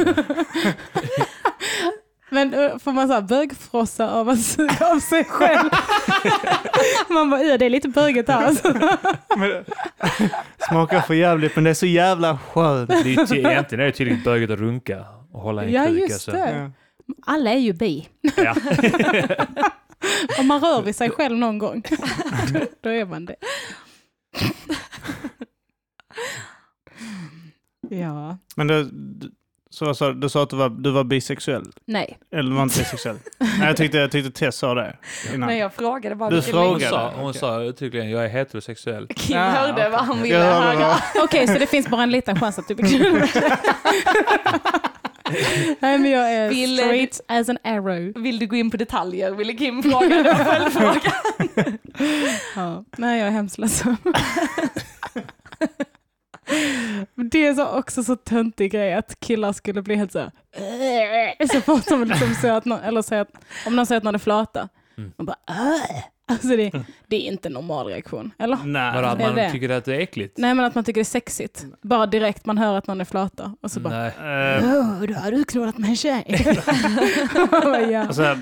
Men 2.35 2.55
eh, 2.55 2.79
får 2.79 2.93
man 2.93 3.09
så 3.09 3.15
här 3.15 3.21
bögfrossa 3.23 4.11
av 4.11 4.29
att 4.29 4.41
suga 4.41 4.87
av 4.93 5.01
sig 5.01 5.25
själv? 5.25 5.71
man 7.09 7.31
bara, 7.31 7.43
ja 7.43 7.59
det 7.59 7.67
är 7.67 7.71
lite 7.71 7.89
bögigt 7.89 8.29
här 8.29 8.47
alltså. 8.47 8.73
Men, 9.37 9.65
smakar 10.69 11.01
för 11.01 11.15
jävligt 11.15 11.55
men 11.55 11.65
det 11.65 11.71
är 11.71 11.75
så 11.75 11.87
jävla 11.87 12.39
skönt. 12.39 12.89
Det 12.91 12.95
är 12.97 13.05
ju 13.05 13.27
ty- 13.27 13.39
egentligen 13.39 13.81
är 13.81 13.87
det 13.87 13.93
tydligt 13.93 14.25
bögigt 14.25 14.53
att 14.53 14.59
runka 14.59 15.05
och 15.33 15.41
hålla 15.41 15.65
en 15.65 15.73
Ja 15.73 15.87
kuk. 15.87 15.99
just 16.01 16.13
alltså. 16.13 16.31
det. 16.31 16.51
Ja. 16.57 16.71
Alla 17.27 17.51
är 17.51 17.59
ju 17.59 17.73
bi. 17.73 18.09
Ja. 18.37 18.55
Om 20.39 20.47
man 20.47 20.61
rör 20.61 20.83
vid 20.83 20.97
sig 20.97 21.11
själv 21.11 21.37
någon 21.39 21.59
gång, 21.59 21.83
då, 22.53 22.61
då 22.81 22.91
är 22.91 23.05
man 23.05 23.25
det. 23.25 23.37
Ja, 27.91 28.39
Men 28.57 28.67
du, 28.67 28.91
så, 29.75 29.85
vad 29.85 29.97
sa 29.97 30.07
du, 30.13 30.21
du 30.21 30.29
sa 30.29 30.43
att 30.43 30.51
du 30.51 30.57
var, 30.57 30.69
du 30.69 30.91
var 30.91 31.05
bisexuell? 31.05 31.65
nej. 31.85 32.19
Eller 32.33 32.55
var 32.55 32.63
inte 32.63 32.79
bisexuell? 32.79 33.17
Nej, 33.39 33.67
jag 33.67 33.77
tyckte, 33.77 33.99
jag 33.99 34.11
tyckte 34.11 34.31
Tess 34.31 34.57
sa 34.57 34.75
det 34.75 34.97
innan. 35.35 35.49
Nej, 35.49 35.59
jag 35.59 35.75
frågade 35.75 36.15
bara 36.17 36.31
Du 36.31 36.43
frågade. 36.43 36.71
Hon 36.71 36.81
sa, 36.81 37.13
hon 37.17 37.31
Okej. 37.31 37.41
sa 37.41 37.63
uttryckligen 37.63 38.11
jag 38.11 38.25
är 38.25 38.29
heterosexuell. 38.29 39.07
Kim 39.17 39.37
Ah, 39.39 39.51
hörde 39.51 39.73
okej. 39.73 39.91
vad 39.91 40.01
han 40.01 40.23
ville 40.23 40.37
höra. 40.39 40.97
Okej, 41.25 41.47
så 41.47 41.53
det 41.59 41.67
finns 41.67 41.89
bara 41.89 42.03
en 42.03 42.11
liten 42.11 42.41
chans 42.41 42.59
att 42.59 42.69
du 42.69 42.75
blir 42.75 42.89
knullad. 42.99 43.29
Nej 45.81 45.99
men 45.99 46.11
jag 46.11 46.33
är 46.33 46.49
Vill- 46.49 46.79
straight 46.79 47.21
as 47.29 47.49
an 47.49 47.59
arrow. 47.65 48.13
Vill 48.23 48.39
du 48.39 48.47
gå 48.47 48.57
in 48.57 48.71
på 48.71 48.77
detaljer? 48.77 49.31
Ville 49.31 49.53
Kim 49.53 49.83
fråga. 49.83 50.09
Det 50.09 50.23
var 50.23 50.35
följdfråga. 50.45 51.13
Ja. 52.57 52.85
Nej 52.97 53.19
jag 53.19 53.29
är 53.29 53.33
hemskt 53.33 53.59
ledsen. 53.59 53.97
Men 57.15 57.29
Det 57.29 57.47
är 57.47 57.55
så 57.55 57.67
också 57.79 58.03
så 58.05 58.17
töntig 58.17 58.73
grej 58.73 58.95
att 58.95 59.21
killar 59.21 59.53
skulle 59.53 59.83
bli 59.83 59.95
helt 59.97 60.13
så 60.13 60.19
här, 60.19 60.31
"Äh", 61.41 61.47
så 61.49 61.61
fort 61.61 61.87
de 61.89 62.05
liksom 62.05 62.35
säger 62.35 62.55
att 62.55 62.65
någon, 62.65 62.81
eller 62.81 63.03
säger 63.03 63.23
att, 63.23 63.31
om 63.67 63.77
någon 63.77 63.87
säger 63.87 63.97
att 63.97 64.05
någon 64.05 64.15
är 64.15 64.19
flata. 64.19 64.69
Mm. 64.99 65.13
Man 65.17 65.27
bara 65.27 65.37
"Äh." 65.49 66.03
alltså 66.29 66.49
det, 66.49 66.73
det 67.07 67.17
är 67.17 67.33
inte 67.33 67.49
en 67.49 67.53
normal 67.53 67.87
reaktion. 67.87 68.31
Eller? 68.39 68.59
Nej. 68.65 68.95
Vadå, 68.95 69.09
att 69.09 69.21
man 69.21 69.35
det? 69.35 69.51
tycker 69.51 69.71
att 69.71 69.85
det 69.85 69.95
är 69.97 70.01
äckligt? 70.01 70.39
Nej 70.39 70.55
men 70.55 70.65
att 70.65 70.75
man 70.75 70.85
tycker 70.85 71.01
det 71.01 71.03
är 71.03 71.05
sexigt. 71.05 71.65
Bara 71.83 72.07
direkt 72.07 72.47
man 72.47 72.59
hör 72.59 72.79
att 72.79 72.87
någon 72.87 73.01
är 73.01 73.05
flata. 73.05 73.55
Och 73.61 73.71
så 73.71 73.81
bara, 73.81 73.95
Nej. 73.99 74.13
Åh, 74.63 75.03
då 75.03 75.15
har 75.15 75.31
du 75.31 75.45
knullat 75.45 75.79
med 75.79 75.91
en 75.91 75.97
tjej. 75.97 76.25
ja. 77.93 78.01
Alltså, 78.01 78.37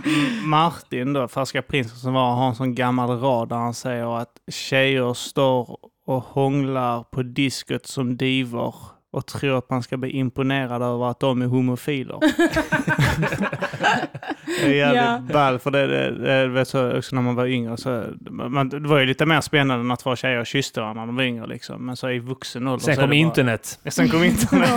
Martin 0.45 1.13
då, 1.13 1.29
Färska 1.29 1.63
prinsen 1.63 1.97
som 1.99 2.13
var, 2.13 2.33
har 2.35 2.49
en 2.49 2.55
sån 2.55 2.75
gammal 2.75 3.21
rad 3.21 3.49
där 3.49 3.57
han 3.57 3.75
säger 3.75 4.19
att 4.19 4.33
tjejer 4.51 5.15
står 5.15 5.79
och 6.13 6.23
hånglar 6.23 7.03
på 7.03 7.23
disket 7.23 7.87
som 7.87 8.17
divor 8.17 8.75
och 9.13 9.27
tror 9.27 9.59
att 9.59 9.71
man 9.71 9.83
ska 9.83 9.97
bli 9.97 10.11
imponerad 10.11 10.83
över 10.83 11.11
att 11.11 11.21
de 11.21 11.43
är 11.43 11.47
homofiler. 11.47 12.19
det 14.47 14.65
är 14.65 14.75
jävligt 14.75 15.03
Ja. 15.03 15.21
ball, 15.33 15.59
för 15.59 15.71
det, 15.71 15.87
det, 15.87 16.11
det 16.43 16.49
vet 16.49 16.69
så, 16.69 16.97
också 16.99 17.15
när 17.17 17.23
man 17.23 17.35
var 17.35 17.47
yngre. 17.47 17.77
Så, 17.77 18.05
man, 18.31 18.69
det 18.69 18.79
var 18.81 18.99
ju 18.99 19.07
lite 19.07 19.27
mer 19.27 19.41
spännande 19.41 19.85
när 19.85 19.97
två 19.97 20.17
tjejer 20.17 20.45
kysste 20.45 20.81
varandra 20.81 21.01
när 21.03 21.07
de 21.07 21.17
var 21.17 21.23
yngre. 21.23 21.47
Liksom. 21.47 21.87
Men 21.87 21.97
så 21.97 22.11
i 22.11 22.19
vuxen 22.19 22.69
ålder 22.69 22.85
Sen 22.85 22.93
är 22.95 22.97
kom 22.97 23.09
bara- 23.09 23.15
internet. 23.17 23.81
Ja, 23.83 23.91
Sen 23.91 24.09
kom 24.09 24.25
internet. 24.25 24.71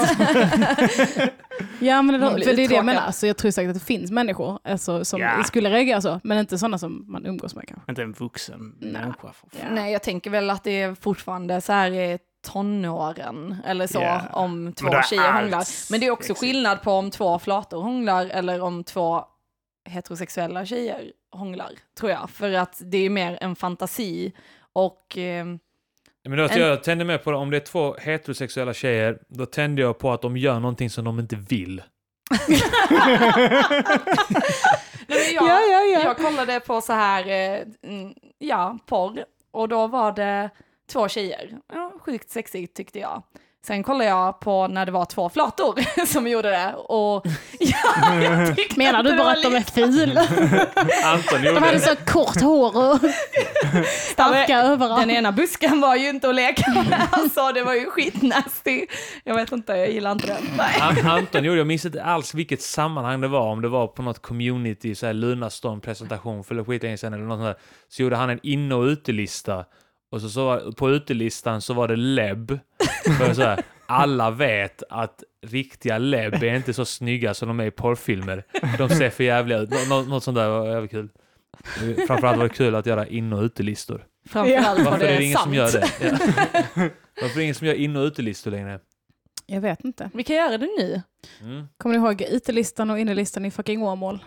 Ja, 1.79 2.01
men 2.01 2.19
det, 2.21 2.27
för 2.29 2.55
det 2.55 2.63
är 2.63 2.67
det 2.69 2.75
jag 2.75 2.85
menar. 2.85 3.01
Alltså, 3.01 3.27
jag 3.27 3.37
tror 3.37 3.51
säkert 3.51 3.69
att 3.69 3.79
det 3.79 3.85
finns 3.85 4.11
människor 4.11 4.59
alltså, 4.63 5.05
som 5.05 5.21
Ja. 5.21 5.43
skulle 5.43 5.69
reagera 5.69 6.01
så, 6.01 6.19
men 6.23 6.37
inte 6.39 6.57
sådana 6.57 6.77
som 6.77 7.05
man 7.11 7.25
umgås 7.25 7.55
med 7.55 7.67
kanske. 7.67 7.91
Inte 7.91 8.01
en 8.01 8.13
vuxen 8.13 8.75
Nej. 8.79 8.91
människa. 8.91 9.17
För 9.33 9.59
fan. 9.59 9.75
Nej, 9.75 9.93
jag 9.93 10.03
tänker 10.03 10.29
väl 10.29 10.49
att 10.49 10.63
det 10.63 10.81
är 10.81 10.95
fortfarande 10.95 11.61
så 11.61 11.71
här 11.73 11.91
i 11.91 12.19
tonåren 12.45 13.55
eller 13.65 13.87
så 13.87 13.99
Ja. 14.01 14.21
om 14.33 14.73
två 14.73 14.83
Men 14.85 14.91
det 14.91 14.97
är 14.97 15.03
tjejer 15.03 15.23
allt 15.23 15.41
hånglar. 15.41 15.65
Men 15.91 15.99
det 15.99 16.05
är 16.05 16.11
också 16.11 16.27
sexigt. 16.27 16.39
skillnad 16.39 16.81
på 16.81 16.91
om 16.91 17.11
två 17.11 17.39
flator 17.39 17.81
hånglar 17.81 18.25
eller 18.25 18.61
om 18.61 18.83
två 18.83 19.23
heterosexuella 19.89 20.65
tjejer 20.65 21.11
hånglar, 21.31 21.71
tror 21.99 22.11
jag. 22.11 22.29
För 22.29 22.53
att 22.53 22.81
det 22.83 22.97
är 22.97 23.09
mer 23.09 23.37
en 23.41 23.55
fantasi 23.55 24.33
och 24.73 25.17
eh, 25.17 25.45
Men 26.27 26.37
då, 26.37 26.43
En- 26.43 26.59
jag 26.59 26.83
tände 26.83 27.05
med 27.05 27.23
på 27.23 27.31
det, 27.31 27.37
om 27.37 27.49
det 27.49 27.57
är 27.57 27.61
två 27.61 27.95
heterosexuella 27.99 28.73
tjejer, 28.73 29.19
då 29.27 29.45
tände 29.45 29.81
jag 29.81 29.97
på 29.99 30.11
att 30.11 30.21
de 30.21 30.37
gör 30.37 30.59
någonting 30.59 30.89
som 30.89 31.05
de 31.05 31.19
inte 31.19 31.35
vill. 31.35 31.81
Nej, 35.07 35.33
jag, 35.33 35.43
Ja, 35.47 35.59
ja, 35.71 35.79
ja. 35.93 36.03
jag 36.03 36.17
kollade 36.17 36.59
på 36.59 36.81
så 36.81 36.93
här, 36.93 37.27
eh, 37.27 37.61
mm, 37.91 38.13
ja, 38.37 38.77
porr. 38.85 39.25
Och 39.51 39.69
då 39.69 39.87
var 39.87 40.11
det 40.11 40.49
två 40.91 41.07
tjejer. 41.07 41.49
Ja, 41.73 41.91
sjukt 42.05 42.29
sexigt 42.29 42.75
tyckte 42.75 42.99
jag. 42.99 43.23
Sen 43.67 43.83
kollade 43.83 44.05
jag 44.09 44.39
på 44.39 44.67
när 44.67 44.85
det 44.85 44.91
var 44.91 45.05
två 45.05 45.29
flator 45.29 46.05
som 46.05 46.27
gjorde 46.27 46.49
det. 46.49 46.73
Och 46.73 47.25
ja, 47.59 48.21
jag 48.21 48.77
Menar 48.77 49.03
du 49.03 49.17
bara 49.17 49.31
att 49.31 49.43
de 49.43 49.55
är 49.55 49.61
fula? 49.61 50.21
Anton 51.03 51.41
De 51.41 51.47
hade 51.53 51.73
gjorde... 51.73 51.79
så 51.79 51.95
kort 51.95 52.41
hår 52.41 52.77
och 52.91 52.99
starka 54.11 54.59
överallt. 54.59 55.01
Den 55.01 55.11
ena 55.11 55.31
busken 55.31 55.81
var 55.81 55.95
ju 55.95 56.09
inte 56.09 56.29
att 56.29 56.35
leka 56.35 56.71
med. 56.89 57.07
Alltså 57.11 57.51
det 57.51 57.63
var 57.63 57.73
ju 57.73 57.85
skitnasty. 57.85 58.85
Jag 59.23 59.35
vet 59.35 59.51
inte, 59.51 59.73
jag 59.73 59.91
gillar 59.91 60.11
inte 60.11 60.27
den. 60.27 60.43
Nej. 60.57 60.81
An- 60.81 61.09
Anton 61.11 61.43
gjorde, 61.43 61.57
jag 61.57 61.67
minns 61.67 61.85
inte 61.85 62.03
alls 62.03 62.33
vilket 62.33 62.61
sammanhang 62.61 63.21
det 63.21 63.27
var, 63.27 63.51
om 63.51 63.61
det 63.61 63.67
var 63.67 63.87
på 63.87 64.01
något 64.01 64.21
community, 64.21 64.95
så 64.95 65.05
här 65.05 65.13
Lunarstorm 65.13 65.81
presentation 65.81 66.43
för 66.43 66.63
skitlänge 66.63 66.97
sedan 66.97 67.13
eller 67.13 67.23
något 67.23 67.39
sånt 67.39 67.57
där, 67.57 67.63
så 67.89 68.01
gjorde 68.01 68.15
han 68.15 68.29
en 68.29 68.39
inne 68.43 68.75
och 68.75 68.83
utelista. 68.83 69.65
Och 70.15 70.21
så, 70.21 70.29
så 70.29 70.45
var, 70.45 70.71
på 70.71 70.89
utelistan 70.89 71.61
så 71.61 71.73
var 71.73 71.87
det 71.87 71.95
lebb. 71.95 72.59
För 73.17 73.33
så 73.33 73.41
här, 73.41 73.63
alla 73.85 74.31
vet 74.31 74.83
att 74.89 75.23
riktiga 75.41 75.97
lebb 75.97 76.33
är 76.33 76.55
inte 76.55 76.73
så 76.73 76.85
snygga 76.85 77.33
som 77.33 77.47
de 77.47 77.59
är 77.59 77.65
i 77.65 77.71
porrfilmer. 77.71 78.43
De 78.77 78.89
ser 78.89 79.09
för 79.09 79.23
jävliga 79.23 79.57
ut. 79.57 79.69
Nå, 79.69 79.77
nå, 79.89 80.01
något 80.01 80.23
sånt 80.23 80.35
där 80.35 80.49
var 80.49 80.67
jävligt 80.67 80.91
kul. 80.91 81.09
Framförallt 82.07 82.37
var 82.37 82.43
det 82.43 82.53
kul 82.53 82.75
att 82.75 82.85
göra 82.85 83.07
in 83.07 83.33
och 83.33 83.41
utelistor. 83.43 84.05
Framförallt 84.29 84.79
var 84.79 84.91
Varför 84.91 85.05
det, 85.05 85.13
är 85.13 85.17
det 85.17 85.23
ingen 85.23 85.37
sant. 85.37 85.43
som 85.43 85.53
gör 85.53 85.71
det? 85.71 85.89
Ja. 86.01 86.89
Varför 87.21 87.35
är 87.35 87.35
det 87.35 87.43
ingen 87.43 87.55
som 87.55 87.67
gör 87.67 87.73
in 87.73 87.95
och 87.95 88.03
utelistor 88.03 88.51
längre? 88.51 88.79
Jag 89.45 89.61
vet 89.61 89.85
inte. 89.85 90.09
Vi 90.13 90.23
kan 90.23 90.35
göra 90.35 90.57
det 90.57 90.69
nu. 90.77 91.01
Mm. 91.41 91.67
Kommer 91.77 91.97
ni 91.97 92.05
ihåg 92.05 92.21
utelistan 92.21 92.89
och 92.89 92.99
innelistan 92.99 93.45
i 93.45 93.51
fucking 93.51 93.83
Åmål? 93.83 94.23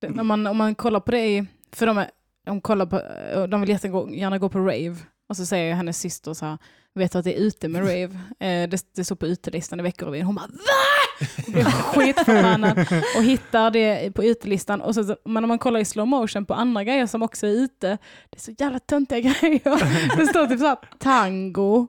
Det, 0.00 0.08
när 0.08 0.22
man, 0.22 0.46
om 0.46 0.56
man 0.56 0.74
kollar 0.74 1.00
på 1.00 1.10
det 1.10 1.26
i, 1.26 1.46
för 1.72 1.86
de, 1.86 1.98
är, 1.98 2.10
de, 2.46 2.60
kollar 2.60 2.86
på, 2.86 3.02
de 3.46 3.60
vill 3.60 3.70
jättegärna 3.70 4.38
gå 4.38 4.48
på 4.48 4.58
rave. 4.58 4.96
Och 5.28 5.36
så 5.36 5.46
säger 5.46 5.74
hennes 5.74 5.98
syster 6.00 6.34
så 6.34 6.46
här, 6.46 6.58
vet 6.94 7.12
du 7.12 7.18
att 7.18 7.24
det 7.24 7.38
är 7.38 7.40
ute 7.40 7.68
med 7.68 7.80
rave? 7.82 8.18
Eh, 8.40 8.68
det, 8.68 8.82
det 8.96 9.04
står 9.04 9.16
på 9.16 9.26
utelistan 9.26 9.80
i 9.80 9.82
Veckorevyn. 9.82 10.26
Hon 10.26 10.34
bara 10.34 10.46
VA? 10.46 11.26
Hon 11.46 11.52
blir 11.52 11.64
skitförbannad 11.64 12.78
och 13.16 13.22
hittar 13.24 13.70
det 13.70 14.14
på 14.14 14.24
utelistan. 14.24 14.80
Och 14.80 14.94
så- 14.94 15.16
men 15.24 15.44
om 15.44 15.48
man 15.48 15.58
kollar 15.58 15.80
i 15.80 15.84
slow 15.84 16.06
motion 16.06 16.46
på 16.46 16.54
andra 16.54 16.84
grejer 16.84 17.06
som 17.06 17.22
också 17.22 17.46
är 17.46 17.50
ute, 17.50 17.88
det 18.30 18.36
är 18.36 18.40
så 18.40 18.52
jävla 18.58 18.78
töntiga 18.78 19.20
grejer. 19.40 20.16
Det 20.16 20.26
står 20.26 20.46
typ 20.46 20.58
så 20.60 20.66
här 20.66 20.78
tango, 20.98 21.86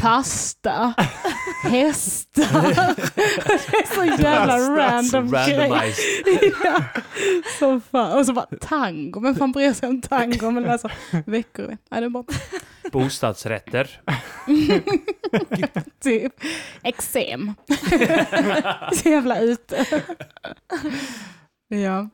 pasta, 0.00 0.94
hästar. 1.62 2.94
Det 3.70 3.76
är 3.76 3.94
så 3.94 4.22
jävla 4.22 4.58
random 4.58 5.30
grejer. 5.30 5.68
Randomized. 5.68 6.52
ja, 6.64 6.84
så 7.58 7.80
fan. 7.80 8.18
Och 8.18 8.26
så 8.26 8.32
bara 8.32 8.46
tango, 8.60 9.20
men 9.20 9.34
fan 9.34 9.52
bryr 9.52 9.72
sig 9.72 9.88
om 9.88 10.00
tango? 10.00 10.50
Men 10.50 10.62
läser 10.62 10.92
veckor. 11.26 11.66
Nej, 11.90 12.00
det 12.00 12.06
är 12.06 12.08
bara 12.08 12.24
Bostadsrätter. 12.92 14.00
typ 16.00 16.32
eksem. 16.82 17.54
så 18.94 19.08
jävla 19.08 19.40
ute. 19.40 19.86
ja, 21.68 22.08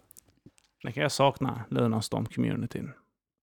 Det 0.82 0.92
kan 0.92 1.02
jag 1.02 1.12
sakna, 1.12 1.64
Lunarstorm-communityn. 1.70 2.90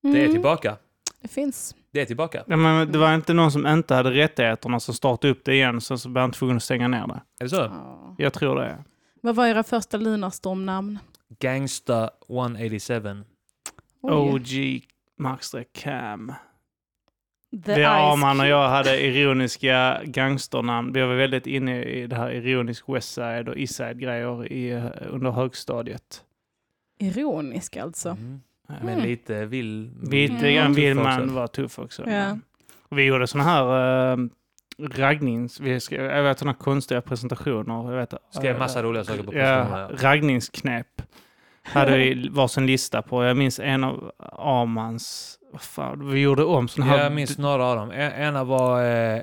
Det 0.04 0.10
är 0.10 0.16
Mm, 0.22 0.32
tillbaka. 0.32 0.78
Det 1.26 1.30
finns. 1.30 1.76
Det 1.92 2.02
är 2.02 2.06
tillbaka. 2.06 2.44
Ja, 2.48 2.56
men 2.56 2.92
det 2.92 2.98
var 2.98 3.16
inte 3.16 3.34
någon 3.34 3.52
som 3.52 3.68
inte 3.68 3.96
hade 3.96 4.12
rättigheterna 4.12 4.80
som 4.80 4.94
startade 4.94 5.32
upp 5.34 5.46
det 5.46 5.54
igen, 5.54 5.82
så 5.82 5.98
så 5.98 6.10
blev 6.10 6.22
han 6.22 6.32
tvungen 6.32 6.58
att 6.58 6.64
stänga 6.64 6.88
ner 6.88 7.08
det. 7.08 7.22
Är 7.40 7.44
det 7.44 7.50
så? 7.50 7.56
Ja. 7.56 8.16
Jag 8.18 8.34
tror 8.34 8.56
det. 8.56 8.84
Vad 9.22 9.36
var 9.36 9.48
era 9.48 9.64
första 9.64 9.98
Lunarstorm-namn? 9.98 11.00
Gangsta 11.40 12.10
187. 12.30 13.24
Oj. 14.02 14.12
OG 14.12 14.82
Markstreck 15.18 15.74
Cam. 15.74 16.34
The 17.66 17.74
Ice 17.74 17.88
Arman 17.88 18.40
och 18.40 18.48
jag 18.48 18.70
hade 18.70 19.02
ironiska 19.02 20.02
gangsternamn. 20.04 20.94
Vi 20.94 21.02
var 21.02 21.16
väldigt 21.16 21.48
inne 21.48 21.84
i 21.84 22.08
det 22.08 22.16
här 22.16 22.32
ironisk 22.32 22.90
Westside 22.90 23.50
och 23.50 23.58
Eastside 23.58 24.00
grejer 24.00 24.52
i, 24.52 24.70
eh, 24.70 24.86
under 25.10 25.32
högstadiet. 25.32 26.24
Ironisk 27.00 27.78
alltså. 27.78 28.10
Mm. 28.10 28.42
Eh, 28.70 28.76
Men 28.84 28.94
Mm. 28.94 29.04
lite 29.06 29.46
vill... 29.46 29.92
Lite 30.02 30.34
Mm. 30.34 30.56
grann 30.56 30.74
vill 30.74 30.96
man 30.96 31.34
vara 31.36 31.48
tuff 31.48 31.80
också. 31.80 32.10
Ja. 32.10 32.38
Och 32.90 32.98
vi 32.98 33.04
gjorde 33.04 33.28
såna 33.28 33.44
här 33.44 34.18
uh, 34.18 34.28
raggnings... 34.80 35.60
Vi 35.60 35.80
skrev, 35.80 36.06
jag 36.06 36.24
vet 36.24 36.40
såna 36.40 36.54
konstiga 36.54 37.02
presentationer. 37.02 37.92
Jag 37.92 37.98
vet, 38.00 38.14
Skrev 38.30 38.60
massa 38.60 38.84
roliga 38.84 39.04
saker 39.04 39.24
på 39.24 39.34
Ja, 39.36 39.40
presentationerna. 39.40 39.90
raggningsknep. 40.12 41.02
Hade 41.64 41.98
vi 41.98 42.30
varsin 42.30 42.66
lista 42.66 43.02
på. 43.02 43.24
Jag 43.24 43.38
minns 43.38 43.60
en 43.60 43.84
av 43.84 44.12
Armans... 44.34 45.40
Vad 45.52 45.62
fan, 45.62 46.10
vi 46.12 46.20
gjorde 46.20 46.44
om 46.44 46.68
såna 46.68 46.86
här... 46.86 47.04
Jag 47.04 47.12
minns 47.14 47.38
några 47.38 47.66
av 47.66 47.76
dem. 47.78 47.92
En- 47.92 48.12
Ena 48.22 48.44
var 48.44 48.82
eh, 48.84 49.22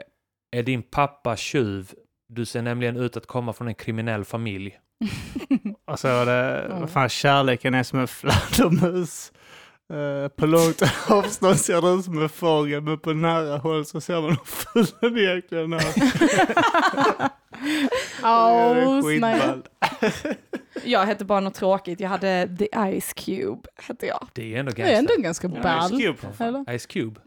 Är 0.51 0.63
din 0.63 0.83
pappa 0.83 1.37
tjuv? 1.37 1.91
Du 2.29 2.45
ser 2.45 2.63
nämligen 2.63 2.97
ut 2.97 3.17
att 3.17 3.27
komma 3.27 3.53
från 3.53 3.69
en 3.69 3.75
kriminell 3.75 4.25
familj. 4.25 4.79
Och 5.87 5.99
så 5.99 6.09
var 6.09 6.27
det, 6.27 6.67
vad 6.81 6.91
fan, 6.91 7.09
kärleken 7.09 7.75
är 7.75 7.83
som 7.83 7.99
en 7.99 8.09
fladdermus. 8.09 9.33
Eh, 9.93 10.29
på 10.29 10.47
långt 10.47 10.83
avstånd 11.09 11.59
ser 11.61 11.81
det 11.83 11.89
ut 11.89 12.05
som 12.05 12.23
en 12.23 12.29
fågel, 12.29 12.81
men 12.83 12.99
på 12.99 13.13
nära 13.13 13.59
håll 13.59 13.87
så 13.87 14.01
ser 14.01 14.21
man 14.21 14.31
hur 14.31 14.39
ful 14.45 14.87
den 15.01 15.19
egentligen 15.19 15.73
är. 15.73 15.81
Snälla. 18.23 19.03
skitball. 19.03 19.63
Jag 20.85 21.07
hette 21.07 21.25
bara 21.25 21.41
något 21.41 21.55
tråkigt. 21.55 22.01
Jag 22.01 22.09
hade 22.09 22.57
The 22.59 23.01
Ice 23.01 23.13
Cube, 23.13 23.69
hette 23.87 24.07
jag. 24.07 24.27
Det 24.33 24.55
är 24.55 24.59
ändå 24.61 24.73
Det 24.73 24.83
är 24.83 24.99
ändå 24.99 25.13
ganska 25.19 25.49
ball. 25.49 25.89
Ice 25.89 26.03
Cube. 26.05 26.19
Eller? 26.39 26.79
Ice 26.79 26.87
Cube. 26.87 27.21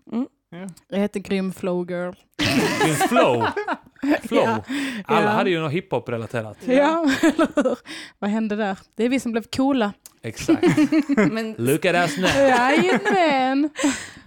Jag 0.90 1.00
heter 1.00 1.20
Grym 1.20 1.54
Flow 1.54 1.90
Girl. 1.92 2.14
Din 2.86 2.96
flow. 2.96 3.46
Flow. 4.24 4.44
Ja. 4.44 4.64
Alla 5.06 5.22
Ja. 5.22 5.30
hade 5.30 5.50
ju 5.50 5.60
något 5.60 5.72
hiphop-relaterat. 5.72 6.58
Ja, 6.66 7.06
eller 7.22 7.64
hur? 7.64 7.78
Vad 8.20 8.30
hände 8.30 8.56
där? 8.56 8.78
Det 8.96 9.04
är 9.06 9.10
vi 9.10 9.20
som 9.20 9.32
blev 9.32 9.44
coola. 9.56 9.94
Exakt. 10.22 10.64
Men, 11.32 11.56
Look 11.58 11.86
at 11.86 11.96
us 11.96 12.18
now. 12.18 12.30
Jajamän. 12.30 13.70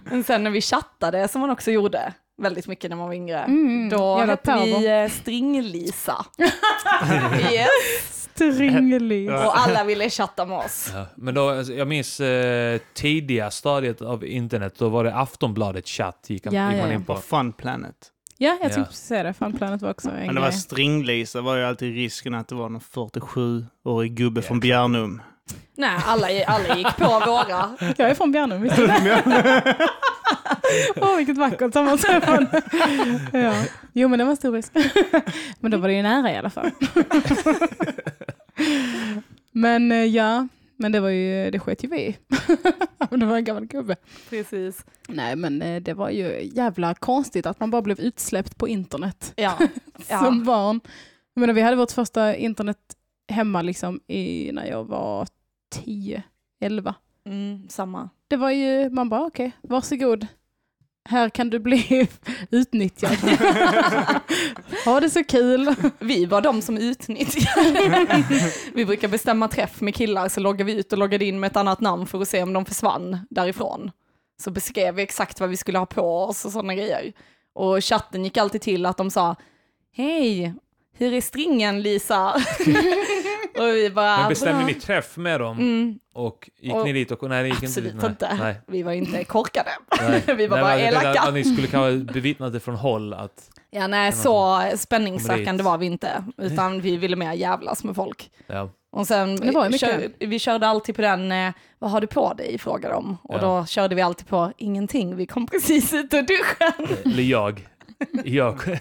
men 0.03 0.23
sen 0.23 0.43
när 0.43 0.51
vi 0.51 0.61
chattade, 0.61 1.27
som 1.27 1.41
man 1.41 1.49
också 1.49 1.71
gjorde 1.71 2.13
väldigt 2.41 2.67
mycket 2.67 2.89
när 2.89 2.97
man 2.97 3.07
var 3.07 3.13
yngre, 3.15 3.39
Mm, 3.39 3.89
då 3.89 4.17
hette 4.17 4.59
vi 4.63 4.87
eh, 4.87 5.09
String-Lisa. 5.09 6.25
yes. 7.51 8.18
Stringlis. 8.39 9.29
Och 9.29 9.57
alla 9.59 9.83
ville 9.83 10.09
chatta 10.09 10.45
med 10.45 10.57
oss. 10.57 10.89
Ja, 10.93 11.05
men 11.15 11.33
då, 11.33 11.49
alltså, 11.49 11.73
jag 11.73 11.87
minns 11.87 12.19
eh, 12.19 12.79
tidiga 12.93 13.51
stadiet 13.51 14.01
av 14.01 14.25
internet, 14.25 14.75
då 14.77 14.89
var 14.89 15.03
det 15.03 15.15
Aftonbladet 15.15 15.87
chatt 15.87 16.25
gick, 16.27 16.45
Ja, 16.45 16.49
gick 16.51 16.55
man 16.59 16.77
ja, 16.77 16.87
ja. 16.87 16.93
in 16.93 17.03
på. 17.05 17.15
På 17.15 17.21
Fun 17.21 17.53
Planet. 17.53 17.95
Ja, 18.37 18.47
jag 18.49 18.55
Ja. 18.55 18.59
tänkte 18.59 18.83
precis 18.83 19.05
säga 19.05 19.23
det. 19.23 19.33
Funplanet 19.33 19.81
var 19.81 19.89
också 19.91 20.09
en 20.09 20.15
Men 20.25 20.35
det 20.35 20.41
var 20.41 20.49
grej. 20.49 20.59
stringlisa 20.59 21.41
var 21.41 21.55
ju 21.55 21.63
alltid 21.63 21.93
risken 21.95 22.35
att 22.35 22.47
det 22.47 22.55
var 22.55 22.69
någon 22.69 22.81
47-årig 22.81 24.13
gubbe 24.15 24.39
Ja, 24.41 24.47
från. 24.47 24.59
Bjärnum. 24.59 25.21
Nej, 25.75 25.99
alla, 26.05 26.27
alla 26.47 26.77
gick 26.77 26.97
på 26.97 27.05
våra. 27.05 27.75
Jag 27.97 28.09
är 28.09 28.15
från 28.15 28.31
Bjärnum, 28.31 28.63
det? 28.63 29.89
Åh, 31.01 31.17
vilket 31.17 31.37
vackert 31.37 31.73
sammanträffande. 31.73 32.61
ja. 33.33 33.53
Jo, 33.93 34.07
men 34.07 34.19
det 34.19 34.25
var 34.25 34.35
stor 34.35 34.51
risk. 34.51 34.71
men 35.59 35.71
då 35.71 35.77
var 35.77 35.87
det 35.87 35.93
ju 35.93 36.03
nära 36.03 36.31
i 36.31 36.37
alla 36.37 36.49
fall. 36.49 36.71
men 39.51 39.91
eh, 39.91 40.05
ja, 40.05 40.47
men 40.77 40.91
det 40.91 40.99
var 40.99 41.09
ju, 41.09 41.51
det 41.51 41.59
sket 41.59 41.83
ju 41.83 41.87
vi 41.87 42.17
det 43.09 43.25
var 43.25 43.37
en 43.37 43.43
gammal 43.43 43.65
gubbe. 43.65 43.95
Precis. 44.29 44.85
Nej 45.07 45.35
men 45.35 45.61
eh, 45.61 45.81
det 45.81 45.93
var 45.93 46.09
ju 46.09 46.49
jävla 46.53 46.93
konstigt 46.93 47.45
att 47.45 47.59
man 47.59 47.71
bara 47.71 47.81
blev 47.81 47.99
utsläppt 47.99 48.57
på 48.57 48.67
internet 48.67 49.33
Ja. 49.35 49.57
ja. 50.09 50.19
som 50.19 50.43
barn. 50.43 50.81
Jag 51.33 51.41
menar, 51.41 51.53
vi 51.53 51.61
hade 51.61 51.75
vårt 51.75 51.91
första 51.91 52.35
internet 52.35 52.77
hemma 53.31 53.61
liksom 53.61 53.99
i, 54.07 54.51
när 54.53 54.65
jag 54.65 54.83
var 54.83 55.27
10, 55.69 56.23
11. 56.61 56.95
Mm, 57.25 57.69
samma. 57.69 58.09
Det 58.27 58.37
var 58.37 58.51
ju, 58.51 58.89
man 58.89 59.09
bara 59.09 59.25
okej, 59.25 59.51
varsågod. 59.61 60.27
Här 61.09 61.29
kan 61.29 61.49
du 61.49 61.59
bli 61.59 62.07
utnyttjad. 62.51 63.11
ha 64.85 64.99
det 64.99 65.09
så 65.09 65.23
kul. 65.23 65.75
Vi 65.99 66.25
var 66.25 66.41
de 66.41 66.61
som 66.61 66.77
utnyttjade. 66.77 68.23
vi 68.73 68.85
brukar 68.85 69.07
bestämma 69.07 69.47
träff 69.47 69.81
med 69.81 69.95
killar, 69.95 70.29
så 70.29 70.39
loggar 70.39 70.65
vi 70.65 70.73
ut 70.73 70.91
och 70.91 70.99
loggade 70.99 71.25
in 71.25 71.39
med 71.39 71.47
ett 71.47 71.57
annat 71.57 71.81
namn 71.81 72.07
för 72.07 72.21
att 72.21 72.27
se 72.27 72.43
om 72.43 72.53
de 72.53 72.65
försvann 72.65 73.17
därifrån. 73.29 73.91
Så 74.41 74.51
beskrev 74.51 74.95
vi 74.95 75.01
exakt 75.01 75.39
vad 75.39 75.49
vi 75.49 75.57
skulle 75.57 75.79
ha 75.79 75.85
på 75.85 76.23
oss 76.23 76.45
och 76.45 76.51
sådana 76.51 76.75
grejer. 76.75 77.13
Och 77.53 77.83
chatten 77.83 78.23
gick 78.23 78.37
alltid 78.37 78.61
till 78.61 78.85
att 78.85 78.97
de 78.97 79.11
sa, 79.11 79.35
hej, 79.91 80.53
hur 80.97 81.13
är 81.13 81.21
stringen 81.21 81.81
Lisa? 81.81 82.33
Och 83.59 83.67
vi 83.75 83.89
bara, 83.89 84.17
Men 84.17 84.29
bestämde 84.29 84.65
ni 84.65 84.73
träff 84.73 85.17
med 85.17 85.39
dem? 85.39 85.57
Mm, 85.59 85.99
Och 86.13 86.49
gick 86.59 86.73
Och- 86.73 86.85
ni 86.85 86.93
dit 86.93 87.11
och... 87.11 87.29
Nej, 87.29 87.43
det 87.43 87.49
gick 87.49 87.63
absolut 87.63 87.93
inte. 87.93 88.07
inte. 88.07 88.27
Nej, 88.27 88.37
nej, 88.39 88.61
Vi 88.67 88.83
var 88.83 88.91
inte 88.91 89.23
korkade. 89.23 89.69
Vi 90.37 90.47
var 90.47 90.57
Nej, 90.57 90.63
bara 90.63 90.79
jag 90.79 90.87
elaka. 90.87 91.21
Att 91.21 91.33
ni 91.33 91.43
skulle 91.43 91.67
kanske 91.67 92.13
bevittnat 92.13 92.53
det 92.53 92.59
från 92.59 92.75
håll 92.75 93.13
att... 93.13 93.49
Ja, 93.71 93.87
nej, 93.87 94.11
så 94.11 94.63
spänningssökande 94.77 95.51
dit. 95.51 95.61
var 95.61 95.77
vi 95.77 95.85
inte, 95.85 96.23
utan 96.37 96.81
vi 96.81 96.97
ville 96.97 97.15
mer 97.15 97.33
jävlas 97.33 97.83
med 97.83 97.95
folk. 97.95 98.31
Ja. 98.47 98.69
Och 98.91 99.07
sen, 99.07 99.35
Det 99.35 99.51
var 99.51 99.63
ju 99.65 99.69
mycket. 99.71 99.89
kör, 100.19 100.27
vi 100.27 100.39
körde 100.39 100.67
alltid 100.67 100.95
på 100.95 101.01
den, 101.01 101.31
eh, 101.31 101.53
vad 101.79 101.91
har 101.91 102.01
du 102.01 102.07
på 102.07 102.33
dig, 102.33 102.57
frågade 102.57 102.93
de. 102.93 103.17
Och 103.23 103.35
Ja. 103.35 103.41
då 103.41 103.65
körde 103.65 103.95
vi 103.95 104.01
alltid 104.01 104.27
på, 104.27 104.51
ingenting, 104.57 105.15
vi 105.15 105.25
kom 105.25 105.47
precis 105.51 105.93
ut 105.93 106.13
ur 106.13 106.21
duschen. 106.21 106.97
Eller 107.05 107.23
jag. 107.23 107.67
Jag. 108.25 108.59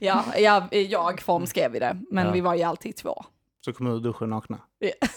ja, 0.00 0.24
ja, 0.38 0.68
i 0.70 0.82
jag-form 0.86 1.46
skrev 1.46 1.70
vi 1.72 1.78
det, 1.78 1.96
men 2.10 2.26
Ja. 2.26 2.32
vi 2.32 2.40
var 2.40 2.54
ju 2.54 2.62
alltid 2.62 2.96
två. 2.96 3.24
Så 3.64 3.72
kommer 3.72 3.90
ur 3.96 4.00
duschen 4.00 4.30
nakna. 4.30 4.58
Ja. 4.78 4.90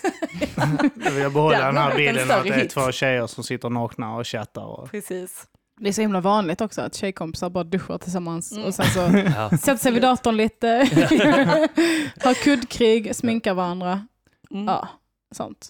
Jag 1.06 1.12
vill 1.12 1.32
behålla 1.32 1.66
Den 1.66 1.78
här 1.78 1.96
bilden 1.96 2.32
att 2.32 2.44
det 2.44 2.50
är 2.50 2.54
hit. 2.62 2.70
två 2.72 2.92
tjejer 2.92 3.28
som 3.28 3.44
sitter 3.44 3.70
nakna 3.70 4.16
och 4.16 4.28
chattar. 4.28 4.66
Och... 4.66 4.92
Precis. 4.92 5.48
Det 5.80 5.90
är 5.90 5.94
så 5.94 6.02
himla 6.02 6.22
vanligt 6.22 6.62
också 6.62 6.82
att 6.82 6.96
tjejkompisar 6.96 7.50
bara 7.50 7.64
duschar 7.64 7.98
tillsammans 7.98 8.52
Mm. 8.52 8.66
och 8.66 8.74
sen 8.74 8.86
så 8.86 9.00
Ja. 9.36 9.50
sätter 9.58 9.76
sig 9.78 9.92
vid 9.92 10.02
datorn 10.02 10.38
lite, 10.38 10.68
har 12.24 12.44
kuddkrig, 12.44 13.16
sminkar 13.16 13.54
varandra. 13.54 14.08
Mm. 14.52 14.66
Ja, 14.66 14.88
sånt. 15.36 15.70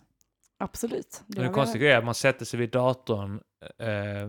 Absolut. 0.60 1.22
Det 1.28 1.42
det 1.42 1.50
konstiga 1.50 1.94
är 1.94 1.98
att 1.98 2.06
man 2.06 2.16
sätter 2.16 2.46
sig 2.46 2.60
vid 2.60 2.70
datorn 2.72 3.40
eh, 3.80 4.28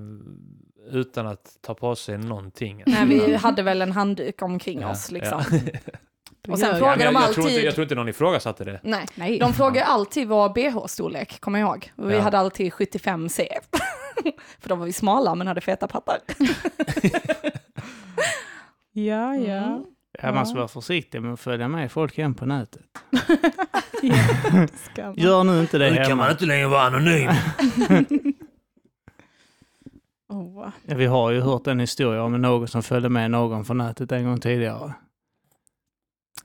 utan 0.99 1.27
att 1.27 1.57
ta 1.61 1.75
på 1.75 1.97
sig 1.97 2.19
någonting. 2.19 2.83
Nej, 2.87 3.07
vi 3.07 3.35
hade 3.35 3.63
väl 3.63 3.83
en 3.83 3.93
handduk 3.93 4.43
omkring 4.43 4.81
Ja, 4.81 4.91
oss 4.91 5.11
liksom. 5.11 5.43
ja. 5.51 5.59
Och 6.49 6.59
sen 6.59 6.69
Gör 6.69 6.75
Ja, 6.75 6.79
frågar 6.79 6.97
men 7.13 7.23
jag, 7.23 7.31
de 7.31 7.35
tror 7.35 7.47
inte, 7.47 7.55
alltid- 7.55 7.65
jag 7.67 7.75
tror 7.75 7.83
inte 7.83 7.95
någon 7.95 8.09
ifrågasatte 8.09 8.65
det. 8.65 8.81
Nej, 8.83 9.07
Nej. 9.15 9.39
de 9.39 9.53
frågar 9.53 9.83
alltid 9.85 10.29
vår 10.29 10.49
bh-storlek, 10.49 11.41
kommer 11.41 11.59
jag 11.61 11.67
ihåg. 11.69 11.93
Och 11.97 12.11
Vi 12.11 12.15
Ja. 12.15 12.21
hade 12.21 12.39
alltid 12.39 12.73
75C. 12.73 13.49
För 14.61 14.69
då 14.69 14.75
var 14.75 14.87
vi 14.87 14.93
smala 14.93 15.35
men 15.35 15.47
hade 15.47 15.61
feta 15.61 15.89
pattar. 15.89 16.19
Ja, 18.95 19.35
ja. 19.37 19.57
Mm. 19.65 19.85
Ja, 20.23 20.33
man 20.33 20.47
ska 20.47 20.57
vara 20.59 20.69
försiktig 20.69 21.23
med 21.23 21.33
att 21.33 21.41
följa 21.41 21.69
med 21.69 21.93
folk 21.93 22.17
hem 22.19 22.35
på 22.35 22.47
nätet. 22.47 22.83
ja 24.03 24.17
man. 25.05 25.15
Gör 25.17 25.45
nu 25.45 25.61
inte 25.61 25.79
det 25.79 25.91
hemma. 25.91 26.31
inte 26.31 26.45
längre 26.47 26.67
vara 26.67 26.83
anonym. 26.83 27.31
Åh, 30.29 30.69
Ja, 30.87 30.95
vi 30.97 31.07
har 31.07 31.31
ju 31.31 31.41
hört 31.41 31.67
en 31.67 31.81
historia 31.81 32.23
om 32.23 32.33
någon 32.43 32.69
som 32.69 32.83
följde 32.83 33.09
med 33.09 33.31
någon 33.31 33.65
från 33.65 33.79
nätet 33.79 34.13
en 34.13 34.25
gång 34.25 34.41
tidigare. 34.41 34.93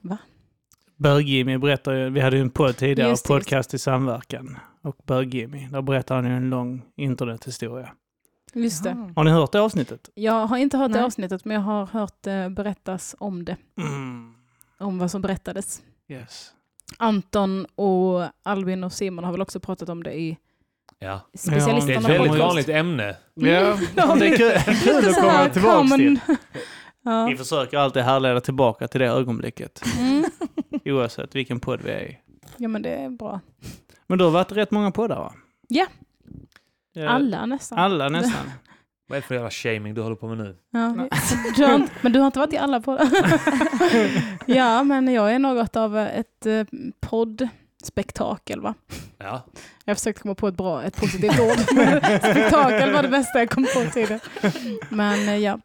Va? 0.07 0.17
Bög-Jimmy 0.95 1.57
berättar 1.57 1.93
ju, 1.93 2.09
vi 2.09 2.19
hade 2.19 2.35
ju 2.35 2.41
en 2.41 2.49
podd 2.49 2.77
tidigare, 2.77 3.09
Just 3.09 3.27
det, 3.27 3.33
just 3.33 3.43
podcast 3.45 3.73
i 3.73 3.79
samverkan. 3.79 4.57
Och 4.81 4.95
Bög-Jimmy, 5.07 5.67
där 5.71 5.81
berättar 5.81 6.15
han 6.15 6.25
ju 6.25 6.31
en 6.31 6.49
lång 6.49 6.81
internethistoria. 6.95 7.89
Just 8.53 8.83
det. 8.83 9.11
Har 9.15 9.23
ni 9.23 9.31
hört 9.31 9.51
det 9.51 9.61
avsnittet? 9.61 10.09
Jag 10.15 10.45
har 10.47 10.57
inte 10.57 10.77
hört 10.77 10.91
det 10.91 10.97
Nej. 10.97 11.05
avsnittet 11.05 11.45
men 11.45 11.55
jag 11.55 11.61
har 11.61 11.85
hört 11.85 12.15
det 12.21 12.49
berättas 12.49 13.15
om 13.19 13.45
det. 13.45 13.57
Mm. 13.77 14.33
Om 14.79 14.99
vad 14.99 15.11
som 15.11 15.21
berättades. 15.21 15.81
Yes. 16.09 16.51
Anton 16.97 17.65
och 17.75 18.23
Albin 18.43 18.83
och 18.83 18.93
Simon 18.93 19.23
har 19.23 19.31
väl 19.31 19.41
också 19.41 19.59
pratat 19.59 19.89
om 19.89 20.03
det 20.03 20.13
i 20.13 20.37
Ja. 20.99 21.21
Det 21.31 21.37
är 21.37 21.51
specialisterna 21.51 21.99
ett 21.99 22.03
Ja, 22.03 22.07
väldigt 22.13 22.27
podcast. 22.31 22.47
vanligt 22.47 22.69
ämne. 22.69 23.15
Ja, 23.33 23.77
Ja, 23.95 24.15
det 24.15 24.27
är 24.27 24.37
kul, 24.37 24.75
kul 24.83 24.97
att 25.09 25.15
så 25.15 25.21
komma 25.21 25.49
tillbaka 25.49 25.87
till. 25.95 26.19
Ja. 27.11 27.25
Vi 27.25 27.37
försöker 27.37 27.77
alltid 27.77 28.03
härleda 28.03 28.41
tillbaka 28.41 28.87
till 28.87 28.99
det 28.99 29.07
ögonblicket, 29.07 29.81
Mm. 29.99 30.23
oavsett 30.85 31.35
vilken 31.35 31.59
podd 31.59 31.81
vi 31.83 31.91
är 31.91 31.99
i. 32.01 32.17
ja 32.57 32.67
men 32.67 32.81
det 32.81 32.89
är 32.89 33.09
bra. 33.09 33.39
Men 34.07 34.17
du 34.17 34.23
har 34.23 34.31
varit 34.31 34.51
rätt 34.51 34.71
många 34.71 34.91
poddar 34.91 35.15
va? 35.15 35.33
Ja. 35.67 35.85
Alla 37.07 37.45
nästan. 37.45 37.77
Alla 37.79 38.09
nästan. 38.09 38.51
Vad 39.09 39.17
är 39.17 39.21
det 39.21 39.27
för 39.27 39.35
jävla 39.35 39.49
shaming 39.51 39.93
du 39.93 40.01
håller 40.01 40.15
på 40.15 40.27
med 40.27 40.37
nu? 40.37 40.55
Ja. 40.71 40.95
Du 41.55 41.65
har 41.65 41.75
inte, 41.75 41.91
men 42.01 42.11
du 42.11 42.19
har 42.19 42.25
inte 42.25 42.39
varit 42.39 42.53
i 42.53 42.57
alla 42.57 42.81
poddar? 42.81 43.09
ja, 44.45 44.83
men 44.83 45.13
jag 45.13 45.33
är 45.33 45.39
något 45.39 45.75
av 45.75 45.97
ett 45.97 46.45
eh, 46.45 46.63
poddspektakel 46.99 48.61
va? 48.61 48.73
Ja. 49.17 49.45
Jag 49.85 49.97
försökte 49.97 50.21
komma 50.21 50.35
på 50.35 50.47
ett 50.47 50.55
bra, 50.57 50.83
ett 50.83 50.95
positivt 50.95 51.39
ord. 51.39 51.59
Spektakel 52.19 52.93
var 52.93 53.01
det 53.01 53.07
bästa 53.09 53.39
jag 53.39 53.49
kom 53.49 53.63
på 53.63 53.91
tidigare. 53.93 54.19
Men 54.89 55.27
eh, 55.29 55.37
ja, 55.37 55.59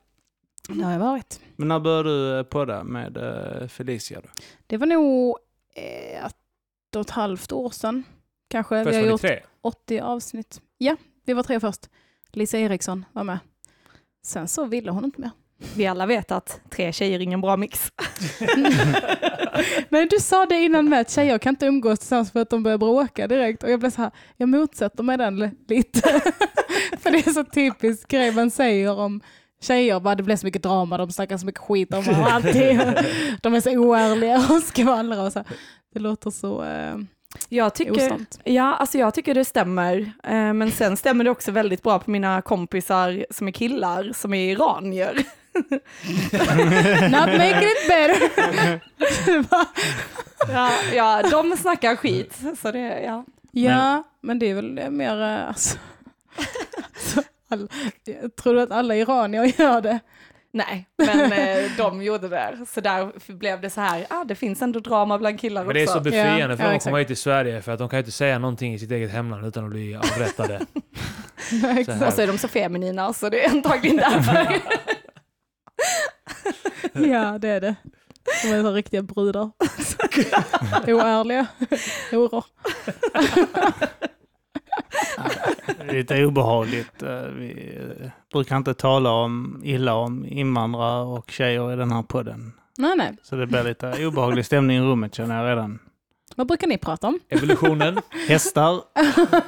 det 0.69 0.85
har 0.85 0.93
jag 0.93 0.99
varit. 0.99 1.41
Men 1.57 1.69
när 1.69 1.81
började 1.81 2.09
du 2.09 2.39
eh, 2.39 2.43
podda 2.43 2.85
med 2.85 3.17
eh, 3.17 3.69
Felicia 3.69 4.21
då? 4.21 4.29
Det 4.67 4.77
var 4.77 4.87
nog 4.87 5.39
eh, 5.75 6.27
ett 6.27 6.37
och 6.97 7.01
ett 7.01 7.11
halvt 7.11 7.53
år 7.53 7.71
sedan. 7.71 8.05
Kanske. 8.49 8.85
Först 8.85 8.97
vi 8.97 9.03
har 9.03 9.11
gjort 9.11 9.21
tre. 9.21 9.41
80 9.61 10.01
avsnitt. 10.01 10.61
Ja, 10.79 10.97
vi 11.25 11.33
var 11.33 11.43
tre 11.43 11.61
först. 11.61 11.89
Lisa 12.33 12.59
Eriksson 12.59 13.05
var 13.13 13.25
med. 13.25 13.39
Sen 14.27 14.49
så 14.49 14.65
ville 14.65 14.91
hon 14.91 15.05
inte 15.05 15.21
mer. 15.21 15.31
Vi 15.77 15.87
alla 15.87 16.07
vet 16.07 16.33
att 16.33 16.61
tre 16.71 16.93
tjejer 16.93 17.19
är 17.19 17.23
ingen 17.23 17.41
bra 17.41 17.57
mix. 17.57 17.93
Men 19.89 20.09
du 20.09 20.19
sa 20.21 20.47
det 20.47 20.55
innan 20.65 20.89
med 20.89 21.01
att 21.01 21.11
tjejer 21.11 21.39
kan 21.39 21.51
inte 21.53 21.67
umgås 21.67 21.99
tillsammans 21.99 22.33
för 22.33 22.41
att 22.41 22.51
de 22.51 22.63
börjar 22.63 22.79
bråka 22.79 23.27
direkt. 23.27 23.63
Och 23.63 23.71
jag 23.71 23.81
blev 23.81 23.91
så 23.91 24.03
här, 24.03 24.11
jag 24.37 24.49
motsätter 24.49 25.03
mig 25.03 25.19
den 25.19 25.39
li- 25.39 25.51
lite. 25.69 26.01
för 26.99 27.11
det 27.11 27.27
är 27.27 27.33
så 27.33 27.45
typiskt 27.45 28.09
grej 28.11 28.33
man 28.33 28.51
säger 28.51 28.99
om 28.99 29.21
tjejer, 29.63 30.01
bara 30.01 30.15
det 30.15 30.23
blir 30.23 30.37
så 30.37 30.47
mycket 30.47 30.63
drama, 30.63 30.99
de 30.99 31.13
snackar 31.13 31.39
så 31.39 31.47
mycket 31.47 31.61
skit 31.61 31.95
om 31.95 32.05
alltid. 32.09 32.81
De 33.43 33.55
är 33.55 33.61
så 33.61 33.71
oärliga 33.71 34.37
och 34.37 34.63
skvallrar 34.63 35.27
och 35.27 35.33
så. 35.33 35.45
Det 35.95 36.01
låter 36.01 36.31
så 36.31 36.65
eh, 36.65 36.95
Jag 37.49 37.75
tycker, 37.75 38.07
osant. 38.07 38.41
ja, 38.45 38.75
alltså 38.75 38.99
jag 38.99 39.15
tycker 39.15 39.35
det 39.35 39.45
stämmer, 39.45 40.13
eh, 40.23 40.53
men 40.53 40.71
sen 40.71 40.97
stämmer 40.97 41.25
det 41.25 41.31
också 41.31 41.51
väldigt 41.51 41.83
bra 41.83 41.99
på 41.99 42.11
mina 42.11 42.43
kompisar 42.43 43.27
som 43.31 43.49
är 43.49 43.53
killar, 43.53 44.13
som 44.15 44.35
är 44.35 44.53
iranier. 44.53 45.25
Not 47.11 47.39
making 47.39 47.69
it 47.69 47.89
better. 47.89 48.81
Ja, 50.53 50.71
ja, 50.95 51.23
de 51.31 51.57
snackar 51.57 51.97
skit, 51.97 52.39
så 52.63 52.73
det, 52.73 53.01
ja. 53.03 53.25
ja, 53.51 54.03
men 54.21 54.39
det 54.39 54.51
är 54.51 54.55
väl 54.55 54.91
mer, 54.91 55.23
eh, 55.23 55.49
alltså, 55.49 55.79
all, 57.53 57.69
jag 58.05 58.37
tror 58.37 58.55
du 58.55 58.61
att 58.61 58.71
alla 58.71 58.97
iranier 58.97 59.61
gör 59.61 59.81
det? 59.81 60.01
Nej, 60.55 60.89
men 60.99 61.33
eh, 61.33 61.71
de 61.77 62.03
gjorde 62.03 62.29
det. 62.29 62.59
Så 62.69 62.81
där 62.81 63.33
blev 63.33 63.61
det 63.61 63.71
så 63.71 63.81
här, 63.81 64.07
ah, 64.11 64.25
det 64.25 64.35
finns 64.35 64.63
ändå 64.63 64.81
drama 64.81 65.19
bland 65.19 65.41
killar 65.41 65.65
Men 65.65 65.75
det 65.75 65.83
är 65.83 65.87
så 65.87 65.93
också. 65.93 66.01
befriande 66.05 66.41
Ja, 66.41 66.57
för 66.57 66.65
ja, 66.65 66.69
dem 66.69 66.77
att 66.77 66.85
komma 66.85 66.99
hit 66.99 67.07
till 67.07 67.17
Sverige 67.17 67.63
för 67.63 67.73
att 67.73 67.79
de 67.79 67.89
kan 67.89 67.97
ju 67.97 68.01
inte 68.01 68.13
säga 68.13 68.39
någonting 68.39 68.75
i 68.75 68.79
sitt 68.79 68.91
eget 68.91 69.11
hemland 69.11 69.47
utan 69.47 69.65
att 69.65 69.71
bli 69.71 69.95
avrättade. 69.97 70.61
Nej. 71.63 71.87
Och 72.07 72.13
så 72.13 72.23
är 72.23 72.27
de 72.27 72.39
så 72.39 72.49
feminina, 72.49 73.13
så 73.13 73.29
det 73.29 73.45
är 73.45 73.51
antagligen 73.51 73.97
därför. 74.11 74.61
Ja, 76.93 77.39
det 77.39 77.49
är 77.49 77.61
det. 77.61 77.75
De 78.43 78.49
är 78.53 78.63
så 78.63 78.73
riktiga 78.73 79.03
brudar. 79.03 79.51
Oärliga 80.87 81.47
horor. 82.11 82.45
Lite 85.91 86.25
obehagligt. 86.25 87.03
eh, 87.03 87.23
Vi 87.23 87.79
eh, 88.01 88.09
brukar 88.33 88.57
inte 88.57 88.75
tala 88.75 89.11
om 89.11 89.61
illa 89.65 89.95
om 89.95 90.27
invandrare 90.27 91.05
och 91.05 91.31
tjejer 91.31 91.73
i 91.73 91.77
den 91.77 91.93
här 91.93 92.03
podden. 92.03 92.53
Nej, 92.79 92.97
nej. 92.97 93.17
Så 93.23 93.37
det 93.37 93.47
blir 93.47 93.65
lite 93.65 94.07
obehaglig 94.07 94.47
stämning 94.47 94.77
i 94.77 94.81
rummet 94.81 95.15
känner 95.15 95.43
jag 95.45 95.51
redan. 95.51 95.79
Vad 96.37 96.47
brukar 96.47 96.67
ni 96.67 96.79
prata 96.79 97.07
om? 97.09 97.19
Evolutionen. 97.29 97.99
Hästar, 98.29 98.81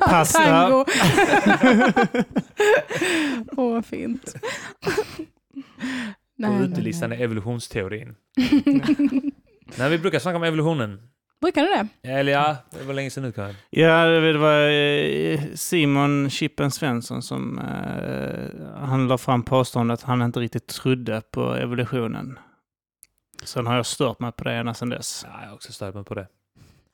pasta. 0.09 0.39
Tango. 0.45 0.85
Åh, 3.57 3.73
vad 3.73 3.87
fint. 3.87 4.35
Och 6.47 6.61
utelistan 6.63 7.13
är 7.13 7.21
evolutionsteorin. 7.21 8.15
Nej, 9.79 9.91
vi 9.91 9.99
brukar 9.99 10.19
snacka 10.19 10.37
om 10.37 10.43
evolutionen. 10.45 11.01
Brukar 11.45 11.63
ni 11.63 11.69
det? 12.03 12.11
Eller 12.11 12.33
ja, 12.33 12.57
det 12.71 12.85
var 12.85 12.95
länge 12.95 13.11
sedan 13.11 13.23
nu 13.25 13.33
kanske. 13.33 13.57
Ja, 13.71 14.05
det 14.05 14.33
det 14.33 14.39
var 14.39 14.69
eh, 14.69 15.41
Simon 15.55 16.31
Chippen 16.31 16.71
Svensson 16.71 17.23
som 17.23 17.59
eh, 17.59 18.85
han 18.87 19.09
la 19.09 19.19
fram 19.19 19.43
påståendet 19.43 20.01
att 20.01 20.07
han 20.07 20.23
inte 20.23 20.41
riktigt 20.41 20.67
trodde 20.67 21.23
på 21.31 21.55
evolutionen. 21.55 22.39
Sen 23.45 23.67
har 23.67 23.77
jag 23.77 23.87
stört 23.87 24.21
mig 24.21 24.33
på 24.33 24.45
det 24.45 24.53
ända 24.53 24.75
sedan 24.75 24.89
dess. 24.89 25.27
Ja, 25.29 25.39
jag 25.43 25.49
har 25.49 25.55
också 25.55 25.73
stört 25.73 25.95
mig 25.95 26.05
på 26.05 26.15
det. 26.15 26.27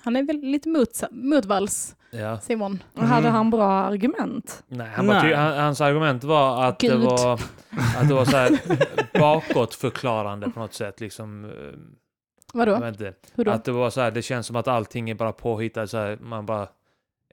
Han 0.04 0.16
är 0.16 0.22
väl 0.22 0.40
lite 0.40 0.68
mot, 0.68 0.88
motvalls, 1.10 1.96
Ja. 2.10 2.38
Simon. 2.40 2.82
Och 2.94 3.02
hade 3.02 3.20
Mm. 3.20 3.32
han 3.32 3.50
bra 3.50 3.70
argument? 3.72 4.62
Nej, 4.68 4.88
han 4.94 5.06
Nej. 5.06 5.22
ty- 5.22 5.34
han, 5.34 5.58
hans 5.58 5.80
argument 5.80 6.24
var 6.24 6.64
att 6.64 6.78
det 6.78 6.88
Gud. 6.88 7.00
var, 7.00 7.40
att 7.98 8.08
det 8.08 8.14
var 8.14 8.24
så 8.24 8.36
här 8.36 8.58
bakåtförklarande 9.18 10.50
på 10.50 10.60
något 10.60 10.74
sätt. 10.74 11.00
Liksom, 11.00 11.52
eh, 12.54 12.58
jag 12.60 12.66
Vadå? 12.66 12.80
vet 12.84 13.00
inte. 13.00 13.12
Hur 13.34 13.44
då? 13.44 13.50
Att 13.50 13.64
det 13.64 13.72
var 13.72 13.90
så 13.90 14.00
här, 14.00 14.10
det 14.10 14.22
känns 14.22 14.46
som 14.46 14.56
att 14.56 14.68
allting 14.68 15.10
är 15.10 15.14
bara 15.14 15.32
påhittat, 15.32 15.90
så 15.90 15.98
här, 15.98 16.18
man 16.20 16.46
bara 16.46 16.62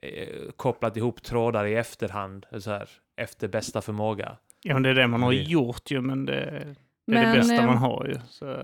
eh, 0.02 0.28
kopplat 0.56 0.96
ihop 0.96 1.22
trådar 1.22 1.64
i 1.66 1.74
efterhand, 1.74 2.46
så 2.58 2.70
här, 2.70 2.88
efter 3.16 3.48
bästa 3.48 3.80
förmåga. 3.80 4.36
Ja, 4.62 4.74
men 4.74 4.82
det 4.82 4.88
är 4.90 4.94
det 4.94 5.06
man 5.06 5.22
har 5.22 5.32
Det- 5.32 5.36
gjort 5.42 5.90
ju, 5.90 6.00
men 6.00 6.24
det, 6.26 6.32
det 6.34 6.40
är 6.40 7.22
Men, 7.22 7.32
det 7.32 7.38
bästa 7.38 7.54
eh, 7.54 7.66
man 7.66 7.76
har 7.76 8.04
ju. 8.06 8.14
Så 8.28 8.54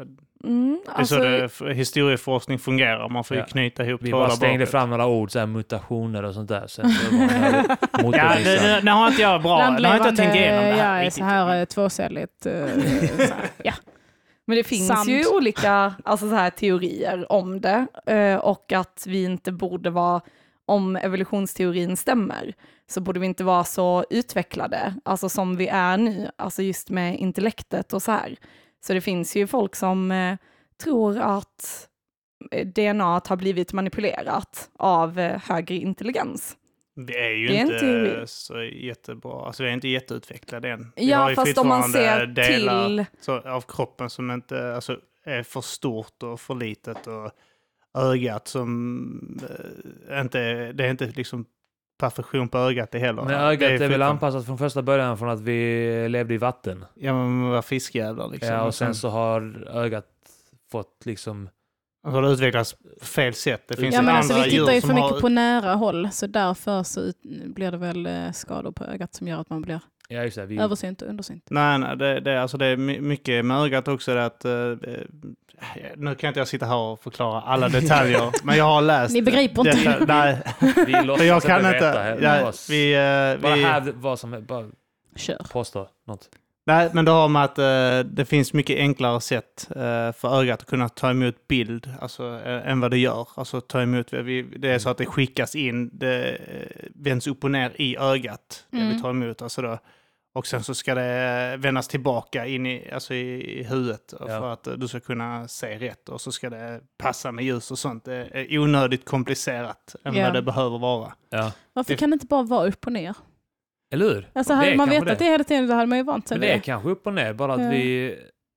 Mm, 0.44 0.80
det 0.84 0.90
är 0.90 0.94
alltså, 0.98 1.14
så 1.16 1.22
det, 1.22 1.44
f- 1.44 1.62
historieforskning 1.74 2.58
fungerar, 2.58 3.08
man 3.08 3.24
får 3.24 3.36
ju 3.36 3.40
Ja. 3.42 3.46
knyta 3.46 3.84
ihop 3.84 4.02
Vi 4.02 4.12
bara 4.12 4.30
slängde 4.30 4.58
bakåt. 4.58 4.70
fram 4.70 4.90
några 4.90 5.06
ord, 5.06 5.30
så 5.30 5.38
här, 5.38 5.46
mutationer 5.46 6.22
och 6.22 6.34
sånt 6.34 6.48
där. 6.48 6.66
Sen 6.66 6.90
så 6.90 7.10
det 7.10 7.18
Ja, 7.92 8.34
det, 8.34 8.44
det, 8.44 8.80
det 8.80 8.90
har 8.90 9.08
inte 9.08 9.22
jag 9.22 9.42
bra, 9.42 9.58
det 9.58 9.88
har 9.88 9.96
inte 9.96 10.08
jag 10.08 10.16
tänkt 10.16 10.34
igenom 10.36 10.64
det 10.64 10.68
ja, 10.70 10.76
här 10.76 10.98
är 11.00 11.04
riktigt. 11.04 11.18
så 11.18 11.24
här 11.24 11.58
eh, 11.60 11.64
tvåcelligt. 11.64 12.46
eh, 12.46 12.52
så 13.16 13.22
här, 13.22 13.34
ja. 13.64 13.72
Men 14.46 14.56
det 14.56 14.64
finns 14.64 14.88
Sand. 14.88 15.08
ju 15.08 15.26
olika 15.26 15.94
alltså 16.04 16.28
så 16.28 16.34
här, 16.34 16.50
teorier 16.50 17.32
om 17.32 17.60
det 17.60 17.86
eh, 18.06 18.36
och 18.36 18.72
att 18.72 19.04
vi 19.06 19.24
inte 19.24 19.52
borde 19.52 19.90
vara, 19.90 20.20
om 20.66 20.96
evolutionsteorin 20.96 21.96
stämmer, 21.96 22.54
så 22.86 23.00
borde 23.00 23.20
vi 23.20 23.26
inte 23.26 23.44
vara 23.44 23.64
så 23.64 24.04
utvecklade, 24.10 24.94
alltså 25.04 25.28
som 25.28 25.56
vi 25.56 25.68
är 25.68 25.96
nu, 25.96 26.30
alltså 26.36 26.62
just 26.62 26.90
med 26.90 27.18
intellektet 27.18 27.92
och 27.92 28.02
så 28.02 28.12
här. 28.12 28.36
Så 28.86 28.92
det 28.92 29.00
finns 29.00 29.36
ju 29.36 29.46
folk 29.46 29.76
som 29.76 30.10
eh, 30.10 30.36
tror 30.82 31.18
att 31.18 31.88
eh, 32.50 32.66
DNA 32.66 33.22
har 33.26 33.36
blivit 33.36 33.72
manipulerat 33.72 34.70
av 34.78 35.18
högre 35.20 35.74
intelligens. 35.74 36.56
Vi 36.96 37.16
är 37.16 37.30
ju 37.30 37.46
Det 37.48 37.56
är 37.56 37.60
inte 37.60 37.78
teori. 37.80 38.22
så 38.26 38.62
jättebra, 38.62 39.46
alltså 39.46 39.62
vi 39.62 39.68
är 39.68 39.72
inte 39.72 39.88
jätteutvecklade 39.88 40.68
än. 40.70 40.92
Vi 40.96 41.12
har 41.12 41.22
Ja, 41.22 41.30
ju 41.30 41.34
fast 41.36 41.58
om 41.58 41.68
man 41.68 41.82
ser 41.82 42.26
delar 42.26 42.96
till 42.98 43.04
så, 43.20 43.38
av 43.40 43.60
kroppen 43.68 44.10
som 44.10 44.30
inte 44.30 44.74
alltså, 44.74 44.98
är 45.24 45.42
för 45.42 45.60
stort 45.60 46.22
och 46.22 46.40
för 46.40 46.54
litet 46.54 47.06
och 47.06 47.30
ögat 47.98 48.48
som 48.48 49.38
eh, 50.10 50.20
inte, 50.20 50.72
det 50.72 50.84
är 50.86 50.90
inte 50.90 51.06
liksom 51.06 51.44
perfektion 51.98 52.48
på 52.48 52.58
ögat 52.58 52.90
det 52.90 52.98
heller. 52.98 53.22
Men 53.22 53.34
ögat 53.34 53.58
Det 53.60 53.66
är, 53.66 53.70
väl 53.70 53.78
fortfarande- 53.80 54.06
anpassat 54.06 54.46
från 54.46 54.58
första 54.58 54.82
början 54.82 55.18
från 55.18 55.28
att 55.28 55.40
vi 55.40 56.08
levde 56.08 56.34
i 56.34 56.38
vatten. 56.38 56.84
Ja, 56.94 57.12
men 57.12 57.38
man 57.40 57.50
var 57.50 57.62
fiskjävlar 57.62 58.28
liksom. 58.28 58.48
ja, 58.54 58.62
och 58.62 58.74
sen 58.74 58.94
så 58.94 59.08
har 59.08 59.66
ögat 59.68 60.06
fått 60.70 61.02
liksom... 61.06 61.48
har 62.12 62.22
det 62.22 62.28
utvecklats 62.28 62.74
på 63.00 63.06
fel 63.06 63.34
sätt. 63.34 63.64
Det 63.68 63.76
finns 63.76 63.94
Ja, 63.94 64.02
men 64.02 64.08
andra 64.08 64.18
alltså, 64.18 64.34
vi 64.44 64.50
tittar 64.50 64.72
ju 64.72 64.80
för 64.80 64.88
mycket 64.88 65.10
har... 65.10 65.20
på 65.20 65.28
nära 65.28 65.74
håll, 65.74 66.08
så 66.12 66.26
därför 66.26 66.82
så 66.82 67.12
blir 67.46 67.70
det 67.70 67.76
väl 67.76 68.06
eh, 68.06 68.32
skador 68.32 68.72
på 68.72 68.84
ögat 68.84 69.14
som 69.14 69.28
gör 69.28 69.40
att 69.40 69.50
man 69.50 69.62
blir 69.62 69.80
Ja, 70.08 70.22
just 70.22 70.36
det. 70.36 70.46
Vi, 70.46 70.58
översynt 70.58 71.02
och 71.02 71.08
undersynt. 71.08 71.44
Nej, 71.50 71.78
nej, 71.78 71.96
det, 71.96 72.20
det, 72.20 72.42
alltså 72.42 72.56
det 72.56 72.66
är 72.66 72.76
my- 72.76 73.00
mycket 73.00 73.44
med 73.44 73.56
ögat 73.60 73.88
också 73.88 74.14
det 74.14 74.24
att... 74.24 74.44
eh, 74.44 74.52
eh, 74.52 74.76
nu 75.96 76.14
kan 76.14 76.28
inte 76.28 76.40
jag 76.40 76.48
sitta 76.48 76.66
här 76.66 76.76
och 76.76 77.00
förklara 77.02 77.40
alla 77.40 77.68
detaljer, 77.68 78.30
men 78.44 78.56
jag 78.56 78.64
har 78.64 78.82
läst... 78.82 79.14
Ni 79.14 79.22
begriper 79.22 79.66
inte. 79.68 79.90
detta- 79.90 80.04
Nej, 80.08 80.42
vi 80.86 80.92
låtsas 81.04 81.26
jag 81.26 81.42
kan 81.42 81.56
inte 81.58 81.70
veta. 81.72 81.86
här. 82.02 82.18
Ja, 82.22 82.42
Bara- 82.42 82.52
vi, 82.68 82.94
eh, 82.94 83.42
Bara 83.42 83.54
vi, 83.54 83.62
här, 83.64 83.92
vad 83.94 84.18
som 84.18 84.34
är, 84.34 84.40
bara 84.40 84.66
Kör. 85.16 85.46
påstå 85.52 85.88
något. 86.06 86.28
Nej, 86.66 86.90
men 86.94 87.04
det 87.04 87.10
har 87.10 87.28
med 87.28 87.44
att 87.44 87.58
eh, 87.58 87.98
det 88.12 88.24
finns 88.24 88.52
mycket 88.52 88.78
enklare 88.78 89.20
sätt 89.20 89.68
eh, 89.70 90.12
för 90.12 90.40
ögat 90.40 90.60
att 90.62 90.68
kunna 90.68 90.88
ta 90.88 91.10
emot 91.10 91.48
bild 91.48 91.90
alltså, 92.00 92.40
eh, 92.44 92.70
än 92.70 92.80
vad 92.80 92.90
det 92.90 92.98
gör. 92.98 93.28
Alltså 93.34 93.60
ta 93.60 93.82
emot, 93.82 94.12
vi, 94.12 94.42
det 94.42 94.68
är 94.70 94.78
så 94.78 94.90
att 94.90 94.98
det 94.98 95.06
skickas 95.06 95.54
in, 95.54 95.90
det 95.92 96.30
eh, 96.34 96.88
vänds 96.94 97.26
upp 97.26 97.44
och 97.44 97.50
ner 97.50 97.72
i 97.76 97.96
ögat, 97.96 98.66
det 98.70 98.76
vi 98.76 98.82
Mm. 98.82 99.02
tar 99.02 99.10
emot. 99.10 99.42
Alltså 99.42 99.62
då, 99.62 99.78
och 100.34 100.46
sen 100.46 100.62
så 100.62 100.74
ska 100.74 100.94
det 100.94 101.56
vändas 101.58 101.88
tillbaka 101.88 102.46
in 102.46 102.66
i, 102.66 102.90
alltså 102.92 103.14
i, 103.14 103.58
i 103.60 103.62
huvudet 103.64 104.14
Ja. 104.20 104.26
för 104.26 104.52
att 104.52 104.66
eh, 104.66 104.72
du 104.74 104.88
ska 104.88 105.00
kunna 105.00 105.48
se 105.48 105.78
rätt. 105.78 106.08
Och 106.08 106.20
så 106.20 106.32
ska 106.32 106.50
det 106.50 106.80
passa 106.98 107.32
med 107.32 107.44
ljus 107.44 107.70
och 107.70 107.78
sånt. 107.78 108.04
Det 108.04 108.28
är 108.32 108.58
onödigt 108.58 109.04
komplicerat 109.04 109.96
än 110.04 110.14
Ja. 110.14 110.24
vad 110.24 110.32
det 110.34 110.42
behöver 110.42 110.78
vara. 110.78 111.12
Ja. 111.30 111.52
Varför 111.72 111.92
Det- 111.94 111.98
kan 111.98 112.10
det 112.10 112.14
inte 112.14 112.26
bara 112.26 112.42
vara 112.42 112.66
upp 112.68 112.86
och 112.86 112.92
ner? 112.92 113.14
Eller 113.92 114.06
hur? 114.06 114.30
Alltså 114.32 114.52
Det 114.52 114.56
hade 114.56 114.70
är 114.70 114.76
man 114.76 114.88
vetat 114.90 115.18
det. 115.18 115.24
hela 115.24 115.44
tiden 115.44 115.66
då 115.68 115.74
hade 115.74 115.86
man 115.86 115.98
ju 115.98 116.04
vant 116.04 116.28
sig 116.28 116.38
vid 116.38 116.48
det 116.48 116.52
är 116.52 116.56
det. 116.56 116.62
kanske 116.62 116.88
upp 116.88 117.06
och 117.06 117.14
ner, 117.14 117.32
bara 117.32 117.54
att 117.54 117.60
Ja. 117.62 117.68
vi... 117.70 118.16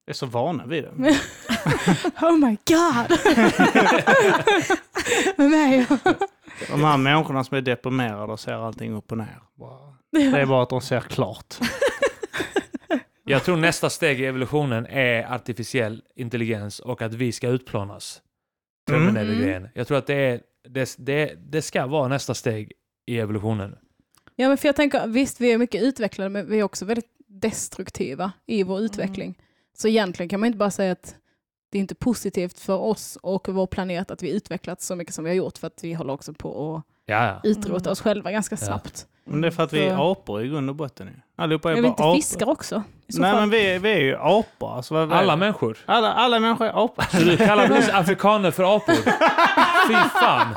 Är 0.10 0.14
så 0.14 0.26
vana 0.26 0.66
vid 0.66 0.84
det. 0.84 0.90
oh 2.22 2.38
my 2.38 2.58
god! 2.68 3.20
Med 5.38 5.50
mig. 5.50 5.86
De 6.72 6.84
här 6.84 6.98
människorna 6.98 7.44
som 7.44 7.58
är 7.58 7.62
deprimerade 7.62 8.32
och 8.34 8.40
ser 8.40 8.54
allting 8.54 8.94
upp 8.96 9.12
och 9.12 9.18
ner. 9.18 9.40
Det 10.12 10.22
är 10.42 10.46
bara 10.46 10.64
att 10.64 10.70
de 10.70 10.82
ser 10.82 11.00
klart. 11.00 11.56
Jag 13.24 13.44
tror 13.44 13.58
nästa 13.58 13.90
steg 13.90 14.22
i 14.22 14.26
evolutionen 14.26 14.86
är 14.86 15.34
artificiell 15.36 16.04
intelligens 16.16 16.80
och 16.80 17.02
att 17.02 17.14
vi 17.14 17.32
ska 17.32 17.48
utplånas. 17.48 18.22
Mm. 18.92 19.68
Jag 19.76 19.88
tror 19.88 19.98
att 19.98 20.08
det, 20.08 20.14
är, 20.16 20.42
det, 20.70 20.96
det, 20.98 21.34
det 21.52 21.62
ska 21.62 21.86
vara 21.88 22.08
nästa 22.08 22.34
steg 22.34 22.72
i 23.08 23.20
evolutionen. 23.20 23.76
Ja, 24.40 24.48
men 24.48 24.58
för 24.58 24.68
jag 24.68 24.76
tänker, 24.76 25.08
visst 25.08 25.42
vi 25.42 25.52
är 25.52 25.58
mycket 25.58 25.82
utvecklade, 25.84 26.30
men 26.30 26.50
vi 26.50 26.60
är 26.60 26.64
också 26.64 26.86
väldigt 26.86 27.10
destruktiva 27.28 28.32
i 28.46 28.64
vår 28.64 28.80
utveckling. 28.80 29.36
Så 29.78 29.88
egentligen 29.88 30.30
kan 30.30 30.40
man 30.40 30.48
inte 30.48 30.58
bara 30.58 30.72
säga 30.72 30.92
att 30.92 31.16
det 31.72 31.78
är 31.78 31.80
inte 31.80 31.96
positivt 31.96 32.60
för 32.60 32.78
oss 32.78 33.18
och 33.22 33.48
vår 33.50 33.68
planet 33.68 34.12
att 34.12 34.24
vi 34.24 34.30
utvecklats 34.36 34.86
så 34.86 34.96
mycket 34.96 35.14
som 35.14 35.24
vi 35.24 35.30
har 35.30 35.36
gjort, 35.36 35.58
för 35.58 35.68
att 35.68 35.84
vi 35.84 35.94
håller 35.94 36.14
också 36.14 36.34
på 36.34 36.76
att 36.76 36.84
Ja, 37.10 37.40
utrota 37.44 37.80
Mm. 37.80 37.92
oss 37.92 38.02
själva 38.02 38.32
ganska 38.32 38.58
snabbt. 38.58 39.08
Men 39.26 39.42
det 39.42 39.48
är 39.48 39.52
för 39.52 39.64
att 39.64 39.74
vi 39.74 39.86
är 39.86 40.12
apor 40.12 40.44
i 40.44 40.48
grund 40.48 40.70
och 40.70 40.76
botten. 40.76 41.10
Allihopa 41.36 41.70
är 41.70 41.72
Är 41.72 41.76
vi 41.76 41.82
bara 41.82 41.88
inte 41.88 42.04
apor. 42.04 42.16
fiskar 42.16 42.50
också? 42.50 42.84
Nej, 43.08 43.32
fall. 43.32 43.40
men 43.40 43.50
vi 43.50 43.72
är, 43.72 43.80
vi 43.80 43.92
är 43.92 44.00
ju 44.00 44.16
apor. 44.18 44.76
Alltså, 44.76 44.94
vad, 44.94 45.08
vad- 45.08 45.18
Alla 45.18 45.36
människor. 45.36 45.78
alla, 45.86 46.14
alla 46.14 46.40
människor 46.40 46.66
är 46.66 46.86
apor. 46.86 47.04
Så 47.12 47.18
du 47.18 47.38
kallar 47.38 47.78
oss 47.78 47.90
afrikaner 47.90 48.52
för 48.52 48.76
apor? 48.76 48.94
Fy 49.88 49.94
fan. 50.20 50.56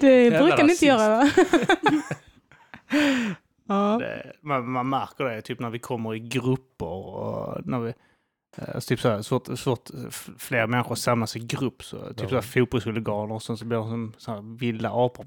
Det 0.00 0.30
brukar 0.30 0.64
ni 0.64 0.72
inte 0.72 0.86
göra 0.86 1.08
va? 1.16 1.30
ja. 3.68 3.98
Det, 4.00 4.32
man, 4.42 4.70
man 4.72 4.88
märker 4.88 5.24
det 5.24 5.42
typ 5.42 5.60
när 5.60 5.70
vi 5.70 5.78
kommer 5.78 6.14
i 6.14 6.18
grupper 6.18 6.86
och 6.86 7.66
när 7.66 7.78
vi 7.80 7.92
eh, 8.58 8.78
typ 8.80 9.00
så 9.00 9.08
här, 9.08 9.56
fort 9.56 9.88
f- 10.08 10.28
fler 10.38 10.66
människor 10.66 10.94
samlas 10.94 11.36
i 11.36 11.38
grupp 11.40 11.84
så 11.84 11.96
typ 11.98 12.20
Ja. 12.20 12.28
så 12.28 12.34
här 12.34 12.42
fotbollshuliganer 12.42 13.34
och 13.34 13.42
sen 13.42 13.56
så 13.56 13.64
blir 13.64 13.78
de 13.78 13.88
som 13.90 14.12
så 14.18 14.30
här 14.32 14.58
vilda 14.58 14.88
apor. 14.92 15.24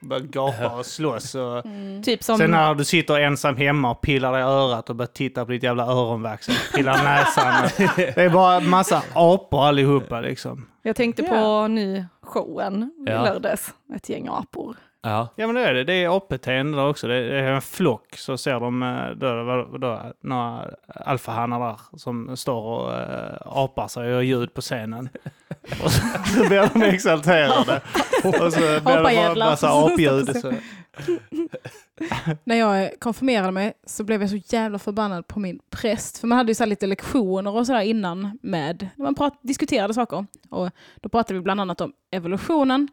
Börjar 0.00 0.22
gapa 0.24 0.76
och 0.78 0.86
slåss. 0.86 1.34
Och, 1.34 1.62
Typ 2.04 2.22
som, 2.22 2.38
Sen 2.38 2.50
när 2.50 2.74
du 2.74 2.84
sitter 2.84 3.20
ensam 3.20 3.56
hemma 3.56 3.90
och 3.90 4.00
pillar 4.00 4.32
dig 4.32 4.40
i 4.40 4.44
örat 4.44 4.90
och 4.90 4.96
börjar 4.96 5.06
titta 5.06 5.44
på 5.44 5.50
ditt 5.52 5.62
jävla 5.62 5.84
öronvax 5.86 6.48
och 6.48 6.54
pillar 6.74 7.04
näsan. 7.04 7.68
Det 7.96 8.18
är 8.22 8.30
bara 8.30 8.56
en 8.56 8.68
massa 8.68 9.02
apor 9.14 9.64
allihopa 9.64 10.20
liksom. 10.20 10.66
Jag 10.82 10.96
tänkte 10.96 11.22
på 11.22 11.68
ny 11.68 12.04
showen 12.22 12.82
i 12.82 13.10
Ja. 13.10 13.24
lördags, 13.24 13.74
ett 13.96 14.08
gäng 14.08 14.28
apor. 14.30 14.76
Ja. 15.04 15.28
Ja 15.36 15.46
men 15.46 15.54
det 15.56 15.60
är 15.68 15.74
det. 15.74 15.84
Det 15.84 15.92
är 16.04 16.16
apbeteende 16.16 16.78
där 16.78 16.88
också. 16.88 17.06
Det 17.08 17.14
är 17.14 17.42
en 17.52 17.62
flock 17.62 18.14
så 18.16 18.36
ser 18.38 18.60
de 18.60 18.82
eh, 18.82 19.10
då, 19.16 19.26
då, 19.44 19.78
då, 19.78 20.00
några 20.20 20.64
alfahannar 20.86 21.60
där 21.60 21.98
som 21.98 22.36
står 22.36 22.62
och 22.62 22.92
äh, 22.92 23.36
apar 23.44 23.88
sig 23.88 24.04
och 24.04 24.10
gör 24.10 24.20
ljud 24.20 24.54
på 24.54 24.60
scenen. 24.60 25.08
Och 25.84 25.90
så, 25.92 26.00
så 26.34 26.44
blir 26.48 26.70
de 26.74 26.82
exalterade. 26.82 27.80
Och 28.24 28.52
så 28.52 28.58
blir 28.58 28.74
det 28.74 28.80
bara 28.80 28.94
en 28.94 29.00
Apajävlar. 29.00 29.46
massa 29.50 29.68
apljud. 29.84 30.36
Så. 30.36 30.52
När 32.44 32.56
jag 32.56 33.00
konfirmerade 33.00 33.52
mig 33.52 33.72
så 33.86 34.04
blev 34.04 34.20
jag 34.20 34.30
så 34.30 34.36
jävla 34.36 34.78
förbannad 34.78 35.26
på 35.26 35.40
min 35.40 35.58
präst. 35.70 36.18
För 36.18 36.26
man 36.26 36.38
hade 36.38 36.50
ju 36.50 36.54
så 36.54 36.62
här 36.62 36.68
lite 36.68 36.86
lektioner 36.86 37.56
och 37.56 37.66
sådär 37.66 37.80
innan 37.80 38.38
med, 38.42 38.88
när 38.96 39.04
man 39.04 39.14
prat, 39.14 39.38
diskuterade 39.42 39.94
saker. 39.94 40.26
Och 40.50 40.70
då 41.00 41.08
pratade 41.08 41.34
vi 41.34 41.40
bland 41.40 41.60
annat 41.60 41.80
om 41.80 41.92
evolutionen. 42.10 42.88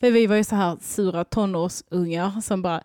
För 0.00 0.10
vi 0.10 0.26
var 0.26 0.36
ju 0.36 0.44
så 0.44 0.56
här 0.56 0.76
sura 0.80 1.24
tonårsungar 1.24 2.40
som 2.40 2.62
bara 2.62 2.82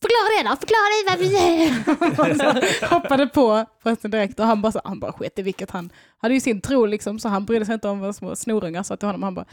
Förklara 0.00 0.42
det 0.42 0.48
då, 0.48 0.56
förklara 0.56 0.88
det 0.92 1.10
vad 1.10 1.18
vi 1.18 1.36
är. 1.36 2.90
Hoppade 2.94 3.26
på 3.26 3.66
prästen 3.82 4.10
direkt 4.10 4.40
och 4.40 4.46
han 4.46 4.62
bara, 4.62 4.72
så, 4.72 4.80
han 4.84 5.00
bara 5.00 5.12
sket 5.12 5.38
i 5.38 5.42
vilket. 5.42 5.70
Han 5.70 5.90
hade 6.18 6.34
ju 6.34 6.40
sin 6.40 6.60
tro 6.60 6.86
liksom 6.86 7.18
så 7.18 7.28
han 7.28 7.44
brydde 7.44 7.66
sig 7.66 7.74
inte 7.74 7.88
om 7.88 8.00
vad 8.00 8.16
små 8.16 8.36
snorungar 8.36 8.82
sa 8.82 8.96
till 8.96 9.08
honom. 9.08 9.22
Han 9.22 9.34
bara, 9.34 9.46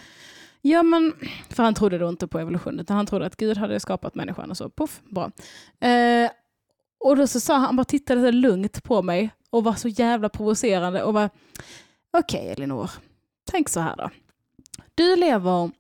ja 0.64 0.84
men, 0.84 1.14
för 1.50 1.64
han 1.64 1.74
trodde 1.74 1.98
då 1.98 2.10
inte 2.10 2.28
på 2.28 2.40
evolution 2.40 2.80
utan 2.80 2.98
han 2.98 3.06
trodde 3.06 3.26
att 3.26 3.38
Gud 3.38 3.58
hade 3.58 3.80
skapat 3.80 4.16
människan 4.16 4.52
och 4.52 4.58
så 4.58 4.70
poff, 4.70 5.02
bra. 5.10 5.32
Eh, 5.90 6.32
och 7.00 7.16
då 7.16 7.28
så 7.28 7.40
sa 7.40 7.54
han, 7.54 7.64
han 7.64 7.76
bara 7.76 7.84
tittade 7.84 8.22
så 8.22 8.32
lugnt 8.32 8.84
på 8.84 9.02
mig 9.02 9.30
och 9.50 9.64
var 9.64 9.74
så 9.74 9.88
jävla 9.88 10.30
provocerande 10.30 11.04
och 11.04 11.14
var 11.14 11.30
okej 12.18 12.52
Elinor, 12.52 12.92
tänk 13.52 13.70
så 13.70 13.80
här 13.80 13.96
då. 13.96 14.10
Du 14.96 15.16
lever 15.16 15.72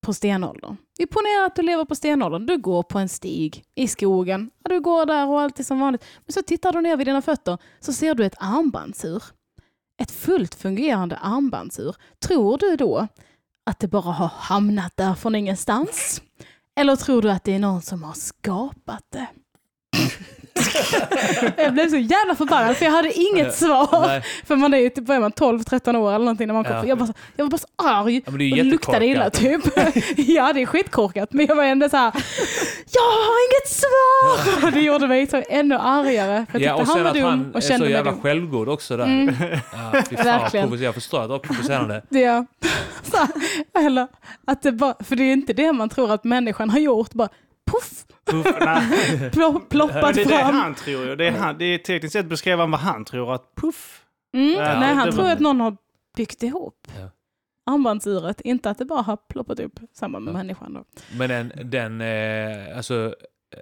på 0.00 0.14
stenåldern. 0.14 0.76
Vi 0.98 1.06
ponerar 1.06 1.46
att 1.46 1.56
du 1.56 1.62
lever 1.62 1.84
på 1.84 1.94
stenåldern. 1.94 2.46
Du 2.46 2.58
går 2.58 2.82
på 2.82 2.98
en 2.98 3.08
stig 3.08 3.64
i 3.74 3.88
skogen. 3.88 4.50
Du 4.68 4.80
går 4.80 5.06
där 5.06 5.28
och 5.28 5.40
allt 5.40 5.60
är 5.60 5.64
som 5.64 5.80
vanligt. 5.80 6.04
Men 6.26 6.32
så 6.32 6.42
tittar 6.42 6.72
du 6.72 6.80
ner 6.80 6.96
vid 6.96 7.06
dina 7.06 7.22
fötter 7.22 7.58
så 7.80 7.92
ser 7.92 8.14
du 8.14 8.24
ett 8.24 8.34
armbandsur. 8.38 9.22
Ett 10.02 10.10
fullt 10.10 10.54
fungerande 10.54 11.16
armbandsur. 11.16 11.96
Tror 12.18 12.58
du 12.58 12.76
då 12.76 13.08
att 13.66 13.78
det 13.78 13.88
bara 13.88 14.12
har 14.12 14.30
hamnat 14.34 14.96
där 14.96 15.14
från 15.14 15.34
ingenstans? 15.34 16.22
Eller 16.76 16.96
tror 16.96 17.22
du 17.22 17.30
att 17.30 17.44
det 17.44 17.54
är 17.54 17.58
någon 17.58 17.82
som 17.82 18.02
har 18.02 18.12
skapat 18.12 19.04
det? 19.12 19.26
jag 21.56 21.72
blev 21.72 21.88
så 21.90 21.96
jävla 21.96 22.34
förbannad 22.34 22.76
för 22.76 22.84
jag 22.84 22.92
hade 22.92 23.12
inget 23.12 23.54
svar. 23.54 24.06
Nej. 24.06 24.22
För 24.46 24.56
man 24.56 24.74
är 24.74 24.78
ju 24.78 24.90
typ, 24.90 25.08
man, 25.08 25.32
12-13 25.32 25.96
år 25.96 26.08
eller 26.10 26.18
någonting 26.24 26.46
när 26.46 26.54
man 26.54 26.64
kom. 26.64 26.72
Ja. 26.76 26.86
Jag, 26.86 26.98
bara, 26.98 27.12
jag 27.36 27.44
var 27.44 27.50
bara 27.50 27.58
så 27.58 27.66
arg 27.76 28.14
Ja, 28.24 28.30
men 28.30 28.38
det 28.38 28.44
är 28.44 28.58
och 28.58 28.64
luktade 28.64 29.06
illa 29.06 29.30
typ. 29.30 29.60
ja 30.16 30.52
det 30.52 30.62
är 30.62 30.66
skitkorkat 30.66 31.32
men 31.32 31.46
jag 31.46 31.56
var 31.56 31.64
ändå 31.64 31.88
så 31.88 31.96
här. 31.96 32.12
jag 32.92 33.02
har 33.02 33.36
inget 33.46 33.68
svar! 33.68 34.70
Det 34.74 34.80
gjorde 34.80 35.06
mig 35.08 35.26
så 35.26 35.42
ännu 35.48 35.74
argare. 35.74 36.46
För 36.52 36.60
jag 36.60 36.68
Ja, 36.70 36.74
och 36.74 36.86
han 36.86 36.94
sen 36.94 37.02
var 37.02 37.10
att 37.10 37.16
dum 37.16 37.24
han 37.24 37.50
och 37.50 37.56
är 37.56 37.78
så 37.78 37.86
jävla 37.86 38.10
dum. 38.10 38.20
självgod 38.20 38.68
också 38.68 38.96
där. 38.96 39.04
Mm. 39.04 39.34
Ja, 39.72 40.02
fy 40.10 40.16
fan, 40.16 40.24
Verkligen. 40.26 40.82
jag 40.82 40.94
förstår 40.94 41.18
att 41.18 41.24
det 41.24 41.28
var 41.28 41.38
provocerande. 41.38 42.02
Ja. 42.08 42.46
Så, 43.02 43.16
eller 43.78 44.08
att 44.46 44.62
det 44.62 44.72
bara, 44.72 44.94
för 45.04 45.16
det 45.16 45.22
är 45.24 45.32
inte 45.32 45.52
det 45.52 45.72
man 45.72 45.88
tror 45.88 46.12
att 46.12 46.24
människan 46.24 46.70
har 46.70 46.78
gjort. 46.78 47.12
Bara 47.12 47.28
puff, 47.70 48.04
Men 49.36 49.60
ploppat 49.68 50.14
det 50.14 50.20
är 50.20 50.24
det 50.24 50.38
fram. 50.38 50.54
han 50.54 50.74
tror 50.74 51.04
ju. 51.06 51.16
Det 51.16 51.26
är, 51.26 51.32
han, 51.32 51.58
det 51.58 51.64
är 51.64 51.78
tekniskt 51.78 52.12
sett 52.12 52.26
beskrev 52.26 52.58
han 52.58 52.70
vad 52.70 52.80
han 52.80 53.04
tror 53.04 53.34
att 53.34 53.54
puff. 53.56 54.02
Mm. 54.34 54.50
Ja, 54.52 54.80
Nej, 54.80 54.94
han 54.94 55.06
det 55.06 55.12
tror 55.12 55.24
var- 55.24 55.32
att 55.32 55.40
någon 55.40 55.60
har 55.60 55.76
byggt 56.16 56.42
ihop 56.42 56.86
Ja. 57.00 57.10
armbandsuret. 57.72 58.40
Inte 58.40 58.70
att 58.70 58.78
det 58.78 58.84
bara 58.84 59.02
har 59.02 59.16
ploppat 59.16 59.60
upp 59.60 59.72
samma 59.94 60.18
med 60.20 60.34
människan. 60.34 60.74
Då. 60.74 60.84
Men 61.18 61.28
den, 61.28 61.52
den 61.70 62.00
eh, 62.00 62.76
alltså, 62.76 63.14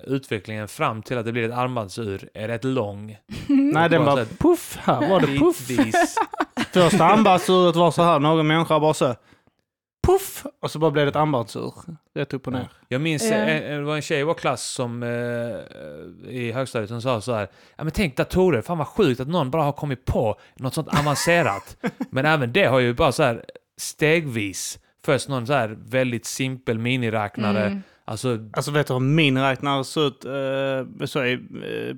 utvecklingen 0.07 0.69
fram 0.69 1.03
till 1.03 1.19
att 1.19 1.25
det 1.25 1.33
blir 1.33 1.45
ett 1.49 1.55
armbandsur 1.59 2.29
är 2.35 2.49
rätt 2.49 2.65
lång. 2.65 3.17
Nej, 3.47 3.89
den 3.91 4.03
här- 4.03 4.27
puff. 4.39 4.79
Här 4.83 5.09
var 5.09 5.21
det 5.21 5.27
puff. 5.39 5.69
Första 6.73 7.05
armbandsuret 7.05 7.77
var 7.77 7.91
så 7.91 8.03
här. 8.03 8.19
Någon 8.21 8.47
människa 8.47 8.81
bara 8.81 8.95
så. 8.95 9.15
Puff! 10.13 10.47
Och 10.61 10.71
så 10.71 10.79
bara 10.79 10.91
blev 10.91 11.07
det 11.07 11.11
ett 11.11 11.17
armbandsur. 11.17 11.73
Rätt 12.15 12.35
upp 12.35 12.47
och 12.47 12.53
ner. 12.53 12.69
Jag 12.89 13.01
minns, 13.01 13.31
Ja. 13.31 13.37
eh, 13.37 13.79
det 13.79 13.85
var 13.85 13.97
en 13.97 14.03
tjej 14.03 14.21
i 14.21 14.23
vår 14.23 14.35
klass 14.35 14.63
som 14.63 15.03
eh, 15.03 15.09
i 16.35 16.53
högstadiet 16.53 16.89
som 16.89 17.03
sa 17.03 17.21
så 17.21 17.33
här, 17.35 17.49
ja 17.77 17.85
men 17.85 17.91
tänk 17.93 18.17
datorer, 18.17 18.63
fan 18.63 18.79
vad 18.79 18.87
sjukt 18.87 19.21
att 19.21 19.29
någon 19.29 19.51
bara 19.51 19.63
har 19.63 19.73
kommit 19.73 20.05
på 20.05 20.37
något 20.57 20.75
sånt 20.75 20.99
avancerat. 21.01 21.77
men 22.11 22.27
även 22.27 22.53
det 22.53 22.65
har 22.65 22.79
ju 22.79 22.95
bara 22.95 23.13
så 23.13 23.23
här 23.23 23.45
stegvis, 23.77 24.79
först 25.05 25.29
någon 25.29 25.47
så 25.47 25.53
här 25.53 25.79
väldigt 25.89 26.27
simpel 26.27 26.79
miniräknare, 26.79 27.65
Mm. 27.67 27.83
alltså 28.05 28.39
Alltså 28.53 28.71
vet 28.71 28.87
du 28.87 28.93
hur 28.93 29.01
min 29.01 29.39
räknare 29.39 29.85
såg 29.85 30.05
ut 30.07 30.25
eh, 30.25 31.07
så 31.07 31.23
eh, 31.23 31.39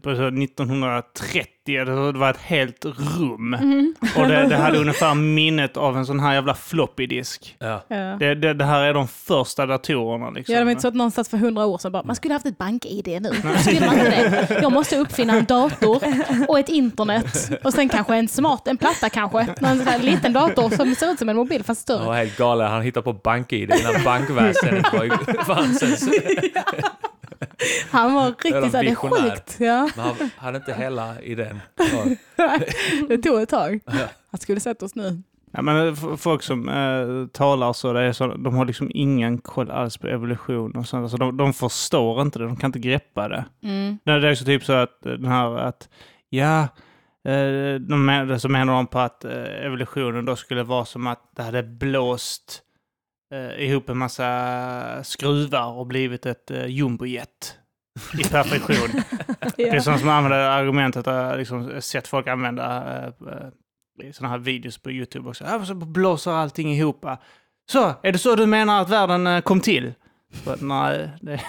på 0.02 0.16
så 0.16 0.26
1930? 0.26 1.44
Det 1.76 2.12
det 2.12 2.18
var 2.18 2.30
ett 2.30 2.40
helt 2.42 2.84
rum. 2.84 3.54
Mm. 3.54 3.94
Och 4.16 4.28
det, 4.28 4.46
det 4.48 4.56
hade 4.56 4.78
ungefär 4.78 5.14
minnet 5.14 5.76
av 5.76 5.96
en 5.96 6.06
sån 6.06 6.20
här 6.20 6.34
jävla 6.34 6.54
floppy 6.54 7.06
disk. 7.06 7.56
ja. 7.58 7.82
Ja. 7.88 7.96
Det, 7.96 8.34
det, 8.34 8.54
det 8.54 8.64
här 8.64 8.82
är 8.82 8.94
de 8.94 9.08
första 9.08 9.66
datorerna 9.66 10.30
liksom. 10.30 10.52
Ja, 10.52 10.58
det 10.58 10.64
var 10.64 10.70
inte 10.70 10.82
så 10.82 10.88
att 10.88 10.94
någon 10.94 11.10
satt 11.10 11.28
för 11.28 11.36
hundra 11.36 11.66
år 11.66 11.78
sedan 11.78 11.92
bara, 11.92 12.02
man 12.02 12.16
skulle 12.16 12.34
haft 12.34 12.46
ett 12.46 12.58
bank-id 12.58 13.18
nu. 13.22 13.30
Skulle 13.58 13.86
man 13.86 13.98
inte 13.98 14.10
det? 14.10 14.58
Jag 14.62 14.72
måste 14.72 14.96
uppfinna 14.96 15.36
en 15.36 15.44
dator 15.44 16.02
och 16.48 16.58
ett 16.58 16.68
internet. 16.68 17.50
Och 17.64 17.72
sen 17.72 17.88
kanske 17.88 18.16
en 18.16 18.28
smart, 18.28 18.68
en 18.68 18.76
platta 18.76 19.08
kanske. 19.08 19.38
Här 19.60 19.98
liten 19.98 20.32
dator 20.32 20.70
som 20.76 20.94
ser 20.94 21.12
ut 21.12 21.18
som 21.18 21.28
en 21.28 21.36
mobil 21.36 21.64
fast 21.64 21.88
Han 21.88 21.96
större. 21.98 22.06
var 22.06 22.14
helt 22.16 22.36
galen, 22.36 22.70
han 22.70 22.82
hittade 22.82 23.04
på 23.04 23.12
bank-id 23.12 23.72
innan 23.80 24.04
bankväsendet 24.04 24.92
var 24.92 25.44
fanns 25.44 25.82
ens. 25.82 26.08
Han 27.90 28.14
var 28.14 28.26
riktigt 28.26 28.70
såhär, 28.70 28.84
det 28.84 28.90
är 28.90 28.94
sjukt. 28.94 29.56
Ja, 29.60 29.88
Men 29.96 30.06
han 30.06 30.30
hade 30.36 30.56
inte 30.56 30.74
hela 30.78 31.20
idén. 31.20 31.60
Det 33.08 33.18
tog 33.18 33.40
ett 33.42 33.48
tag. 33.48 33.80
Han 34.30 34.40
skulle 34.40 34.60
sett 34.60 34.82
oss 34.82 34.94
nu. 34.94 35.22
Ja, 35.52 35.62
men 35.62 35.96
folk 36.16 36.42
som 36.42 36.68
eh, 36.68 37.26
talar 37.32 37.72
så, 37.72 37.92
det 37.92 38.00
är 38.00 38.12
så, 38.12 38.26
de 38.26 38.54
har 38.54 38.64
liksom 38.64 38.90
ingen 38.94 39.38
koll 39.38 39.70
alls 39.70 39.96
på 39.96 40.06
evolution 40.06 40.76
och 40.76 40.86
sånt. 40.86 41.02
Alltså, 41.02 41.16
de, 41.16 41.36
de 41.36 41.52
förstår 41.52 42.22
inte 42.22 42.38
det, 42.38 42.44
de 42.44 42.56
kan 42.56 42.68
inte 42.68 42.78
greppa 42.78 43.28
det. 43.28 43.44
Mm. 43.62 43.98
Det 44.04 44.12
är 44.12 44.32
också 44.32 44.44
typ 44.44 44.64
så 44.64 44.72
att 44.72 45.06
eh, 45.06 45.12
den 45.12 45.32
här 45.32 45.56
att, 45.58 45.88
ja, 46.28 46.60
eh, 47.24 47.74
de 47.80 48.36
så 48.40 48.48
menar 48.48 48.72
de 48.72 48.86
på 48.86 48.98
att 48.98 49.24
eh, 49.24 49.64
evolutionen 49.66 50.24
då 50.24 50.36
skulle 50.36 50.62
vara 50.62 50.84
som 50.84 51.06
att 51.06 51.22
det 51.36 51.42
hade 51.42 51.62
blåst 51.62 52.62
eh, 53.32 53.64
ihop 53.70 53.88
en 53.88 53.98
massa 53.98 55.04
skruvar 55.04 55.72
och 55.72 55.86
blivit 55.86 56.26
ett 56.26 56.50
eh, 56.50 56.66
jumbojet 56.66 57.56
i 58.18 58.24
perfektion. 58.28 59.02
Det 59.56 59.68
är 59.68 59.74
Ja. 59.74 59.80
sånt 59.82 60.00
som 60.00 60.08
använder 60.08 60.38
argumentet, 60.38 61.06
jag 61.06 61.12
har 61.24 61.36
liksom 61.36 61.80
sett 61.80 62.08
folk 62.08 62.26
använda 62.26 62.96
eh, 62.98 63.04
eh, 63.04 64.08
i 64.08 64.12
sådana 64.12 64.30
här 64.34 64.38
videos 64.38 64.78
på 64.78 64.90
YouTube 64.90 65.28
också. 65.28 65.44
Ja, 65.44 65.64
så 65.64 65.74
blåser 65.74 66.30
allting 66.30 66.72
ihop. 66.72 67.04
Så, 67.72 67.94
är 68.02 68.12
det 68.12 68.18
så 68.18 68.34
du 68.36 68.46
menar 68.46 68.80
att 68.82 68.88
världen 68.90 69.26
eh, 69.26 69.40
kom 69.40 69.60
till? 69.60 69.94
Så, 70.44 70.56
nej, 70.60 71.10
det, 71.20 71.40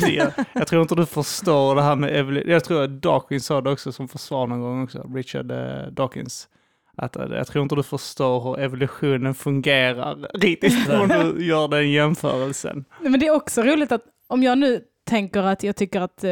det, 0.00 0.12
jag, 0.12 0.30
jag 0.52 0.66
tror 0.66 0.82
inte 0.82 0.94
du 0.94 1.06
förstår 1.06 1.74
det 1.74 1.82
här 1.82 1.96
med 1.96 2.16
evolution. 2.16 2.50
Jag 2.50 2.64
tror 2.64 2.82
att 2.84 2.90
Dawkins 3.02 3.46
sa 3.46 3.60
det 3.60 3.70
också 3.70 3.92
som 3.92 4.08
försvar 4.08 4.46
någon 4.46 4.60
gång 4.60 4.84
också, 4.84 5.10
Richard 5.14 5.50
eh, 5.50 5.86
Dawkins. 5.92 6.48
Att, 6.96 7.16
eh, 7.16 7.26
jag 7.30 7.46
tror 7.46 7.62
inte 7.62 7.74
du 7.74 7.82
förstår 7.82 8.40
hur 8.40 8.58
evolutionen 8.58 9.34
fungerar 9.34 10.30
riktigt 10.34 10.88
om 10.88 11.08
du 11.08 11.46
gör 11.46 11.68
den 11.68 11.90
jämförelsen. 11.90 12.84
Men 13.00 13.20
det 13.20 13.26
är 13.26 13.34
också 13.34 13.62
roligt 13.62 13.92
att 13.92 14.02
om 14.26 14.42
jag 14.42 14.58
nu 14.58 14.80
tänker 15.04 15.42
att 15.42 15.62
jag 15.62 15.76
tycker 15.76 16.00
att 16.00 16.24
eh, 16.24 16.30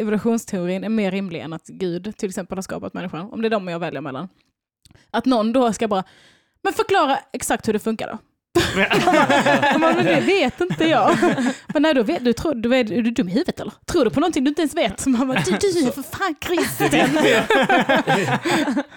evolutionsteorin 0.00 0.84
är 0.84 0.88
mer 0.88 1.10
rimlig 1.10 1.40
än 1.40 1.52
att 1.52 1.66
Gud 1.66 2.16
till 2.16 2.28
exempel 2.28 2.58
har 2.58 2.62
skapat 2.62 2.94
människan, 2.94 3.32
om 3.32 3.42
det 3.42 3.48
är 3.48 3.50
de 3.50 3.68
jag 3.68 3.78
väljer 3.78 4.00
mellan. 4.00 4.28
Att 5.10 5.24
någon 5.24 5.52
då 5.52 5.72
ska 5.72 5.88
bara, 5.88 6.04
men 6.62 6.72
förklara 6.72 7.18
exakt 7.32 7.68
hur 7.68 7.72
det 7.72 7.78
funkar 7.78 8.08
då. 8.08 8.18
Bara, 9.80 9.94
men 9.94 10.04
det 10.04 10.20
vet 10.20 10.60
inte 10.60 10.84
jag. 10.84 11.16
Men 11.74 11.82
nej, 11.82 11.94
då 11.94 12.02
vet, 12.02 12.24
du, 12.24 12.32
tror, 12.32 12.54
du, 12.54 12.68
vet, 12.68 12.90
är 12.90 13.02
du 13.02 13.10
dum 13.10 13.28
i 13.28 13.32
huvudet 13.32 13.60
eller? 13.60 13.72
Tror 13.86 14.04
du 14.04 14.10
på 14.10 14.20
någonting 14.20 14.44
du 14.44 14.48
inte 14.48 14.62
ens 14.62 14.74
vet? 14.74 15.06
Man 15.06 15.28
bara, 15.28 15.38
du, 15.38 15.50
du 15.50 15.86
är 15.86 15.90
för 15.92 16.02
fan 16.02 16.34
kristen. 16.40 16.90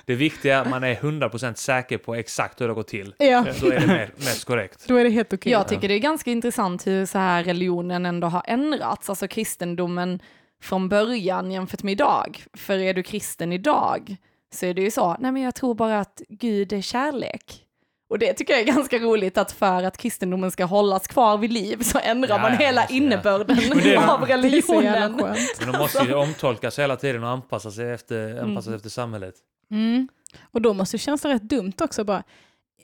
Det 0.05 0.15
viktiga 0.15 0.57
är 0.57 0.61
att 0.61 0.69
man 0.69 0.83
är 0.83 0.95
100% 0.95 1.53
säker 1.53 1.97
på 1.97 2.15
exakt 2.15 2.61
hur 2.61 2.67
det 2.67 2.73
går 2.73 2.83
till. 2.83 3.13
Ja, 3.17 3.45
Då 3.61 3.67
är 3.67 3.79
det 3.79 3.87
mer, 3.87 4.11
mest 4.15 4.45
korrekt. 4.45 4.87
då 4.87 4.95
är 4.95 5.03
det 5.03 5.09
helt 5.09 5.33
okej. 5.33 5.51
Jag 5.51 5.67
tycker 5.67 5.87
det 5.87 5.93
är 5.93 5.99
ganska 5.99 6.31
intressant 6.31 6.87
hur 6.87 7.05
så 7.05 7.17
här 7.17 7.43
religionen 7.43 8.05
ändå 8.05 8.27
har 8.27 8.43
ändrats, 8.47 9.09
alltså 9.09 9.27
kristendomen 9.27 10.19
från 10.61 10.89
början 10.89 11.51
jämfört 11.51 11.83
med 11.83 11.91
idag. 11.91 12.43
För 12.53 12.77
är 12.77 12.93
du 12.93 13.03
kristen 13.03 13.53
idag 13.53 14.15
så 14.53 14.65
är 14.65 14.73
det 14.73 14.81
ju 14.81 14.91
så, 14.91 15.15
nej 15.19 15.31
men 15.31 15.41
jag 15.41 15.55
tror 15.55 15.75
bara 15.75 15.99
att 15.99 16.21
Gud 16.29 16.73
är 16.73 16.81
kärlek. 16.81 17.65
Och 18.09 18.19
det 18.19 18.33
tycker 18.33 18.53
jag 18.53 18.61
är 18.61 18.65
ganska 18.65 18.99
roligt 18.99 19.37
att 19.37 19.51
för 19.51 19.83
att 19.83 19.97
kristendomen 19.97 20.51
ska 20.51 20.65
hållas 20.65 21.07
kvar 21.07 21.37
vid 21.37 21.53
liv 21.53 21.81
så 21.81 21.99
ändrar 22.03 22.29
Ja, 22.35 22.41
man 22.41 22.51
ja, 22.51 22.57
hela 22.57 22.81
ja. 22.81 22.95
innebörden 22.95 23.57
är- 23.59 23.97
av 24.13 24.25
religionen. 24.25 25.15
Men 25.59 25.71
de 25.71 25.77
måste 25.77 26.03
ju 26.03 26.13
omtolkas 26.13 26.79
hela 26.79 26.95
tiden 26.95 27.23
och 27.23 27.29
anpassa 27.29 27.71
sig 27.71 27.91
efter, 27.91 28.41
anpassa 28.41 28.65
sig 28.65 28.75
efter 28.75 28.89
samhället. 28.89 29.35
Mm. 29.71 30.07
Och 30.51 30.61
då 30.61 30.73
måste 30.73 30.97
det 30.97 31.01
kännas 31.01 31.25
rätt 31.25 31.41
dumt 31.49 31.73
också 31.81 32.03
bara. 32.03 32.23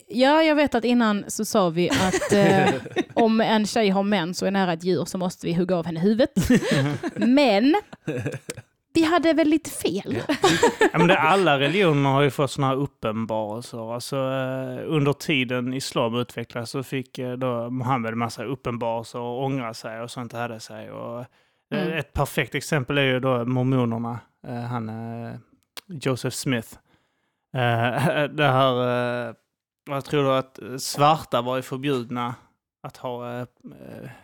Ja, 0.08 0.42
jag 0.42 0.54
vet 0.56 0.74
att 0.74 0.84
innan 0.84 1.24
så 1.28 1.44
sa 1.44 1.68
vi 1.68 1.90
att 1.90 2.32
eh, 2.32 2.74
om 3.14 3.40
en 3.40 3.66
tjej 3.66 3.88
har 3.90 4.02
mens 4.02 4.42
och 4.42 4.48
är 4.48 4.52
nära 4.52 4.72
ett 4.72 4.84
djur 4.84 5.04
så 5.04 5.18
måste 5.18 5.46
vi 5.46 5.52
hugga 5.54 5.76
av 5.76 5.86
henne 5.86 6.00
huvudet. 6.00 6.30
Men 7.16 7.74
vi 8.96 9.04
hade 9.04 9.32
väl 9.32 9.48
lite 9.48 9.70
fel. 9.70 10.22
Ja, 10.92 10.98
men 10.98 11.08
det, 11.08 11.18
alla 11.18 11.58
religioner 11.58 12.10
har 12.10 12.22
ju 12.22 12.30
fått 12.30 12.50
sådana 12.50 12.72
här 12.74 12.80
uppenbarelser. 12.80 13.94
Alltså, 13.94 14.16
eh, 14.16 14.84
under 14.86 15.12
tiden 15.12 15.74
islam 15.74 16.14
utvecklades 16.14 16.70
så 16.70 16.82
fick 16.82 17.18
eh, 17.18 17.32
då 17.32 17.70
Muhammed 17.70 18.12
en 18.12 18.18
massa 18.18 18.44
uppenbarelser 18.44 19.18
och 19.18 19.44
ångra 19.44 19.74
sig 19.74 20.00
och 20.00 20.10
sånt 20.10 20.32
hade 20.32 20.60
sig. 20.60 20.90
Och, 20.90 21.20
eh, 21.20 21.26
Mm. 21.70 21.92
Ett 21.92 22.12
perfekt 22.12 22.54
exempel 22.54 22.98
är 22.98 23.02
ju 23.02 23.20
då 23.20 23.44
mormonerna, 23.44 24.18
han 24.68 24.90
Joseph 25.86 26.34
Smith. 26.34 26.68
Det 28.30 28.46
här, 28.46 28.74
jag 29.86 30.04
tror 30.04 30.24
då 30.24 30.30
att 30.30 30.58
svarta 30.78 31.42
var 31.42 31.56
ju 31.56 31.62
förbjudna 31.62 32.34
att 32.82 32.96
ha 32.96 33.46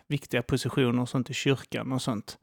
viktiga 0.08 0.42
positioner 0.42 1.02
och 1.02 1.08
sånt 1.08 1.30
i 1.30 1.34
kyrkan 1.34 1.92
och 1.92 2.02
sånt. 2.02 2.38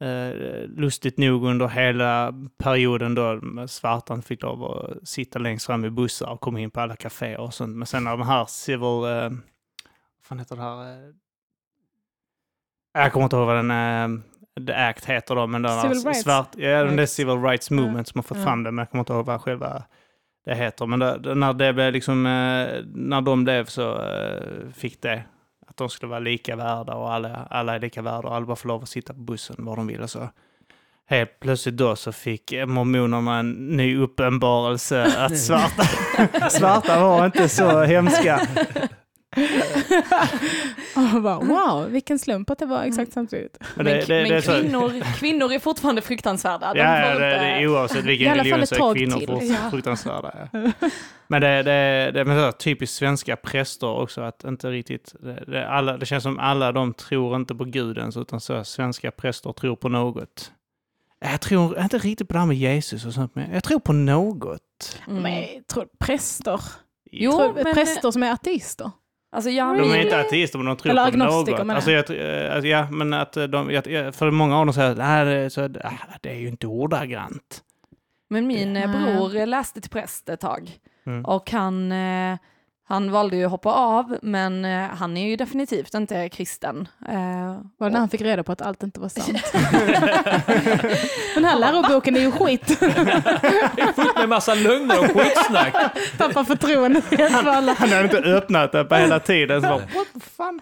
Eh, 0.00 0.32
lustigt 0.76 1.18
nog 1.18 1.44
under 1.44 1.68
hela 1.68 2.34
perioden 2.58 3.14
då 3.14 3.40
svartan 3.68 4.22
fick 4.22 4.42
lov 4.42 4.64
att 4.64 5.08
sitta 5.08 5.38
längst 5.38 5.66
fram 5.66 5.84
i 5.84 5.90
bussar 5.90 6.30
och 6.30 6.40
komma 6.40 6.60
in 6.60 6.70
på 6.70 6.80
alla 6.80 6.96
kaféer 6.96 7.40
och 7.40 7.54
sånt. 7.54 7.76
Men 7.76 7.86
sen 7.86 8.04
när 8.04 8.10
de 8.10 8.22
här 8.26 8.44
civil... 8.44 8.82
Eh, 9.04 9.30
vad 9.30 9.38
fan 10.22 10.38
heter 10.38 10.56
det 10.56 10.62
här? 10.62 10.82
Eh, 10.82 11.12
jag 12.92 13.12
kommer 13.12 13.24
inte 13.24 13.36
ihåg 13.36 13.46
vad 13.46 13.56
den... 13.56 13.70
Eh, 13.70 14.20
The 14.66 14.72
Act 14.72 15.04
heter 15.04 15.34
då, 15.34 15.46
men 15.46 15.62
den 15.62 15.80
Civil 15.80 16.04
rights 16.04 16.22
svart... 16.22 16.48
Ja, 16.56 16.84
den 16.84 16.96
där 16.96 17.02
Act. 17.02 17.12
Civil 17.12 17.42
Rights 17.42 17.70
Movement 17.70 18.08
som 18.08 18.18
har 18.18 18.22
fått 18.22 18.38
Ja. 18.38 18.44
fram 18.44 18.62
det, 18.62 18.70
men 18.70 18.82
jag 18.82 18.90
kommer 18.90 19.02
inte 19.02 19.12
ihåg 19.12 19.26
vad 19.26 19.40
själva 19.40 19.84
det 20.44 20.54
heter. 20.54 20.86
Men 20.86 20.98
det, 20.98 21.34
när 21.34 21.52
det 21.52 21.72
blev 21.72 21.92
liksom, 21.92 22.26
eh, 22.26 22.82
när 22.94 23.20
de 23.20 23.44
blev 23.44 23.64
så 23.64 24.02
eh, 24.02 24.70
fick 24.74 25.02
det 25.02 25.22
de 25.84 25.90
skulle 25.90 26.10
vara 26.10 26.20
lika 26.20 26.56
värda 26.56 26.94
och 26.94 27.12
alla, 27.12 27.46
alla 27.50 27.74
är 27.74 27.80
lika 27.80 28.02
värda 28.02 28.28
och 28.28 28.34
alla 28.36 28.46
bara 28.46 28.56
får 28.56 28.68
lov 28.68 28.82
att 28.82 28.88
sitta 28.88 29.14
på 29.14 29.20
bussen 29.20 29.56
var 29.58 29.76
de 29.76 29.86
vill 29.86 30.00
och 30.00 30.10
så. 30.10 30.28
Helt 31.06 31.40
plötsligt 31.40 31.76
då 31.76 31.96
så 31.96 32.12
fick 32.12 32.52
mormonerna 32.66 33.38
en 33.38 33.50
ny 33.52 33.98
uppenbarelse 33.98 35.04
att 35.18 35.38
svarta, 35.46 35.84
svarta 36.50 37.00
var 37.00 37.26
inte 37.26 37.48
så 37.48 37.82
hemska. 37.82 38.48
Och 40.96 41.22
bara, 41.22 41.38
wow, 41.38 41.88
vilken 41.90 42.18
slump 42.18 42.50
att 42.50 42.58
det 42.58 42.66
var 42.66 42.82
exakt 42.82 43.12
samtidigt. 43.12 43.58
Men 43.74 43.84
det, 43.84 44.00
det, 44.06 44.22
men 44.22 44.30
det 44.32 44.42
kvinnor, 44.42 45.14
kvinnor 45.18 45.52
är 45.52 45.58
fortfarande 45.58 46.02
fruktansvärda. 46.02 46.74
De 46.74 46.80
Ja, 46.80 46.98
ja, 47.00 47.06
det, 47.06 47.12
inte- 47.14 47.44
det 47.44 47.50
är 47.50 47.66
oavsett 47.68 48.04
vilken 48.04 48.34
religion 48.34 48.66
så 48.66 48.90
är 48.90 48.94
kvinnor 48.94 49.18
till. 49.40 49.56
fruktansvärda. 49.70 50.48
Ja. 50.52 50.70
Men 51.28 51.40
det, 51.40 51.62
det, 51.62 52.10
det 52.14 52.20
är 52.20 52.52
typiskt 52.52 52.96
svenska 52.96 53.36
präster 53.36 53.86
också 53.86 54.20
att 54.20 54.44
inte 54.44 54.70
riktigt, 54.70 55.14
det, 55.20 55.44
det, 55.46 55.68
alla, 55.68 55.96
det 55.96 56.06
känns 56.06 56.22
som 56.22 56.38
alla 56.38 56.72
de 56.72 56.94
tror 56.94 57.36
inte 57.36 57.54
på 57.54 57.64
gudens 57.64 58.16
utan 58.16 58.40
så 58.40 58.64
svenska 58.64 59.10
präster 59.10 59.52
tror 59.52 59.76
på 59.76 59.88
något. 59.88 60.52
Jag 61.20 61.40
tror 61.40 61.78
inte 61.80 61.98
riktigt 61.98 62.28
på 62.28 62.32
det 62.32 62.38
här 62.38 62.46
med 62.46 62.56
Jesus 62.56 63.06
och 63.06 63.12
sånt, 63.14 63.34
men 63.34 63.52
jag 63.54 63.64
tror 63.64 63.78
på 63.78 63.92
något. 63.92 64.98
Mm. 65.08 65.22
Men 65.22 65.32
jag 65.32 65.66
tror 65.66 65.86
präster, 65.98 66.60
Jo, 67.12 67.32
tror, 67.32 67.54
men- 67.64 67.74
präster 67.74 68.10
som 68.10 68.22
är 68.22 68.32
ateister. 68.32 68.90
Alltså 69.32 69.50
jag, 69.50 69.78
De 69.78 69.90
är 69.92 70.02
inte 70.02 70.20
ateister 70.20 70.58
men 70.58 70.66
de 70.66 70.76
tror 70.76 70.90
Eller 70.90 71.10
på 71.10 71.16
något. 71.16 71.70
Alltså, 71.70 71.90
jag, 71.90 72.10
eh, 72.10 72.54
alltså, 72.54 72.66
ja, 72.68 72.90
men 72.90 73.14
att 73.14 73.32
de, 73.32 73.70
jag, 73.70 74.14
för 74.14 74.30
många 74.30 74.58
av 74.58 74.66
dem 74.66 74.72
säger 74.72 74.90
att 74.90 74.98
"Nej, 74.98 75.24
det, 75.24 75.32
är 75.32 75.48
så, 75.48 75.64
ah, 75.64 75.92
det 76.20 76.30
är 76.30 76.34
ju 76.38 76.48
inte 76.48 76.66
ordagrant. 76.66 77.62
Men 78.30 78.46
min 78.46 78.76
eh, 78.76 78.90
bror 78.90 79.46
läste 79.46 79.80
till 79.80 79.90
präst 79.90 80.28
ett 80.28 80.40
tag 80.40 80.70
Mm. 81.06 81.24
och 81.24 81.50
han, 81.50 81.92
eh, 81.92 82.38
han 82.90 83.10
valde 83.10 83.36
ju 83.36 83.44
att 83.44 83.50
hoppa 83.50 83.72
av 83.72 84.18
men 84.22 84.64
eh, 84.64 84.86
han 84.88 85.16
är 85.16 85.28
ju 85.28 85.36
definitivt 85.36 85.94
inte 85.94 86.28
kristen. 86.28 86.88
Eh, 87.08 87.14
Var 87.78 87.86
det 87.86 87.90
när 87.90 87.98
han 87.98 88.08
fick 88.08 88.20
reda 88.20 88.42
på 88.42 88.52
att 88.52 88.62
allt 88.62 88.82
inte 88.82 89.00
var 89.00 89.08
sant? 89.08 89.52
Den 91.34 91.44
här 91.44 91.58
läroboken 91.58 92.16
är 92.16 92.20
ju 92.20 92.32
skit. 92.32 92.78
Fullt 93.94 94.16
med 94.16 94.28
massa 94.28 94.54
lögner 94.54 94.98
och 94.98 95.04
skitsnack. 95.20 95.74
Tappar 96.18 96.44
förtroendet 96.44 97.04
helt 97.18 97.36
för 97.36 97.50
alla. 97.50 97.72
Han 97.78 97.88
hade 97.88 98.02
inte 98.04 98.18
öppnat 98.18 98.72
det 98.72 98.84
på 98.84 98.94
hela 98.94 99.20
tiden. 99.20 99.62
Så 99.62 99.68
bara, 99.68 99.78
What 99.78 100.06
the 100.14 100.20
fan? 100.20 100.60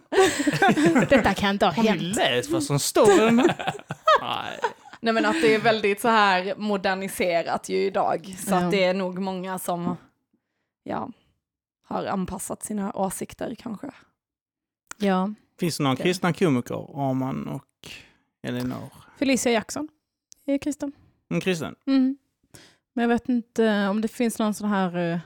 Detta 1.08 1.34
kan 1.34 1.50
inte 1.50 1.66
ha 1.66 1.72
Har 1.72 1.82
ni 1.82 1.88
hänt. 1.88 2.02
läst 2.16 2.50
vad 2.50 2.62
som 2.62 2.78
står 2.78 3.12
i 3.12 3.16
den? 3.24 3.36
Nej. 3.36 4.58
Nej 5.00 5.12
men 5.14 5.26
att 5.26 5.42
det 5.42 5.54
är 5.54 5.58
väldigt 5.58 6.00
så 6.00 6.08
här 6.08 6.54
moderniserat 6.56 7.68
ju 7.68 7.76
idag. 7.76 8.34
Så 8.46 8.54
Ja. 8.54 8.58
att 8.58 8.70
det 8.70 8.84
är 8.84 8.94
nog 8.94 9.18
många 9.18 9.58
som 9.58 9.96
ja, 10.84 11.08
har 11.88 12.04
anpassat 12.06 12.62
sina 12.62 12.92
åsikter 12.92 13.54
kanske. 13.54 13.90
Ja. 14.98 15.34
Finns 15.60 15.76
det 15.76 15.82
några 15.82 15.96
kristna 15.96 16.32
komiker? 16.32 17.08
Arman 17.10 17.48
och 17.48 17.90
Elinor? 18.42 18.92
Felicia 19.18 19.52
Jackson 19.52 19.88
är 20.46 20.58
kristen. 20.58 20.92
En 21.30 21.40
kristen? 21.40 21.74
Mm. 21.86 22.16
Men 22.94 23.02
jag 23.02 23.08
vet 23.08 23.28
inte 23.28 23.88
om 23.88 24.00
det 24.00 24.08
finns 24.08 24.38
någon 24.38 24.54
sån 24.54 24.68
här, 24.68 25.12
eh, 25.12 25.18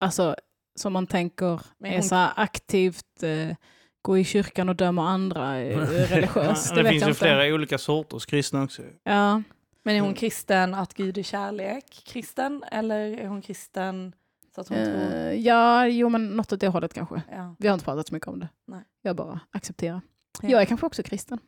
alltså 0.00 0.36
som 0.74 0.92
man 0.92 1.06
tänker 1.06 1.60
är 1.84 2.00
så 2.00 2.14
här 2.14 2.32
aktivt 2.36 3.22
eh, 3.22 3.56
gå 4.02 4.18
i 4.18 4.24
kyrkan 4.24 4.68
och 4.68 4.76
döma 4.76 5.08
andra 5.08 5.60
eh, 5.60 5.78
religiöst. 6.08 6.74
Det 6.74 6.82
det 6.82 6.88
finns 6.90 7.02
ju 7.02 7.08
inte. 7.08 7.18
flera 7.18 7.54
olika 7.54 7.78
sorters 7.78 8.26
kristna 8.26 8.62
också. 8.62 8.82
Ja. 9.04 9.42
Men 9.82 9.96
är 9.96 10.00
hon 10.00 10.08
Mm. 10.08 10.16
kristen 10.16 10.74
att 10.74 10.94
Gud 10.94 11.18
är 11.18 11.22
kärlek, 11.22 12.02
kristen? 12.06 12.64
Eller 12.72 13.18
är 13.18 13.26
hon 13.28 13.42
kristen 13.42 14.12
så 14.54 14.60
att 14.60 14.68
hon 14.68 14.84
tror... 14.84 14.96
Eh, 15.14 15.32
ja, 15.32 15.86
jo 15.86 16.08
men 16.08 16.36
något 16.36 16.52
åt 16.52 16.60
det 16.60 16.68
hållet 16.68 16.94
kanske. 16.94 17.22
Ja. 17.30 17.56
Vi 17.58 17.68
har 17.68 17.74
inte 17.74 17.84
pratat 17.84 18.08
så 18.08 18.14
mycket 18.14 18.28
om 18.28 18.38
det. 18.40 18.48
Nej. 18.66 18.80
Jag 19.02 19.16
bara 19.16 19.40
accepterar. 19.52 20.00
Ja. 20.42 20.48
Jag 20.48 20.62
är 20.62 20.66
kanske 20.66 20.86
också 20.86 21.02
kristen. 21.02 21.38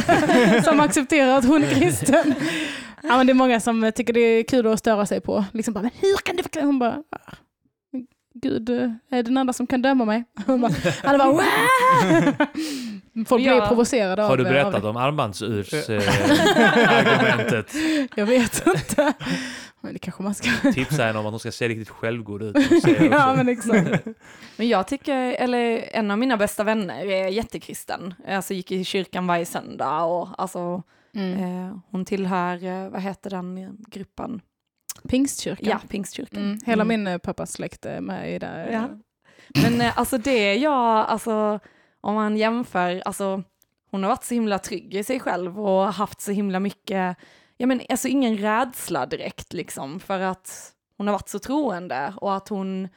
som 0.64 0.80
accepterar 0.80 1.38
att 1.38 1.44
hon 1.44 1.64
är 1.64 1.74
kristen. 1.74 2.34
ja, 3.02 3.16
men 3.16 3.26
det 3.26 3.32
är 3.32 3.34
många 3.34 3.60
som 3.60 3.92
tycker 3.94 4.12
det 4.12 4.20
är 4.20 4.42
kul 4.42 4.66
att 4.66 4.78
störa 4.78 5.06
sig 5.06 5.20
på. 5.20 5.44
Liksom 5.52 5.74
bara, 5.74 5.82
men 5.82 5.90
hur 6.00 6.16
kan 6.16 6.36
det 6.36 6.54
vara 6.56 6.66
Hon 6.66 6.78
bara, 6.78 7.02
"Ah, 7.10 7.32
Gud 8.34 8.70
eh, 8.70 8.90
är 9.10 9.22
den 9.22 9.36
enda 9.36 9.52
som 9.52 9.66
kan 9.66 9.82
döma 9.82 10.04
mig. 10.04 10.24
Hon 10.46 10.60
bara, 10.60 10.72
alla 11.02 11.18
bara! 11.18 11.34
Folk 13.28 13.42
blir 13.42 13.52
Ja. 13.56 13.66
provocerade 13.68 14.22
av 14.24 14.28
Har 14.30 14.36
du 14.36 14.46
av 14.46 14.52
berättat 14.52 14.82
det. 14.82 14.88
om 14.88 14.96
armbandsurs-argumentet? 14.96 17.72
Jag 18.14 18.26
vet 18.26 18.66
inte. 18.66 19.12
Men 19.88 19.92
det 19.94 19.98
kanske 19.98 20.22
man 20.22 20.34
ska... 20.34 20.50
Tipsa 20.74 21.02
henne 21.04 21.18
om 21.18 21.26
att 21.26 21.32
hon 21.32 21.40
ska 21.40 21.52
se 21.52 21.68
riktigt 21.68 21.88
självgod 21.88 22.42
ut. 22.42 22.56
ja, 23.10 23.34
men 23.36 23.48
exakt. 23.48 24.06
Men 24.56 24.68
jag 24.68 24.86
tycker, 24.86 25.16
eller 25.16 25.88
en 25.92 26.10
av 26.10 26.18
mina 26.18 26.36
bästa 26.36 26.64
vänner 26.64 27.06
är 27.06 27.28
jättekristen. 27.28 28.14
Alltså 28.28 28.54
gick 28.54 28.72
i 28.72 28.84
kyrkan 28.84 29.26
varje 29.26 29.46
söndag 29.46 30.02
och 30.02 30.28
alltså 30.38 30.82
Mm. 31.14 31.38
eh, 31.68 31.76
hon 31.90 32.04
tillhör, 32.04 32.64
eh, 32.64 32.88
vad 32.90 33.00
heter 33.02 33.30
den 33.30 33.76
gruppen? 33.88 34.40
Pingstkyrkan. 35.08 35.68
Ja, 35.68 35.78
pingstkyrkan. 35.88 36.42
Mm. 36.42 36.58
Hela 36.66 36.82
Mm. 36.82 36.88
min 37.04 37.12
eh, 37.12 37.18
pappas 37.18 37.52
släkt 37.52 37.86
är 37.86 38.00
med 38.00 38.34
i 38.34 38.38
det. 38.38 38.68
Ja. 38.72 38.88
Men 39.62 39.80
eh, 39.80 39.98
alltså 39.98 40.18
det 40.18 40.54
jag, 40.54 41.06
alltså 41.06 41.60
om 42.00 42.14
man 42.14 42.36
jämför, 42.36 43.02
alltså 43.04 43.42
hon 43.90 44.02
har 44.02 44.10
varit 44.10 44.24
så 44.24 44.34
himla 44.34 44.58
trygg 44.58 44.94
i 44.94 45.04
sig 45.04 45.20
själv 45.20 45.60
och 45.60 45.92
haft 45.94 46.20
så 46.20 46.32
himla 46.32 46.60
mycket, 46.60 47.16
ja 47.58 47.66
men 47.66 47.80
alltså 47.88 48.08
ingen 48.08 48.36
rädsla 48.38 49.06
direkt 49.06 49.52
liksom 49.52 50.00
för 50.00 50.20
att 50.20 50.74
hon 50.96 51.06
har 51.06 51.12
varit 51.14 51.28
så 51.28 51.38
troende 51.38 52.14
och 52.20 52.36
att 52.36 52.48
hon, 52.48 52.88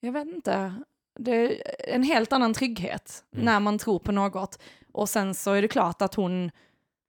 jag 0.00 0.12
vet 0.12 0.26
inte, 0.28 0.74
det 1.18 1.32
är 1.32 1.62
en 1.94 2.02
helt 2.02 2.32
annan 2.32 2.54
trygghet 2.54 3.24
Mm. 3.32 3.44
när 3.44 3.60
man 3.60 3.78
tror 3.78 3.98
på 3.98 4.12
något. 4.12 4.58
Och 4.92 5.08
sen 5.08 5.34
så 5.34 5.52
är 5.52 5.62
det 5.62 5.68
klart 5.68 6.02
att 6.02 6.14
hon, 6.14 6.50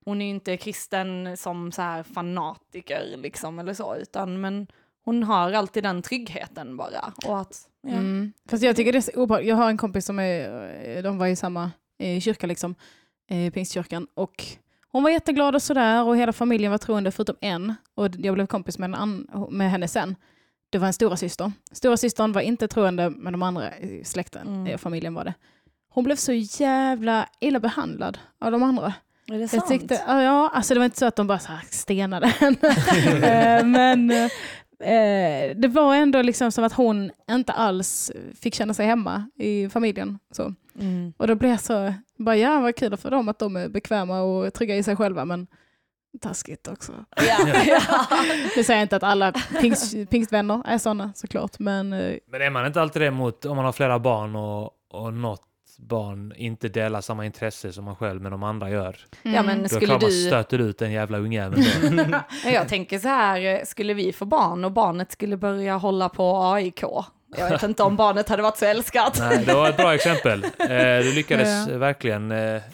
hon 0.06 0.22
är 0.22 0.26
ju 0.26 0.32
inte 0.32 0.58
kristen 0.58 1.38
som 1.38 1.72
så 1.72 1.82
här 1.82 2.04
fanatiker 2.04 3.18
liksom 3.18 3.60
eller 3.60 3.74
så, 3.74 3.96
utan 3.96 4.42
men 4.42 4.68
hon 5.06 5.24
har 5.24 5.52
alltid 5.52 5.84
den 5.84 6.02
tryggheten 6.02 6.78
bara. 6.78 7.14
Och 7.28 7.40
att, 7.40 7.70
ja. 7.82 7.90
Mm. 7.90 8.34
Fast 8.50 8.64
jag 8.64 8.76
tycker 8.76 8.92
det 8.92 8.98
är 9.00 9.02
så 9.02 9.12
obehagligt. 9.22 9.50
Jag 9.50 9.56
har 9.56 9.70
en 9.70 9.78
kompis 9.78 10.06
som 10.06 10.20
är, 10.20 11.02
de 11.04 11.18
var 11.18 11.28
i 11.28 11.36
samma 11.36 11.72
kyrka, 12.22 12.48
liksom, 12.48 12.76
eh, 13.30 13.54
pingstkyrkan. 13.54 14.08
Och 14.14 14.46
hon 14.94 15.04
var 15.04 15.10
jätteglad 15.10 15.56
och 15.56 15.62
sådär 15.62 16.04
och 16.04 16.18
hela 16.18 16.34
familjen 16.34 16.72
var 16.72 16.78
troende 16.78 17.12
förutom 17.12 17.36
en. 17.42 17.74
Och 17.96 18.08
jag 18.18 18.34
blev 18.34 18.48
kompis 18.48 18.80
med, 18.80 18.94
en 18.96 19.28
med 19.50 19.72
henne 19.72 19.88
sen. 19.88 20.16
Det 20.70 20.78
var 20.78 20.88
en 20.88 20.94
stora 20.94 21.18
syster. 21.18 21.52
Stora 21.72 21.98
systern 21.98 22.32
var 22.32 22.42
inte 22.42 22.68
troende, 22.68 23.10
men 23.10 23.34
de 23.34 23.44
andra 23.44 23.78
i 23.78 24.04
släkten, 24.06 24.48
Mm. 24.48 24.68
i 24.68 24.78
familjen 24.78 25.14
var 25.14 25.24
det. 25.24 25.34
Hon 25.90 26.04
blev 26.04 26.16
så 26.16 26.34
jävla 26.34 27.30
illa 27.40 27.60
behandlad 27.60 28.18
av 28.42 28.52
de 28.52 28.64
andra. 28.64 28.94
Är 29.28 29.34
det 29.34 29.40
Jag 29.40 29.50
sant? 29.50 29.68
tyckte, 29.68 30.02
ja, 30.08 30.50
alltså 30.54 30.74
det 30.74 30.80
var 30.80 30.86
inte 30.86 30.98
så 31.00 31.06
att 31.06 31.16
de 31.16 31.28
bara 31.28 31.40
så 31.40 31.52
stenade 31.72 32.28
henne. 32.28 32.58
Eh, 33.28 33.66
Men 33.66 34.12
eh, 34.12 35.56
det 35.58 35.68
var 35.68 35.96
ändå 35.96 36.22
liksom 36.22 36.52
som 36.52 36.64
att 36.64 36.74
hon 36.74 37.12
inte 37.32 37.52
alls 37.54 38.12
fick 38.42 38.56
känna 38.56 38.74
sig 38.74 38.86
hemma 38.86 39.30
i 39.36 39.70
familjen. 39.70 40.20
Så. 40.32 40.54
Mm. 40.80 41.14
Och 41.18 41.28
då 41.28 41.36
blev 41.36 41.52
jag 41.52 41.60
så, 41.60 41.94
bara, 42.18 42.36
ja 42.36 42.60
vad 42.60 42.76
kul 42.76 42.98
för 42.98 43.12
dem 43.12 43.30
att 43.30 43.40
de 43.40 43.56
är 43.56 43.70
bekväma 43.70 44.22
och 44.22 44.54
trygga 44.54 44.76
i 44.76 44.84
sig 44.84 44.96
själva, 44.96 45.26
men 45.26 45.48
taskigt 46.22 46.68
också. 46.68 46.92
Ja. 47.16 47.48
ja. 47.66 48.08
Nu 48.56 48.64
säger 48.64 48.80
jag 48.80 48.86
inte 48.86 48.96
att 48.96 49.04
alla 49.04 49.34
pingst, 49.62 50.10
pingstvänner 50.10 50.62
är 50.66 50.78
sådana 50.78 51.12
såklart, 51.16 51.60
men 51.60 51.94
eh, 51.94 52.18
Men 52.28 52.42
är 52.42 52.50
man 52.50 52.66
inte 52.66 52.82
alltid 52.82 53.02
det 53.02 53.12
mot 53.12 53.46
om 53.46 53.56
man 53.56 53.66
har 53.66 53.72
flera 53.72 54.00
barn 54.00 54.36
och, 54.36 54.70
och 54.90 55.14
något 55.14 55.42
barn 55.78 56.34
inte 56.36 56.70
delar 56.70 57.02
samma 57.02 57.26
intresse 57.26 57.74
som 57.74 57.86
man 57.86 57.96
själv 57.96 58.22
men 58.22 58.32
de 58.32 58.44
andra 58.44 58.70
gör? 58.70 58.98
ja, 59.24 59.44
men 59.44 59.64
Då 59.64 59.70
skulle 59.70 59.98
du... 59.98 60.12
stöter 60.12 60.60
ut 60.60 60.78
den 60.78 60.92
jävla 60.92 61.18
ungjäveln. 61.18 62.16
Jag 62.46 62.68
tänker 62.68 63.00
så 63.00 63.08
här, 63.08 63.46
eh, 63.46 63.64
skulle 63.66 63.94
vi 63.94 64.14
få 64.14 64.26
barn 64.26 64.66
och 64.66 64.72
barnet 64.72 65.12
skulle 65.12 65.38
börja 65.38 65.78
hålla 65.78 66.10
på 66.10 66.44
AIK? 66.44 66.84
Jag 67.38 67.50
vet 67.50 67.64
inte 67.64 67.84
om 67.84 67.96
barnet 67.96 68.30
hade 68.30 68.44
varit 68.44 68.58
så 68.58 68.66
älskat. 68.66 69.18
Nej, 69.20 69.44
det 69.46 69.54
var 69.54 69.70
ett 69.70 69.78
bra 69.78 69.96
exempel. 69.96 70.44
Eh, 70.44 70.50
du 71.04 71.14
lyckades 71.16 71.68
Ja. 71.70 71.78
verkligen. 71.78 72.32
Eh, 72.32 72.62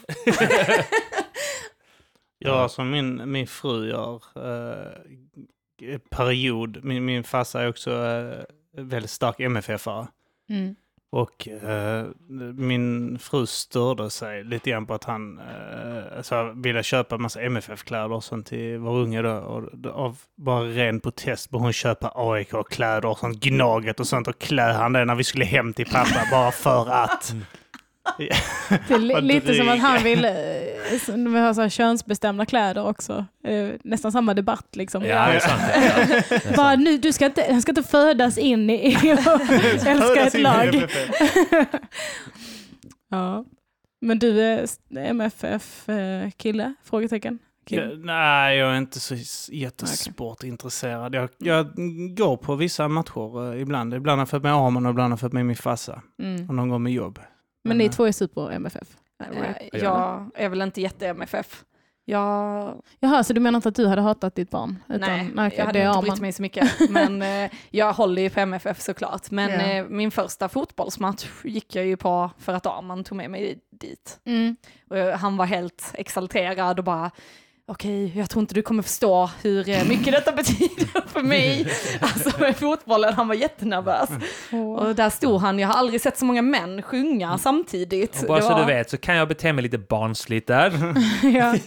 Ja, 2.42 2.70
som 2.70 2.90
min, 2.90 3.32
min 3.32 3.48
fru 3.48 3.90
gör. 3.90 4.16
Eh, 4.36 5.98
period. 6.10 6.84
Min, 6.84 7.06
min 7.06 7.24
farsa 7.24 7.62
är 7.62 7.70
också 7.70 7.92
eh, 7.92 8.44
väldigt 8.84 9.12
stark 9.12 9.40
MFF-are. 9.40 10.08
mm. 10.50 10.76
Och 11.12 11.48
eh, 11.48 12.06
min 12.56 13.20
fru 13.20 13.46
störde 13.46 14.10
sig 14.10 14.44
lite 14.44 14.70
grann 14.70 14.86
på 14.86 14.94
att 14.94 15.04
han 15.04 15.40
eh, 15.40 16.18
alltså, 16.18 16.54
ville 16.56 16.84
köpa 16.84 17.16
en 17.16 17.22
massa 17.22 17.42
MFF-kläder 17.42 18.12
och 18.12 18.24
sånt 18.24 18.48
till 18.48 18.78
vår 18.78 18.98
unge 18.98 19.22
då. 19.22 19.32
Och, 19.32 19.92
av 19.92 20.18
bara 20.38 20.64
ren 20.64 21.00
protest 21.00 21.50
började 21.50 21.66
hon 21.66 21.74
köpa 21.74 22.12
AIK-kläder 22.16 23.06
och 23.06 23.20
sånt 23.20 23.40
Gnaget 23.40 24.00
och 24.00 24.08
sånt 24.08 24.28
och 24.28 24.40
klä 24.40 24.74
han 24.74 24.94
det 24.94 25.06
när 25.06 25.16
vi 25.16 25.24
skulle 25.24 25.46
hem 25.46 25.74
till 25.74 25.86
pappa 25.86 26.28
bara 26.32 26.52
för 26.52 26.90
att. 26.90 27.32
Mm. 27.32 27.46
Det 28.18 28.94
är 28.94 29.22
lite 29.22 29.54
som 29.54 29.70
att 29.70 29.80
han 29.80 30.04
vill, 30.04 30.26
eh, 30.26 30.32
vi 31.16 31.40
har 31.40 31.54
så 31.54 31.62
här 31.62 31.70
könsbestämda 31.70 32.46
kläder 32.46 32.88
också. 32.88 33.26
Eh, 33.44 33.70
nästan 33.84 34.12
samma 34.12 34.34
debatt 34.34 34.68
liksom. 34.76 35.06
Ja, 35.06 35.28
det 35.28 35.34
är 35.34 35.40
sant. 35.40 35.62
Är 35.72 36.56
Bara, 36.58 36.76
nu, 36.76 36.98
du 36.98 37.14
ska 37.14 37.26
inte, 37.26 37.46
han 37.50 37.62
ska 37.62 37.72
inte 37.72 37.84
födas 37.84 38.38
in 38.38 38.70
i 38.70 38.96
och 38.96 39.42
älska 39.88 40.26
ett 40.26 40.40
lag. 40.40 40.86
Ja. 43.12 43.46
Men 44.02 44.20
du 44.20 44.42
är 44.42 44.66
MFF-kille? 44.96 46.74
Frågetecken. 46.84 47.40
Kim? 47.66 48.02
Nej, 48.02 48.58
jag 48.58 48.74
är 48.74 48.78
inte 48.78 49.00
så 49.00 49.16
jättesportintresserad. 49.52 51.16
Jag, 51.16 51.30
jag 51.38 51.66
går 52.16 52.38
på 52.38 52.56
vissa 52.56 52.88
matcher 52.88 53.54
eh, 53.54 53.62
ibland. 53.62 53.94
Ibland 53.94 54.20
har 54.20 54.22
jag 54.22 54.30
fått 54.30 54.44
med 54.44 54.54
Arman 54.54 54.86
och 54.86 54.90
ibland 54.90 55.12
har 55.12 55.12
jag 55.12 55.20
fått 55.20 55.34
med 55.34 55.46
min 55.46 55.56
farsa. 55.56 56.02
Mm. 56.22 56.50
Och 56.50 56.56
någon 56.56 56.70
gång 56.70 56.84
med 56.84 56.94
jobb. 56.94 57.20
Men 57.70 57.78
ni 57.78 57.90
två 57.90 58.06
är 58.06 58.12
super-MFF? 58.12 58.98
Eh, 59.24 59.80
Jag 59.80 60.32
är 60.36 60.50
väl 60.50 60.62
inte 60.62 60.82
jätte-MFF. 60.82 61.64
Jag, 62.06 62.74
Jaha, 63.00 63.24
så 63.24 63.34
du 63.34 63.40
menar 63.40 63.58
inte 63.58 63.70
att 63.70 63.76
du 63.76 63.88
hade 63.88 64.02
hatat 64.02 64.36
ditt 64.36 64.50
barn? 64.50 64.84
Utan, 64.90 65.10
nej, 65.10 65.48
okej, 65.48 65.54
jag 65.58 65.66
hade 65.66 65.84
inte 65.88 66.02
brytt 66.02 66.22
mig 66.22 66.32
så 66.34 66.42
mycket. 66.42 66.70
Men 66.90 67.22
eh, 67.22 67.52
jag 67.70 67.94
håller 67.94 68.22
ju 68.22 68.30
på 68.30 68.40
MFF 68.40 68.82
såklart. 68.82 69.32
Men 69.32 69.50
Ja. 69.52 69.60
eh, 69.62 69.86
min 69.90 70.12
första 70.12 70.50
fotbollsmatch 70.50 71.28
gick 71.44 71.76
jag 71.76 71.86
ju 71.86 71.98
på 71.98 72.32
för 72.38 72.54
att 72.54 72.66
Arman 72.66 73.04
tog 73.04 73.18
med 73.18 73.30
mig 73.32 73.60
dit. 73.72 74.20
Mm. 74.26 74.56
Och 74.90 74.98
han 75.20 75.38
var 75.38 75.46
helt 75.46 75.92
exalterad 75.94 76.80
och 76.80 76.86
bara 76.86 77.12
Okej, 77.72 78.12
jag 78.18 78.30
tror 78.30 78.42
inte 78.42 78.54
du 78.54 78.62
kommer 78.62 78.84
förstå 78.84 79.30
hur 79.42 79.70
eh, 79.70 79.88
mycket 79.88 80.14
detta 80.14 80.32
betyder 80.32 81.08
för 81.08 81.22
mig. 81.24 81.68
Alltså 82.02 82.40
med 82.40 82.56
fotbollen, 82.58 83.14
han 83.14 83.28
var 83.28 83.36
jättenervös. 83.36 84.10
Och 84.78 84.96
där 84.96 85.10
stod 85.10 85.42
han, 85.42 85.60
jag 85.60 85.68
har 85.68 85.76
aldrig 85.76 86.02
sett 86.02 86.18
så 86.18 86.26
många 86.26 86.42
män 86.42 86.82
sjunga 86.82 87.38
samtidigt. 87.38 88.22
Och 88.22 88.28
bara 88.28 88.38
Det 88.40 88.44
så 88.46 88.50
var- 88.50 88.60
du 88.60 88.66
vet 88.66 88.90
så 88.90 88.98
kan 88.98 89.16
jag 89.16 89.28
bete 89.28 89.54
mig 89.54 89.64
lite 89.64 89.78
barnsligt 89.78 90.48
där. 90.48 90.72
ja. 91.24 91.56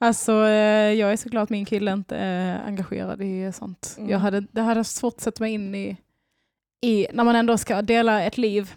Alltså, 0.00 0.32
eh, 0.32 0.92
jag 0.92 1.12
är 1.12 1.16
såklart 1.16 1.48
min 1.48 1.64
kille 1.64 1.92
inte 1.92 2.16
eh, 2.18 2.66
engagerad 2.66 3.22
i 3.22 3.52
sånt. 3.52 3.94
Mm. 3.98 4.10
Jag 4.10 4.18
hade, 4.18 4.40
det 4.40 4.60
hade 4.60 4.84
svårt 4.84 5.14
att 5.14 5.20
sätta 5.20 5.42
mig 5.44 5.52
in 5.52 5.74
i, 5.74 5.96
i, 6.86 7.06
när 7.12 7.24
man 7.24 7.36
ändå 7.36 7.58
ska 7.58 7.82
dela 7.82 8.22
ett 8.22 8.38
liv, 8.38 8.72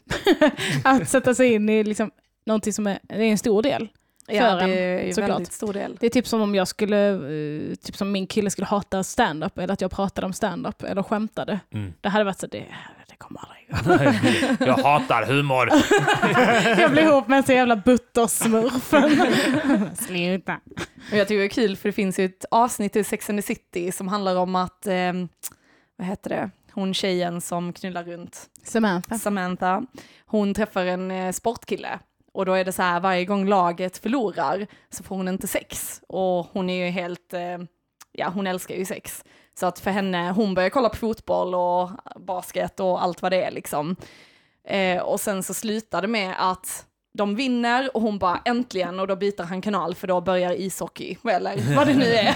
att 0.83 1.09
sätta 1.09 1.35
sig 1.35 1.53
in 1.53 1.69
i 1.69 1.83
liksom, 1.83 2.11
någonting 2.45 2.73
som 2.73 2.87
är, 2.87 2.99
det 3.03 3.15
är 3.15 3.31
en 3.31 3.37
stor 3.37 3.61
del. 3.63 3.89
Ja, 4.33 4.59
för 4.59 4.67
det 4.67 4.73
en, 4.73 4.99
är 4.99 5.05
ju 5.05 5.13
såklart. 5.13 5.29
väldigt 5.29 5.53
stor 5.53 5.73
del. 5.73 5.97
Det 5.99 6.05
är 6.05 6.09
typ 6.09 6.27
som 6.27 6.41
om 6.41 6.55
jag 6.55 6.67
skulle, 6.67 7.09
eh, 7.09 7.75
typ 7.75 7.95
som 7.95 8.11
min 8.11 8.27
kille 8.27 8.49
skulle 8.49 8.67
hata 8.67 9.03
stand-up 9.03 9.57
eller 9.57 9.73
att 9.73 9.81
jag 9.81 9.91
pratade 9.91 10.27
om 10.27 10.33
stand-up 10.33 10.83
eller 10.83 11.03
skämtade. 11.03 11.59
Mm. 11.73 11.93
Det 12.01 12.09
hade 12.09 12.23
varit 12.23 12.39
så, 12.39 12.47
det, 12.47 12.65
det 13.07 13.15
kommer 13.17 13.41
aldrig 13.41 13.61
gå. 14.59 14.65
Jag 14.65 14.77
hatar 14.77 15.25
humor. 15.25 15.69
Jag 16.79 16.91
blir 16.91 17.03
ihop 17.03 17.27
med 17.27 17.37
en 17.37 17.43
så 17.43 17.53
jävla 17.53 17.75
buttersmurf. 17.75 18.93
Sluta. 20.05 20.59
Och 21.11 21.17
jag 21.17 21.27
tycker 21.27 21.39
det 21.39 21.45
är 21.45 21.49
kul 21.49 21.77
för 21.77 21.89
det 21.89 21.93
finns 21.93 22.19
ju 22.19 22.25
ett 22.25 22.45
avsnitt 22.51 22.95
i 22.95 23.03
Sex 23.03 23.29
and 23.29 23.39
the 23.39 23.43
City 23.43 23.91
som 23.91 24.07
handlar 24.07 24.35
om 24.35 24.55
att, 24.55 24.87
eh, 24.87 25.13
vad 25.97 26.07
heter 26.07 26.29
det, 26.29 26.49
hon 26.71 26.93
tjejen 26.93 27.41
som 27.41 27.73
knullar 27.73 28.03
runt, 28.03 28.49
Samantha. 28.63 29.17
Samantha, 29.19 29.83
hon 30.25 30.53
träffar 30.53 30.85
en 30.85 31.11
eh, 31.11 31.31
sportkille. 31.31 31.99
Och 32.33 32.45
då 32.45 32.53
är 32.53 32.65
det 32.65 32.71
så 32.71 32.81
här, 32.81 32.99
varje 32.99 33.25
gång 33.25 33.47
laget 33.47 33.97
förlorar 33.97 34.67
så 34.89 35.03
får 35.03 35.15
hon 35.15 35.27
inte 35.27 35.47
sex. 35.47 36.01
Och 36.07 36.45
hon 36.51 36.69
är 36.69 36.85
ju 36.85 36.91
helt, 36.91 37.33
eh, 37.33 37.57
ja 38.11 38.29
hon 38.29 38.47
älskar 38.47 38.75
ju 38.75 38.85
sex. 38.85 39.23
Så 39.59 39.65
att 39.65 39.79
för 39.79 39.91
henne, 39.91 40.31
hon 40.31 40.53
börjar 40.53 40.69
kolla 40.69 40.89
på 40.89 40.95
fotboll 40.95 41.55
och 41.55 41.89
basket 42.19 42.79
och 42.79 43.03
allt 43.03 43.21
vad 43.21 43.31
det 43.31 43.43
är 43.43 43.51
liksom. 43.51 43.95
Eh, 44.67 45.01
och 45.01 45.19
sen 45.19 45.43
så 45.43 45.53
slutar 45.53 46.01
det 46.01 46.07
med 46.07 46.35
att 46.37 46.85
de 47.13 47.35
vinner 47.35 47.95
och 47.95 48.01
hon 48.01 48.17
bara 48.19 48.41
äntligen 48.45 48.99
och 48.99 49.07
då 49.07 49.15
byter 49.15 49.43
han 49.43 49.61
kanal 49.61 49.95
för 49.95 50.07
då 50.07 50.21
börjar 50.21 50.51
ishockey, 50.51 51.17
eller 51.31 51.75
vad 51.75 51.87
det 51.87 51.93
nu 51.93 52.05
är. 52.05 52.35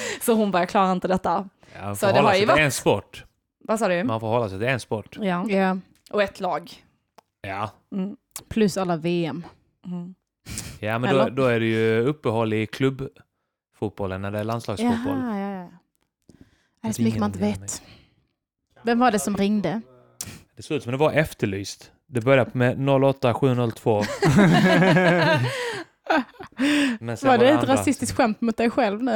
så 0.24 0.32
hon 0.34 0.50
bara 0.50 0.66
klarar 0.66 0.92
inte 0.92 1.08
detta. 1.08 1.48
Ja, 1.74 1.94
Så 1.94 2.06
det 2.06 2.20
har 2.20 2.34
ju 2.34 2.46
varit- 2.46 2.60
en 2.60 2.70
sport. 2.72 3.24
Vad 3.64 3.78
sa 3.78 3.88
du? 3.88 4.04
Man 4.04 4.20
får 4.20 4.26
hålla 4.28 4.48
sig 4.48 4.58
till 4.58 4.68
en 4.68 4.80
sport. 4.80 5.16
Ja. 5.20 5.44
Ja. 5.48 5.76
Och 6.10 6.22
ett 6.22 6.40
lag. 6.40 6.72
Ja, 7.42 7.70
Mm. 7.92 8.16
Plus 8.48 8.76
alla 8.76 8.96
VM. 8.96 9.46
Mm. 9.86 10.14
ja 10.80 10.98
men 10.98 11.14
då, 11.14 11.28
då 11.28 11.46
är 11.46 11.60
det 11.60 11.66
ju 11.66 12.00
uppehåll 12.00 12.52
i 12.52 12.66
klubbfotbollen 12.66 14.22
när 14.22 14.30
det 14.30 14.38
är 14.38 14.44
landslagsfotboll. 14.44 15.18
Jaha, 15.18 15.38
ja, 15.38 15.50
ja. 15.56 15.68
Det 16.82 16.88
är 16.88 16.92
så 16.92 17.02
mycket 17.02 17.20
man 17.20 17.30
inte 17.30 17.38
vet. 17.38 17.82
Vem 18.82 18.98
var 18.98 19.10
det 19.10 19.18
som 19.18 19.36
ringde? 19.36 19.80
Det 20.56 20.62
såg 20.62 20.76
ut 20.76 20.82
som 20.82 20.92
det 20.92 20.98
var 20.98 21.12
efterlyst. 21.12 21.92
Det 22.06 22.20
började 22.20 22.50
med 22.54 22.88
08702. 23.04 24.04
Men 27.00 27.16
Var 27.22 27.38
det 27.38 27.48
ett 27.48 27.64
rasistiskt 27.64 28.16
skämt 28.16 28.40
mot 28.40 28.56
dig 28.56 28.70
själv 28.70 29.02
nu? 29.02 29.14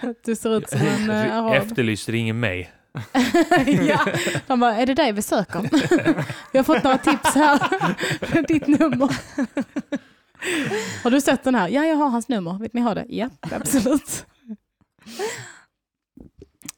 Att 0.00 0.16
du 0.24 0.36
ser 0.36 0.56
ut 0.56 0.70
som 0.70 0.80
en 0.80 1.10
äh, 1.10 1.36
arab. 1.36 1.54
Efterlyst 1.54 2.08
ringer 2.08 2.32
mig. 2.32 2.70
ja. 3.88 4.06
De 4.46 4.60
bara, 4.60 4.74
är 4.76 4.86
det 4.86 4.94
dig 4.94 5.12
vi 5.12 5.22
söker? 5.22 5.60
vi 6.52 6.58
har 6.58 6.64
fått 6.64 6.84
några 6.84 6.98
tips 6.98 7.34
här. 7.34 7.58
Ditt 8.48 8.66
nummer. 8.66 9.16
har 11.04 11.10
du 11.10 11.20
sett 11.20 11.44
den 11.44 11.54
här? 11.54 11.68
Ja, 11.68 11.84
jag 11.84 11.96
har 11.96 12.08
hans 12.08 12.28
nummer. 12.28 12.58
Vill 12.58 12.70
ni 12.72 12.80
ha 12.80 12.94
det? 12.94 13.04
Ja, 13.08 13.28
absolut. 13.50 14.26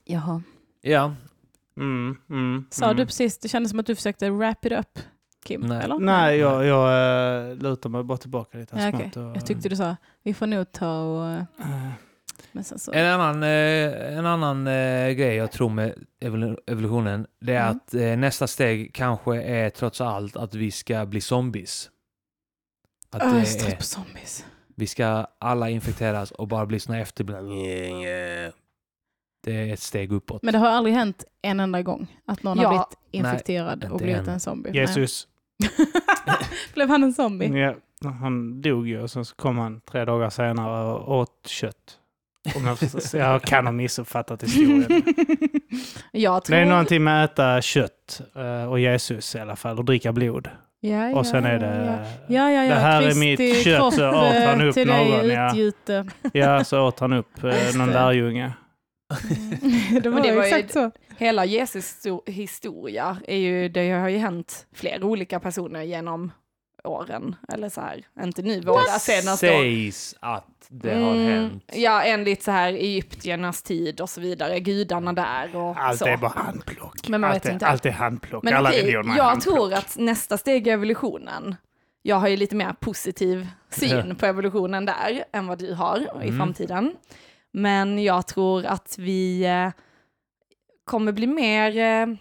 Jaha. 0.04 0.42
Ja, 0.80 1.14
Mm, 1.76 2.16
mm, 2.30 2.64
Sa 2.70 2.84
mm. 2.84 2.96
du 2.96 3.06
precis, 3.06 3.38
det 3.38 3.48
kändes 3.48 3.70
som 3.70 3.80
att 3.80 3.86
du 3.86 3.94
försökte 3.94 4.30
wrap 4.30 4.64
it 4.64 4.72
up, 4.72 4.98
Kim? 5.44 5.60
Nej. 5.60 5.84
Eller? 5.84 5.98
Nej, 5.98 6.38
jag, 6.38 6.64
jag 6.66 7.50
äh, 7.50 7.56
lutar 7.56 7.90
mig 7.90 8.02
bara 8.04 8.18
tillbaka 8.18 8.58
lite. 8.58 8.76
Ja, 8.78 8.88
okej. 8.88 9.10
och- 9.22 9.36
Jag 9.36 9.46
tyckte 9.46 9.68
du 9.68 9.76
sa, 9.76 9.96
vi 10.22 10.34
får 10.34 10.46
nog 10.46 10.72
ta 10.72 11.00
och... 11.02 11.26
eh, 11.30 11.38
Eh, 11.38 11.44
sen 11.58 11.92
så... 12.62 12.92
en 12.92 13.06
annan, 13.20 13.42
eh, 13.42 14.18
en 14.18 14.26
annan 14.26 14.66
eh, 14.66 15.10
grej 15.10 15.36
jag 15.36 15.52
tror 15.52 15.68
med 15.68 15.94
evol- 16.20 16.58
evolutionen, 16.66 17.26
det 17.40 17.54
är 17.54 17.62
Mm. 17.66 17.76
att 17.76 17.94
eh, 17.94 18.16
nästa 18.16 18.46
steg 18.46 18.94
kanske 18.94 19.42
är 19.42 19.70
trots 19.70 20.00
allt 20.00 20.36
att 20.36 20.54
vi 20.54 20.70
ska 20.70 21.06
bli 21.06 21.20
zombies. 21.20 21.90
Att 23.10 23.20
det 23.20 23.26
jag 23.26 23.36
är 23.72 23.76
på 23.76 23.82
zombies. 23.82 24.44
vi 24.76 24.86
ska 24.86 25.26
alla 25.38 25.70
infekteras 25.70 26.30
och 26.30 26.48
bara 26.48 26.66
bli 26.66 26.80
såna 26.80 26.98
efterblivna. 27.00 27.42
Det 29.44 29.52
är 29.52 29.72
ett 29.72 29.80
steg 29.80 30.12
uppåt. 30.12 30.42
Men 30.42 30.52
det 30.52 30.58
har 30.58 30.68
aldrig 30.68 30.94
hänt 30.94 31.24
en 31.42 31.60
enda 31.60 31.82
gång 31.82 32.18
att 32.26 32.42
någon 32.42 32.58
Ja. 32.58 32.68
har 32.68 32.72
blivit 32.74 32.98
infekterad 33.10 33.84
och 33.84 33.90
inte 33.92 34.04
blivit 34.04 34.22
än. 34.22 34.28
en 34.28 34.40
zombie. 34.40 34.70
Jesus. 34.74 35.28
Nej. 36.26 36.36
Blev 36.74 36.88
han 36.88 37.02
en 37.02 37.12
zombie? 37.14 37.74
Ja, 38.00 38.10
han 38.10 38.60
dog 38.62 38.88
ju 38.88 39.00
och 39.02 39.10
sen 39.10 39.24
så 39.24 39.34
kom 39.34 39.58
han 39.58 39.80
tre 39.80 40.04
dagar 40.04 40.30
senare 40.30 40.92
och 40.92 41.18
åt 41.18 41.46
kött. 41.46 41.98
Om 42.56 42.66
jag, 42.66 42.78
jag 43.12 43.42
kan 43.42 43.66
ha 43.66 43.72
missuppfattat 43.72 44.42
historien. 44.42 44.82
Jag 46.12 46.44
tror... 46.44 46.56
Det 46.56 46.62
är 46.62 46.66
någonting 46.66 47.04
med 47.04 47.24
att 47.24 47.32
äta 47.32 47.62
kött 47.62 48.20
eh, 48.36 48.70
och 48.70 48.80
Jesus 48.80 49.34
i 49.34 49.38
alla 49.38 49.56
fall 49.56 49.78
och 49.78 49.84
dricka 49.84 50.12
blod. 50.12 50.48
Ja, 50.80 51.14
Och 51.14 51.26
sen 51.26 51.44
ja, 51.44 51.50
är 51.50 51.58
det... 51.58 52.04
Ja, 52.28 52.50
ja, 52.50 52.64
ja. 52.64 52.74
Det 52.74 52.80
här 52.80 53.02
är 53.02 53.06
Kristi 53.06 53.20
mitt 53.20 53.64
kött, 53.64 53.94
så 53.94 54.08
åt 54.08 54.34
han 54.44 54.60
eh, 54.60 54.66
upp 54.68 54.74
till 54.74 54.86
någon, 54.88 55.28
ja. 55.28 55.50
utgjute. 55.50 56.06
Ja, 56.32 56.64
så 56.64 56.80
åt 56.86 57.00
han 57.00 57.12
upp 57.12 57.44
eh, 57.44 57.76
någon 57.76 57.90
lärjunge. 57.90 58.52
det 60.02 60.08
var, 60.08 60.20
det 60.20 60.32
var 60.34 60.46
ju- 60.46 60.52
exakt 60.52 60.72
så. 60.72 60.90
Hela 61.18 61.44
Jesus 61.44 61.84
sto- 62.04 62.30
historia 62.30 63.16
är 63.28 63.36
ju, 63.36 63.68
det 63.68 63.90
har 63.90 64.08
ju 64.08 64.18
hänt 64.18 64.66
flera 64.74 65.04
olika 65.04 65.40
personer 65.40 65.82
genom 65.82 66.32
åren. 66.84 67.36
Eller 67.48 67.68
så 67.68 67.80
här, 67.80 68.04
inte 68.22 68.42
nu 68.42 68.60
våra 68.60 68.82
senaste 68.84 69.46
år. 69.50 69.62
Sägs 69.62 70.14
att 70.20 70.46
det 70.68 70.94
har 70.94 71.12
Mm, 71.14 71.26
hänt. 71.26 71.64
Ja, 71.72 72.02
enligt 72.02 72.42
så 72.42 72.50
här 72.50 72.72
Egyptiernas 72.72 73.62
tid 73.62 74.00
och 74.00 74.10
så 74.10 74.20
vidare, 74.20 74.60
gudarna 74.60 75.12
där 75.12 75.56
och 75.56 75.76
Allt 75.78 75.98
så. 75.98 76.06
är 76.06 76.16
bara 76.16 76.32
handplock. 76.36 77.08
Men 77.08 77.20
man 77.20 77.30
allt, 77.30 77.36
vet 77.36 77.46
är, 77.46 77.52
inte. 77.52 77.66
allt 77.66 77.86
är 77.86 77.90
handplock. 77.90 78.44
Men 78.44 78.54
Alla 78.54 78.68
okej, 78.68 78.80
religioner 78.80 79.12
är 79.12 79.16
jag 79.16 79.24
handplock. 79.24 79.54
tror 79.56 79.72
att 79.74 79.96
nästa 79.98 80.38
steg 80.38 80.66
är 80.66 80.72
evolutionen. 80.72 81.56
Jag 82.02 82.16
har 82.16 82.28
ju 82.28 82.36
lite 82.36 82.56
mer 82.56 82.72
positiv 82.80 83.48
syn 83.70 84.16
på 84.16 84.26
evolutionen 84.26 84.84
där 84.84 85.24
än 85.32 85.46
vad 85.46 85.58
du 85.58 85.74
har 85.74 85.98
i 86.00 86.26
Mm. 86.28 86.36
framtiden. 86.38 86.92
Men 87.52 88.02
jag 88.02 88.26
tror 88.26 88.66
att 88.66 88.94
vi 88.98 89.44
eh, 89.44 89.70
kommer 90.84 91.12
bli 91.12 91.26
mer, 91.26 91.76
eh, 91.76 92.16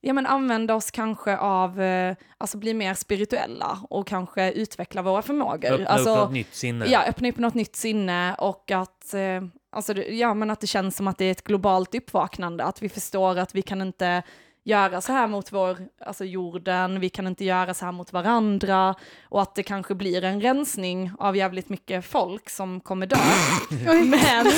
ja 0.00 0.12
men 0.12 0.26
använda 0.26 0.74
oss 0.74 0.90
kanske 0.90 1.36
av, 1.36 1.80
eh, 1.80 2.16
alltså 2.38 2.58
bli 2.58 2.74
mer 2.74 2.94
spirituella 2.94 3.78
och 3.90 4.06
kanske 4.06 4.52
utveckla 4.52 5.02
våra 5.02 5.22
förmågor. 5.22 5.72
Öppna 5.72 5.86
alltså, 5.86 6.10
upp 6.10 6.16
något 6.16 6.32
nytt 6.32 6.54
sinne. 6.54 6.86
Ja, 6.86 7.04
öppna 7.04 7.28
upp 7.28 7.38
något 7.38 7.54
nytt 7.54 7.76
sinne 7.76 8.34
och 8.34 8.70
att, 8.70 9.14
eh, 9.14 9.42
alltså, 9.72 9.94
ja, 10.02 10.34
men 10.34 10.50
att 10.50 10.60
det 10.60 10.66
känns 10.66 10.96
som 10.96 11.08
att 11.08 11.18
det 11.18 11.24
är 11.24 11.30
ett 11.30 11.44
globalt 11.44 11.94
uppvaknande, 11.94 12.64
att 12.64 12.82
vi 12.82 12.88
förstår 12.88 13.38
att 13.38 13.54
vi 13.54 13.62
kan 13.62 13.82
inte 13.82 14.22
göra 14.66 15.00
så 15.00 15.12
här 15.12 15.26
mot 15.26 15.52
vår, 15.52 15.76
alltså 16.06 16.24
jorden, 16.24 17.00
vi 17.00 17.08
kan 17.08 17.26
inte 17.26 17.44
göra 17.44 17.74
så 17.74 17.84
här 17.84 17.92
mot 17.92 18.12
varandra 18.12 18.94
och 19.28 19.42
att 19.42 19.54
det 19.54 19.62
kanske 19.62 19.94
blir 19.94 20.24
en 20.24 20.40
rensning 20.40 21.10
av 21.18 21.36
jävligt 21.36 21.68
mycket 21.68 22.06
folk 22.06 22.50
som 22.50 22.80
kommer 22.80 23.06
dö. 23.06 23.16
Men, 23.84 24.46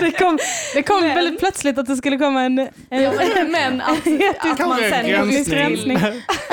Det 0.00 0.10
kom, 0.10 0.38
det 0.74 0.82
kom 0.82 1.00
Men- 1.00 1.14
väldigt 1.14 1.38
plötsligt 1.40 1.78
att 1.78 1.86
det 1.86 1.96
skulle 1.96 2.16
komma 2.18 2.42
en... 2.42 2.58
en 2.90 3.50
men 3.52 3.80
att, 3.80 3.88
att 3.98 4.06
man 4.06 4.56
Kanske 4.56 4.90
sen 4.90 5.06
en 5.06 5.20
etnisk 5.20 5.52
rensning. 5.52 5.98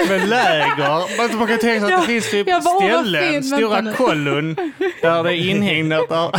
Med 0.10 0.28
läger. 0.30 1.18
Man- 1.18 1.38
Man 1.38 1.48
kan 1.48 1.58
tänka 1.60 1.62
sig 1.62 1.78
att 1.86 1.90
Ja, 1.92 2.00
det 2.00 2.06
finns 2.06 2.32
typ 2.32 2.48
jag 2.48 2.64
bara, 2.64 2.88
ställen, 2.90 3.32
fint, 3.34 3.46
stora 3.46 3.94
kollon, 3.94 4.56
där 5.02 5.24
det 5.24 5.30
är 5.38 5.50
inhägnat 5.50 6.12
av 6.12 6.32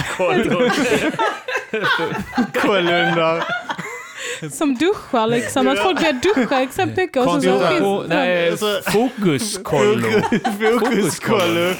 kollon 2.60 3.14
där. 3.14 3.44
Som 4.52 4.74
duschar 4.74 5.26
liksom, 5.26 5.68
att 5.68 5.78
folk 5.82 5.98
börjar 6.00 6.12
duscha 6.12 6.62
exakt 6.62 6.96
mycket 6.96 7.16
och 7.16 7.24
så, 7.24 7.40
så 7.40 7.66
finns 7.68 7.80
Ko- 7.80 8.04
nej, 8.08 8.50
Alltså- 8.50 8.80
fokuskollo. 8.90 10.08
Fokuskollo. 10.80 11.74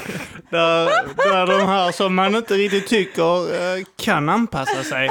Där, 0.49 0.85
där 1.15 1.47
de 1.59 1.67
här 1.67 1.91
som 1.91 2.15
man 2.15 2.35
inte 2.35 2.53
riktigt 2.53 2.87
tycker 2.87 3.53
eh, 3.77 3.83
kan 4.01 4.29
anpassa 4.29 4.83
sig 4.83 5.09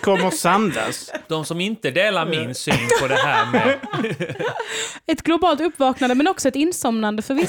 kommer 0.00 0.30
samlas. 0.30 1.10
De 1.28 1.44
som 1.44 1.60
inte 1.60 1.90
delar 1.90 2.26
min 2.26 2.54
syn 2.54 2.88
på 3.00 3.08
det 3.08 3.14
här 3.16 3.46
med... 3.52 3.78
ett 5.06 5.22
globalt 5.22 5.60
uppvaknande 5.60 6.14
men 6.14 6.28
också 6.28 6.48
ett 6.48 6.56
insomnande 6.56 7.22
för 7.22 7.34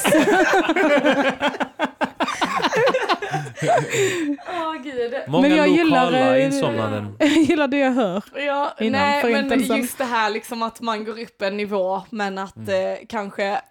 Åh 4.47 4.75
gud. 4.83 5.13
Många 5.27 5.47
Men 5.47 5.57
jag 5.57 5.67
gillar, 5.67 6.05
lokala 6.11 6.37
eh, 6.37 6.45
insomnanden. 6.45 7.15
Jag 7.19 7.29
gillar 7.29 7.67
det 7.67 7.77
jag 7.77 7.91
hör. 7.91 8.23
Ja, 8.35 8.73
Innan 8.79 9.01
nej, 9.01 9.43
men 9.43 9.77
just 9.77 9.97
det 9.97 10.03
här 10.05 10.29
liksom 10.29 10.61
att 10.63 10.81
man 10.81 11.05
går 11.05 11.19
upp 11.21 11.41
en 11.41 11.57
nivå, 11.57 12.01
men 12.09 12.37
att 12.37 12.55
Mm. 12.57 12.91
eh, 12.93 12.97
kanske 13.09 13.61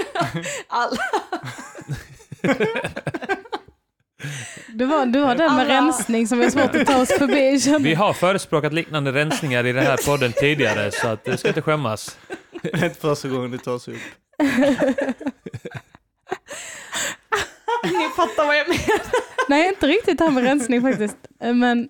alla... 0.68 0.96
Det 4.74 4.84
var, 4.84 5.06
det 5.06 5.20
var 5.20 5.34
den 5.34 5.56
med 5.56 5.64
Alla- 5.64 5.74
rensning 5.74 6.28
som 6.28 6.40
är 6.42 6.50
svårt 6.50 6.74
att 6.74 6.86
ta 6.86 7.00
oss 7.02 7.08
förbi. 7.18 7.78
Vi 7.80 7.94
har 7.94 8.12
förespråkat 8.12 8.72
liknande 8.72 9.12
rensningar 9.12 9.66
i 9.66 9.72
den 9.72 9.86
här 9.86 9.98
podden 10.06 10.32
tidigare, 10.32 10.90
så 10.92 11.08
att 11.08 11.24
du 11.24 11.36
ska 11.36 11.48
inte 11.48 11.62
skämmas. 11.62 12.18
Det 12.62 12.74
är 12.74 12.84
inte 12.84 13.00
första 13.00 13.28
gången 13.28 13.50
det 13.50 13.58
tas 13.58 13.88
upp. 13.88 13.96
Ni 17.92 18.08
fattar 18.16 18.46
vad 18.46 18.56
jag 18.56 18.68
menar. 18.68 19.00
Nej, 19.48 19.68
inte 19.68 19.86
riktigt 19.86 20.18
det 20.18 20.24
här 20.24 20.30
med 20.30 20.44
rensning 20.44 20.82
faktiskt. 20.82 21.16
Men, 21.40 21.88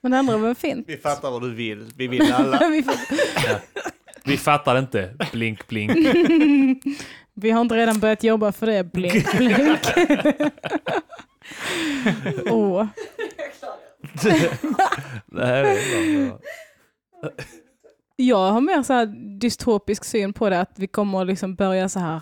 men 0.00 0.12
det 0.12 0.18
andra 0.18 0.36
var 0.36 0.54
fint. 0.54 0.88
Vi 0.88 0.96
fattar 0.96 1.30
vad 1.30 1.42
du 1.42 1.54
vill. 1.54 1.90
Vi 1.96 2.08
vill 2.08 2.32
alla. 2.32 2.68
Vi, 2.70 2.82
får, 2.82 2.94
Vi 4.24 4.36
fattar 4.36 4.78
inte. 4.78 5.14
Blink, 5.32 5.68
blink. 5.68 5.90
vi 7.34 7.50
har 7.50 7.60
inte 7.60 7.74
redan 7.76 8.00
börjat 8.00 8.24
jobba 8.24 8.52
för 8.52 8.66
det. 8.66 8.84
Blink, 8.84 9.36
blink. 9.36 9.78
Åh. 12.50 12.86
Det 15.26 15.46
här 15.46 15.64
är 15.64 16.26
bra. 16.26 16.38
Jag 18.16 18.50
har 18.50 18.60
mer 18.60 18.82
så 18.82 18.92
här 18.92 19.06
dystopisk 19.40 20.04
syn 20.04 20.32
på 20.32 20.50
det, 20.50 20.60
att 20.60 20.72
vi 20.76 20.86
kommer 20.86 21.20
att 21.20 21.26
liksom 21.26 21.54
börja 21.54 21.88
så 21.88 21.98
här 21.98 22.20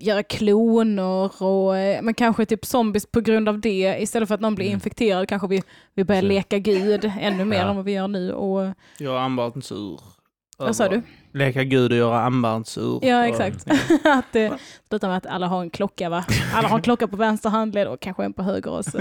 göra 0.00 0.22
kloner 0.22 1.42
och 1.42 1.76
eh, 1.76 2.02
men 2.02 2.14
kanske 2.14 2.46
typ 2.46 2.64
zombies 2.64 3.06
på 3.06 3.20
grund 3.20 3.48
av 3.48 3.60
det. 3.60 3.96
Istället 4.00 4.28
för 4.28 4.34
att 4.34 4.40
någon 4.40 4.54
blir 4.54 4.66
Mm. 4.66 4.74
infekterad 4.74 5.28
kanske 5.28 5.48
vi, 5.48 5.62
vi 5.94 6.04
börjar 6.04 6.22
Så. 6.22 6.28
leka 6.28 6.58
gud 6.58 7.12
ännu 7.20 7.44
mer 7.44 7.56
Ja. 7.56 7.68
än 7.70 7.76
vad 7.76 7.84
vi 7.84 7.92
gör 7.92 8.08
nu. 8.08 8.32
Och, 8.32 8.72
Göra 8.98 9.20
armbandsur. 9.20 10.00
vad 10.58 10.76
sa 10.76 10.88
du? 10.88 11.02
Leka 11.32 11.64
gud 11.64 11.92
och 11.92 11.98
göra 11.98 12.18
armbandsur. 12.18 12.98
Ja, 13.02 13.18
Och- 13.20 13.26
exakt. 13.26 13.66
att 14.04 14.24
det 14.32 14.52
slutar 14.88 15.08
med 15.08 15.16
att 15.16 15.26
alla 15.26 15.46
har 15.46 15.62
en 15.62 15.70
klocka 15.70 16.08
va? 16.08 16.24
Alla 16.54 16.68
har 16.68 16.76
en 16.76 16.82
klocka 16.82 17.08
på 17.08 17.16
vänster 17.16 17.50
handled 17.50 17.88
och 17.88 18.00
kanske 18.00 18.24
en 18.24 18.32
på 18.32 18.42
höger. 18.42 18.70
Och 18.70 18.84
så. 18.84 18.98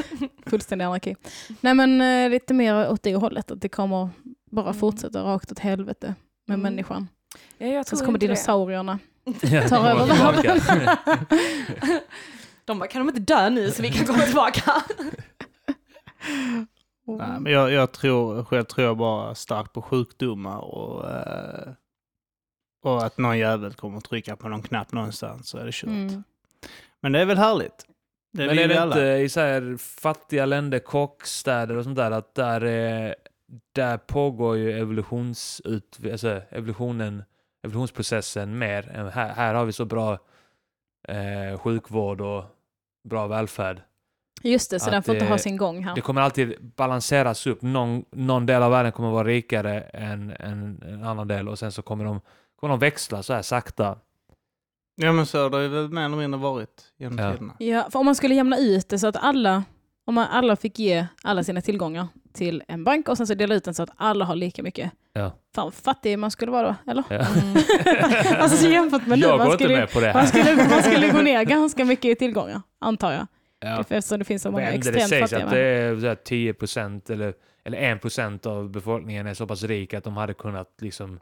Fullständig 0.46 0.84
anarki. 0.84 1.16
Nej 1.60 1.74
men 1.74 2.00
eh, 2.00 2.30
lite 2.30 2.54
mer 2.54 2.90
åt 2.92 3.02
det 3.02 3.14
hållet, 3.14 3.50
att 3.50 3.60
det 3.60 3.68
kommer 3.68 4.08
bara 4.50 4.66
Mm. 4.66 4.74
fortsätta 4.80 5.22
rakt 5.22 5.52
åt 5.52 5.58
helvete 5.58 6.14
med 6.46 6.54
Mm. 6.54 6.62
människan. 6.72 7.08
Ja, 7.58 7.66
jag 7.66 7.86
Sen 7.86 7.98
så 7.98 8.04
kommer 8.04 8.16
inte 8.16 8.26
det. 8.26 8.36
Tar 9.68 9.90
över 9.90 10.06
tillbaka. 10.06 10.60
De 12.64 12.78
bara, 12.78 12.88
kan 12.88 13.06
de 13.06 13.08
inte 13.08 13.34
dö 13.34 13.50
nu 13.50 13.70
så 13.70 13.82
vi 13.82 13.90
kan 13.92 14.06
komma 14.06 14.18
tillbaka? 14.18 14.72
Nej, 17.18 17.40
men 17.40 17.52
jag, 17.52 17.72
jag 17.72 17.92
tror, 17.92 18.44
själv 18.44 18.64
tror 18.64 18.86
jag 18.86 18.96
bara 18.96 19.34
starkt 19.34 19.72
på 19.72 19.82
sjukdomar 19.82 20.58
och, 20.58 21.10
eh, 21.10 21.72
och 22.82 23.04
att 23.04 23.18
någon 23.18 23.38
jävel 23.38 23.74
kommer 23.74 23.98
att 23.98 24.04
trycka 24.04 24.36
på 24.36 24.48
någon 24.48 24.62
knapp 24.62 24.92
någonstans 24.92 25.48
så 25.48 25.58
är 25.58 25.64
det 25.64 25.72
kört. 25.74 25.90
Mm. 25.90 26.24
Men 27.00 27.12
det 27.12 27.20
är 27.20 27.26
väl 27.26 27.38
härligt? 27.38 27.86
Det 28.32 28.46
Men 28.46 28.58
är 28.58 28.68
det 28.68 28.80
alla. 28.82 28.94
inte 28.94 29.24
i 29.24 29.28
så 29.28 29.40
här 29.40 29.76
fattiga 29.76 30.46
länder, 30.46 30.78
kockstäder 30.78 31.76
och 31.76 31.84
sånt 31.84 31.96
där, 31.96 32.10
att 32.10 32.34
där, 32.34 32.60
är, 32.60 33.14
där 33.72 33.98
pågår 33.98 34.56
ju 34.56 34.78
evolutionsut, 34.78 35.98
alltså 36.12 36.42
evolutionen, 36.50 37.22
evolutionsprocessen 37.64 38.58
mer 38.58 38.88
än 38.88 39.08
här. 39.08 39.28
Här 39.28 39.54
har 39.54 39.64
vi 39.64 39.72
så 39.72 39.84
bra 39.84 40.18
eh, 41.08 41.58
sjukvård 41.58 42.20
och 42.20 42.44
bra 43.08 43.26
välfärd. 43.26 43.82
Just 44.42 44.70
det, 44.70 44.80
så 44.80 44.86
Att 44.86 44.92
den 44.92 45.02
får 45.02 45.14
inte 45.14 45.26
ha 45.26 45.38
sin 45.38 45.56
gång 45.56 45.84
här. 45.84 45.94
Det 45.94 46.00
kommer 46.00 46.20
alltid 46.20 46.72
balanseras 46.76 47.46
upp. 47.46 47.62
Någon, 47.62 48.04
någon 48.10 48.46
del 48.46 48.62
av 48.62 48.70
världen 48.70 48.92
kommer 48.92 49.10
vara 49.10 49.24
rikare 49.28 49.80
än, 49.80 50.30
än 50.30 50.82
en 50.82 51.04
annan 51.04 51.28
del 51.28 51.48
och 51.48 51.58
sen 51.58 51.72
så 51.72 51.82
kommer 51.82 52.04
de, 52.04 52.20
kommer 52.56 52.72
de 52.72 52.78
växla 52.78 53.22
så 53.22 53.32
här 53.32 53.42
sakta. 53.42 53.98
Ja 54.94 55.12
men 55.12 55.26
så 55.26 55.42
har 55.42 55.50
det 55.50 55.68
väl 55.68 55.88
mer 55.88 56.04
eller 56.04 56.16
mindre 56.16 56.40
varit 56.40 56.92
genom 56.96 57.18
Ja. 57.18 57.32
tiderna. 57.32 57.56
Ja, 57.58 57.88
för 57.90 57.98
om 57.98 58.06
man 58.06 58.14
skulle 58.14 58.34
jämna 58.34 58.58
ut 58.58 58.88
det 58.88 58.98
så 58.98 59.06
att 59.06 59.16
alla, 59.16 59.64
om 60.06 60.14
man 60.14 60.26
alla 60.30 60.56
fick 60.56 60.78
ge 60.78 61.06
alla 61.22 61.44
sina 61.44 61.60
tillgångar 61.60 62.08
till 62.32 62.62
en 62.68 62.84
bank 62.84 63.08
och 63.08 63.16
sen 63.16 63.26
så 63.26 63.34
dela 63.34 63.54
ut 63.54 63.64
den 63.64 63.74
så 63.74 63.82
att 63.82 63.90
alla 63.96 64.24
har 64.24 64.36
lika 64.36 64.62
mycket. 64.62 64.92
Ja. 65.12 65.32
Fan 65.54 65.64
vad 65.64 65.74
fattig 65.74 66.18
man 66.18 66.30
skulle 66.30 66.52
vara 66.52 66.66
då, 66.68 66.90
eller? 66.90 67.04
Ja. 67.10 67.18
alltså 68.38 68.56
så 68.56 68.68
jämfört 68.68 69.06
med 69.06 69.18
nu, 69.18 69.26
Jag 69.26 69.38
man 69.38 69.52
skulle, 69.52 69.76
med 69.76 69.92
på 69.92 70.00
det 70.00 70.12
man, 70.12 70.16
här. 70.16 70.26
skulle, 70.26 70.68
man 70.68 70.82
skulle 70.82 71.08
gå 71.10 71.20
ner 71.22 71.44
ganska 71.44 71.84
mycket 71.84 72.04
i 72.04 72.14
tillgångar, 72.14 72.62
antar 72.80 73.12
jag. 73.12 73.26
Ja. 73.60 73.80
Eftersom 73.80 74.18
det 74.18 74.24
finns 74.24 74.42
så 74.42 74.50
många 74.50 74.64
Men 74.64 74.72
det 74.72 74.78
extremt 74.78 75.08
sägs 75.08 75.30
fattiga. 75.30 75.46
att 75.46 75.52
det 75.52 75.60
är 75.60 76.00
så 76.00 76.06
här 76.06 76.14
10 76.14 76.54
procent 76.54 77.10
eller, 77.10 77.34
eller 77.64 77.92
1 77.92 78.00
procent 78.00 78.46
av 78.46 78.70
befolkningen 78.70 79.26
är 79.26 79.34
så 79.34 79.46
pass 79.46 79.62
rik 79.62 79.94
att 79.94 80.04
de 80.04 80.16
hade 80.16 80.34
kunnat 80.34 80.68
liksom 80.80 81.20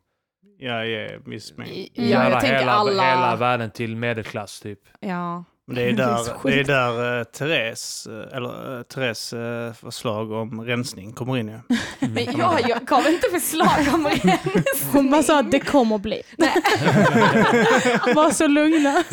Ja, 0.58 0.84
ja, 0.84 1.18
viss 1.26 1.56
mängd. 1.56 1.88
Ja, 1.94 2.30
jag 2.30 2.40
tänker 2.40 2.58
hela, 2.58 2.72
alla... 2.72 3.02
hela 3.02 3.36
världen 3.36 3.70
till 3.70 3.96
medelklass 3.96 4.60
typ. 4.60 4.80
Ja. 5.00 5.44
Men 5.68 5.76
det 5.76 5.82
är 5.82 5.92
Det 5.92 6.02
är 6.02 6.06
där, 6.06 6.50
det 6.50 6.60
är 6.60 6.64
där 6.64 7.18
uh, 7.18 7.24
Therese, 7.24 8.06
eh, 8.06 8.36
eller, 8.36 8.76
uh, 8.76 8.82
Therese 8.82 9.32
eh, 9.32 9.72
förslag 9.72 10.32
om 10.32 10.60
rensning 10.64 11.12
kommer 11.12 11.38
in 11.38 11.48
ju. 11.48 11.76
Men 12.08 12.38
jag, 12.38 12.68
jag 12.68 12.84
gav 12.84 13.06
inte 13.06 13.28
förslag 13.28 13.94
om 13.94 14.06
rensning. 14.06 14.64
Hon 14.92 15.10
bara 15.10 15.22
sa 15.22 15.40
att 15.40 15.50
det 15.50 15.60
kommer 15.60 15.98
bli. 15.98 16.22
Nej. 16.38 16.54
Var 18.14 18.30
så 18.30 18.46
lugna. 18.46 19.04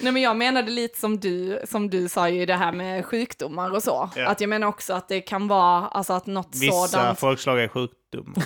Nej 0.00 0.12
men 0.12 0.22
jag 0.22 0.36
menade 0.36 0.70
lite 0.70 1.00
som 1.00 1.20
du, 1.20 1.60
som 1.64 1.90
du 1.90 2.08
sa 2.08 2.28
ju 2.28 2.46
det 2.46 2.54
här 2.54 2.72
med 2.72 3.04
sjukdomar 3.04 3.74
och 3.74 3.82
så. 3.82 4.10
Ja. 4.16 4.28
Att 4.28 4.40
jag 4.40 4.50
menar 4.50 4.66
också 4.66 4.92
att 4.92 5.08
det 5.08 5.20
kan 5.20 5.48
vara 5.48 5.86
alltså 5.88 6.12
att 6.12 6.26
något 6.26 6.48
Vissa 6.52 6.86
sådant. 6.86 7.18
folkslag 7.18 7.62
är 7.62 7.68
sjukdomar. 7.68 8.44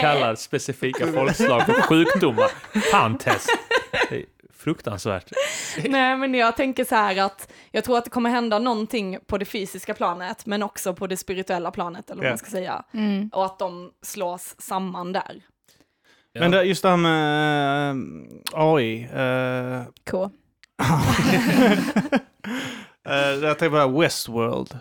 Kallar 0.00 0.34
specifika 0.34 1.12
folkslag 1.12 1.62
för 1.62 1.72
sjukdomar. 1.72 2.50
Pantest. 2.92 3.50
Fruktansvärt. 4.68 5.32
Nej 5.88 6.16
men 6.16 6.34
jag 6.34 6.56
tänker 6.56 6.84
så 6.84 6.94
här 6.94 7.22
att 7.22 7.52
jag 7.70 7.84
tror 7.84 7.98
att 7.98 8.04
det 8.04 8.10
kommer 8.10 8.30
hända 8.30 8.58
någonting 8.58 9.18
på 9.26 9.38
det 9.38 9.44
fysiska 9.44 9.94
planet 9.94 10.46
men 10.46 10.62
också 10.62 10.94
på 10.94 11.06
det 11.06 11.16
spirituella 11.16 11.70
planet 11.70 12.10
eller 12.10 12.22
vad 12.22 12.26
Ja. 12.26 12.30
man 12.30 12.38
ska 12.38 12.50
säga. 12.50 12.84
Mm. 12.94 13.30
Och 13.32 13.44
att 13.44 13.58
de 13.58 13.90
slås 14.02 14.54
samman 14.58 15.12
där. 15.12 15.40
Ja. 16.32 16.40
Men 16.40 16.50
det, 16.50 16.62
just 16.62 16.82
det 16.82 16.88
här 16.88 16.96
med 16.96 17.90
eh, 17.90 17.96
AI. 18.52 19.02
eh, 19.02 19.82
K. 20.10 20.24
eh, 23.08 23.16
jag 23.16 23.58
tänkte 23.58 23.70
på 23.70 24.00
Westworld. 24.00 24.78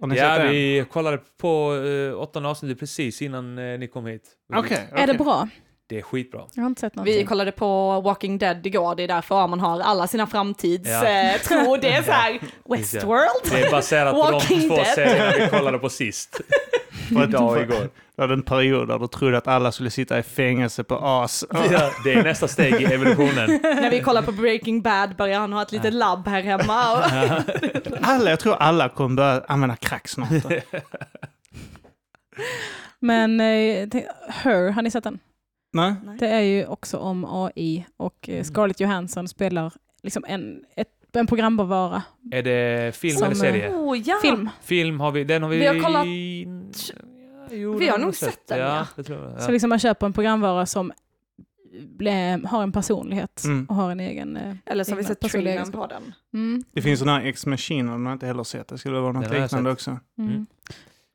Ja, 0.00 0.06
vi 0.50 0.84
kollade 0.92 1.18
på 1.40 1.72
uh, 1.72 2.14
åttonde 2.14 2.48
avsnittet 2.48 2.78
precis 2.78 3.22
innan 3.22 3.58
eh, 3.58 3.78
ni 3.78 3.88
kom 3.88 4.06
hit. 4.06 4.22
Okej. 4.54 4.88
Är 4.92 5.06
det 5.06 5.14
bra? 5.14 5.48
Det 5.90 5.98
är 5.98 6.02
skitbra. 6.02 6.40
Jag 6.54 6.62
har 6.62 6.68
inte 6.68 6.80
sett 6.80 6.96
någonting. 6.96 7.18
Vi 7.18 7.24
kollade 7.24 7.52
på 7.52 8.00
Walking 8.00 8.38
Dead 8.38 8.66
igår, 8.66 8.94
det 8.94 9.02
är 9.02 9.08
därför 9.08 9.46
man 9.46 9.60
har 9.60 9.80
alla 9.80 10.06
sina 10.06 10.26
framtids 10.26 10.88
Ja. 10.88 10.96
eh. 10.96 11.02
Det 11.80 11.88
är 11.88 12.02
så 12.02 12.12
här 12.12 12.38
Westworld. 12.68 13.50
Det 13.50 13.62
är 13.62 13.70
baserat 13.70 14.14
på 14.14 14.30
de 14.30 14.40
två 14.68 14.76
Dead. 14.76 14.86
serierna 14.86 15.32
vi 15.44 15.48
kollade 15.58 15.78
på 15.78 15.88
sist. 15.88 16.40
Idag 17.10 17.50
och 17.50 17.60
igår. 17.60 17.88
Det 18.16 18.26
var 18.26 18.28
en 18.28 18.42
period 18.42 18.88
där 18.88 18.98
du 18.98 19.06
trodde 19.06 19.38
att 19.38 19.48
alla 19.48 19.72
skulle 19.72 19.90
sitta 19.90 20.18
i 20.18 20.22
fängelse 20.22 20.84
på 20.84 20.98
AS. 21.02 21.44
Ja, 21.50 21.90
det 22.04 22.12
är 22.12 22.22
nästa 22.22 22.48
steg 22.48 22.80
i 22.80 22.84
evolutionen. 22.84 23.60
När 23.62 23.90
vi 23.90 24.00
kollar 24.00 24.22
på 24.22 24.32
Breaking 24.32 24.82
Bad 24.82 25.16
börjar 25.16 25.40
han 25.40 25.52
ha 25.52 25.62
ett 25.62 25.72
litet 25.72 25.94
labb 25.94 26.28
här 26.28 26.42
hemma. 26.42 26.92
Och... 26.92 26.98
Alla, 28.02 28.30
jag 28.30 28.40
tror 28.40 28.54
alla 28.54 28.88
kommer 28.88 29.16
börja 29.16 29.42
använda 29.48 29.76
crack 29.76 30.08
snart. 30.08 30.28
Men 33.00 33.40
eh, 33.40 33.88
Her, 34.28 34.70
har 34.70 34.82
ni 34.82 34.90
sett 34.90 35.04
den? 35.04 35.18
Nej? 35.72 35.94
Det 36.18 36.28
är 36.28 36.40
ju 36.40 36.66
också 36.66 36.96
om 36.98 37.24
AI 37.24 37.86
och 37.96 38.28
Mm. 38.28 38.40
eh, 38.40 38.44
Scarlett 38.44 38.80
Johansson 38.80 39.28
spelar 39.28 39.72
liksom 40.02 40.24
en, 40.28 40.64
ett, 40.76 40.88
en 41.12 41.26
programvara. 41.26 42.02
Är 42.32 42.42
det 42.42 42.96
film 42.96 43.16
Som, 43.16 43.24
eller 43.26 43.34
serie? 43.34 43.70
Oh 43.74 43.98
ja! 43.98 44.16
Film. 44.22 44.48
Film 44.62 45.00
har 45.00 45.10
vi, 45.10 45.24
den 45.24 45.42
har 45.42 45.50
vi... 45.50 45.56
Vi 45.58 45.66
har 45.66 45.74
kollat- 45.74 46.06
Ja, 47.50 47.56
jo, 47.56 47.78
Vi 47.78 47.88
har 47.88 47.98
nog 47.98 48.14
sett 48.14 48.46
den, 48.48 48.58
ja. 48.58 48.86
det 48.96 49.02
tror 49.02 49.18
jag. 49.22 49.32
Ja. 49.32 49.38
Så 49.38 49.50
liksom 49.52 49.68
man 49.70 49.78
köper 49.78 50.06
en 50.06 50.12
programvara 50.12 50.66
som 50.66 50.92
ble, 51.96 52.40
har 52.44 52.62
en 52.62 52.72
personlighet 52.72 53.44
Mm. 53.44 53.66
och 53.66 53.74
har 53.74 53.90
en 53.90 54.00
egen... 54.00 54.36
eh, 54.36 54.54
Eller 54.66 54.84
så 54.84 54.92
har 54.92 54.96
vi 54.96 55.04
sett 55.04 55.20
trailern 55.20 55.72
på 55.72 55.86
den. 55.86 56.14
Mm. 56.34 56.64
Det 56.72 56.82
finns 56.82 56.98
sådana 57.00 57.18
här 57.18 57.26
X-Machine, 57.26 57.86
de 57.86 58.06
har 58.06 58.12
inte 58.12 58.26
heller 58.26 58.44
sett. 58.44 58.68
Det 58.68 58.78
skulle 58.78 58.98
vara 59.00 59.12
något 59.12 59.30
liknande 59.32 59.70
också. 59.70 59.98
Mm. 60.18 60.46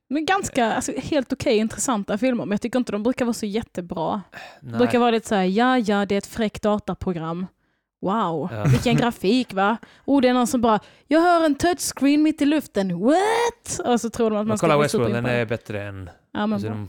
Men 0.07 0.25
ganska, 0.25 0.73
alltså, 0.73 0.91
helt 0.97 1.33
okej 1.33 1.57
intressanta 1.57 2.17
filmer, 2.17 2.45
men 2.45 2.51
jag 2.51 2.61
tycker 2.61 2.79
inte 2.79 2.91
de 2.91 3.03
brukar 3.03 3.25
vara 3.25 3.33
så 3.33 3.45
jättebra. 3.45 4.21
Nej. 4.59 4.77
brukar 4.77 4.99
vara 4.99 5.11
lite 5.11 5.27
så 5.27 5.35
här, 5.35 5.43
ja, 5.43 5.77
ja, 5.77 6.05
det 6.05 6.15
är 6.15 6.17
ett 6.17 6.25
fräckt 6.27 6.61
dataprogram. 6.63 7.47
Wow, 8.01 8.49
Ja. 8.51 8.63
vilken 8.63 8.95
grafik 8.95 9.53
va? 9.53 9.77
Oh, 10.05 10.21
det 10.21 10.27
är 10.27 10.33
någon 10.33 10.47
som 10.47 10.61
bara, 10.61 10.79
jag 11.07 11.21
hör 11.21 11.45
en 11.45 11.55
touchscreen 11.55 12.23
mitt 12.23 12.41
i 12.41 12.45
luften, 12.45 12.99
what? 12.99 13.79
Och 13.85 14.01
så 14.01 14.09
tror 14.09 14.29
de 14.29 14.35
att 14.35 14.39
man 14.39 14.47
Men 14.47 14.57
ska 14.57 14.67
kolla 14.67 14.77
bli 14.77 14.83
Westworld, 14.83 15.13
den 15.13 15.25
är 15.25 15.45
bättre 15.45 15.83
än... 15.83 16.09
Ja, 16.31 16.39
men 16.47 16.53
Alltså, 16.53 16.69
de, 16.69 16.87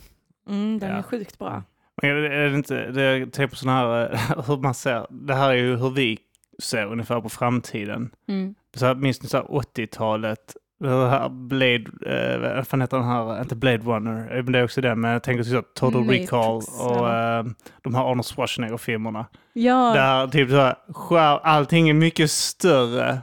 Mm, 0.48 0.78
den 0.78 0.90
Ja. 0.90 0.96
är 0.96 1.02
sjukt 1.02 1.38
bra. 1.38 1.62
Men 2.02 2.10
är 2.10 2.14
det, 2.14 2.34
är 2.34 2.48
det 2.48 2.56
inte, 2.56 2.90
det, 2.90 3.02
jag 3.18 3.32
tänker 3.32 3.46
på 3.50 3.56
sådana 3.56 3.78
här, 3.78 4.12
eh, 4.14 4.46
hur 4.46 4.56
man 4.56 4.74
ser, 4.74 5.06
det 5.10 5.34
här 5.34 5.48
är 5.50 5.54
ju 5.54 5.76
hur 5.76 5.90
vi 5.90 6.18
ser 6.62 6.86
ungefär 6.86 7.20
på 7.20 7.28
framtiden. 7.28 8.10
Mm. 8.28 8.54
Så 8.76 8.86
här, 8.86 8.94
här 8.94 9.42
80-talet? 9.42 10.56
Det 10.78 11.08
här 11.08 11.28
Blade, 11.28 11.84
eh, 12.06 12.56
vad 12.56 12.66
fan 12.66 12.80
heter 12.80 12.96
den 12.96 13.06
här, 13.06 13.40
inte 13.40 13.56
Blade 13.56 13.78
Runner, 13.78 14.36
eh, 14.36 14.42
men 14.42 14.52
det 14.52 14.58
är 14.58 14.64
också 14.64 14.80
det, 14.80 14.94
men 14.94 15.10
jag 15.10 15.22
tänker 15.22 15.44
så 15.44 15.54
här 15.54 15.62
Total 15.74 16.04
Matrix, 16.04 16.22
Recall 16.22 16.56
och 16.56 17.06
ja. 17.08 17.38
eh, 17.38 17.44
de 17.82 17.94
här 17.94 18.10
Arnold 18.10 18.26
Schwarzenegger-filmerna. 18.26 19.26
Ja, 19.52 19.92
Där 19.94 20.28
typ 20.28 20.50
så 20.50 20.56
här, 20.56 20.76
skär, 20.92 21.38
allting 21.42 21.88
är 21.88 21.94
mycket 21.94 22.30
större. 22.30 23.18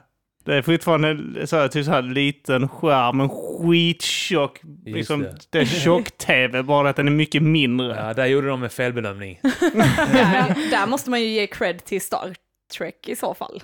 Det 0.45 0.55
är 0.55 0.61
fortfarande 0.61 1.47
så 1.47 1.55
här, 1.55 1.67
typ 1.67 1.85
så 1.85 1.91
här 1.91 2.01
liten 2.01 2.69
skärm, 2.69 3.19
en 3.19 3.30
skittjock, 3.30 4.61
liksom, 4.85 5.21
det. 5.21 5.35
det. 5.49 5.59
är 5.59 5.65
tjock-tv, 5.65 6.63
bara 6.63 6.89
att 6.89 6.95
den 6.95 7.07
är 7.07 7.11
mycket 7.11 7.43
mindre. 7.43 7.95
ja, 7.95 8.13
där 8.13 8.25
gjorde 8.25 8.47
de 8.47 8.63
en 8.63 8.69
felbedömning. 8.69 9.39
där, 9.43 10.71
där 10.71 10.88
måste 10.88 11.09
man 11.09 11.21
ju 11.21 11.27
ge 11.27 11.47
cred 11.47 11.84
till 11.84 12.01
Star 12.01 12.35
Trek 12.77 13.07
i 13.07 13.15
så 13.15 13.34
fall. 13.34 13.63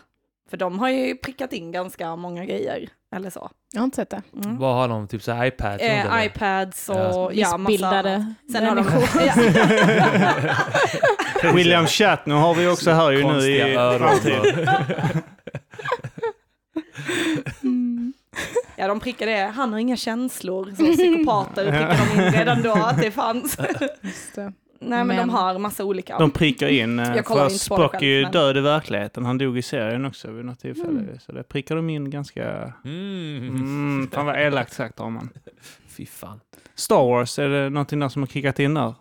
För 0.50 0.58
de 0.58 0.80
har 0.80 0.90
ju 0.90 1.16
prickat 1.16 1.54
in 1.54 1.72
ganska 1.72 2.16
många 2.16 2.46
grejer. 2.46 2.90
Eller 3.16 3.30
så. 3.30 3.50
Jag 3.72 3.82
har 3.82 3.86
inte 3.86 3.96
sett 3.96 4.10
det. 4.10 4.22
Mm. 4.44 4.58
Vad 4.58 4.76
har 4.76 4.88
de? 4.88 5.08
Typ 5.08 5.24
så 5.24 5.32
här 5.32 5.46
iPads? 5.46 5.84
Eh, 5.84 6.26
iPads 6.26 6.90
och 6.90 6.96
Ja. 6.96 7.32
ja, 7.34 7.58
massa... 7.58 7.58
Missbildade 7.58 8.34
Sen 8.52 8.66
har 8.66 8.76
de... 8.76 8.86
William 11.56 11.88
Shatner 11.88 12.36
har 12.36 12.56
vi 12.56 12.68
också 12.68 12.92
här 12.92 13.12
ju 13.12 13.24
nu 13.28 13.40
i 13.40 13.76
framtiden. 14.00 14.68
Mm. 17.64 18.14
ja, 18.76 18.88
de 18.88 19.00
prickar 19.00 19.26
det. 19.26 19.52
Han 19.56 19.74
har 19.74 19.80
inga 19.80 19.98
känslor. 19.98 20.74
Så 20.78 20.94
psykopater 20.94 21.72
prickar 21.72 22.16
de 22.16 22.22
in 22.22 22.32
redan 22.32 22.62
då 22.62 22.74
att 22.74 23.02
det 23.02 23.12
fanns. 23.12 23.58
Just 24.02 24.36
det. 24.36 24.54
Nej, 24.82 25.06
men, 25.06 25.08
de 25.08 25.16
Men- 25.16 25.30
har 25.30 25.60
massa 25.60 25.84
olika. 25.86 26.18
De 26.18 26.32
prickar 26.32 26.68
in, 26.68 27.00
eh, 27.00 27.16
Jag 27.16 27.26
kollar 27.26 27.50
för 27.50 27.58
Spock 27.58 27.94
är 27.96 28.06
ju 28.06 28.22
men- 28.24 28.32
död 28.32 28.58
i 28.58 28.62
verkligheten. 28.62 29.26
Han 29.26 29.38
dog 29.38 29.58
i 29.58 29.62
serien 29.62 30.06
också 30.06 30.32
vid 30.32 30.46
något 30.46 30.60
tillfälle. 30.60 31.00
Mm. 31.00 31.20
Så 31.20 31.32
det 31.32 31.44
prickar 31.44 31.76
de 31.76 31.90
in 31.90 32.10
ganska... 32.10 32.74
Mm. 32.86 33.48
Mm, 33.48 34.10
fan 34.14 34.26
vad 34.26 34.42
elakt 34.42 34.74
sagt 34.74 35.00
har 35.00 35.10
man. 35.10 35.30
Fy 35.88 36.06
fan. 36.06 36.40
Star 36.76 37.04
Wars, 37.10 37.40
är 37.40 37.50
det 37.50 37.70
någonting 37.70 38.00
där 38.00 38.10
som 38.10 38.22
har 38.22 38.28
kickat 38.28 38.60
in 38.60 38.74
där? 38.74 38.94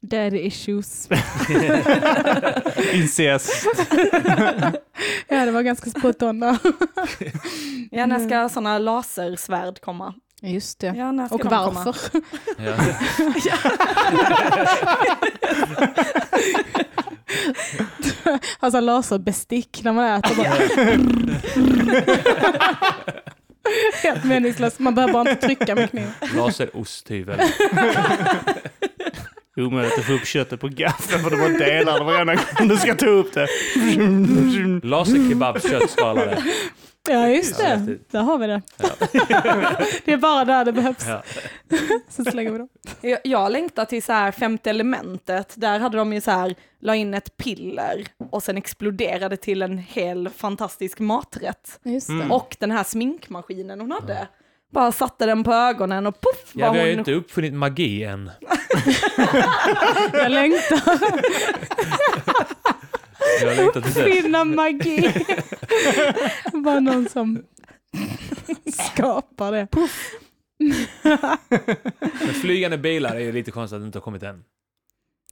Daddy 0.00 0.38
issues. 0.38 1.08
Incest. 2.92 3.66
ja, 5.28 5.44
det 5.44 5.50
var 5.50 5.62
ganska 5.62 5.90
spot 5.90 6.22
on 6.22 6.40
där. 6.40 6.58
Ja, 7.90 8.06
när 8.06 8.18
ska 8.28 8.48
sådana 8.48 8.78
lasersvärd 8.78 9.80
komma? 9.80 10.14
Just 10.42 10.78
det. 10.78 10.86
Ja, 10.96 11.28
Och 11.30 11.40
de 11.40 11.48
varför? 11.48 11.96
Ja. 12.64 12.74
Alltså 18.60 18.80
laserbestick 18.80 19.80
när 19.84 19.92
man 19.92 20.04
äter. 20.04 20.36
Bara. 20.36 20.48
Helt 24.02 24.24
meningslöst. 24.24 24.78
Man 24.78 24.94
behöver 24.94 25.12
bara 25.12 25.30
inte 25.30 25.46
trycka 25.46 25.74
med 25.74 25.90
kniven. 25.90 26.12
Laserosthyvel. 26.36 27.40
Omöjligt 29.56 29.98
att 29.98 30.04
få 30.04 30.12
upp 30.12 30.26
köttet 30.26 30.60
på 30.60 30.68
gaffeln 30.68 31.22
för 31.22 31.30
det 31.30 31.36
var 31.36 31.48
delar 31.48 32.04
varenda 32.04 32.34
gång 32.34 32.68
du 32.68 32.76
ska 32.76 32.94
ta 32.94 33.06
upp 33.06 33.34
det. 33.34 33.46
Laserkebab 34.82 35.62
köttskalare. 35.62 36.42
Ja, 37.08 37.28
just 37.28 37.58
Ja, 37.58 37.64
det. 37.64 37.70
häftigt. 37.76 38.12
Där 38.12 38.20
har 38.22 38.38
vi 38.38 38.46
det. 38.46 38.62
det 40.04 40.12
är 40.12 40.16
bara 40.16 40.44
där 40.44 40.64
det 40.64 40.72
behövs. 40.72 41.06
Ja. 41.06 41.22
Så 42.08 42.24
slänger 42.24 42.50
vi 42.52 42.58
dem. 42.58 42.68
Jag, 43.00 43.18
jag 43.24 43.52
längtar 43.52 43.84
till 43.84 44.02
så 44.02 44.12
här 44.12 44.32
femte 44.32 44.70
elementet. 44.70 45.52
Där 45.56 45.78
hade 45.78 45.96
de 45.96 46.12
ju 46.12 46.20
så 46.20 46.30
här, 46.30 46.54
la 46.80 46.94
in 46.94 47.14
ett 47.14 47.36
piller 47.36 48.04
och 48.30 48.42
sen 48.42 48.56
exploderade 48.56 49.36
till 49.36 49.62
en 49.62 49.78
hel 49.78 50.28
fantastisk 50.28 50.98
maträtt. 50.98 51.80
Just 51.82 52.06
det. 52.06 52.12
Mm. 52.12 52.32
Och 52.32 52.56
den 52.60 52.70
här 52.70 52.84
sminkmaskinen 52.84 53.80
hon 53.80 53.90
hade. 53.92 54.28
Bara 54.72 54.92
satte 54.92 55.26
den 55.26 55.44
på 55.44 55.52
ögonen 55.52 56.06
och 56.06 56.20
puff 56.20 56.50
Ja, 56.52 56.66
var 56.66 56.72
vi 56.74 56.78
har 56.80 56.86
ju 56.86 56.92
hon... 56.92 56.98
inte 56.98 57.12
uppfunnit 57.12 57.54
magi 57.54 58.04
än. 58.04 58.30
Jag 60.12 60.32
längtar. 60.32 60.98
Jag 63.42 63.48
har 63.48 63.54
längtat 63.56 63.84
till 63.84 63.94
det. 63.94 64.10
Finna 64.12 64.44
magi. 64.44 65.12
Bara 66.64 66.80
någon 66.80 67.08
som 67.08 67.42
skapar 68.92 69.52
det. 69.52 69.68
Men 72.24 72.34
flygande 72.34 72.78
bilar 72.78 73.14
är 73.14 73.20
ju 73.20 73.32
lite 73.32 73.50
konstigt 73.50 73.74
att 73.76 73.82
det 73.82 73.86
inte 73.86 73.98
har 73.98 74.02
kommit 74.02 74.22
än. 74.22 74.44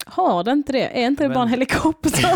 Har 0.07 0.45
det 0.45 0.51
inte 0.53 0.73
det? 0.73 0.99
Är 1.03 1.07
inte 1.07 1.23
det 1.23 1.29
bara 1.29 1.35
en 1.35 1.41
Men- 1.41 1.49
helikopter? 1.51 2.13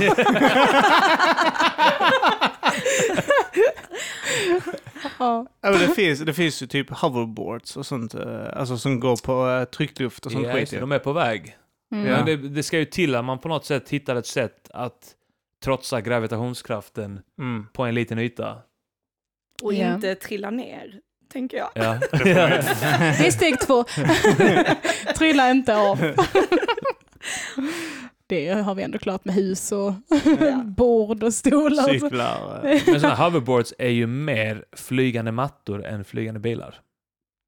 ja. 5.19 5.47
Ja, 5.61 5.71
men 5.71 5.79
det, 5.79 5.89
finns, 5.95 6.21
det 6.21 6.35
finns 6.35 6.63
ju 6.63 6.67
typ 6.67 6.91
hoverboards 6.91 7.77
och 7.77 7.87
sånt, 7.87 8.15
eh, 8.15 8.47
alltså 8.53 8.79
som 8.79 9.01
går 9.01 9.17
på 9.25 9.49
eh, 9.51 9.65
tryckluft 9.65 10.27
och 10.27 10.33
sånt 10.33 10.47
Ja, 10.47 10.53
skit. 10.53 10.71
de 10.81 10.93
är 10.93 10.99
på 10.99 11.13
väg. 11.13 11.57
Mm. 11.93 12.07
Ja. 12.07 12.17
Men 12.17 12.27
det, 12.27 12.37
det 12.37 12.63
ska 12.63 12.79
ju 12.79 12.85
till 12.85 13.15
att 13.15 13.25
man 13.25 13.39
på 13.39 13.49
något 13.49 13.65
sätt 13.65 13.89
hittar 13.89 14.17
ett 14.17 14.27
sätt 14.27 14.71
att 14.75 15.15
trotsa 15.65 16.01
gravitationskraften 16.01 17.21
Mm. 17.39 17.67
på 17.73 17.85
en 17.85 17.95
liten 17.95 18.19
yta. 18.19 18.59
Och 19.63 19.75
Ja. 19.75 19.95
inte 19.95 20.15
trilla 20.15 20.51
ner, 20.51 21.01
tänker 21.33 21.57
jag. 21.57 21.71
Ja. 21.75 21.99
Det 22.13 23.27
är 23.27 23.31
steg 23.31 23.61
två. 23.61 23.85
Trilla 25.19 25.51
inte 25.51 25.77
av. 25.77 26.15
Det 28.27 28.49
har 28.51 28.75
vi 28.75 28.83
ändå 28.83 28.99
klart 28.99 29.25
med 29.25 29.35
hus 29.35 29.73
och 29.73 29.93
bord 30.65 31.23
och 31.23 31.35
stolar. 31.35 31.89
Cyklar. 31.89 32.67
eh. 32.67 32.83
Men 32.87 33.01
sådana 33.01 33.15
hoverboards 33.25 33.75
är 33.79 33.89
ju 33.89 34.07
mer 34.07 34.65
flygande 34.73 35.33
mattor 35.33 35.85
än 35.85 36.05
flygande 36.05 36.41
bilar. 36.41 36.81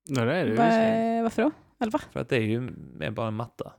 Ja, 0.09 0.25
det 0.25 0.35
är 0.35 0.45
det. 0.47 0.55
Va, 0.55 1.23
varför 1.23 1.43
då? 1.43 1.51
Eller 1.81 1.93
va? 1.93 2.01
För 2.13 2.21
att 2.21 2.29
det 2.29 2.37
är 2.37 2.41
ju 2.41 2.61
mer 2.95 3.11
bara 3.11 3.29
en 3.29 3.35
matta. 3.35 3.73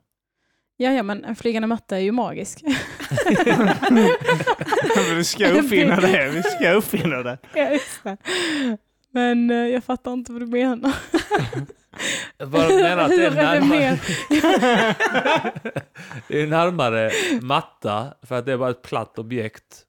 Ja, 0.81 0.91
ja, 0.91 1.03
men 1.03 1.23
en 1.25 1.35
flygande 1.35 1.67
matta 1.67 1.95
är 1.97 2.01
ju 2.01 2.11
magisk. 2.11 2.61
Men 4.95 5.15
vi 5.15 5.23
ska 5.23 5.47
uppfinna 5.59 5.95
det. 5.95 6.29
Vi 6.29 6.43
ska 6.43 6.71
uppfinna 6.71 7.23
det. 7.23 7.37
ja, 7.55 7.69
just 7.71 8.03
det. 8.03 8.17
Men 9.11 9.49
eh, 9.51 9.55
jag 9.57 9.83
fattar 9.83 10.13
inte 10.13 10.31
vad 10.31 10.41
du 10.41 10.45
menar. 10.45 10.93
Vad 12.37 12.69
de 12.69 12.75
menar 12.75 12.97
att 13.03 13.09
det 13.09 13.25
är 13.25 13.31
närmare, 13.31 13.99
det 16.27 16.41
är 16.41 16.47
närmare 16.47 17.11
matta 17.41 18.13
för 18.23 18.35
att 18.35 18.45
det 18.45 18.51
är 18.53 18.57
bara 18.57 18.69
ett 18.69 18.81
platt 18.81 19.19
objekt. 19.19 19.85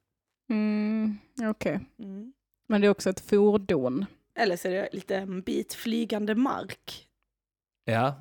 Mm, 0.50 1.18
Okej, 1.50 1.80
Mm. 1.98 2.32
men 2.68 2.80
det 2.80 2.86
är 2.86 2.90
också 2.90 3.10
ett 3.10 3.20
fordon. 3.30 4.06
Eller 4.38 4.56
så 4.56 4.68
är 4.68 4.72
det 4.72 4.88
lite 4.92 5.16
en 5.16 5.42
bit 5.42 5.74
flygande 5.74 6.34
mark. 6.34 7.06
Ja, 7.84 8.14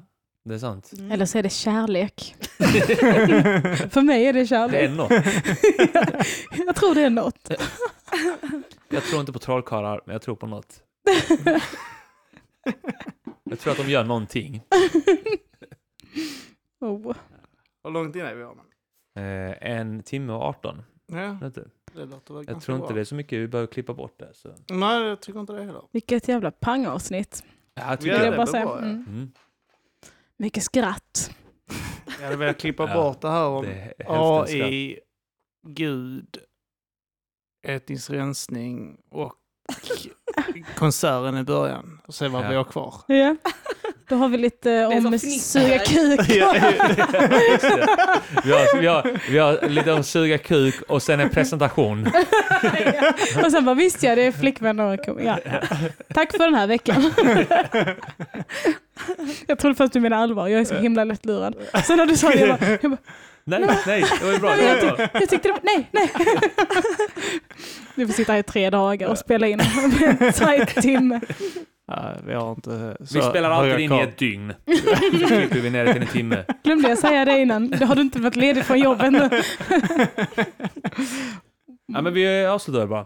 det 0.43 0.53
är 0.53 0.59
sant. 0.59 0.91
Mm. 0.97 1.11
Eller 1.11 1.25
så 1.25 1.37
är 1.37 1.43
det 1.43 1.49
kärlek. 1.49 2.35
För 3.91 4.01
mig 4.01 4.25
är 4.25 4.33
det 4.33 4.39
Det 4.39 4.43
är 4.43 4.45
kärlek. 4.45 4.91
något. 4.91 5.11
jag 6.65 6.75
tror 6.75 6.95
det 6.95 7.01
är 7.01 7.09
något. 7.09 7.51
Jag 8.93 9.03
tror 9.03 9.19
inte 9.19 9.31
på 9.33 9.39
trollkarlar, 9.39 10.01
men 10.05 10.13
jag 10.13 10.21
tror 10.21 10.35
på 10.35 10.47
något. 10.47 10.83
Jag 13.43 13.59
tror 13.59 13.71
att 13.71 13.77
de 13.77 13.89
gör 13.89 14.03
någonting. 14.03 14.61
oh. 16.79 17.15
Hur 17.83 17.91
långt 17.91 18.15
in 18.15 18.21
är 18.21 18.35
vi? 18.35 18.43
Eh, 19.15 19.71
en 19.71 20.03
timme 20.03 20.33
och 20.33 20.41
18. 20.41 20.83
Ja, 21.07 21.17
Jag 21.41 21.53
tror 21.53 22.75
inte 22.75 22.87
bra. 22.87 22.91
det 22.93 22.99
är 22.99 23.03
så 23.03 23.15
mycket 23.15 23.39
vi 23.39 23.47
behöver 23.47 23.67
klippa 23.73 23.93
bort 23.93 24.19
det. 24.19 24.29
Så. 24.33 24.49
Nej, 24.69 25.03
jag 25.07 25.21
tycker 25.21 25.39
inte 25.39 25.53
det 25.53 25.63
heller. 25.63 25.83
Vilket 25.91 26.27
jävla 26.27 26.51
pangavsnitt. 26.51 27.43
Ja, 27.73 27.81
jag 27.83 27.91
Ja, 27.93 27.97
tycker 27.97 28.11
Vill 28.11 28.19
det 28.21 28.25
jag 28.25 28.35
bara 28.37 28.47
säga. 28.47 28.65
bra, 28.65 28.79
ja. 28.81 28.85
Mm. 28.87 29.31
Mycket 30.41 30.63
skratt. 30.63 31.35
Jag 32.19 32.23
hade 32.25 32.35
velat 32.35 32.59
klippa 32.59 32.83
Ja, 32.89 32.93
bort 32.93 33.21
det 33.21 33.29
här 33.29 33.45
om 33.47 33.65
Det 33.65 33.93
skratt. 33.99 34.49
AI, 34.49 34.99
Gud, 35.67 36.37
etnisk 37.67 38.09
rensning 38.09 38.97
och 39.11 39.33
konserten 40.75 41.37
i 41.37 41.43
början. 41.43 42.01
Och 42.07 42.15
se 42.15 42.27
vad 42.27 42.45
Ja. 42.45 42.49
vi 42.49 42.55
har 42.55 42.63
kvar. 42.63 42.95
Ja. 43.07 43.35
Då 44.11 44.17
har 44.17 44.29
vi 44.29 44.37
lite 44.37 44.85
om 44.85 45.19
suga 45.19 45.79
kuk. 45.79 46.19
Ja. 46.29 46.53
Vi 48.43 48.51
har, 48.51 48.79
vi, 48.79 48.87
har, 48.87 49.31
vi 49.31 49.37
har 49.37 49.69
lite 49.69 49.91
om 49.91 50.03
suga 50.03 50.37
kuk 50.37 50.81
och 50.81 51.03
sen 51.03 51.19
en 51.19 51.29
presentation. 51.29 52.07
Och 53.45 53.51
sen 53.51 53.65
bara 53.65 53.75
visst 53.75 54.03
ja, 54.03 54.15
det 54.15 54.21
är 54.21 54.31
flickvän 54.31 54.79
och 54.79 55.05
kom. 55.05 55.23
Ja, 55.23 55.39
ja. 55.45 55.77
Tack 56.13 56.31
för 56.31 56.43
den 56.43 56.55
här 56.55 56.67
veckan. 56.67 57.13
Jag 59.47 59.59
trodde 59.59 59.75
först 59.75 59.93
du 59.93 59.99
menade 59.99 60.23
allvar, 60.23 60.47
jag 60.47 60.61
är 60.61 60.65
så 60.65 60.75
himla 60.75 61.03
lättlurad. 61.03 61.55
Sen 61.85 61.97
när 61.97 62.05
du 62.05 62.17
sa 62.17 62.29
det, 62.29 62.39
jag 62.39 62.59
bara, 62.59 62.77
jag, 62.81 62.91
bara, 62.91 62.97
Nej, 63.43 63.65
nej, 63.85 64.05
det 64.19 64.25
var 64.25 64.33
ju 64.33 64.39
bra. 64.39 64.49
Var 64.49 64.95
bra. 64.97 65.07
jag 65.13 65.29
tyckte 65.29 65.47
det 65.47 65.51
var, 65.51 65.59
nej, 65.63 65.87
nej. 65.91 66.11
Vi 67.95 68.07
får 68.07 68.13
sitta 68.13 68.31
här 68.31 68.39
i 68.39 68.43
tre 68.43 68.69
dagar 68.69 69.07
och 69.07 69.17
spela 69.17 69.47
in 69.47 69.59
en 69.59 70.33
tajt 70.33 70.81
timme. 70.81 71.19
Ja, 71.95 72.13
vi 72.27 72.33
har 72.33 72.51
inte 72.51 72.97
så 72.99 73.19
Vi 73.19 73.21
spelar 73.21 73.49
alltid 73.51 73.79
in 73.79 73.91
i 73.93 73.99
ett 73.99 74.17
dygn. 74.17 74.53
Så 75.21 75.27
klipper 75.27 75.59
vi 75.59 75.69
ner 75.69 75.85
det 75.85 75.93
till 75.93 76.01
en 76.01 76.07
timme. 76.07 76.45
Glömde 76.63 76.89
jag 76.89 76.97
säga 76.97 77.25
det 77.25 77.39
innan? 77.39 77.69
Då 77.69 77.85
har 77.85 77.95
du 77.95 78.01
inte 78.01 78.19
varit 78.19 78.35
ledig 78.35 78.65
från 78.65 78.79
jobbet 78.79 79.11
nu. 79.11 79.29
Ja, 81.93 82.01
men 82.01 82.13
vi 82.13 82.45
avslutar 82.45 82.87
bara. 82.87 83.05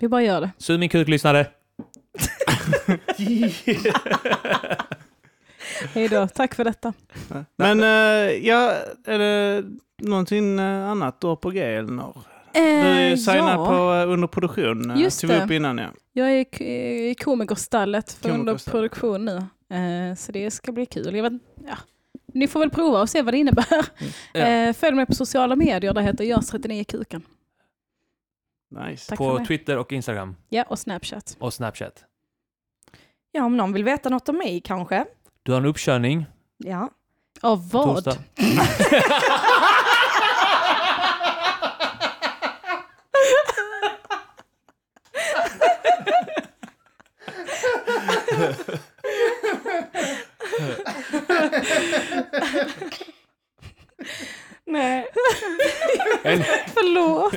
Vi 0.00 0.08
bara 0.08 0.22
gör 0.22 0.40
det. 0.40 0.50
Sug 0.58 0.80
min 0.80 0.88
kuk, 0.88 1.08
lyssnare. 1.08 1.46
Hej 5.94 6.08
då, 6.08 6.28
tack 6.28 6.54
för 6.54 6.64
detta. 6.64 6.92
Men 7.56 7.80
eh, 7.82 8.46
ja, 8.46 8.72
är 9.06 9.18
det 9.18 9.64
någonting 10.02 10.58
eh, 10.58 10.88
annat 10.90 11.20
då 11.20 11.36
på 11.36 11.50
G 11.50 11.60
eller 11.62 11.92
något? 11.92 12.26
Du 12.56 12.88
är 12.88 13.08
ju 13.08 13.16
signad 13.16 13.60
ja. 13.60 13.66
på 13.66 13.72
eh, 13.72 14.12
underproduktion. 14.12 14.90
eh, 14.90 14.96
Just 15.00 15.20
tog 15.20 15.30
vi 15.30 15.36
upp 15.36 15.50
innan 15.50 15.78
ja. 15.78 15.88
Jag 16.12 16.30
är 16.30 16.62
i 16.62 17.14
komikerstallet 17.14 18.12
för 18.12 18.30
under 18.30 18.70
produktion 18.70 19.24
nu. 19.24 19.36
Eh, 19.76 20.14
så 20.16 20.32
det 20.32 20.50
ska 20.50 20.72
bli 20.72 20.86
kul. 20.86 21.16
Jag 21.16 21.22
vet, 21.22 21.32
ja. 21.68 21.76
Ni 22.34 22.48
får 22.48 22.60
väl 22.60 22.70
prova 22.70 23.00
och 23.00 23.10
se 23.10 23.22
vad 23.22 23.34
det 23.34 23.38
innebär. 23.38 23.66
Ja. 24.32 24.40
Eh, 24.40 24.72
följ 24.72 24.96
mig 24.96 25.06
på 25.06 25.14
sociala 25.14 25.56
medier, 25.56 25.94
där 25.94 26.02
heter 26.02 26.24
jag 26.24 26.46
39 26.46 26.84
kuken. 26.84 27.22
Nice. 28.70 29.08
Tack 29.08 29.18
På. 29.18 29.44
Twitter 29.46 29.76
och 29.78 29.92
Instagram. 29.92 30.36
Ja, 30.48 30.62
och 30.62 30.78
Snapchat. 30.78 31.36
Och 31.40 31.54
Snapchat. 31.54 32.04
Ja, 33.32 33.44
om 33.44 33.56
någon 33.56 33.72
vill 33.72 33.84
veta 33.84 34.08
något 34.08 34.28
om 34.28 34.36
mig 34.38 34.60
kanske. 34.64 35.04
Du 35.42 35.52
har 35.52 35.58
en 35.58 35.66
uppkörning. 35.66 36.26
Ja. 36.56 36.90
Av 37.40 37.70
vad? 37.70 38.06
Nej. 54.64 55.06
En, 56.22 56.42
Förlåt. 56.74 57.34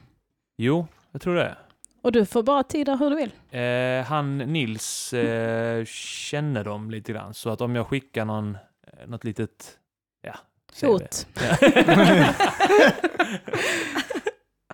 Jo, 0.56 0.86
jag 1.12 1.22
tror 1.22 1.34
det. 1.34 1.56
Och 2.02 2.12
du 2.12 2.26
får 2.26 2.42
bara 2.42 2.62
tid 2.62 2.86
där 2.86 2.96
hur 2.96 3.10
du 3.10 3.16
vill. 3.16 3.32
Eh, 3.50 4.04
han 4.06 4.38
Nils 4.38 5.12
eh, 5.12 5.84
känner 5.84 6.64
dem 6.64 6.90
lite 6.90 7.12
grann, 7.12 7.34
så 7.34 7.50
att 7.50 7.60
om 7.60 7.76
jag 7.76 7.86
skickar 7.86 8.24
någon, 8.24 8.54
eh, 8.86 9.06
något 9.08 9.24
litet, 9.24 9.78
ja. 10.22 10.34
Hot. 10.82 11.26
Ja. 11.34 11.56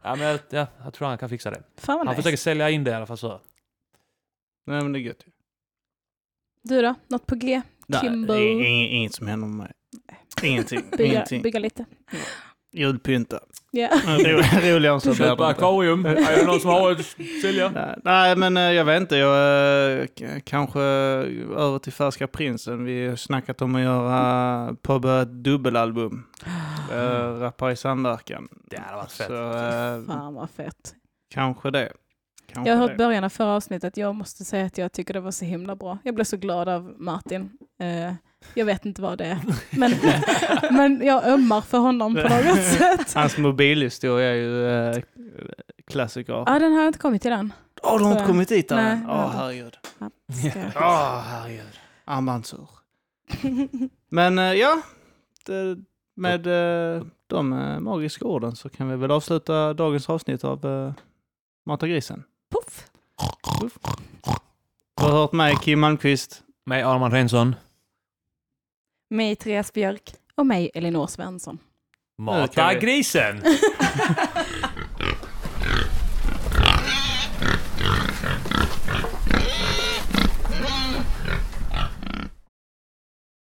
ja, 0.02 0.16
men 0.16 0.20
jag, 0.26 0.40
ja, 0.50 0.66
jag 0.84 0.94
tror 0.94 1.08
han 1.08 1.18
kan 1.18 1.28
fixa 1.28 1.50
det. 1.50 1.62
Fan 1.76 1.98
vad 1.98 2.06
Han 2.06 2.06
nice. 2.06 2.16
försöker 2.22 2.36
sälja 2.36 2.70
in 2.70 2.84
det 2.84 2.90
i 2.90 2.94
alla 2.94 3.06
fall 3.06 3.18
så. 3.18 3.40
Nej 4.66 4.82
men 4.82 4.92
det 4.92 4.98
är 4.98 5.00
gött 5.00 5.22
ju. 5.26 5.30
Du 6.62 6.82
då? 6.82 6.94
Något 7.08 7.26
på 7.26 7.34
G? 7.34 7.62
Nej, 7.86 8.00
Kimbo? 8.00 8.32
det 8.32 8.38
är 8.40 8.54
ing- 8.54 8.88
inget 8.88 9.14
som 9.14 9.26
händer 9.26 9.48
med 9.48 9.56
mig. 9.56 9.72
Ingenting. 10.42 10.90
Bygga, 10.90 11.04
Ingenting. 11.12 11.42
bygga 11.42 11.58
lite. 11.58 11.84
Julpynta. 12.73 13.39
Ja. 13.70 13.89
Ro- 14.07 14.43
Roligare 14.62 14.95
än 14.95 15.01
så 15.01 15.15
blir 15.15 15.36
det 15.36 15.47
akvarium. 15.47 16.07
Är 16.07 16.15
det 16.40 16.47
någon 16.47 16.61
som 16.61 16.70
har 16.70 16.93
ett 16.93 17.07
sälja? 17.43 17.97
Nej, 18.05 18.36
men 18.36 18.57
eh, 18.57 18.62
jag 18.62 18.85
vet 18.85 19.01
inte. 19.01 19.16
Jag, 19.16 19.93
eh, 20.01 20.07
kanske 20.45 20.81
över 20.81 21.78
till 21.78 21.93
Färska 21.93 22.27
Prinsen. 22.27 22.85
Vi 22.85 23.09
har 23.09 23.16
snackat 23.16 23.62
om 23.62 23.74
att 23.74 23.82
göra, 23.82 24.74
påbörja 24.82 25.23
ett 25.23 25.45
dubbelalbum. 25.45 26.24
Uh, 26.93 27.40
rappar 27.40 27.70
i 27.70 27.77
samverkan. 27.77 28.49
Det 28.70 28.78
hade 28.81 28.97
varit 28.97 29.12
fett. 29.12 29.27
Så 29.27 29.35
eh, 29.35 30.07
Fan 30.16 30.35
vad 30.35 30.51
fett. 30.51 30.95
kanske 31.35 31.70
det. 31.70 31.93
Kanske 32.53 32.70
Jag 32.70 32.77
har 32.77 32.82
hört 32.82 32.90
det. 32.90 32.97
början 33.05 33.24
av 33.24 33.28
förra 33.28 33.49
avsnittet. 33.57 33.97
Jag 33.97 34.15
måste 34.15 34.45
säga 34.45 34.66
att 34.66 34.78
jag 34.78 34.93
tycker 34.93 35.15
det 35.15 35.20
var 35.20 35.31
så 35.31 35.45
himla 35.45 35.77
bra. 35.77 35.99
Jag 36.05 36.15
blev 36.15 36.24
så 36.24 36.36
glad 36.36 36.69
av 36.69 36.95
Martin. 36.99 37.51
Eh, 37.81 38.12
jag 38.55 38.65
vet 38.65 38.86
inte 38.86 39.02
vad 39.02 39.19
det 39.19 39.24
är. 39.24 39.39
Men, 39.70 39.93
men 40.70 41.06
jag 41.06 41.27
ömmar 41.27 41.60
för 41.60 41.78
honom 41.78 42.15
på 42.15 42.20
något 42.23 42.65
sätt. 42.78 43.15
Hans 43.15 43.39
mobilhistoria 43.39 44.31
är 44.31 44.35
ju 44.35 44.51
uh, 44.51 45.02
klassiker. 45.86 46.32
Åh, 46.35 46.43
Ja, 46.47 46.59
den 46.59 46.73
har 46.73 46.81
jag 46.81 46.89
inte 46.89 46.98
kommit 46.98 47.23
till 47.23 47.32
än. 47.32 47.52
du 47.82 47.89
har 47.89 48.12
inte 48.12 48.24
kommit 48.24 48.48
dit 48.48 48.70
än? 48.70 48.78
Åh, 49.10 49.24
inte. 49.27 49.39
herregud. 49.39 49.78
Åh, 50.77 51.20
herregud. 51.20 51.78
Armbandsur. 52.05 52.69
Men 54.10 54.39
eh, 54.39 54.52
ja, 54.52 54.82
det, 55.47 55.77
med 56.16 56.47
uh, 56.47 57.05
de 57.27 57.52
eh, 57.52 57.81
magiska 57.81 58.24
orden 58.24 58.56
så 58.56 58.69
kan 58.69 58.89
vi 58.89 58.97
väl 58.97 59.10
avsluta 59.10 59.74
dagens 59.74 60.09
avsnitt 60.09 60.44
av 60.44 60.66
uh, 60.66 60.93
Mata 61.66 61.86
grisen. 61.89 62.24
Puff. 62.52 62.90
Du 64.97 65.05
har 65.05 65.10
hört 65.12 65.32
mig, 65.32 65.56
Kim 65.62 65.81
Malmqvist. 65.81 66.43
Mig, 66.66 66.82
Arman 66.82 67.10
Rensson. 67.10 67.55
Mig, 69.10 69.36
Therese 69.36 69.72
Björk. 69.72 70.14
Och 70.35 70.47
mig, 70.47 70.70
Elinor 70.74 71.06
Svensson. 71.06 71.59
Mata 72.18 72.74
grisen! 72.74 73.43